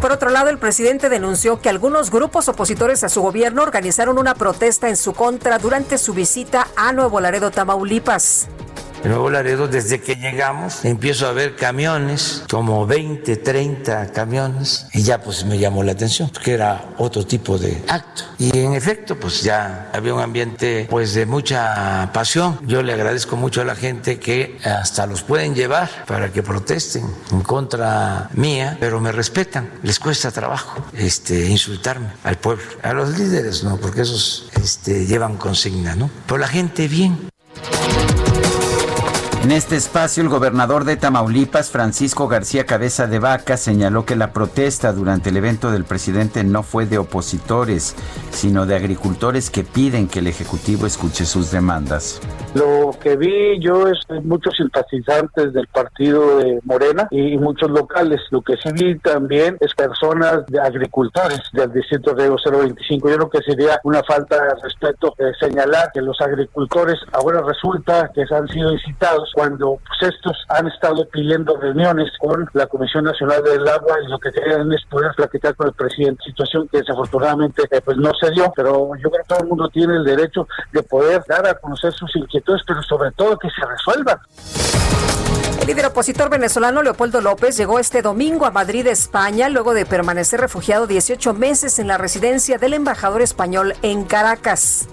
Por 0.00 0.12
otro 0.12 0.30
lado, 0.30 0.48
el 0.48 0.56
presidente 0.56 1.10
denunció 1.10 1.60
que 1.60 1.68
algunos 1.68 2.10
grupos 2.10 2.48
opositores 2.48 3.04
a 3.04 3.10
su 3.10 3.20
gobierno 3.20 3.62
organizaron 3.62 4.18
una 4.18 4.34
protesta 4.34 4.88
en 4.88 4.96
su 4.96 5.12
contra 5.12 5.58
durante 5.58 5.98
su 5.98 6.14
visita 6.14 6.68
a 6.74 6.92
Nuevo 6.94 7.20
Laredo, 7.20 7.50
Tamaulipas. 7.50 8.48
En 9.02 9.10
Nuevo 9.10 9.30
Laredo, 9.30 9.66
desde 9.66 10.02
que 10.02 10.16
llegamos, 10.16 10.84
empiezo 10.84 11.26
a 11.26 11.32
ver 11.32 11.56
camiones, 11.56 12.44
como 12.50 12.86
20, 12.86 13.36
30 13.36 14.12
camiones, 14.12 14.86
y 14.92 15.02
ya 15.02 15.22
pues 15.22 15.46
me 15.46 15.58
llamó 15.58 15.82
la 15.82 15.92
atención, 15.92 16.28
porque 16.28 16.52
era 16.52 16.90
otro 16.98 17.24
tipo 17.24 17.56
de 17.56 17.82
acto. 17.88 18.24
Y 18.38 18.58
en 18.58 18.74
efecto, 18.74 19.18
pues 19.18 19.42
ya 19.42 19.88
había 19.94 20.12
un 20.12 20.20
ambiente 20.20 20.86
pues 20.90 21.14
de 21.14 21.24
mucha 21.24 22.10
pasión. 22.12 22.58
Yo 22.66 22.82
le 22.82 22.92
agradezco 22.92 23.36
mucho 23.36 23.62
a 23.62 23.64
la 23.64 23.74
gente 23.74 24.18
que 24.18 24.58
hasta 24.64 25.06
los 25.06 25.22
pueden 25.22 25.54
llevar 25.54 25.88
para 26.06 26.30
que 26.30 26.42
protesten 26.42 27.04
en 27.32 27.40
contra 27.40 28.28
mía, 28.34 28.76
pero 28.80 29.00
me 29.00 29.12
respetan, 29.12 29.70
les 29.82 29.98
cuesta 29.98 30.30
trabajo 30.30 30.84
este, 30.92 31.48
insultarme 31.48 32.08
al 32.22 32.36
pueblo, 32.36 32.64
a 32.82 32.92
los 32.92 33.18
líderes, 33.18 33.64
no, 33.64 33.78
porque 33.78 34.02
esos 34.02 34.50
este, 34.62 35.06
llevan 35.06 35.38
consigna, 35.38 35.94
¿no? 35.94 36.10
Pero 36.26 36.36
la 36.36 36.48
gente 36.48 36.86
bien. 36.86 37.29
En 39.42 39.52
este 39.52 39.74
espacio, 39.74 40.22
el 40.22 40.28
gobernador 40.28 40.84
de 40.84 40.98
Tamaulipas, 40.98 41.70
Francisco 41.70 42.28
García 42.28 42.66
Cabeza 42.66 43.06
de 43.06 43.18
Vaca, 43.18 43.56
señaló 43.56 44.04
que 44.04 44.14
la 44.14 44.34
protesta 44.34 44.92
durante 44.92 45.30
el 45.30 45.38
evento 45.38 45.70
del 45.70 45.84
presidente 45.84 46.44
no 46.44 46.62
fue 46.62 46.84
de 46.84 46.98
opositores, 46.98 47.96
sino 48.32 48.66
de 48.66 48.76
agricultores 48.76 49.48
que 49.48 49.64
piden 49.64 50.08
que 50.08 50.18
el 50.18 50.26
Ejecutivo 50.26 50.86
escuche 50.86 51.24
sus 51.24 51.50
demandas. 51.50 52.20
Lo 52.52 52.90
que 53.00 53.16
vi 53.16 53.58
yo 53.60 53.86
es 53.88 53.98
muchos 54.24 54.54
simpatizantes 54.56 55.54
del 55.54 55.66
partido 55.68 56.36
de 56.36 56.60
Morena 56.64 57.08
y 57.10 57.38
muchos 57.38 57.70
locales. 57.70 58.20
Lo 58.30 58.42
que 58.42 58.58
sí 58.58 58.70
vi 58.74 58.98
también 58.98 59.56
es 59.60 59.72
personas 59.74 60.44
de 60.48 60.60
agricultores 60.60 61.40
del 61.54 61.72
distrito 61.72 62.12
de 62.12 62.28
025. 62.28 63.08
Yo 63.08 63.16
creo 63.16 63.30
que 63.30 63.42
sería 63.42 63.80
una 63.84 64.02
falta 64.02 64.36
de 64.36 64.54
respeto 64.62 65.14
eh, 65.16 65.32
señalar 65.40 65.90
que 65.94 66.02
los 66.02 66.20
agricultores 66.20 66.98
ahora 67.12 67.40
resulta 67.40 68.10
que 68.14 68.24
han 68.30 68.48
sido 68.48 68.70
incitados 68.72 69.29
cuando 69.34 69.78
pues, 69.86 70.14
estos 70.14 70.36
han 70.48 70.66
estado 70.68 71.08
pidiendo 71.08 71.56
reuniones 71.56 72.10
con 72.18 72.48
la 72.52 72.66
Comisión 72.66 73.04
Nacional 73.04 73.42
del 73.42 73.66
Agua 73.68 73.96
y 74.04 74.08
lo 74.08 74.18
que 74.18 74.32
querían 74.32 74.72
es 74.72 74.84
poder 74.86 75.12
platicar 75.16 75.54
con 75.54 75.68
el 75.68 75.74
presidente, 75.74 76.22
situación 76.24 76.68
que 76.68 76.78
desafortunadamente 76.78 77.62
eh, 77.70 77.80
pues 77.84 77.96
no 77.96 78.12
se 78.20 78.30
dio, 78.30 78.52
pero 78.54 78.90
yo 78.96 79.10
creo 79.10 79.22
que 79.22 79.28
todo 79.28 79.40
el 79.40 79.48
mundo 79.48 79.68
tiene 79.68 79.96
el 79.96 80.04
derecho 80.04 80.46
de 80.72 80.82
poder 80.82 81.22
dar 81.28 81.46
a 81.46 81.54
conocer 81.54 81.92
sus 81.92 82.14
inquietudes, 82.16 82.62
pero 82.66 82.82
sobre 82.82 83.10
todo 83.12 83.38
que 83.38 83.48
se 83.50 83.66
resuelvan. 83.66 84.18
El 85.60 85.66
líder 85.66 85.86
opositor 85.86 86.30
venezolano 86.30 86.82
Leopoldo 86.82 87.20
López 87.20 87.56
llegó 87.56 87.78
este 87.78 88.00
domingo 88.00 88.46
a 88.46 88.50
Madrid, 88.50 88.86
España, 88.86 89.48
luego 89.50 89.74
de 89.74 89.84
permanecer 89.84 90.40
refugiado 90.40 90.86
18 90.86 91.34
meses 91.34 91.78
en 91.78 91.86
la 91.86 91.98
residencia 91.98 92.58
del 92.58 92.74
embajador 92.74 93.20
español 93.20 93.74
en 93.82 94.04
Caracas. 94.04 94.88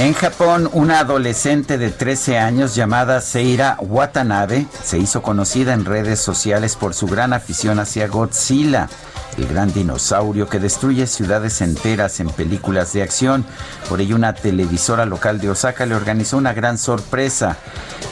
En 0.00 0.14
Japón, 0.14 0.70
una 0.74 1.00
adolescente 1.00 1.76
de 1.76 1.90
13 1.90 2.38
años 2.38 2.76
llamada 2.76 3.20
Seira 3.20 3.76
Watanabe 3.80 4.64
se 4.84 4.96
hizo 4.96 5.22
conocida 5.22 5.74
en 5.74 5.84
redes 5.84 6.20
sociales 6.20 6.76
por 6.76 6.94
su 6.94 7.08
gran 7.08 7.32
afición 7.32 7.80
hacia 7.80 8.06
Godzilla, 8.06 8.88
el 9.36 9.48
gran 9.48 9.72
dinosaurio 9.72 10.48
que 10.48 10.60
destruye 10.60 11.08
ciudades 11.08 11.60
enteras 11.62 12.20
en 12.20 12.30
películas 12.30 12.92
de 12.92 13.02
acción. 13.02 13.44
Por 13.88 14.00
ello, 14.00 14.14
una 14.14 14.34
televisora 14.34 15.04
local 15.04 15.40
de 15.40 15.50
Osaka 15.50 15.84
le 15.84 15.96
organizó 15.96 16.36
una 16.36 16.52
gran 16.52 16.78
sorpresa, 16.78 17.56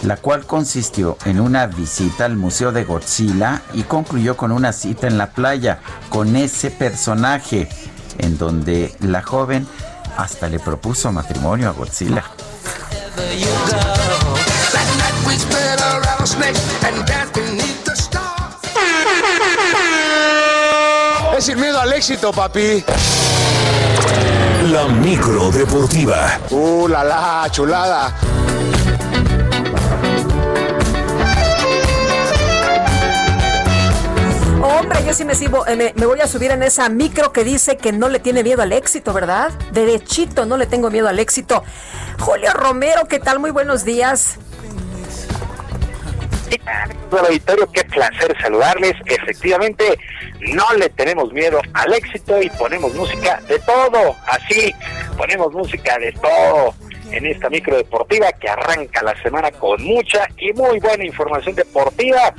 la 0.02 0.16
cual 0.16 0.44
consistió 0.44 1.16
en 1.24 1.38
una 1.38 1.68
visita 1.68 2.24
al 2.24 2.34
Museo 2.36 2.72
de 2.72 2.82
Godzilla 2.82 3.62
y 3.74 3.84
concluyó 3.84 4.36
con 4.36 4.50
una 4.50 4.72
cita 4.72 5.06
en 5.06 5.18
la 5.18 5.30
playa 5.30 5.78
con 6.08 6.34
ese 6.34 6.72
personaje, 6.72 7.68
en 8.18 8.38
donde 8.38 8.92
la 8.98 9.22
joven 9.22 9.68
hasta 10.16 10.48
le 10.48 10.58
propuso 10.58 11.12
matrimonio 11.12 11.68
a 11.68 11.72
Godzilla. 11.72 12.24
Es 21.36 21.44
sin 21.44 21.60
miedo 21.60 21.80
al 21.80 21.92
éxito, 21.92 22.32
papi. 22.32 22.84
La 24.72 24.86
micro 24.88 25.50
deportiva. 25.50 26.38
Uh, 26.50 26.88
la 26.88 27.04
la, 27.04 27.48
chulada. 27.50 28.14
Hombre, 34.78 34.98
yo 35.06 35.14
sí 35.14 35.24
me, 35.24 35.34
sigo, 35.34 35.66
eh, 35.66 35.92
me, 35.94 36.06
voy 36.06 36.20
a 36.20 36.26
subir 36.26 36.50
en 36.50 36.62
esa 36.62 36.88
micro 36.88 37.32
que 37.32 37.44
dice 37.44 37.76
que 37.76 37.92
no 37.92 38.08
le 38.08 38.18
tiene 38.18 38.42
miedo 38.42 38.62
al 38.62 38.72
éxito, 38.72 39.12
¿verdad? 39.12 39.50
Derechito, 39.72 40.44
no 40.44 40.56
le 40.56 40.66
tengo 40.66 40.90
miedo 40.90 41.08
al 41.08 41.18
éxito. 41.18 41.64
Julio 42.18 42.52
Romero, 42.52 43.06
¿qué 43.08 43.18
tal? 43.18 43.38
Muy 43.38 43.50
buenos 43.50 43.84
días. 43.84 44.38
Hola, 47.10 47.28
auditorio, 47.28 47.70
qué 47.72 47.84
placer 47.84 48.36
saludarles. 48.40 48.94
Efectivamente, 49.06 49.98
no 50.40 50.64
le 50.76 50.90
tenemos 50.90 51.32
miedo 51.32 51.60
al 51.72 51.94
éxito 51.94 52.40
y 52.42 52.50
ponemos 52.50 52.94
música 52.94 53.40
de 53.48 53.58
todo. 53.60 54.16
Así, 54.26 54.74
ponemos 55.16 55.52
música 55.52 55.98
de 55.98 56.12
todo 56.12 56.74
en 57.12 57.26
esta 57.26 57.48
micro 57.48 57.76
deportiva 57.76 58.32
que 58.32 58.48
arranca 58.48 59.02
la 59.02 59.20
semana 59.22 59.50
con 59.50 59.82
mucha 59.82 60.26
y 60.38 60.52
muy 60.52 60.78
buena 60.78 61.04
información 61.04 61.54
deportiva. 61.54 62.34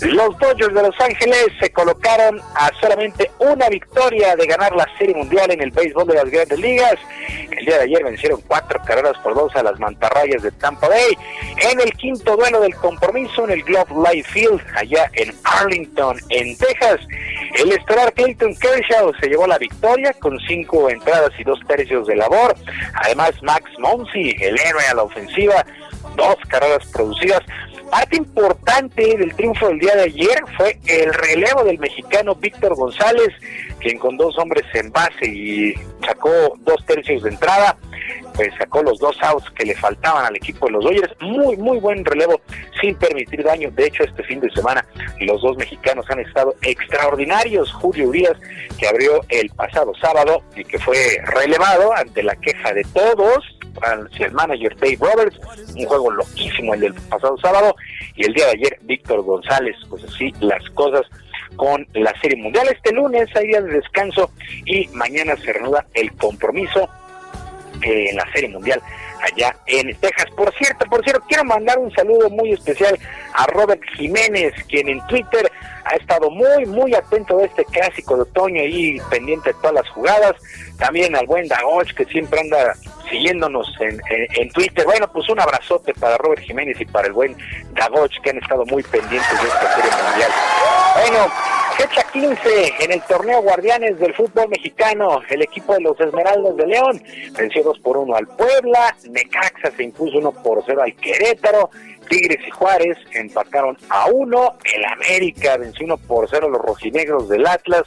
Los 0.00 0.38
Dodgers 0.38 0.74
de 0.74 0.82
Los 0.82 1.00
Ángeles 1.00 1.46
se 1.60 1.70
colocaron 1.70 2.40
a 2.54 2.70
solamente 2.80 3.30
una 3.38 3.68
victoria 3.68 4.36
de 4.36 4.46
ganar 4.46 4.74
la 4.74 4.86
Serie 4.98 5.14
Mundial 5.14 5.50
en 5.50 5.62
el 5.62 5.70
béisbol 5.70 6.06
de 6.06 6.14
las 6.14 6.30
grandes 6.30 6.58
ligas. 6.58 6.94
El 7.50 7.66
día 7.66 7.78
de 7.78 7.84
ayer 7.84 8.04
vencieron 8.04 8.40
cuatro 8.46 8.80
carreras 8.84 9.16
por 9.22 9.34
dos 9.34 9.54
a 9.56 9.62
las 9.62 9.78
mantarrayas 9.78 10.42
de 10.42 10.50
Tampa 10.52 10.88
Bay 10.88 11.16
en 11.70 11.80
el 11.80 11.92
quinto 11.92 12.36
duelo 12.36 12.60
del 12.60 12.74
compromiso 12.74 13.44
en 13.44 13.52
el 13.52 13.62
Glove 13.62 14.12
Life 14.12 14.30
Field 14.30 14.60
allá 14.74 15.10
en 15.14 15.34
Arlington, 15.44 16.18
en 16.30 16.56
Texas. 16.56 17.00
El 17.54 17.72
estelar 17.72 18.12
Clayton 18.14 18.56
Kershaw 18.56 19.12
se 19.20 19.28
llevó 19.28 19.46
la 19.46 19.58
victoria 19.58 20.14
con 20.14 20.38
cinco 20.40 20.88
entradas 20.88 21.30
y 21.38 21.44
dos 21.44 21.60
tercios 21.68 22.06
de 22.06 22.16
labor. 22.16 22.54
Además, 23.04 23.32
Max 23.42 23.70
Monsi, 24.12 24.36
el 24.40 24.58
héroe 24.58 24.86
a 24.90 24.94
la 24.94 25.02
ofensiva, 25.02 25.64
dos 26.16 26.36
carreras 26.48 26.86
producidas. 26.92 27.40
Parte 27.90 28.16
importante 28.16 29.16
del 29.18 29.34
triunfo 29.34 29.68
del 29.68 29.78
día 29.78 29.94
de 29.94 30.02
ayer 30.04 30.42
fue 30.56 30.78
el 30.86 31.12
relevo 31.12 31.62
del 31.64 31.78
mexicano 31.78 32.34
Víctor 32.34 32.74
González, 32.74 33.28
quien 33.80 33.98
con 33.98 34.16
dos 34.16 34.38
hombres 34.38 34.64
en 34.72 34.90
base 34.90 35.26
y 35.26 35.74
sacó 36.06 36.30
dos 36.60 36.84
tercios 36.86 37.22
de 37.22 37.30
entrada, 37.30 37.76
pues 38.34 38.48
sacó 38.58 38.82
los 38.82 38.98
dos 38.98 39.14
outs 39.20 39.50
que 39.50 39.66
le 39.66 39.74
faltaban 39.74 40.24
al 40.24 40.36
equipo 40.36 40.66
de 40.66 40.72
los 40.72 40.84
Dodgers. 40.84 41.14
Muy, 41.20 41.58
muy 41.58 41.78
buen 41.80 42.02
relevo 42.02 42.40
sin 42.80 42.94
permitir 42.94 43.44
daño. 43.44 43.70
De 43.72 43.86
hecho, 43.86 44.04
este 44.04 44.22
fin 44.24 44.40
de 44.40 44.50
semana 44.52 44.86
los 45.20 45.42
dos 45.42 45.58
mexicanos 45.58 46.06
han 46.08 46.20
estado 46.20 46.54
extraordinarios. 46.62 47.70
Julio 47.74 48.08
Urias, 48.08 48.38
que 48.78 48.88
abrió 48.88 49.20
el 49.28 49.50
pasado 49.50 49.92
sábado 50.00 50.42
y 50.56 50.64
que 50.64 50.78
fue 50.78 50.96
relevado 51.24 51.94
ante 51.94 52.22
la 52.22 52.36
queja 52.36 52.72
de 52.72 52.84
todos, 52.84 53.44
hacia 53.82 54.26
el 54.26 54.32
manager 54.32 54.76
Dave 54.76 54.98
Roberts, 55.00 55.38
un 55.76 55.84
juego 55.84 56.10
loquísimo 56.10 56.74
el 56.74 56.80
del 56.80 56.94
pasado 56.94 57.36
sábado, 57.38 57.74
y 58.16 58.24
el 58.24 58.34
día 58.34 58.46
de 58.46 58.52
ayer 58.52 58.78
Víctor 58.82 59.22
González, 59.22 59.76
pues 59.88 60.04
así 60.04 60.32
las 60.40 60.68
cosas 60.70 61.02
con 61.56 61.86
la 61.94 62.12
Serie 62.20 62.42
Mundial. 62.42 62.66
Este 62.68 62.92
lunes 62.92 63.28
hay 63.34 63.48
día 63.48 63.60
de 63.60 63.72
descanso 63.72 64.30
y 64.64 64.88
mañana 64.88 65.36
se 65.36 65.52
reanuda 65.52 65.86
el 65.94 66.12
compromiso 66.12 66.88
eh, 67.82 68.10
en 68.10 68.16
la 68.16 68.26
Serie 68.32 68.48
Mundial 68.48 68.80
allá 69.22 69.56
en 69.66 69.94
Texas. 69.96 70.26
Por 70.36 70.52
cierto, 70.54 70.84
por 70.86 71.02
cierto, 71.04 71.22
quiero 71.28 71.44
mandar 71.44 71.78
un 71.78 71.92
saludo 71.92 72.28
muy 72.30 72.52
especial 72.52 72.98
a 73.34 73.46
Robert 73.46 73.80
Jiménez, 73.96 74.52
quien 74.68 74.88
en 74.88 75.06
Twitter 75.06 75.50
ha 75.84 75.94
estado 75.96 76.30
muy, 76.30 76.66
muy 76.66 76.94
atento 76.94 77.38
a 77.38 77.44
este 77.44 77.64
clásico 77.66 78.16
de 78.16 78.22
otoño 78.22 78.62
y 78.64 79.00
pendiente 79.10 79.52
de 79.52 79.58
todas 79.60 79.74
las 79.74 79.88
jugadas. 79.90 80.34
También 80.78 81.14
al 81.14 81.26
buen 81.26 81.46
Dagoch, 81.48 81.92
que 81.94 82.04
siempre 82.06 82.40
anda 82.40 82.74
siguiéndonos 83.12 83.68
en, 83.80 84.00
en, 84.08 84.50
Twitter. 84.50 84.84
Bueno, 84.86 85.06
pues 85.12 85.28
un 85.28 85.38
abrazote 85.38 85.92
para 85.94 86.16
Robert 86.16 86.42
Jiménez 86.42 86.80
y 86.80 86.86
para 86.86 87.06
el 87.06 87.12
buen 87.12 87.36
Dagoch, 87.74 88.10
que 88.22 88.30
han 88.30 88.38
estado 88.38 88.64
muy 88.66 88.82
pendientes 88.82 89.42
de 89.42 89.48
esta 89.48 89.74
serie 89.76 89.90
mundial. 90.02 90.30
Bueno, 90.94 91.32
fecha 91.76 92.02
15 92.10 92.74
en 92.80 92.92
el 92.92 93.02
torneo 93.02 93.42
Guardianes 93.42 93.98
del 93.98 94.14
fútbol 94.14 94.48
mexicano. 94.48 95.20
El 95.28 95.42
equipo 95.42 95.74
de 95.74 95.82
los 95.82 96.00
Esmeraldas 96.00 96.56
de 96.56 96.66
León 96.66 97.02
venció 97.36 97.62
2 97.62 97.78
por 97.80 97.98
1 97.98 98.16
al 98.16 98.26
Puebla. 98.28 98.96
Necaxa 99.10 99.70
se 99.76 99.84
impuso 99.84 100.18
1 100.18 100.32
por 100.42 100.62
0 100.64 100.82
al 100.82 100.94
Querétaro. 100.96 101.70
Tigres 102.12 102.46
y 102.46 102.50
Juárez 102.50 102.98
empataron 103.14 103.74
a 103.88 104.06
uno. 104.08 104.58
El 104.64 104.84
América 104.84 105.56
venció 105.56 105.86
uno 105.86 105.96
por 105.96 106.28
cero 106.28 106.50
los 106.50 106.60
rojinegros 106.60 107.26
del 107.30 107.46
Atlas. 107.46 107.84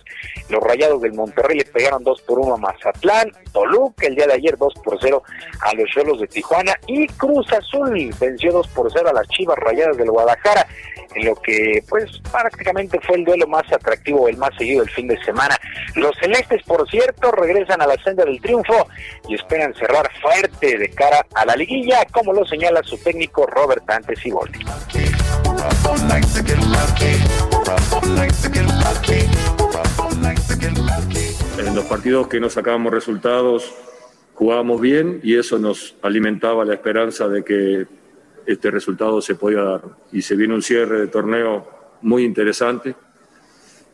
Los 0.49 0.64
Rayados 0.64 0.99
del 1.03 1.14
Monterrey 1.14 1.60
le 1.60 1.65
pegaron 1.65 2.03
dos 2.03 2.19
por 2.23 2.39
uno 2.39 2.56
a 2.56 2.57
Mazatlán. 2.57 3.31
Toluca 3.53 4.07
el 4.07 4.15
día 4.15 4.26
de 4.26 4.34
ayer 4.34 4.57
dos 4.57 4.73
por 4.84 4.97
cero 4.99 5.22
a 5.61 5.76
los 5.76 5.88
Cholos 5.91 6.19
de 6.19 6.27
Tijuana. 6.27 6.73
Y 6.88 7.06
Cruz 7.06 7.53
Azul 7.53 8.11
venció 8.19 8.52
dos 8.52 8.68
por 8.69 8.91
cero 8.91 9.10
a 9.10 9.14
las 9.14 9.27
Chivas 9.27 9.60
Rayadas 9.60 9.95
del 9.95 10.10
Guadalajara 10.10 10.65
en 11.15 11.26
lo 11.26 11.35
que 11.35 11.84
pues 11.89 12.19
prácticamente 12.31 12.99
fue 13.02 13.18
el 13.18 13.26
duelo 13.26 13.47
más 13.47 13.64
atractivo, 13.72 14.27
el 14.27 14.38
más 14.38 14.52
seguido 14.57 14.81
del 14.81 14.91
fin 14.91 15.07
de 15.07 15.22
semana. 15.23 15.57
Los 15.95 16.15
celestes, 16.18 16.61
por 16.64 16.88
cierto, 16.89 17.31
regresan 17.31 17.81
a 17.81 17.88
la 17.88 17.95
senda 18.03 18.26
del 18.26 18.41
triunfo 18.41 18.88
y 19.27 19.35
esperan 19.35 19.73
cerrar 19.76 20.10
fuerte 20.22 20.77
de 20.77 20.89
cara 20.89 21.26
a 21.34 21.45
la 21.45 21.56
liguilla, 21.56 22.06
como 22.11 22.34
lo 22.34 22.45
señala 22.45 22.84
su 22.84 22.97
técnico 22.97 23.45
Robert 23.47 23.85
Y 24.24 24.30
En 31.60 31.76
los 31.76 31.86
partidos 31.86 32.28
que 32.28 32.40
no 32.40 32.50
sacábamos 32.50 32.94
resultados, 32.94 33.74
jugábamos 34.34 34.80
bien 34.82 35.20
y 35.24 35.36
eso 35.38 35.58
nos 35.60 35.96
alimentaba 36.02 36.66
la 36.66 36.74
esperanza 36.74 37.28
de 37.28 37.44
que 37.44 37.88
este 38.46 38.72
resultado 38.72 39.22
se 39.22 39.36
podía 39.36 39.62
dar. 39.62 39.82
Y 40.12 40.22
se 40.22 40.36
viene 40.36 40.54
un 40.54 40.62
cierre 40.62 41.00
de 41.00 41.08
torneo 41.08 41.68
muy 42.02 42.24
interesante 42.24 42.96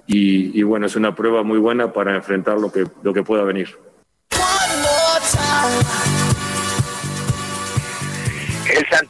y, 0.07 0.60
y 0.60 0.64
bueno, 0.64 0.88
es 0.88 0.95
una 0.95 1.15
prueba 1.15 1.43
muy 1.43 1.60
buena 1.60 1.93
para 1.93 2.15
enfrentar 2.15 2.60
lo 2.60 2.72
que, 2.72 2.85
lo 3.03 3.14
que 3.14 3.23
pueda 3.23 3.43
venir. 3.43 3.69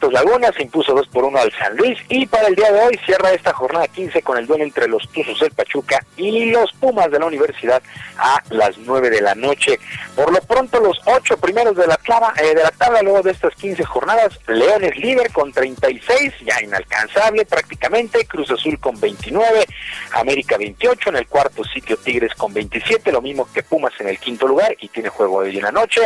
Santos 0.02 0.20
Laguna 0.20 0.50
se 0.52 0.64
impuso 0.64 0.94
2 0.94 1.06
por 1.08 1.22
1 1.22 1.38
al 1.38 1.52
San 1.52 1.76
Luis 1.76 1.96
y 2.08 2.26
para 2.26 2.48
el 2.48 2.56
día 2.56 2.72
de 2.72 2.80
hoy 2.80 2.98
cierra 3.06 3.30
esta 3.30 3.52
jornada 3.52 3.86
15 3.86 4.20
con 4.22 4.36
el 4.36 4.48
duelo 4.48 4.64
entre 4.64 4.88
los 4.88 5.08
Tuzos 5.12 5.38
del 5.38 5.52
Pachuca 5.52 6.04
y 6.16 6.50
los 6.50 6.72
Pumas 6.72 7.08
de 7.12 7.20
la 7.20 7.26
Universidad 7.26 7.80
a 8.18 8.42
las 8.50 8.76
9 8.78 9.10
de 9.10 9.20
la 9.20 9.36
noche. 9.36 9.78
Por 10.16 10.32
lo 10.32 10.40
pronto 10.40 10.80
los 10.80 11.00
ocho 11.04 11.36
primeros 11.36 11.76
de 11.76 11.86
la, 11.86 11.96
tabla, 11.98 12.34
eh, 12.42 12.52
de 12.52 12.64
la 12.64 12.72
tabla 12.72 13.00
luego 13.02 13.22
de 13.22 13.30
estas 13.30 13.54
15 13.54 13.84
jornadas, 13.84 14.40
Leones 14.48 14.96
líder 14.96 15.30
con 15.30 15.52
36, 15.52 16.32
ya 16.46 16.60
inalcanzable 16.60 17.44
prácticamente, 17.44 18.26
Cruz 18.26 18.50
Azul 18.50 18.80
con 18.80 19.00
29, 19.00 19.66
América 20.14 20.56
28, 20.58 21.10
en 21.10 21.16
el 21.16 21.28
cuarto 21.28 21.62
sitio 21.62 21.96
Tigres 21.96 22.34
con 22.34 22.52
27, 22.52 23.12
lo 23.12 23.22
mismo 23.22 23.46
que 23.54 23.62
Pumas 23.62 23.92
en 24.00 24.08
el 24.08 24.18
quinto 24.18 24.48
lugar 24.48 24.74
y 24.80 24.88
tiene 24.88 25.10
juego 25.10 25.36
hoy 25.36 25.56
en 25.56 25.62
la 25.62 25.70
noche, 25.70 26.00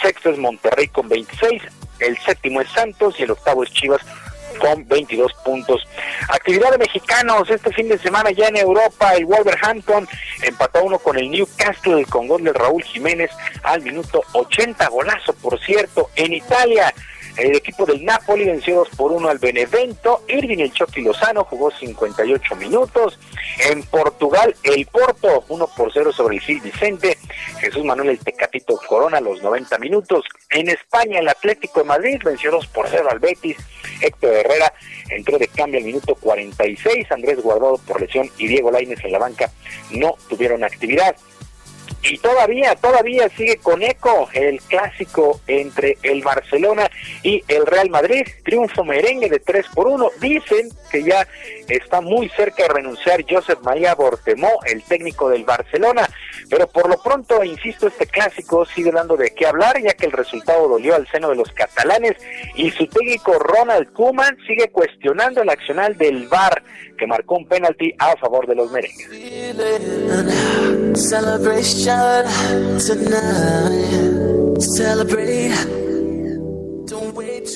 sexto 0.00 0.30
es 0.30 0.38
Monterrey 0.38 0.88
con 0.88 1.06
26, 1.06 1.62
el 1.98 2.18
séptimo 2.18 2.60
es 2.60 2.68
Santos 2.70 3.18
y 3.18 3.22
el 3.22 3.25
octavo 3.30 3.64
es 3.64 3.72
Chivas 3.72 4.00
con 4.58 4.86
22 4.88 5.32
puntos. 5.44 5.86
Actividad 6.28 6.70
de 6.72 6.78
mexicanos 6.78 7.48
este 7.50 7.72
fin 7.72 7.88
de 7.88 7.98
semana 7.98 8.30
ya 8.30 8.48
en 8.48 8.56
Europa, 8.56 9.14
el 9.14 9.26
Wolverhampton 9.26 10.08
empató 10.42 10.84
uno 10.84 10.98
con 10.98 11.18
el 11.18 11.30
Newcastle 11.30 12.04
con 12.06 12.26
gol 12.26 12.44
de 12.44 12.52
Raúl 12.52 12.82
Jiménez 12.82 13.30
al 13.62 13.82
minuto 13.82 14.22
80, 14.32 14.88
golazo 14.88 15.34
por 15.34 15.60
cierto. 15.60 16.10
En 16.16 16.32
Italia, 16.32 16.92
el 17.36 17.54
equipo 17.54 17.84
del 17.84 18.04
Napoli 18.04 18.44
venció 18.44 18.76
2 18.76 18.88
por 18.96 19.12
1 19.12 19.28
al 19.28 19.38
Benevento. 19.38 20.22
Irving 20.28 20.58
el 20.58 20.72
Chucky 20.72 21.02
Lozano 21.02 21.44
jugó 21.44 21.70
58 21.70 22.56
minutos. 22.56 23.18
En 23.70 23.82
Portugal, 23.82 24.54
el 24.62 24.86
Porto 24.86 25.44
1 25.48 25.68
por 25.76 25.92
0 25.92 26.12
sobre 26.12 26.36
el 26.36 26.42
Gil 26.42 26.60
Vicente. 26.60 27.18
Jesús 27.60 27.84
Manuel 27.84 28.10
el 28.10 28.18
Tecatito 28.18 28.78
Corona 28.88 29.20
los 29.20 29.42
90 29.42 29.78
minutos. 29.78 30.24
En 30.50 30.68
España, 30.68 31.18
el 31.18 31.28
Atlético 31.28 31.80
de 31.80 31.86
Madrid 31.86 32.20
venció 32.24 32.50
2 32.50 32.66
por 32.68 32.88
0 32.88 33.08
al 33.10 33.18
Betis. 33.18 33.56
Héctor 34.00 34.32
Herrera 34.32 34.72
entró 35.10 35.38
de 35.38 35.48
cambio 35.48 35.78
al 35.78 35.84
minuto 35.84 36.14
46. 36.14 37.10
Andrés 37.12 37.42
Guardado 37.42 37.78
por 37.86 38.00
lesión 38.00 38.30
y 38.38 38.46
Diego 38.46 38.70
Lainez 38.70 39.04
en 39.04 39.12
la 39.12 39.18
banca 39.18 39.50
no 39.90 40.16
tuvieron 40.28 40.64
actividad. 40.64 41.16
Y 42.10 42.18
todavía, 42.18 42.74
todavía 42.76 43.28
sigue 43.30 43.56
con 43.56 43.82
eco 43.82 44.28
el 44.32 44.60
clásico 44.62 45.40
entre 45.46 45.98
el 46.02 46.22
Barcelona 46.22 46.90
y 47.22 47.42
el 47.48 47.66
Real 47.66 47.90
Madrid. 47.90 48.26
Triunfo 48.44 48.84
merengue 48.84 49.28
de 49.28 49.40
3 49.40 49.66
por 49.74 49.88
1. 49.88 50.10
Dicen 50.20 50.68
que 50.90 51.02
ya 51.02 51.26
está 51.68 52.00
muy 52.00 52.28
cerca 52.30 52.62
de 52.64 52.68
renunciar 52.68 53.24
Josep 53.28 53.60
María 53.62 53.94
Bortemó, 53.94 54.50
el 54.66 54.82
técnico 54.82 55.28
del 55.28 55.44
Barcelona. 55.44 56.08
Pero 56.48 56.68
por 56.68 56.88
lo 56.88 57.02
pronto, 57.02 57.42
insisto, 57.42 57.88
este 57.88 58.06
clásico 58.06 58.64
sigue 58.66 58.92
dando 58.92 59.16
de 59.16 59.30
qué 59.30 59.46
hablar, 59.46 59.80
ya 59.82 59.94
que 59.94 60.06
el 60.06 60.12
resultado 60.12 60.68
dolió 60.68 60.94
al 60.94 61.08
seno 61.08 61.30
de 61.30 61.36
los 61.36 61.50
catalanes 61.52 62.16
y 62.54 62.70
su 62.70 62.86
técnico 62.86 63.38
Ronald 63.38 63.92
Koeman 63.92 64.36
sigue 64.46 64.70
cuestionando 64.70 65.42
el 65.42 65.48
accional 65.48 65.96
del 65.96 66.28
VAR, 66.28 66.62
que 66.96 67.06
marcó 67.06 67.36
un 67.36 67.46
penalti 67.46 67.92
a 67.98 68.16
favor 68.16 68.46
de 68.46 68.54
los 68.54 68.70
merengues. 68.70 69.08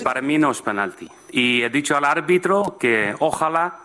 Para 0.03 0.23
mí 0.23 0.39
no 0.39 0.51
es 0.51 0.63
penalti. 0.63 1.09
Y 1.31 1.63
he 1.63 1.71
dicho 1.71 1.97
al 1.97 2.05
árbitro 2.05 2.77
que 2.79 3.15
ojalá 3.19 3.79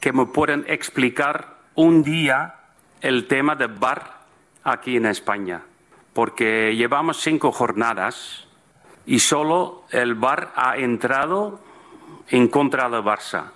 que 0.00 0.12
me 0.12 0.26
puedan 0.26 0.64
explicar 0.68 1.56
un 1.74 2.02
día 2.02 2.54
el 3.00 3.26
tema 3.26 3.54
del 3.54 3.68
bar 3.68 4.20
aquí 4.62 4.96
en 4.96 5.06
España, 5.06 5.62
porque 6.12 6.74
llevamos 6.76 7.20
cinco 7.20 7.52
jornadas 7.52 8.46
y 9.06 9.18
solo 9.18 9.84
el 9.90 10.14
bar 10.14 10.52
ha 10.56 10.76
entrado 10.78 11.60
en 12.28 12.48
contra 12.48 12.88
del 12.88 13.02
Barça. 13.02 13.52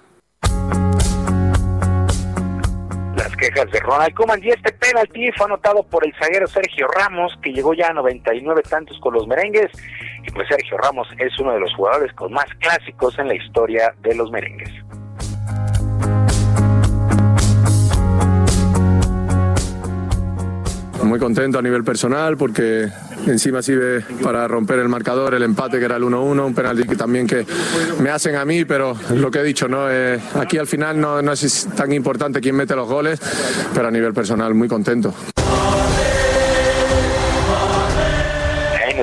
Quejas 3.38 3.70
de 3.70 3.78
Ronald 3.80 4.14
Koeman 4.14 4.42
y 4.42 4.48
este 4.48 4.72
penalti 4.72 5.30
fue 5.36 5.46
anotado 5.46 5.84
por 5.84 6.04
el 6.04 6.12
zaguero 6.14 6.48
Sergio 6.48 6.88
Ramos, 6.88 7.38
que 7.40 7.52
llegó 7.52 7.72
ya 7.72 7.88
a 7.88 7.92
99 7.92 8.62
tantos 8.68 8.98
con 9.00 9.14
los 9.14 9.26
merengues. 9.28 9.70
Y 10.26 10.30
pues 10.32 10.48
Sergio 10.48 10.76
Ramos 10.78 11.08
es 11.18 11.38
uno 11.38 11.52
de 11.52 11.60
los 11.60 11.72
jugadores 11.74 12.12
con 12.14 12.32
más 12.32 12.46
clásicos 12.58 13.16
en 13.18 13.28
la 13.28 13.34
historia 13.34 13.94
de 14.02 14.14
los 14.16 14.30
merengues. 14.32 14.70
Muy 21.04 21.18
contento 21.18 21.58
a 21.58 21.62
nivel 21.62 21.84
personal 21.84 22.36
porque 22.36 22.88
encima 23.26 23.62
sirve 23.62 24.04
para 24.22 24.46
romper 24.48 24.78
el 24.78 24.88
marcador, 24.88 25.34
el 25.34 25.42
empate 25.42 25.78
que 25.78 25.84
era 25.84 25.96
el 25.96 26.02
1-1, 26.02 26.46
un 26.46 26.54
penalti 26.54 26.86
que 26.86 26.96
también 26.96 27.26
que 27.26 27.46
me 28.00 28.10
hacen 28.10 28.36
a 28.36 28.44
mí, 28.44 28.64
pero 28.64 28.96
lo 29.14 29.30
que 29.30 29.40
he 29.40 29.44
dicho, 29.44 29.68
¿no? 29.68 29.90
Eh, 29.90 30.20
aquí 30.34 30.58
al 30.58 30.66
final 30.66 31.00
no, 31.00 31.22
no 31.22 31.32
es 31.32 31.68
tan 31.76 31.92
importante 31.92 32.40
quién 32.40 32.56
mete 32.56 32.74
los 32.74 32.88
goles, 32.88 33.20
pero 33.74 33.88
a 33.88 33.90
nivel 33.90 34.12
personal 34.12 34.54
muy 34.54 34.68
contento. 34.68 35.14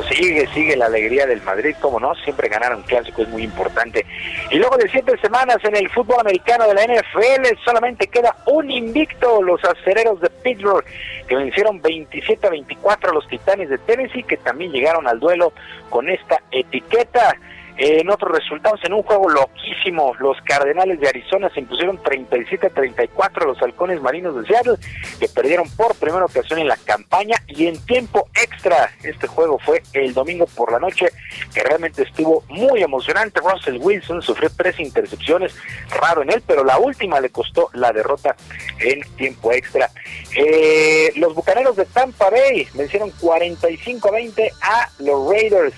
Sigue, 0.04 0.48
sigue 0.54 0.76
la 0.76 0.88
alegría 0.88 1.26
del 1.26 1.42
Madrid, 1.42 1.76
como 1.80 2.00
no, 2.00 2.14
siempre 2.16 2.50
ganar 2.50 2.76
un 2.76 2.84
clásico 2.84 3.22
es 3.22 3.30
muy 3.30 3.44
importante. 3.44 4.06
Y 4.52 4.58
luego 4.58 4.78
de 4.78 4.90
siete 4.90 5.18
semanas 5.20 5.58
en 5.64 5.76
el 5.76 5.90
fútbol 5.90 6.20
americano 6.20 6.68
de 6.68 6.74
la 6.74 6.84
NFL, 6.84 7.58
solamente 7.64 8.08
queda 8.08 8.36
un 8.46 8.70
invicto, 8.70 9.42
los 9.42 9.64
acereros 9.64 10.20
de 10.22 10.30
Pittsburgh, 10.30 10.86
que 11.28 11.36
vencieron 11.36 11.82
27 11.82 12.48
a 12.48 12.50
24 12.50 13.12
a 13.12 13.14
los 13.14 13.28
Titanes 13.28 13.70
de 13.70 13.78
Tennessee, 13.78 14.24
que 14.24 14.38
también 14.38 14.72
llegaron 14.72 15.08
al 15.08 15.20
duelo 15.20 15.54
con 15.90 16.10
esta 16.10 16.42
etiqueta. 16.52 17.38
En 17.78 18.10
otros 18.10 18.32
resultados, 18.32 18.80
en 18.84 18.94
un 18.94 19.04
juego 19.04 19.30
loquísimo, 19.30 20.14
los 20.20 20.38
Cardenales 20.46 21.00
de 21.00 21.10
Arizona 21.10 21.50
se 21.54 21.60
impusieron 21.60 22.02
37 22.02 22.68
a 22.68 22.70
34 22.70 23.44
a 23.44 23.48
los 23.48 23.62
Halcones 23.62 24.02
Marinos 24.02 24.36
de 24.36 24.48
Seattle, 24.48 24.78
que 25.20 25.28
perdieron 25.28 25.70
por 25.72 25.94
primera 25.96 26.24
ocasión 26.24 26.60
en 26.60 26.70
la 26.70 26.78
campaña 26.78 27.36
y 27.48 27.68
en 27.68 27.78
tiempo 27.86 28.30
extra. 28.42 28.92
Este 29.04 29.28
juego 29.28 29.60
fue 29.60 29.84
el 29.94 30.14
domingo 30.14 30.46
por 30.56 30.72
la 30.72 30.80
noche, 30.80 31.08
que 31.54 31.64
realmente 31.64 32.04
estuvo 32.04 32.44
muy 32.48 32.82
emocionante. 32.82 33.42
Russell 33.42 33.78
Wilson 33.78 34.22
sufrió 34.22 34.50
tres 34.56 34.80
intercepciones, 34.80 35.54
raro 36.02 36.22
en 36.22 36.32
él, 36.32 36.42
pero 36.48 36.64
la 36.64 36.78
última 36.78 37.20
le 37.20 37.30
costó 37.30 37.70
la 37.74 37.92
derrota 37.92 38.38
en 38.80 39.02
tiempo 39.18 39.52
extra. 39.52 39.90
Eh, 40.38 41.12
los 41.18 41.34
Bucaneros 41.36 41.76
de 41.76 41.86
Tampa 41.86 42.30
Bay 42.30 42.68
vencieron 42.74 43.12
45 43.20 44.08
a 44.08 44.12
20 44.12 44.52
a 44.62 44.90
los 45.00 45.30
Raiders. 45.30 45.74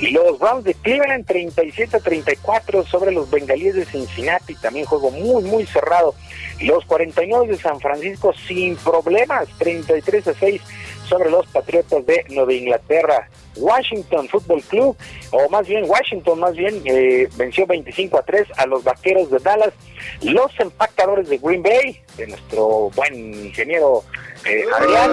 Los 0.00 0.38
Browns 0.38 0.64
de 0.64 0.74
Cleveland 0.74 1.26
37 1.26 1.96
a 1.96 2.00
34 2.00 2.84
sobre 2.84 3.10
los 3.10 3.28
Bengalíes 3.30 3.74
de 3.74 3.84
Cincinnati, 3.84 4.54
también 4.54 4.86
juego 4.86 5.10
muy 5.10 5.42
muy 5.42 5.66
cerrado. 5.66 6.14
Los 6.60 6.84
49 6.84 7.48
de 7.48 7.58
San 7.58 7.80
Francisco 7.80 8.32
sin 8.46 8.76
problemas, 8.76 9.48
33 9.58 10.28
a 10.28 10.34
6 10.34 10.62
sobre 11.08 11.30
los 11.30 11.46
Patriotas 11.46 12.04
de 12.06 12.24
Nueva 12.28 12.52
Inglaterra. 12.52 13.28
Washington 13.56 14.28
Football 14.28 14.62
Club, 14.62 14.96
o 15.32 15.48
más 15.48 15.66
bien 15.66 15.84
Washington, 15.88 16.38
más 16.38 16.54
bien 16.54 16.80
eh, 16.84 17.28
venció 17.36 17.66
25 17.66 18.18
a 18.18 18.22
3 18.22 18.46
a 18.56 18.66
los 18.66 18.84
Vaqueros 18.84 19.30
de 19.30 19.38
Dallas. 19.38 19.72
Los 20.22 20.52
empacadores 20.60 21.28
de 21.28 21.38
Green 21.38 21.62
Bay, 21.62 22.00
de 22.16 22.28
nuestro 22.28 22.90
buen 22.94 23.14
ingeniero 23.14 24.04
eh, 24.44 24.64
Adrián, 24.72 25.10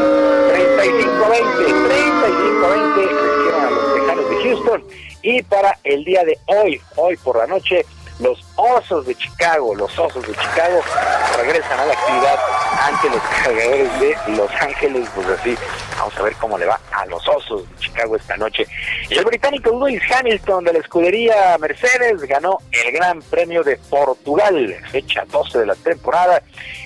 35 0.50 1.26
a 1.26 1.30
20, 1.30 1.48
35 1.56 2.66
a 2.66 2.70
20 2.70 3.14
vencieron 3.14 3.62
a 3.62 3.70
los 3.72 3.96
Tejanos 3.96 4.30
de 4.30 4.36
Houston. 4.44 4.84
Y 5.24 5.42
para 5.42 5.80
el 5.84 6.06
día 6.06 6.24
de 6.24 6.38
hoy, 6.46 6.80
hoy 6.96 7.18
por 7.18 7.38
la 7.38 7.48
noche, 7.48 7.86
los 8.20 8.46
Osos 8.56 9.06
de 9.06 9.16
Chicago, 9.16 9.76
los 9.76 9.98
Osos 10.00 10.26
de 10.26 10.34
Chicago 10.34 10.82
regresan 11.38 11.80
a 11.80 11.86
la 11.86 11.94
actividad 11.94 12.40
ante 12.82 13.10
los 13.10 13.22
cargadores 13.44 14.00
de 14.00 14.18
Los 14.36 14.52
Ángeles, 14.62 15.10
pues 15.14 15.28
así, 15.28 15.58
vamos 15.98 16.18
a 16.18 16.22
ver 16.24 16.34
cómo 16.36 16.58
le 16.58 16.66
va 16.66 16.80
a 16.92 17.06
los 17.06 17.28
Osos 17.28 17.70
de 17.70 17.76
Chicago 17.78 18.16
esta 18.16 18.38
noche. 18.38 18.66
Y 19.10 19.18
el 19.18 19.26
británico 19.26 19.72
Lewis 19.72 20.02
Hamilton 20.12 20.64
de 20.64 20.74
la 20.74 20.80
escudería 20.80 21.58
Mercedes 21.60 22.22
ganó 22.22 22.60
el 22.72 22.92
Gran 22.92 23.22
Premio 23.24 23.64
de 23.64 23.78
Portugal, 23.90 24.76
fecha 24.92 25.26
12 25.26 25.60
de 25.60 25.66
la 25.66 25.76
temporada 25.76 26.42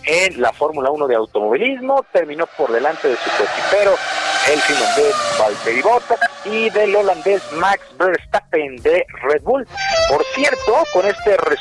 en 0.06 0.41
la 0.41 0.51
Fórmula 0.53 0.89
1 0.89 1.07
de 1.07 1.15
automovilismo, 1.15 2.03
terminó 2.11 2.48
por 2.57 2.72
delante 2.72 3.09
de 3.09 3.15
su 3.15 3.30
coequipero, 3.38 3.95
el 4.51 4.59
finlandés 4.61 5.15
Valtteri 5.39 5.81
Bottas 5.81 6.19
y 6.45 6.69
del 6.69 6.95
holandés 6.95 7.41
Max 7.53 7.81
Verstappen 7.98 8.77
de 8.77 9.06
Red 9.22 9.41
Bull. 9.43 9.67
Por 10.09 10.23
cierto, 10.33 10.83
con 10.93 11.06
este 11.06 11.38
resultado 11.38 11.58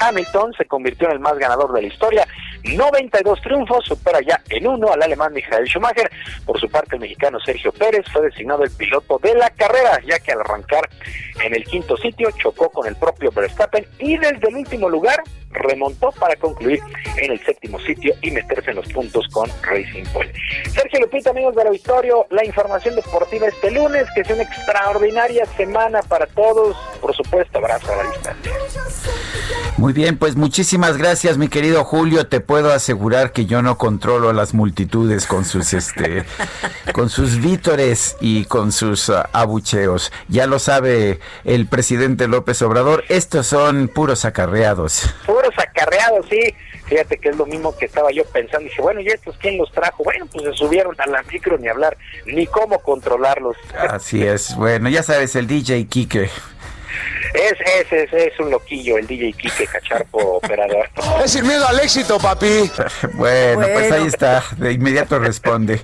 Hamilton 0.00 0.52
se 0.54 0.64
convirtió 0.66 1.08
en 1.08 1.14
el 1.14 1.20
más 1.20 1.38
ganador 1.38 1.72
de 1.72 1.82
la 1.82 1.88
historia, 1.88 2.26
92 2.64 3.40
triunfos, 3.40 3.84
supera 3.84 4.20
ya 4.20 4.40
en 4.50 4.66
uno 4.66 4.92
al 4.92 5.02
alemán 5.02 5.32
Michael 5.32 5.66
Schumacher. 5.66 6.10
Por 6.44 6.58
su 6.60 6.68
parte, 6.68 6.96
el 6.96 7.00
mexicano 7.00 7.38
Sergio 7.40 7.72
Pérez 7.72 8.04
fue 8.12 8.22
designado 8.22 8.64
el 8.64 8.70
piloto 8.70 9.18
de 9.22 9.34
la 9.34 9.50
carrera, 9.50 10.00
ya 10.06 10.18
que 10.18 10.32
al 10.32 10.40
arrancar 10.40 10.88
en 11.42 11.54
el 11.54 11.64
quinto 11.64 11.96
sitio 11.96 12.30
chocó 12.32 12.70
con 12.70 12.86
el 12.86 12.96
propio 12.96 13.30
Verstappen 13.30 13.86
y 13.98 14.16
desde 14.16 14.48
el 14.48 14.56
último 14.56 14.88
lugar 14.88 15.22
remontó 15.50 16.12
para 16.12 16.36
concluir 16.36 16.80
en 17.16 17.32
el 17.32 17.44
séptimo 17.44 17.78
sitio 17.80 18.14
y 18.22 18.30
meterse 18.30 18.70
en 18.70 18.76
los 18.76 18.92
puntos 18.92 19.26
con 19.28 19.48
Racing 19.62 20.04
Point. 20.12 20.32
Sergio 20.70 21.00
Lupita, 21.00 21.30
amigos 21.30 21.54
de 21.54 21.62
Auditorio, 21.62 22.26
la 22.30 22.44
información 22.44 22.94
deportiva 22.94 23.48
este 23.48 23.70
lunes, 23.70 24.06
que 24.14 24.20
es 24.22 24.30
una 24.30 24.42
extraordinaria 24.42 25.46
semana 25.56 26.02
para 26.02 26.26
todos. 26.26 26.76
Por 27.00 27.14
supuesto, 27.14 27.58
abrazo 27.58 27.92
a 27.92 27.96
la 27.96 28.10
distancia. 28.10 28.52
Muy 29.78 29.92
bien, 29.92 30.18
pues 30.18 30.34
muchísimas 30.34 30.96
gracias, 30.96 31.38
mi 31.38 31.46
querido 31.46 31.84
Julio. 31.84 32.26
Te 32.26 32.40
puedo 32.40 32.72
asegurar 32.72 33.30
que 33.30 33.46
yo 33.46 33.62
no 33.62 33.78
controlo 33.78 34.28
a 34.28 34.32
las 34.32 34.52
multitudes 34.52 35.26
con 35.26 35.44
sus 35.44 35.72
este 35.72 36.24
con 36.92 37.08
sus 37.08 37.40
vítores 37.40 38.16
y 38.20 38.44
con 38.46 38.72
sus 38.72 39.08
uh, 39.08 39.22
abucheos. 39.32 40.12
Ya 40.26 40.48
lo 40.48 40.58
sabe 40.58 41.20
el 41.44 41.68
presidente 41.68 42.26
López 42.26 42.60
Obrador, 42.62 43.04
estos 43.08 43.46
son 43.46 43.86
puros 43.86 44.24
acarreados. 44.24 45.14
Acarreados, 45.78 46.26
sí. 46.28 46.54
Fíjate 46.86 47.18
que 47.18 47.28
es 47.28 47.36
lo 47.36 47.46
mismo 47.46 47.76
que 47.76 47.84
estaba 47.84 48.10
yo 48.10 48.24
pensando. 48.24 48.64
Dije, 48.64 48.80
bueno, 48.80 49.00
¿y 49.00 49.08
estos 49.08 49.36
quién 49.38 49.58
los 49.58 49.70
trajo? 49.72 50.04
Bueno, 50.04 50.26
pues 50.32 50.44
se 50.44 50.52
subieron 50.54 50.94
a 50.98 51.06
la 51.06 51.22
micro 51.22 51.58
ni 51.58 51.68
hablar, 51.68 51.96
ni 52.24 52.46
cómo 52.46 52.78
controlarlos. 52.80 53.56
Así 53.78 54.26
es. 54.26 54.56
Bueno, 54.56 54.88
ya 54.88 55.02
sabes, 55.02 55.36
el 55.36 55.46
DJ 55.46 55.86
Kike. 55.86 56.30
Es, 57.34 57.52
es, 57.60 57.92
es, 57.92 58.12
es 58.12 58.40
un 58.40 58.50
loquillo 58.50 58.96
el 58.96 59.06
DJ 59.06 59.34
Kike 59.34 59.66
Cacharpo 59.66 60.18
operador. 60.36 60.88
Es 61.22 61.32
sin 61.32 61.46
miedo 61.46 61.66
al 61.68 61.78
éxito, 61.80 62.18
papi. 62.18 62.70
Bueno, 63.14 63.66
pues 63.72 63.92
ahí 63.92 64.06
está, 64.06 64.42
de 64.56 64.72
inmediato 64.72 65.18
responde. 65.18 65.82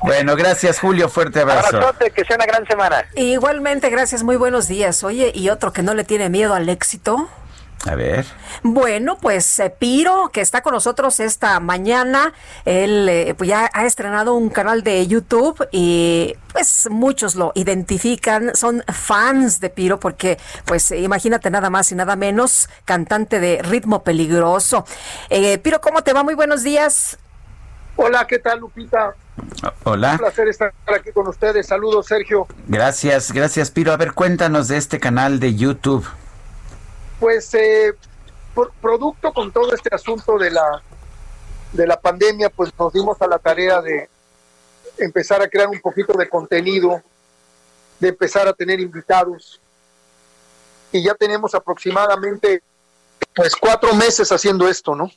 Bueno, 0.00 0.34
gracias 0.36 0.80
Julio, 0.80 1.08
fuerte 1.08 1.40
abrazo. 1.40 1.76
Abrazote, 1.76 2.10
que 2.10 2.24
sea 2.24 2.36
una 2.36 2.46
gran 2.46 2.66
semana. 2.66 3.04
Igualmente, 3.16 3.90
gracias, 3.90 4.22
muy 4.22 4.36
buenos 4.36 4.68
días. 4.68 5.04
Oye, 5.04 5.30
¿y 5.34 5.50
otro 5.50 5.72
que 5.72 5.82
no 5.82 5.94
le 5.94 6.04
tiene 6.04 6.30
miedo 6.30 6.54
al 6.54 6.68
éxito? 6.68 7.28
A 7.88 7.94
ver. 7.94 8.26
Bueno, 8.62 9.16
pues 9.16 9.58
eh, 9.60 9.70
Piro, 9.70 10.28
que 10.30 10.42
está 10.42 10.60
con 10.60 10.74
nosotros 10.74 11.20
esta 11.20 11.58
mañana, 11.58 12.34
él 12.66 13.08
eh, 13.08 13.34
pues 13.34 13.48
ya 13.48 13.70
ha 13.72 13.86
estrenado 13.86 14.34
un 14.34 14.50
canal 14.50 14.82
de 14.82 15.06
YouTube 15.06 15.66
y 15.72 16.36
pues 16.52 16.88
muchos 16.90 17.34
lo 17.34 17.52
identifican, 17.54 18.54
son 18.54 18.84
fans 18.92 19.60
de 19.60 19.70
Piro 19.70 19.98
porque 19.98 20.36
pues 20.66 20.90
imagínate 20.90 21.48
nada 21.48 21.70
más 21.70 21.90
y 21.90 21.94
nada 21.94 22.14
menos, 22.14 22.68
cantante 22.84 23.40
de 23.40 23.62
ritmo 23.62 24.02
peligroso. 24.02 24.84
Eh, 25.30 25.56
Piro, 25.56 25.80
¿cómo 25.80 26.02
te 26.02 26.12
va? 26.12 26.22
Muy 26.22 26.34
buenos 26.34 26.62
días. 26.62 27.16
Hola, 27.96 28.26
¿qué 28.26 28.38
tal, 28.38 28.60
Lupita? 28.60 29.14
Hola. 29.84 30.12
Un 30.12 30.18
placer 30.18 30.48
estar 30.48 30.72
aquí 30.94 31.10
con 31.12 31.26
ustedes. 31.26 31.66
Saludos, 31.66 32.04
Sergio. 32.04 32.46
Gracias, 32.66 33.32
gracias 33.32 33.70
Piro. 33.70 33.92
A 33.92 33.96
ver, 33.96 34.12
cuéntanos 34.12 34.68
de 34.68 34.76
este 34.76 35.00
canal 35.00 35.40
de 35.40 35.54
YouTube. 35.54 36.06
Pues 37.20 37.52
eh, 37.54 37.94
por 38.54 38.72
producto 38.80 39.32
con 39.32 39.52
todo 39.52 39.74
este 39.74 39.94
asunto 39.94 40.38
de 40.38 40.50
la 40.50 40.82
de 41.72 41.86
la 41.86 42.00
pandemia, 42.00 42.50
pues 42.50 42.70
nos 42.78 42.92
dimos 42.92 43.20
a 43.20 43.26
la 43.26 43.38
tarea 43.38 43.80
de 43.80 44.08
empezar 44.96 45.42
a 45.42 45.48
crear 45.48 45.68
un 45.68 45.80
poquito 45.80 46.12
de 46.14 46.28
contenido, 46.28 47.02
de 48.00 48.08
empezar 48.08 48.48
a 48.48 48.52
tener 48.52 48.80
invitados. 48.80 49.60
Y 50.92 51.02
ya 51.02 51.14
tenemos 51.14 51.54
aproximadamente 51.54 52.62
pues 53.34 53.54
cuatro 53.54 53.94
meses 53.94 54.32
haciendo 54.32 54.68
esto, 54.68 54.94
¿no? 54.94 55.10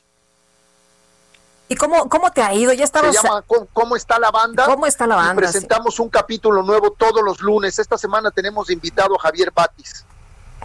¿Y 1.68 1.76
cómo, 1.76 2.08
cómo 2.08 2.30
te 2.30 2.42
ha 2.42 2.52
ido? 2.52 2.72
Ya 2.74 2.84
estamos... 2.84 3.16
Se 3.16 3.22
llama 3.22 3.42
¿Cómo, 3.72 3.96
está 3.96 4.18
la 4.18 4.30
banda? 4.30 4.66
¿Cómo 4.66 4.86
está 4.86 5.06
la 5.06 5.16
banda? 5.16 5.32
Y 5.32 5.36
presentamos 5.36 5.98
un 5.98 6.10
capítulo 6.10 6.62
nuevo 6.62 6.90
todos 6.90 7.22
los 7.24 7.40
lunes. 7.40 7.78
Esta 7.78 7.96
semana 7.96 8.30
tenemos 8.30 8.68
invitado 8.68 9.16
a 9.16 9.18
Javier 9.18 9.50
Batis. 9.50 10.04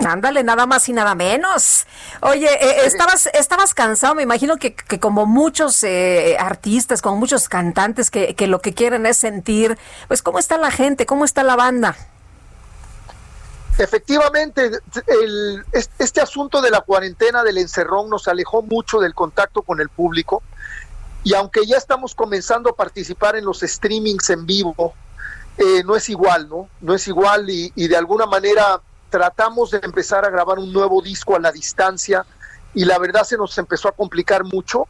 Ándale, 0.06 0.44
nada 0.44 0.66
más 0.66 0.88
y 0.90 0.94
nada 0.94 1.16
menos. 1.16 1.88
Oye, 2.22 2.48
eh, 2.48 2.86
estabas, 2.86 3.28
estabas 3.34 3.74
cansado, 3.74 4.14
me 4.14 4.24
imagino 4.24 4.58
que, 4.58 4.76
que 4.76 5.00
como 5.00 5.26
muchos 5.26 5.84
eh, 5.84 6.38
artistas, 6.40 7.02
como 7.02 7.18
muchos 7.18 7.50
cantantes 7.50 8.12
que, 8.12 8.36
que 8.36 8.48
lo 8.48 8.62
que 8.62 8.74
quieren 8.74 9.06
es 9.06 9.18
sentir, 9.18 9.78
pues 10.08 10.22
cómo 10.22 10.38
está 10.40 10.58
la 10.58 10.70
gente, 10.70 11.06
cómo 11.06 11.26
está 11.26 11.44
la 11.44 11.56
banda. 11.56 11.96
Efectivamente, 13.80 14.72
el, 15.08 15.64
este 16.00 16.22
asunto 16.22 16.62
de 16.62 16.72
la 16.72 16.82
cuarentena, 16.82 17.44
del 17.44 17.60
encerrón, 17.60 18.10
nos 18.10 18.28
alejó 18.28 18.64
mucho 18.64 19.00
del 19.00 19.14
contacto 19.14 19.62
con 19.62 19.80
el 19.80 19.90
público. 19.90 20.42
Y 21.24 21.36
aunque 21.36 21.66
ya 21.66 21.78
estamos 21.78 22.16
comenzando 22.16 22.72
a 22.72 22.76
participar 22.76 23.36
en 23.36 23.46
los 23.46 23.60
streamings 23.60 24.30
en 24.32 24.46
vivo, 24.46 24.94
eh, 25.58 25.84
no 25.84 25.96
es 25.96 26.10
igual, 26.10 26.50
¿no? 26.50 26.70
No 26.82 26.94
es 26.96 27.08
igual 27.08 27.50
y, 27.50 27.72
y, 27.76 27.88
de 27.88 27.98
alguna 27.98 28.26
manera 28.26 28.82
tratamos 29.10 29.72
de 29.72 29.80
empezar 29.84 30.26
a 30.26 30.30
grabar 30.30 30.60
un 30.60 30.72
nuevo 30.72 31.02
disco 31.02 31.36
a 31.36 31.40
la 31.40 31.52
distancia 31.52 32.26
y 32.74 32.86
la 32.86 33.00
verdad 33.00 33.24
se 33.24 33.38
nos 33.38 33.58
empezó 33.58 33.88
a 33.88 33.92
complicar 33.92 34.44
mucho 34.44 34.88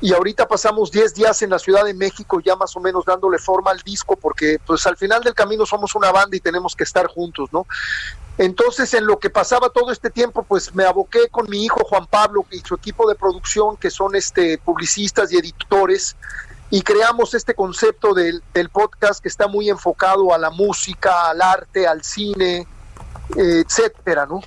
y 0.00 0.12
ahorita 0.12 0.48
pasamos 0.48 0.90
10 0.90 1.14
días 1.14 1.42
en 1.42 1.50
la 1.50 1.58
Ciudad 1.58 1.84
de 1.84 1.94
México 1.94 2.40
ya 2.40 2.56
más 2.56 2.76
o 2.76 2.80
menos 2.80 3.04
dándole 3.04 3.38
forma 3.38 3.70
al 3.70 3.80
disco 3.80 4.16
porque 4.16 4.58
pues 4.66 4.86
al 4.86 4.96
final 4.96 5.22
del 5.22 5.34
camino 5.34 5.64
somos 5.64 5.94
una 5.94 6.12
banda 6.12 6.36
y 6.36 6.40
tenemos 6.40 6.74
que 6.74 6.84
estar 6.84 7.06
juntos, 7.06 7.50
¿no? 7.52 7.66
Entonces, 8.36 8.92
en 8.94 9.06
lo 9.06 9.20
que 9.20 9.30
pasaba 9.30 9.70
todo 9.70 9.92
este 9.92 10.10
tiempo, 10.10 10.42
pues 10.42 10.74
me 10.74 10.84
aboqué 10.84 11.28
con 11.30 11.48
mi 11.48 11.64
hijo 11.64 11.84
Juan 11.84 12.06
Pablo 12.06 12.44
y 12.50 12.58
su 12.60 12.74
equipo 12.74 13.08
de 13.08 13.14
producción, 13.14 13.76
que 13.76 13.90
son 13.90 14.16
este 14.16 14.58
publicistas 14.58 15.32
y 15.32 15.36
editores, 15.36 16.16
y 16.68 16.82
creamos 16.82 17.34
este 17.34 17.54
concepto 17.54 18.12
del, 18.12 18.42
del 18.52 18.70
podcast 18.70 19.22
que 19.22 19.28
está 19.28 19.46
muy 19.46 19.70
enfocado 19.70 20.34
a 20.34 20.38
la 20.38 20.50
música, 20.50 21.30
al 21.30 21.40
arte, 21.40 21.86
al 21.86 22.02
cine, 22.02 22.66
etcétera, 23.36 24.26
¿no? 24.26 24.40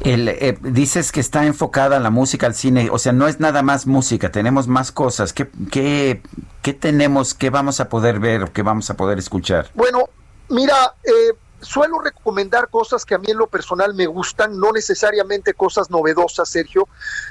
El, 0.00 0.28
eh, 0.28 0.58
dices 0.62 1.12
que 1.12 1.20
está 1.20 1.46
enfocada 1.46 2.00
la 2.00 2.10
música 2.10 2.46
al 2.46 2.54
cine, 2.54 2.88
o 2.90 2.98
sea, 2.98 3.12
no 3.12 3.28
es 3.28 3.38
nada 3.38 3.62
más 3.62 3.86
música, 3.86 4.32
tenemos 4.32 4.66
más 4.66 4.90
cosas. 4.90 5.32
¿Qué, 5.32 5.48
qué, 5.70 6.22
qué 6.60 6.72
tenemos, 6.72 7.34
qué 7.34 7.50
vamos 7.50 7.78
a 7.78 7.88
poder 7.88 8.18
ver, 8.18 8.50
qué 8.52 8.62
vamos 8.62 8.90
a 8.90 8.94
poder 8.94 9.18
escuchar? 9.18 9.70
Bueno, 9.74 10.08
mira, 10.48 10.94
eh, 11.04 11.36
suelo 11.60 12.00
recomendar 12.00 12.68
cosas 12.68 13.04
que 13.04 13.14
a 13.14 13.18
mí 13.18 13.28
en 13.30 13.38
lo 13.38 13.46
personal 13.46 13.94
me 13.94 14.06
gustan, 14.06 14.58
no 14.58 14.72
necesariamente 14.72 15.54
cosas 15.54 15.88
novedosas, 15.88 16.48
Sergio. 16.48 16.88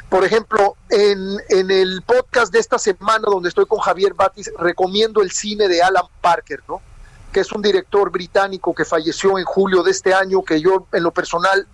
Por 0.08 0.24
ejemplo, 0.24 0.78
en, 0.90 1.38
en 1.50 1.72
el 1.72 2.02
podcast 2.04 2.54
de 2.54 2.60
esta 2.60 2.80
semana 2.80 3.28
donde 3.30 3.50
estoy 3.50 3.66
con 3.66 3.80
Javier 3.80 4.14
Batis, 4.14 4.50
recomiendo 4.58 5.22
el 5.22 5.32
cine 5.32 5.68
de 5.68 5.84
Alan 5.84 6.06
Parker, 6.22 6.64
¿no? 6.70 6.82
Que 7.32 7.40
es 7.40 7.52
un 7.52 7.62
director 7.62 8.10
británico 8.12 8.74
que 8.74 8.86
falleció 8.86 9.38
en 9.38 9.46
julio 9.46 9.84
de 9.84 9.92
este 9.92 10.14
año, 10.14 10.44
que 10.44 10.62
yo 10.62 10.88
en 10.92 11.04
lo 11.04 11.12
personal 11.12 11.68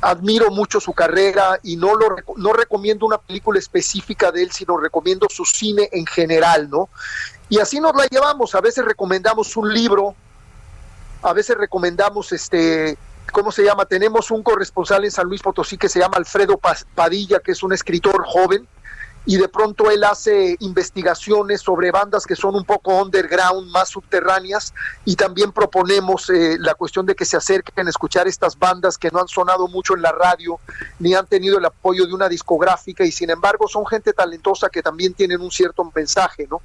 admiro 0.00 0.50
mucho 0.50 0.80
su 0.80 0.92
carrera 0.92 1.58
y 1.62 1.76
no 1.76 1.94
lo 1.96 2.16
no 2.36 2.52
recomiendo 2.52 3.04
una 3.04 3.18
película 3.18 3.58
específica 3.58 4.30
de 4.30 4.42
él, 4.44 4.52
sino 4.52 4.76
recomiendo 4.76 5.26
su 5.28 5.44
cine 5.44 5.88
en 5.92 6.06
general, 6.06 6.70
¿no? 6.70 6.88
Y 7.48 7.58
así 7.58 7.80
nos 7.80 7.94
la 7.94 8.06
llevamos, 8.06 8.54
a 8.54 8.60
veces 8.60 8.84
recomendamos 8.84 9.56
un 9.56 9.72
libro, 9.72 10.14
a 11.22 11.32
veces 11.32 11.56
recomendamos 11.56 12.32
este 12.32 12.96
¿cómo 13.32 13.52
se 13.52 13.64
llama? 13.64 13.86
Tenemos 13.86 14.30
un 14.30 14.42
corresponsal 14.42 15.04
en 15.04 15.10
San 15.10 15.26
Luis 15.26 15.42
Potosí 15.42 15.76
que 15.76 15.88
se 15.88 15.98
llama 15.98 16.16
Alfredo 16.16 16.60
Padilla, 16.94 17.40
que 17.40 17.52
es 17.52 17.62
un 17.62 17.72
escritor 17.72 18.24
joven, 18.26 18.66
y 19.28 19.36
de 19.36 19.46
pronto 19.46 19.90
él 19.90 20.04
hace 20.04 20.56
investigaciones 20.60 21.60
sobre 21.60 21.90
bandas 21.90 22.24
que 22.24 22.34
son 22.34 22.54
un 22.54 22.64
poco 22.64 23.02
underground, 23.02 23.70
más 23.70 23.90
subterráneas, 23.90 24.72
y 25.04 25.16
también 25.16 25.52
proponemos 25.52 26.30
eh, 26.30 26.56
la 26.58 26.72
cuestión 26.72 27.04
de 27.04 27.14
que 27.14 27.26
se 27.26 27.36
acerquen 27.36 27.86
a 27.86 27.90
escuchar 27.90 28.26
estas 28.26 28.58
bandas 28.58 28.96
que 28.96 29.10
no 29.10 29.20
han 29.20 29.28
sonado 29.28 29.68
mucho 29.68 29.94
en 29.94 30.00
la 30.00 30.12
radio, 30.12 30.58
ni 30.98 31.12
han 31.12 31.26
tenido 31.26 31.58
el 31.58 31.64
apoyo 31.66 32.06
de 32.06 32.14
una 32.14 32.26
discográfica, 32.26 33.04
y 33.04 33.12
sin 33.12 33.28
embargo 33.28 33.68
son 33.68 33.84
gente 33.84 34.14
talentosa 34.14 34.70
que 34.70 34.82
también 34.82 35.12
tienen 35.12 35.42
un 35.42 35.50
cierto 35.50 35.84
mensaje, 35.94 36.48
¿no? 36.50 36.62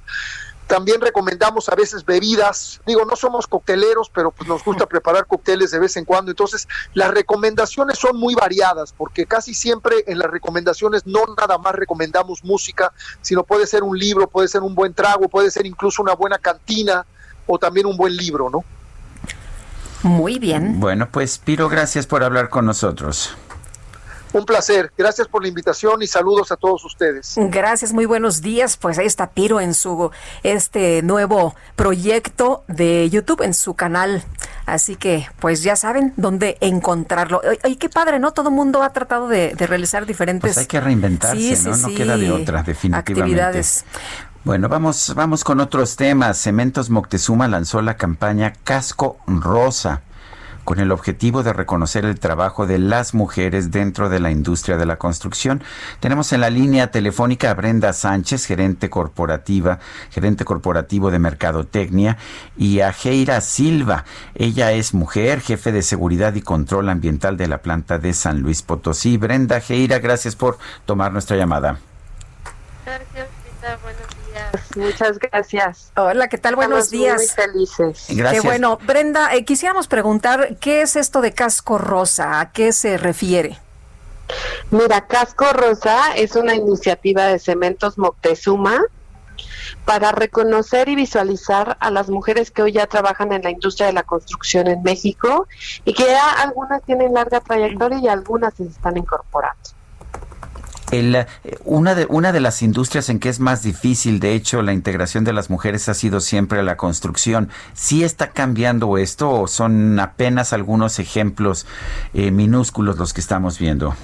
También 0.66 1.00
recomendamos 1.00 1.68
a 1.68 1.74
veces 1.74 2.04
bebidas. 2.04 2.80
Digo, 2.86 3.04
no 3.04 3.16
somos 3.16 3.46
cocteleros, 3.46 4.10
pero 4.10 4.30
pues 4.30 4.48
nos 4.48 4.64
gusta 4.64 4.86
preparar 4.88 5.26
cócteles 5.26 5.70
de 5.70 5.78
vez 5.78 5.96
en 5.96 6.04
cuando. 6.04 6.30
Entonces, 6.30 6.66
las 6.94 7.10
recomendaciones 7.10 7.98
son 7.98 8.16
muy 8.16 8.34
variadas, 8.34 8.92
porque 8.96 9.26
casi 9.26 9.54
siempre 9.54 10.04
en 10.06 10.18
las 10.18 10.30
recomendaciones 10.30 11.06
no 11.06 11.20
nada 11.36 11.58
más 11.58 11.74
recomendamos 11.74 12.44
música, 12.44 12.92
sino 13.20 13.44
puede 13.44 13.66
ser 13.66 13.82
un 13.82 13.98
libro, 13.98 14.28
puede 14.28 14.48
ser 14.48 14.62
un 14.62 14.74
buen 14.74 14.94
trago, 14.94 15.28
puede 15.28 15.50
ser 15.50 15.66
incluso 15.66 16.02
una 16.02 16.14
buena 16.14 16.38
cantina 16.38 17.04
o 17.46 17.58
también 17.58 17.86
un 17.86 17.96
buen 17.96 18.16
libro, 18.16 18.50
¿no? 18.50 18.64
Muy 20.02 20.38
bien. 20.38 20.80
Bueno, 20.80 21.08
pues 21.10 21.38
Piro, 21.38 21.68
gracias 21.70 22.06
por 22.06 22.22
hablar 22.22 22.50
con 22.50 22.66
nosotros. 22.66 23.34
Un 24.34 24.44
placer. 24.44 24.92
Gracias 24.98 25.28
por 25.28 25.42
la 25.42 25.48
invitación 25.48 26.02
y 26.02 26.08
saludos 26.08 26.50
a 26.50 26.56
todos 26.56 26.84
ustedes. 26.84 27.34
Gracias, 27.36 27.92
muy 27.92 28.04
buenos 28.04 28.42
días. 28.42 28.76
Pues 28.76 28.98
ahí 28.98 29.06
está 29.06 29.30
Piro 29.30 29.60
en 29.60 29.74
su 29.74 30.10
este 30.42 31.02
nuevo 31.02 31.54
proyecto 31.76 32.64
de 32.66 33.08
YouTube 33.10 33.42
en 33.42 33.54
su 33.54 33.74
canal. 33.74 34.24
Así 34.66 34.96
que, 34.96 35.28
pues 35.38 35.62
ya 35.62 35.76
saben 35.76 36.12
dónde 36.16 36.58
encontrarlo. 36.60 37.42
Y 37.62 37.76
qué 37.76 37.88
padre, 37.88 38.18
¿no? 38.18 38.32
Todo 38.32 38.48
el 38.48 38.56
mundo 38.56 38.82
ha 38.82 38.92
tratado 38.92 39.28
de, 39.28 39.54
de, 39.54 39.66
realizar 39.68 40.04
diferentes. 40.04 40.54
Pues 40.54 40.58
hay 40.58 40.66
que 40.66 40.80
reinventarse, 40.80 41.36
sí, 41.36 41.54
sí, 41.54 41.68
¿no? 41.68 41.76
No 41.76 41.88
sí. 41.88 41.94
queda 41.94 42.16
de 42.16 42.32
otra, 42.32 42.64
definitivamente. 42.64 43.12
Actividades. 43.12 43.84
Bueno, 44.42 44.68
vamos, 44.68 45.12
vamos 45.14 45.44
con 45.44 45.60
otros 45.60 45.94
temas. 45.94 46.38
Cementos 46.38 46.90
Moctezuma 46.90 47.46
lanzó 47.46 47.82
la 47.82 47.96
campaña 47.96 48.52
Casco 48.64 49.16
Rosa 49.28 50.02
con 50.64 50.80
el 50.80 50.90
objetivo 50.92 51.42
de 51.42 51.52
reconocer 51.52 52.04
el 52.04 52.18
trabajo 52.18 52.66
de 52.66 52.78
las 52.78 53.14
mujeres 53.14 53.70
dentro 53.70 54.08
de 54.08 54.20
la 54.20 54.30
industria 54.30 54.76
de 54.76 54.86
la 54.86 54.96
construcción. 54.96 55.62
Tenemos 56.00 56.32
en 56.32 56.40
la 56.40 56.50
línea 56.50 56.90
telefónica 56.90 57.50
a 57.50 57.54
Brenda 57.54 57.92
Sánchez, 57.92 58.46
gerente 58.46 58.90
corporativa, 58.90 59.78
gerente 60.10 60.44
corporativo 60.44 61.10
de 61.10 61.18
Mercadotecnia, 61.18 62.18
y 62.56 62.80
a 62.80 62.92
Geira 62.92 63.40
Silva. 63.40 64.04
Ella 64.34 64.72
es 64.72 64.94
mujer, 64.94 65.40
jefe 65.40 65.72
de 65.72 65.82
seguridad 65.82 66.34
y 66.34 66.42
control 66.42 66.88
ambiental 66.88 67.36
de 67.36 67.48
la 67.48 67.58
planta 67.58 67.98
de 67.98 68.12
San 68.12 68.40
Luis 68.40 68.62
Potosí. 68.62 69.16
Brenda, 69.16 69.60
Geira, 69.60 69.98
gracias 69.98 70.36
por 70.36 70.58
tomar 70.86 71.12
nuestra 71.12 71.36
llamada. 71.36 71.78
Gracias. 72.84 73.44
Muchas 74.76 75.18
gracias. 75.18 75.92
Hola, 75.96 76.28
¿qué 76.28 76.38
tal? 76.38 76.56
Buenos 76.56 76.86
Estamos 76.86 76.90
días. 76.90 77.16
Muy 77.16 77.44
felices. 77.44 78.06
Gracias. 78.16 78.42
Qué 78.42 78.46
bueno. 78.48 78.78
Brenda, 78.84 79.34
eh, 79.34 79.44
quisiéramos 79.44 79.88
preguntar, 79.88 80.56
¿qué 80.60 80.82
es 80.82 80.96
esto 80.96 81.20
de 81.20 81.32
casco 81.32 81.78
rosa? 81.78 82.40
¿A 82.40 82.52
qué 82.52 82.72
se 82.72 82.96
refiere? 82.96 83.58
Mira, 84.70 85.06
Casco 85.06 85.52
Rosa 85.52 86.14
es 86.16 86.34
una 86.34 86.54
iniciativa 86.54 87.26
de 87.26 87.38
Cementos 87.38 87.98
Moctezuma 87.98 88.82
para 89.84 90.12
reconocer 90.12 90.88
y 90.88 90.94
visualizar 90.94 91.76
a 91.80 91.90
las 91.90 92.08
mujeres 92.08 92.50
que 92.50 92.62
hoy 92.62 92.72
ya 92.72 92.86
trabajan 92.86 93.32
en 93.32 93.42
la 93.42 93.50
industria 93.50 93.86
de 93.86 93.92
la 93.92 94.02
construcción 94.02 94.66
en 94.66 94.82
México 94.82 95.46
y 95.84 95.92
que 95.92 96.06
ya 96.06 96.30
algunas 96.30 96.82
tienen 96.82 97.12
larga 97.12 97.40
trayectoria 97.40 97.98
y 97.98 98.08
algunas 98.08 98.54
se 98.54 98.64
están 98.64 98.96
incorporando. 98.96 99.60
El, 100.98 101.26
una, 101.64 101.94
de, 101.94 102.06
una 102.08 102.32
de 102.32 102.40
las 102.40 102.62
industrias 102.62 103.08
en 103.08 103.18
que 103.18 103.28
es 103.28 103.40
más 103.40 103.62
difícil, 103.62 104.20
de 104.20 104.34
hecho, 104.34 104.62
la 104.62 104.72
integración 104.72 105.24
de 105.24 105.32
las 105.32 105.50
mujeres 105.50 105.88
ha 105.88 105.94
sido 105.94 106.20
siempre 106.20 106.62
la 106.62 106.76
construcción. 106.76 107.50
¿Sí 107.72 108.04
está 108.04 108.30
cambiando 108.30 108.98
esto 108.98 109.30
o 109.30 109.48
son 109.48 109.98
apenas 110.00 110.52
algunos 110.52 110.98
ejemplos 110.98 111.66
eh, 112.12 112.30
minúsculos 112.30 112.98
los 112.98 113.12
que 113.12 113.20
estamos 113.20 113.58
viendo? 113.58 113.94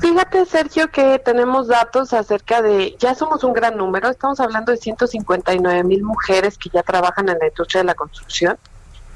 Fíjate, 0.00 0.44
Sergio, 0.46 0.88
que 0.90 1.18
tenemos 1.18 1.68
datos 1.68 2.12
acerca 2.12 2.62
de, 2.62 2.96
ya 2.98 3.14
somos 3.14 3.44
un 3.44 3.52
gran 3.52 3.76
número, 3.76 4.08
estamos 4.08 4.40
hablando 4.40 4.72
de 4.72 4.78
159 4.78 5.84
mil 5.84 6.02
mujeres 6.02 6.58
que 6.58 6.70
ya 6.70 6.82
trabajan 6.82 7.28
en 7.28 7.38
la 7.38 7.46
industria 7.46 7.82
de 7.82 7.86
la 7.86 7.94
construcción, 7.94 8.58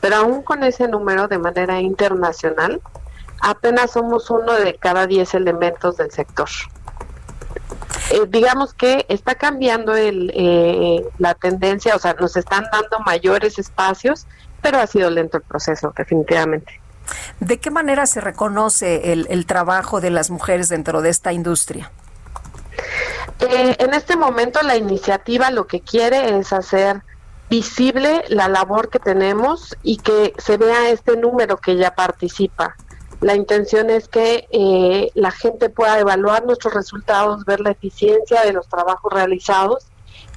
pero 0.01 0.17
aún 0.17 0.43
con 0.43 0.63
ese 0.65 0.89
número 0.89 1.29
de 1.29 1.39
manera 1.39 1.81
internacional, 1.81 2.81
apenas 3.43 3.91
somos 3.91 4.31
uno 4.31 4.53
de 4.55 4.75
cada 4.77 5.07
diez 5.07 5.35
elementos 5.35 5.99
del 5.99 6.11
sector. 6.11 6.49
Eh, 8.11 8.23
digamos 8.29 8.73
que 8.73 9.05
está 9.09 9.35
cambiando 9.35 9.95
el, 9.95 10.33
eh, 10.35 11.05
la 11.19 11.35
tendencia, 11.35 11.95
o 11.95 11.99
sea, 11.99 12.15
nos 12.15 12.37
están 12.37 12.65
dando 12.73 13.01
mayores 13.01 13.59
espacios, 13.59 14.27
pero 14.63 14.79
ha 14.79 14.87
sido 14.87 15.11
lento 15.11 15.39
el 15.39 15.43
proceso, 15.43 15.93
definitivamente. 15.97 16.81
¿De 17.41 17.59
qué 17.59 17.71
manera 17.71 18.07
se 18.07 18.21
reconoce 18.21 19.13
el, 19.13 19.27
el 19.29 19.45
trabajo 19.45 20.01
de 20.01 20.11
las 20.11 20.31
mujeres 20.31 20.69
dentro 20.69 21.03
de 21.03 21.11
esta 21.11 21.33
industria? 21.33 21.91
Eh, 23.41 23.77
en 23.79 23.93
este 23.93 24.17
momento 24.17 24.63
la 24.63 24.77
iniciativa 24.77 25.51
lo 25.51 25.67
que 25.67 25.81
quiere 25.81 26.39
es 26.39 26.53
hacer 26.53 27.03
visible 27.51 28.25
la 28.29 28.49
labor 28.49 28.89
que 28.89 28.99
tenemos 28.99 29.77
y 29.83 29.99
que 29.99 30.33
se 30.39 30.57
vea 30.57 30.91
este 30.91 31.17
número 31.17 31.57
que 31.57 31.77
ya 31.77 31.95
participa. 31.95 32.77
La 33.23 33.37
intención 33.37 33.89
es 33.89 34.09
que 34.09 34.49
eh, 34.51 35.11
la 35.15 35.31
gente 35.31 35.71
pueda 35.71 35.99
evaluar 36.01 36.45
nuestros 36.45 36.75
resultados, 36.75 37.45
ver 37.45 37.61
la 37.61 37.71
eficiencia 37.71 38.43
de 38.43 38.53
los 38.53 38.69
trabajos 38.69 39.13
realizados 39.13 39.87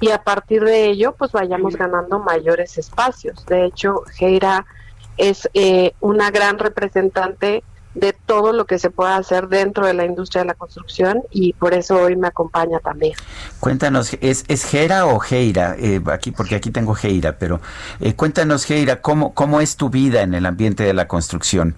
y 0.00 0.10
a 0.10 0.22
partir 0.22 0.62
de 0.62 0.86
ello 0.86 1.12
pues 1.18 1.32
vayamos 1.32 1.74
ganando 1.76 2.20
mayores 2.20 2.78
espacios. 2.78 3.44
De 3.46 3.66
hecho, 3.66 4.04
Geira 4.14 4.64
es 5.16 5.48
eh, 5.52 5.94
una 6.00 6.30
gran 6.30 6.60
representante 6.60 7.64
de 7.94 8.12
todo 8.12 8.52
lo 8.52 8.66
que 8.66 8.78
se 8.78 8.90
puede 8.90 9.14
hacer 9.14 9.48
dentro 9.48 9.84
de 9.84 9.94
la 9.94 10.04
industria 10.04 10.42
de 10.42 10.48
la 10.48 10.54
construcción 10.54 11.22
y 11.30 11.54
por 11.54 11.74
eso 11.74 11.96
hoy 11.96 12.14
me 12.14 12.28
acompaña 12.28 12.78
también. 12.78 13.14
Cuéntanos, 13.58 14.16
¿es, 14.20 14.44
es 14.46 14.64
Gera 14.64 15.06
o 15.06 15.18
Geira? 15.18 15.74
Eh, 15.78 16.00
aquí, 16.12 16.30
porque 16.30 16.54
aquí 16.54 16.70
tengo 16.70 16.94
Geira, 16.94 17.38
pero 17.38 17.60
eh, 18.00 18.14
cuéntanos, 18.14 18.64
Geira, 18.64 19.00
¿cómo, 19.00 19.34
¿cómo 19.34 19.60
es 19.60 19.76
tu 19.76 19.88
vida 19.90 20.22
en 20.22 20.34
el 20.34 20.46
ambiente 20.46 20.84
de 20.84 20.94
la 20.94 21.08
construcción? 21.08 21.74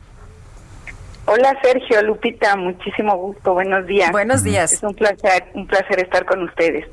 Hola 1.31 1.59
Sergio, 1.61 2.03
Lupita, 2.03 2.57
muchísimo 2.57 3.15
gusto, 3.19 3.53
buenos 3.53 3.87
días. 3.87 4.11
Buenos 4.13 4.43
días. 4.43 4.73
Es 4.73 4.83
un 4.83 4.95
placer, 4.95 5.45
un 5.53 5.67
placer 5.67 6.01
estar 6.01 6.25
con 6.25 6.43
ustedes. 6.43 6.87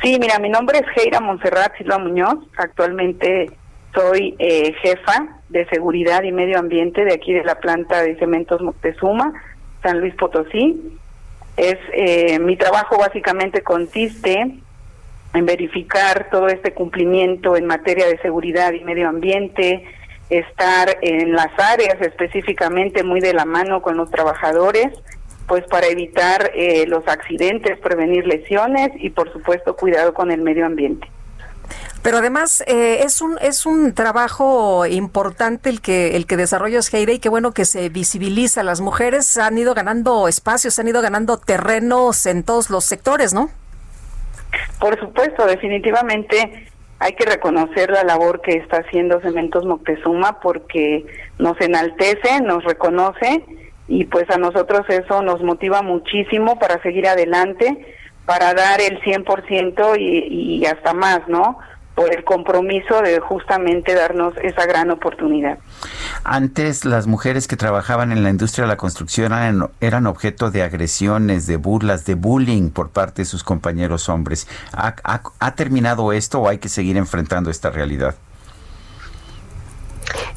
Sí, 0.00 0.18
mira, 0.20 0.38
mi 0.38 0.50
nombre 0.50 0.78
es 0.78 0.86
Geira 0.94 1.18
Monserrat 1.18 1.76
Silva 1.76 1.98
Muñoz, 1.98 2.38
actualmente 2.56 3.50
soy 3.92 4.36
eh, 4.38 4.72
jefa 4.82 5.40
de 5.48 5.66
seguridad 5.66 6.22
y 6.22 6.30
medio 6.30 6.60
ambiente 6.60 7.04
de 7.04 7.12
aquí 7.12 7.32
de 7.32 7.42
la 7.42 7.56
planta 7.56 8.04
de 8.04 8.16
cementos 8.20 8.62
Moctezuma, 8.62 9.32
San 9.82 9.98
Luis 9.98 10.14
Potosí. 10.14 10.96
Es 11.56 11.76
eh, 11.92 12.38
mi 12.38 12.56
trabajo 12.56 12.98
básicamente 12.98 13.62
consiste 13.62 14.60
en 15.34 15.44
verificar 15.44 16.28
todo 16.30 16.46
este 16.46 16.72
cumplimiento 16.72 17.56
en 17.56 17.66
materia 17.66 18.06
de 18.06 18.18
seguridad 18.18 18.74
y 18.74 18.84
medio 18.84 19.08
ambiente, 19.08 19.84
estar 20.38 20.98
en 21.02 21.32
las 21.32 21.50
áreas 21.58 22.00
específicamente 22.00 23.02
muy 23.02 23.20
de 23.20 23.34
la 23.34 23.44
mano 23.44 23.82
con 23.82 23.96
los 23.96 24.10
trabajadores, 24.10 24.88
pues 25.46 25.64
para 25.64 25.86
evitar 25.86 26.50
eh, 26.54 26.86
los 26.86 27.06
accidentes, 27.06 27.78
prevenir 27.78 28.26
lesiones 28.26 28.90
y 28.96 29.10
por 29.10 29.32
supuesto 29.32 29.76
cuidado 29.76 30.14
con 30.14 30.30
el 30.30 30.40
medio 30.40 30.64
ambiente. 30.64 31.08
Pero 32.02 32.18
además 32.18 32.64
eh, 32.66 33.04
es 33.04 33.20
un 33.20 33.38
es 33.40 33.64
un 33.64 33.94
trabajo 33.94 34.86
importante 34.86 35.70
el 35.70 35.80
que 35.80 36.16
el 36.16 36.26
que 36.26 36.36
desarrolla 36.36 36.82
Skeire 36.82 37.14
y 37.14 37.18
qué 37.20 37.28
bueno 37.28 37.52
que 37.52 37.64
se 37.64 37.88
visibiliza. 37.90 38.62
Las 38.64 38.80
mujeres 38.80 39.36
han 39.36 39.56
ido 39.56 39.72
ganando 39.72 40.26
espacios, 40.26 40.78
han 40.78 40.88
ido 40.88 41.00
ganando 41.00 41.38
terrenos 41.38 42.26
en 42.26 42.42
todos 42.42 42.70
los 42.70 42.84
sectores, 42.84 43.32
¿no? 43.32 43.50
Por 44.80 44.98
supuesto, 44.98 45.46
definitivamente 45.46 46.71
hay 47.02 47.14
que 47.14 47.24
reconocer 47.24 47.90
la 47.90 48.04
labor 48.04 48.42
que 48.42 48.52
está 48.52 48.76
haciendo 48.76 49.20
Cementos 49.20 49.64
Moctezuma 49.64 50.38
porque 50.40 51.04
nos 51.36 51.60
enaltece, 51.60 52.40
nos 52.42 52.62
reconoce 52.62 53.44
y 53.88 54.04
pues 54.04 54.30
a 54.30 54.38
nosotros 54.38 54.82
eso 54.88 55.20
nos 55.20 55.42
motiva 55.42 55.82
muchísimo 55.82 56.60
para 56.60 56.80
seguir 56.80 57.08
adelante, 57.08 57.96
para 58.24 58.54
dar 58.54 58.80
el 58.80 59.00
100% 59.00 59.98
y, 59.98 60.58
y 60.60 60.66
hasta 60.66 60.94
más, 60.94 61.26
¿no? 61.26 61.58
Por 61.94 62.14
el 62.14 62.24
compromiso 62.24 63.02
de 63.02 63.20
justamente 63.20 63.94
darnos 63.94 64.34
esa 64.42 64.66
gran 64.66 64.90
oportunidad. 64.90 65.58
Antes 66.24 66.84
las 66.84 67.06
mujeres 67.06 67.48
que 67.48 67.56
trabajaban 67.56 68.12
en 68.12 68.22
la 68.22 68.30
industria 68.30 68.64
de 68.64 68.68
la 68.68 68.76
construcción 68.76 69.32
eran, 69.80 70.06
objeto 70.06 70.50
de 70.50 70.62
agresiones, 70.62 71.46
de 71.46 71.56
burlas, 71.56 72.06
de 72.06 72.14
bullying 72.14 72.70
por 72.70 72.90
parte 72.90 73.22
de 73.22 73.26
sus 73.26 73.44
compañeros 73.44 74.08
hombres. 74.08 74.48
¿Ha, 74.72 75.54
terminado 75.54 76.12
esto 76.12 76.40
o 76.40 76.48
hay 76.48 76.58
que 76.58 76.68
seguir 76.68 76.96
enfrentando 76.96 77.50
esta 77.50 77.70
realidad? 77.70 78.14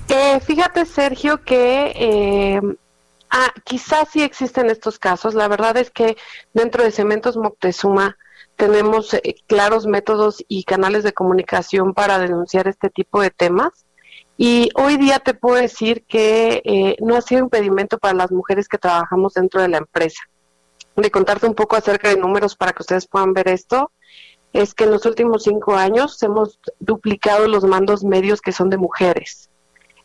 Eh, 0.08 0.40
fíjate, 0.42 0.85
Sergio, 0.85 1.42
que 1.43 1.93
eh, 1.95 2.61
ah, 3.32 3.51
quizás 3.64 4.09
sí 4.11 4.22
existen 4.22 4.69
estos 4.69 5.00
casos. 5.00 5.34
La 5.34 5.48
verdad 5.48 5.77
es 5.77 5.90
que 5.90 6.17
dentro 6.53 6.84
de 6.84 6.92
Cementos 6.92 7.38
Moctezuma 7.38 8.17
tenemos 8.56 9.14
eh, 9.14 9.35
claros 9.48 9.85
métodos 9.85 10.43
y 10.48 10.64
canales 10.64 11.03
de 11.03 11.14
comunicación 11.14 11.93
para 11.93 12.19
denunciar 12.19 12.67
este 12.67 12.90
tipo 12.90 13.22
de 13.22 13.32
temas. 13.32 13.85
Y 14.38 14.69
hoy 14.75 14.98
día 14.98 15.19
te 15.19 15.34
puedo 15.34 15.56
decir 15.56 16.03
que 16.08 16.61
eh, 16.66 16.98
no 17.00 17.16
ha 17.16 17.22
sido 17.22 17.42
impedimento 17.42 17.98
para 17.98 18.14
las 18.14 18.32
mujeres 18.32 18.67
que 18.67 18.77
trabajamos 18.77 19.34
dentro 19.34 19.61
de 19.61 19.69
la 19.69 19.77
empresa. 19.77 20.22
De 20.95 21.11
contarte 21.11 21.48
un 21.48 21.56
poco 21.56 21.75
acerca 21.75 22.09
de 22.09 22.17
números 22.17 22.56
para 22.56 22.74
que 22.74 22.84
ustedes 22.84 23.08
puedan 23.08 23.34
ver 23.34 23.48
esto, 23.48 23.92
es 24.53 24.74
que 24.74 24.85
en 24.85 24.92
los 24.92 25.06
últimos 25.06 25.43
cinco 25.43 25.75
años 25.75 26.22
hemos 26.24 26.59
duplicado 26.80 27.48
los 27.48 27.66
mandos 27.66 28.03
medios 28.03 28.42
que 28.42 28.53
son 28.53 28.69
de 28.69 28.77
mujeres. 28.77 29.50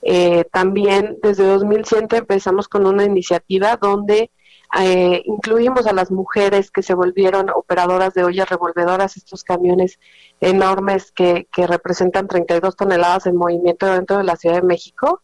Eh, 0.03 0.45
también 0.51 1.19
desde 1.23 1.47
2007 1.47 2.17
empezamos 2.17 2.67
con 2.67 2.87
una 2.87 3.05
iniciativa 3.05 3.77
donde 3.77 4.31
eh, 4.79 5.23
incluimos 5.25 5.87
a 5.87 5.93
las 5.93 6.11
mujeres 6.11 6.71
que 6.71 6.83
se 6.83 6.95
volvieron 6.95 7.51
operadoras 7.51 8.15
de 8.15 8.25
ollas 8.25 8.49
revolvedoras, 8.49 9.17
estos 9.17 9.43
camiones 9.43 9.99
enormes 10.41 11.11
que, 11.13 11.49
que 11.53 11.67
representan 11.67 12.29
32 12.29 12.77
toneladas 12.77 13.25
de 13.25 13.33
movimiento 13.33 13.87
dentro 13.87 14.19
de 14.19 14.25
la 14.25 14.37
Ciudad 14.37 14.57
de 14.57 14.67
México, 14.67 15.23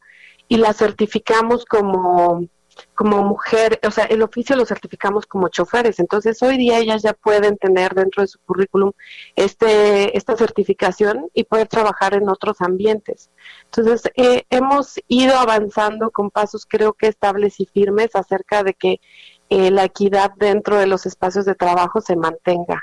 y 0.49 0.57
las 0.58 0.76
certificamos 0.76 1.65
como, 1.65 2.49
como 2.94 3.25
mujer, 3.25 3.81
o 3.86 3.91
sea, 3.91 4.05
el 4.05 4.23
oficio 4.23 4.57
lo 4.57 4.65
certificamos 4.65 5.26
como 5.26 5.49
choferes. 5.49 5.99
Entonces, 5.99 6.42
hoy 6.42 6.57
día 6.57 6.78
ellas 6.78 7.02
ya 7.02 7.12
pueden 7.12 7.57
tener 7.57 7.94
dentro 7.94 8.23
de 8.23 8.28
su 8.28 8.39
currículum 8.41 8.92
este, 9.34 10.16
esta 10.16 10.36
certificación 10.36 11.28
y 11.34 11.44
poder 11.44 11.68
trabajar 11.68 12.15
en 12.15 12.28
otros 12.28 12.60
ambientes. 12.60 13.31
Entonces, 13.65 14.10
eh, 14.16 14.44
hemos 14.50 15.00
ido 15.08 15.36
avanzando 15.36 16.10
con 16.10 16.31
pasos, 16.31 16.66
creo 16.66 16.92
que 16.92 17.08
estables 17.08 17.60
y 17.60 17.66
firmes, 17.66 18.15
acerca 18.15 18.62
de 18.62 18.75
que 18.75 19.00
eh, 19.49 19.70
la 19.70 19.84
equidad 19.84 20.33
dentro 20.36 20.76
de 20.76 20.86
los 20.86 21.07
espacios 21.07 21.44
de 21.44 21.55
trabajo 21.55 22.00
se 22.00 22.16
mantenga. 22.16 22.83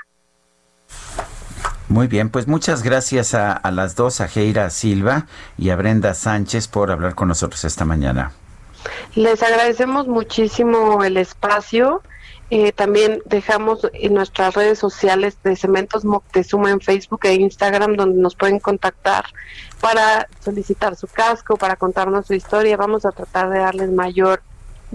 Muy 1.88 2.06
bien, 2.06 2.30
pues 2.30 2.48
muchas 2.48 2.82
gracias 2.82 3.34
a, 3.34 3.60
las 3.70 3.94
dos, 3.94 4.20
a 4.20 4.28
Geira 4.28 4.70
Silva 4.70 5.26
y 5.58 5.70
a 5.70 5.76
Brenda 5.76 6.14
Sánchez 6.14 6.66
por 6.66 6.90
hablar 6.90 7.14
con 7.14 7.28
nosotros 7.28 7.64
esta 7.64 7.84
mañana. 7.84 8.32
Les 9.14 9.42
agradecemos 9.42 10.08
muchísimo 10.08 11.04
el 11.04 11.18
espacio. 11.18 12.02
Eh, 12.50 12.72
también 12.72 13.22
dejamos 13.26 13.86
en 13.92 14.14
nuestras 14.14 14.54
redes 14.54 14.78
sociales 14.78 15.38
de 15.44 15.56
Cementos 15.56 16.04
Moctezuma 16.04 16.70
en 16.70 16.80
Facebook 16.80 17.20
e 17.24 17.34
Instagram 17.34 17.96
donde 17.96 18.20
nos 18.20 18.34
pueden 18.34 18.60
contactar 18.60 19.26
para 19.80 20.28
solicitar 20.40 20.96
su 20.96 21.06
casco, 21.06 21.56
para 21.56 21.76
contarnos 21.76 22.26
su 22.26 22.34
historia. 22.34 22.76
Vamos 22.76 23.04
a 23.04 23.12
tratar 23.12 23.50
de 23.50 23.58
darles 23.58 23.90
mayor 23.90 24.42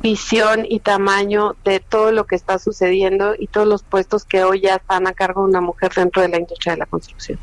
visión 0.01 0.65
y 0.67 0.79
tamaño 0.79 1.55
de 1.63 1.79
todo 1.79 2.11
lo 2.11 2.25
que 2.25 2.35
está 2.35 2.59
sucediendo 2.59 3.35
y 3.37 3.47
todos 3.47 3.67
los 3.67 3.83
puestos 3.83 4.25
que 4.25 4.43
hoy 4.43 4.61
ya 4.61 4.75
están 4.75 5.07
a 5.07 5.13
cargo 5.13 5.43
de 5.43 5.49
una 5.49 5.61
mujer 5.61 5.91
dentro 5.93 6.21
de 6.21 6.29
la 6.29 6.37
industria 6.37 6.73
de 6.73 6.79
la 6.79 6.85
construcción. 6.85 7.39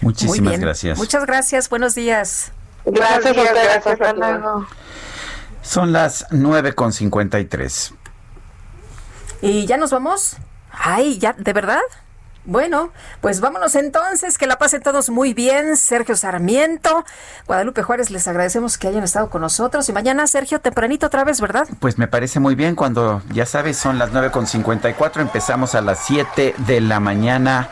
Muchísimas 0.00 0.58
gracias. 0.58 0.98
Muchas 0.98 1.26
gracias, 1.26 1.68
buenos 1.68 1.94
días. 1.94 2.52
Gracias, 2.84 3.36
a 3.36 3.42
ustedes, 3.42 3.86
hasta 3.86 4.12
luego. 4.12 4.66
Son 5.62 5.92
las 5.92 6.28
9.53. 6.30 7.92
¿Y 9.42 9.66
ya 9.66 9.76
nos 9.76 9.90
vamos? 9.90 10.36
Ay, 10.70 11.18
ya, 11.18 11.32
¿de 11.32 11.52
verdad? 11.52 11.82
Bueno, 12.48 12.92
pues 13.20 13.42
vámonos 13.42 13.74
entonces, 13.74 14.38
que 14.38 14.46
la 14.46 14.56
pasen 14.56 14.80
todos 14.80 15.10
muy 15.10 15.34
bien. 15.34 15.76
Sergio 15.76 16.16
Sarmiento, 16.16 17.04
Guadalupe 17.46 17.82
Juárez, 17.82 18.10
les 18.10 18.26
agradecemos 18.26 18.78
que 18.78 18.88
hayan 18.88 19.04
estado 19.04 19.28
con 19.28 19.42
nosotros. 19.42 19.86
Y 19.90 19.92
mañana, 19.92 20.26
Sergio, 20.26 20.58
tempranito 20.58 21.08
otra 21.08 21.24
vez, 21.24 21.42
¿verdad? 21.42 21.68
Pues 21.78 21.98
me 21.98 22.08
parece 22.08 22.40
muy 22.40 22.54
bien 22.54 22.74
cuando, 22.74 23.20
ya 23.34 23.44
sabes, 23.44 23.76
son 23.76 23.98
las 23.98 24.12
9.54, 24.12 25.20
empezamos 25.20 25.74
a 25.74 25.82
las 25.82 25.98
7 26.06 26.54
de 26.56 26.80
la 26.80 27.00
mañana 27.00 27.68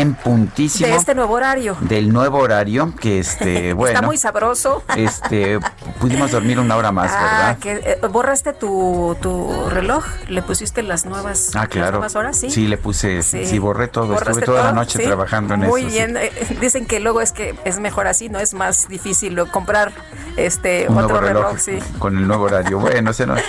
en 0.00 0.14
puntísimo. 0.14 0.88
De 0.88 0.96
este 0.96 1.14
nuevo 1.14 1.34
horario. 1.34 1.76
Del 1.80 2.12
nuevo 2.12 2.38
horario, 2.38 2.94
que 3.00 3.18
este, 3.18 3.72
bueno. 3.74 3.94
Está 3.94 4.06
muy 4.06 4.16
sabroso. 4.16 4.82
Este, 4.96 5.58
pudimos 6.00 6.30
dormir 6.30 6.58
una 6.58 6.76
hora 6.76 6.92
más, 6.92 7.10
ah, 7.14 7.56
Que, 7.60 7.72
eh, 7.72 8.06
¿Borraste 8.06 8.52
tu, 8.52 9.16
tu 9.20 9.68
reloj? 9.70 10.04
¿Le 10.28 10.42
pusiste 10.42 10.82
las 10.82 11.06
nuevas, 11.06 11.52
ah, 11.54 11.66
claro. 11.66 12.00
horas? 12.14 12.36
Sí. 12.36 12.50
Sí, 12.50 12.66
le 12.66 12.76
puse, 12.76 13.22
sí, 13.22 13.58
borré 13.58 13.88
todo. 13.88 14.14
Estuve 14.14 14.42
toda 14.42 14.64
la 14.64 14.72
noche 14.72 14.98
trabajando 14.98 15.54
en 15.54 15.62
eso. 15.62 15.70
Muy 15.70 15.84
bien. 15.84 16.16
Eh, 16.16 16.30
dicen 16.60 16.86
que 16.86 17.00
luego 17.00 17.20
es 17.20 17.32
que 17.32 17.54
es 17.64 17.78
mejor 17.78 18.06
así, 18.06 18.28
¿no? 18.28 18.38
Es 18.38 18.54
más 18.54 18.88
difícil 18.88 19.36
comprar 19.50 19.92
este 20.36 20.88
otro 20.88 21.20
reloj, 21.20 21.58
sí. 21.58 21.78
Con 21.98 22.18
el 22.18 22.26
nuevo 22.26 22.44
horario. 22.44 22.78
Bueno, 22.78 23.12
se 23.12 23.26
nos... 23.26 23.40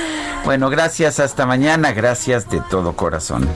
bueno, 0.46 0.70
gracias. 0.70 1.20
Hasta 1.20 1.46
mañana. 1.46 1.92
Gracias 1.92 2.50
de 2.50 2.62
todo 2.70 2.94
corazón. 2.94 3.50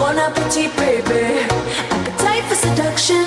Bon 0.00 0.16
appetit, 0.16 0.74
baby. 0.76 1.44
Appetite 1.90 2.44
for 2.48 2.54
seduction. 2.54 3.24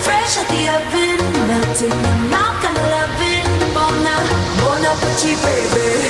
Fresh 0.00 0.38
out 0.38 0.48
the 0.48 0.62
oven, 0.76 1.20
melting 1.48 1.90
your 1.90 2.18
mouth, 2.32 2.56
kind 2.62 2.78
of 2.80 2.86
loving. 2.96 3.44
Bon, 3.74 3.94
bon 4.62 4.82
appetit, 4.90 5.36
baby. 5.44 6.08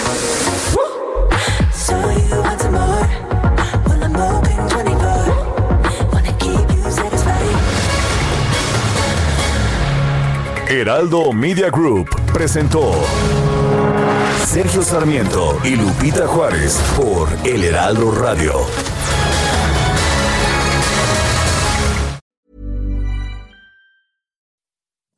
So 1.73 1.95
you 1.99 2.41
want 2.41 2.61
some 2.61 2.75
more? 2.75 3.07
Well, 3.87 4.05
I'm 4.05 4.15
open 4.15 4.69
24. 4.69 6.12
Wanna 6.12 6.33
keep 6.39 6.67
you 6.70 6.83
satisfied. 6.89 7.59
Heraldo 10.69 11.33
Media 11.33 11.70
Group 11.70 12.09
presentó 12.33 12.93
Sergio 14.47 14.83
Sarmiento 14.83 15.59
y 15.65 15.75
Lupita 15.75 16.29
Juárez 16.29 16.81
por 16.97 17.29
El 17.45 17.65
Heraldo 17.65 18.12
Radio. 18.12 18.90